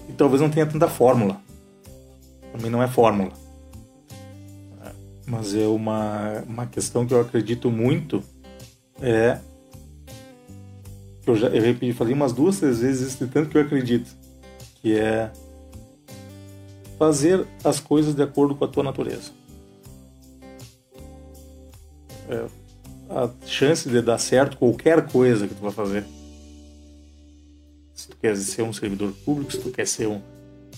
E 0.09 0.13
talvez 0.13 0.41
não 0.41 0.49
tenha 0.49 0.65
tanta 0.65 0.87
fórmula. 0.87 1.39
Também 2.51 2.71
não 2.71 2.81
é 2.81 2.87
fórmula 2.87 3.31
mas 5.27 5.53
é 5.53 5.67
uma, 5.67 6.41
uma 6.47 6.65
questão 6.65 7.05
que 7.05 7.13
eu 7.13 7.19
acredito 7.19 7.69
muito 7.69 8.23
é 9.01 9.39
eu 11.25 11.35
já 11.35 11.47
eu 11.47 11.61
repeti, 11.61 11.91
falei 11.91 12.13
umas 12.13 12.31
duas, 12.31 12.57
três 12.57 12.79
vezes 12.79 13.09
isso 13.09 13.25
de 13.25 13.31
tanto 13.31 13.49
que 13.49 13.57
eu 13.57 13.61
acredito, 13.61 14.09
que 14.81 14.97
é 14.97 15.29
fazer 16.97 17.45
as 17.63 17.81
coisas 17.81 18.15
de 18.15 18.23
acordo 18.23 18.55
com 18.55 18.63
a 18.63 18.67
tua 18.67 18.81
natureza. 18.81 19.31
É, 22.29 22.45
a 23.09 23.29
chance 23.45 23.89
de 23.89 24.01
dar 24.01 24.17
certo 24.17 24.57
qualquer 24.57 25.05
coisa 25.07 25.47
que 25.47 25.53
tu 25.53 25.61
vai 25.61 25.71
fazer. 25.71 26.05
Se 27.93 28.07
tu 28.07 28.17
quer 28.17 28.37
ser 28.37 28.61
um 28.61 28.71
servidor 28.71 29.11
público, 29.25 29.51
se 29.51 29.59
tu 29.59 29.69
quer 29.69 29.85
ser 29.85 30.07
um, 30.07 30.21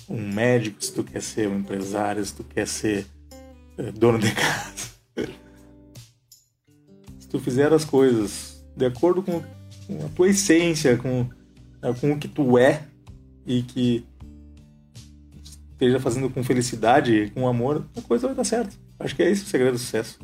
um 0.09 0.33
médico, 0.33 0.83
se 0.83 0.91
tu 0.91 1.03
quer 1.03 1.21
ser 1.21 1.47
um 1.47 1.59
empresário, 1.59 2.25
se 2.25 2.33
tu 2.33 2.43
quer 2.43 2.67
ser 2.67 3.05
dono 3.93 4.19
de 4.19 4.31
casa. 4.35 4.89
Se 7.19 7.27
tu 7.29 7.39
fizer 7.39 7.71
as 7.73 7.85
coisas 7.85 8.63
de 8.75 8.85
acordo 8.85 9.21
com, 9.21 9.41
com 9.41 10.05
a 10.05 10.09
tua 10.15 10.29
essência, 10.29 10.97
com, 10.97 11.29
é, 11.81 11.93
com 11.93 12.11
o 12.11 12.17
que 12.17 12.27
tu 12.27 12.57
é 12.57 12.83
e 13.45 13.61
que 13.63 14.05
esteja 15.71 15.99
fazendo 15.99 16.29
com 16.29 16.43
felicidade, 16.43 17.31
com 17.33 17.47
amor, 17.47 17.85
a 17.95 18.01
coisa 18.01 18.27
vai 18.27 18.35
dar 18.35 18.43
certo. 18.43 18.77
Acho 18.99 19.15
que 19.15 19.23
é 19.23 19.31
esse 19.31 19.43
o 19.43 19.47
segredo 19.47 19.73
do 19.73 19.79
sucesso. 19.79 20.19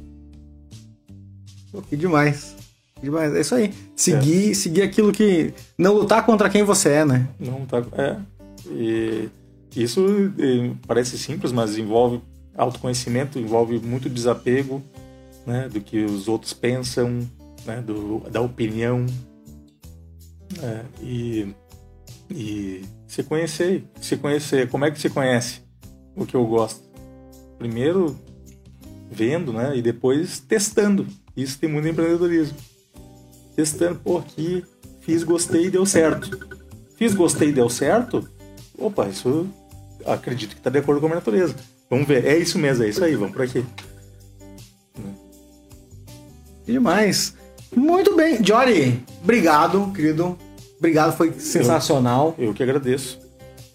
Que 1.89 1.97
demais. 1.97 2.55
demais. 3.01 3.33
É 3.33 3.41
isso 3.41 3.55
aí. 3.55 3.73
Seguir, 3.95 4.51
é. 4.51 4.53
seguir 4.53 4.81
aquilo 4.81 5.11
que. 5.11 5.53
Não 5.77 5.93
lutar 5.93 6.25
contra 6.25 6.49
quem 6.49 6.63
você 6.63 6.89
é, 6.89 7.05
né? 7.05 7.27
Não 7.39 7.59
lutar. 7.59 7.85
É. 7.93 8.17
E 8.69 9.29
isso 9.75 10.05
parece 10.87 11.17
simples, 11.17 11.51
mas 11.51 11.77
envolve 11.77 12.21
autoconhecimento 12.57 13.39
envolve 13.39 13.79
muito 13.79 14.09
desapego 14.09 14.81
né, 15.45 15.69
do 15.69 15.81
que 15.81 16.03
os 16.03 16.27
outros 16.27 16.53
pensam, 16.53 17.29
né, 17.65 17.81
do, 17.81 18.19
da 18.29 18.41
opinião. 18.41 19.05
Né, 20.59 20.85
e, 21.01 21.53
e 22.29 22.81
se 23.07 23.23
conhecer, 23.23 23.83
se 23.99 24.17
conhecer. 24.17 24.69
Como 24.69 24.85
é 24.85 24.91
que 24.91 24.99
se 24.99 25.09
conhece 25.09 25.61
o 26.15 26.25
que 26.25 26.35
eu 26.35 26.45
gosto? 26.45 26.83
Primeiro 27.57 28.17
vendo, 29.11 29.53
né, 29.53 29.75
e 29.77 29.81
depois 29.81 30.39
testando. 30.39 31.07
Isso 31.35 31.59
tem 31.59 31.69
muito 31.69 31.87
empreendedorismo. 31.87 32.57
Testando, 33.55 33.99
pô, 33.99 34.17
aqui 34.17 34.63
fiz, 35.01 35.23
gostei 35.23 35.65
e 35.65 35.69
deu 35.69 35.85
certo. 35.85 36.37
Fiz, 36.95 37.13
gostei 37.13 37.49
e 37.49 37.53
deu 37.53 37.69
certo. 37.69 38.27
Opa, 38.77 39.07
isso 39.07 39.47
acredito 40.05 40.51
que 40.51 40.59
está 40.59 40.69
de 40.69 40.79
acordo 40.79 40.99
com 40.99 41.07
a 41.07 41.09
minha 41.09 41.19
natureza 41.19 41.55
Vamos 41.89 42.07
ver. 42.07 42.25
É 42.25 42.37
isso 42.37 42.57
mesmo, 42.57 42.83
é 42.83 42.89
isso 42.89 43.03
aí. 43.03 43.15
Vamos 43.15 43.33
por 43.33 43.43
aqui. 43.43 43.65
Demais. 46.65 47.35
Muito 47.75 48.15
bem. 48.15 48.43
Jory, 48.43 49.03
obrigado, 49.21 49.91
querido. 49.93 50.37
Obrigado, 50.77 51.15
foi 51.15 51.33
sensacional. 51.33 52.35
Eu, 52.37 52.47
eu 52.47 52.53
que 52.53 52.63
agradeço. 52.63 53.19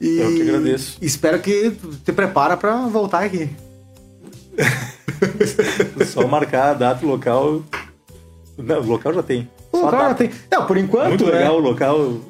E 0.01 0.19
eu 0.19 0.35
que 0.35 0.43
agradeço. 0.43 0.99
Espero 1.01 1.41
que 1.41 1.73
te 2.05 2.13
prepara 2.13 2.57
para 2.57 2.87
voltar 2.87 3.25
aqui. 3.25 3.51
Só 6.07 6.27
marcar 6.27 6.71
a 6.71 6.75
data, 6.75 7.05
o 7.05 7.09
local. 7.09 7.63
Não, 8.57 8.81
o 8.81 8.87
local 8.87 9.13
já 9.13 9.23
tem. 9.23 9.49
O 9.73 9.79
local 9.79 10.01
já 10.09 10.15
tem. 10.15 10.31
Não, 10.51 10.67
por 10.67 10.77
enquanto. 10.77 11.09
Muito 11.09 11.27
legal 11.27 11.53
né? 11.53 11.59
o 11.59 11.71
local. 11.71 12.21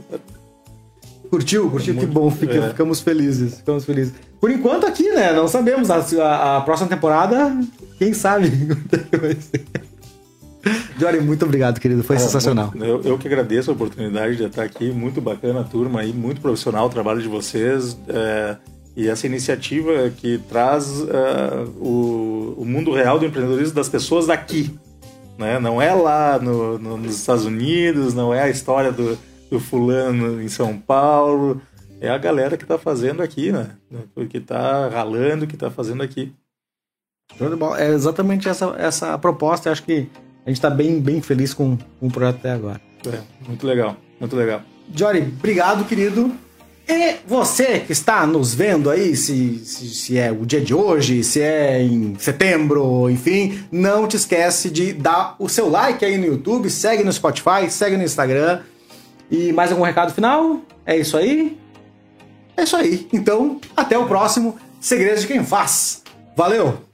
Curtiu? 1.30 1.70
Curtiu? 1.70 1.94
que 1.94 2.06
bom, 2.06 2.28
fica, 2.28 2.54
é. 2.54 2.68
ficamos 2.70 3.00
felizes. 3.00 3.58
Ficamos 3.58 3.84
felizes. 3.84 4.12
Por 4.40 4.50
enquanto 4.50 4.84
aqui, 4.84 5.08
né? 5.10 5.32
Não 5.32 5.46
sabemos. 5.46 5.88
A, 5.88 5.98
a, 5.98 6.56
a 6.56 6.60
próxima 6.62 6.88
temporada, 6.88 7.56
quem 7.98 8.12
sabe? 8.12 8.50
Jory, 10.98 11.20
muito 11.20 11.44
obrigado, 11.44 11.78
querido. 11.78 12.02
Foi 12.02 12.16
é, 12.16 12.18
sensacional. 12.18 12.72
Eu, 12.74 13.00
eu, 13.02 13.16
que 13.16 13.28
agradeço 13.28 13.70
a 13.70 13.74
oportunidade 13.74 14.36
de 14.36 14.44
estar 14.44 14.64
aqui. 14.64 14.90
Muito 14.90 15.20
bacana 15.20 15.60
a 15.60 15.64
turma 15.64 16.00
aí, 16.00 16.12
muito 16.12 16.40
profissional 16.40 16.86
o 16.86 16.90
trabalho 16.90 17.22
de 17.22 17.28
vocês. 17.28 17.96
É, 18.08 18.56
e 18.96 19.08
essa 19.08 19.24
iniciativa 19.26 20.10
que 20.10 20.38
traz 20.48 21.00
é, 21.00 21.64
o, 21.80 22.54
o 22.58 22.64
mundo 22.66 22.92
real 22.92 23.20
do 23.20 23.24
empreendedorismo 23.24 23.74
das 23.74 23.88
pessoas 23.88 24.26
daqui. 24.26 24.74
Né? 25.38 25.60
Não 25.60 25.80
é 25.80 25.94
lá 25.94 26.40
no, 26.40 26.76
no, 26.76 26.96
nos 26.96 27.16
Estados 27.16 27.44
Unidos, 27.44 28.14
não 28.14 28.34
é 28.34 28.42
a 28.42 28.50
história 28.50 28.90
do, 28.90 29.16
do 29.50 29.58
fulano 29.58 30.40
em 30.40 30.48
São 30.48 30.78
Paulo. 30.78 31.60
É 32.00 32.08
a 32.08 32.16
galera 32.16 32.56
que 32.56 32.64
está 32.64 32.78
fazendo 32.78 33.22
aqui, 33.22 33.52
né? 33.52 33.76
Que 34.30 34.38
está 34.38 34.88
ralando, 34.88 35.46
que 35.46 35.54
está 35.54 35.70
fazendo 35.70 36.02
aqui. 36.02 36.32
É 37.78 37.88
exatamente 37.88 38.48
essa, 38.48 38.74
essa 38.78 39.18
proposta. 39.18 39.70
Acho 39.70 39.82
que 39.82 40.08
a 40.46 40.48
gente 40.48 40.56
está 40.56 40.70
bem, 40.70 41.00
bem 41.00 41.20
feliz 41.20 41.52
com, 41.52 41.76
com 41.76 42.06
o 42.06 42.10
projeto 42.10 42.36
até 42.36 42.52
agora. 42.52 42.80
É, 43.06 43.20
muito 43.46 43.66
legal, 43.66 43.96
muito 44.18 44.34
legal. 44.34 44.62
Jory, 44.94 45.20
obrigado, 45.20 45.84
querido. 45.84 46.32
E 46.88 47.18
você 47.26 47.78
que 47.78 47.92
está 47.92 48.26
nos 48.26 48.52
vendo 48.52 48.90
aí, 48.90 49.14
se, 49.14 49.58
se, 49.64 49.88
se, 49.90 50.18
é 50.18 50.32
o 50.32 50.44
dia 50.44 50.60
de 50.60 50.74
hoje, 50.74 51.22
se 51.22 51.40
é 51.40 51.80
em 51.80 52.16
setembro, 52.18 53.08
enfim, 53.08 53.62
não 53.70 54.08
te 54.08 54.16
esquece 54.16 54.70
de 54.70 54.92
dar 54.92 55.36
o 55.38 55.48
seu 55.48 55.68
like 55.68 56.04
aí 56.04 56.18
no 56.18 56.26
YouTube, 56.26 56.68
segue 56.68 57.04
no 57.04 57.12
Spotify, 57.12 57.70
segue 57.70 57.96
no 57.96 58.02
Instagram. 58.02 58.62
E 59.30 59.52
mais 59.52 59.70
algum 59.70 59.84
recado 59.84 60.12
final? 60.12 60.60
É 60.84 60.96
isso 60.96 61.16
aí? 61.16 61.58
É 62.56 62.64
isso 62.64 62.76
aí. 62.76 63.08
Então, 63.12 63.60
até 63.76 63.96
o 63.96 64.06
próximo 64.06 64.56
Segredos 64.80 65.22
de 65.22 65.28
Quem 65.28 65.44
Faz. 65.44 66.02
Valeu! 66.36 66.89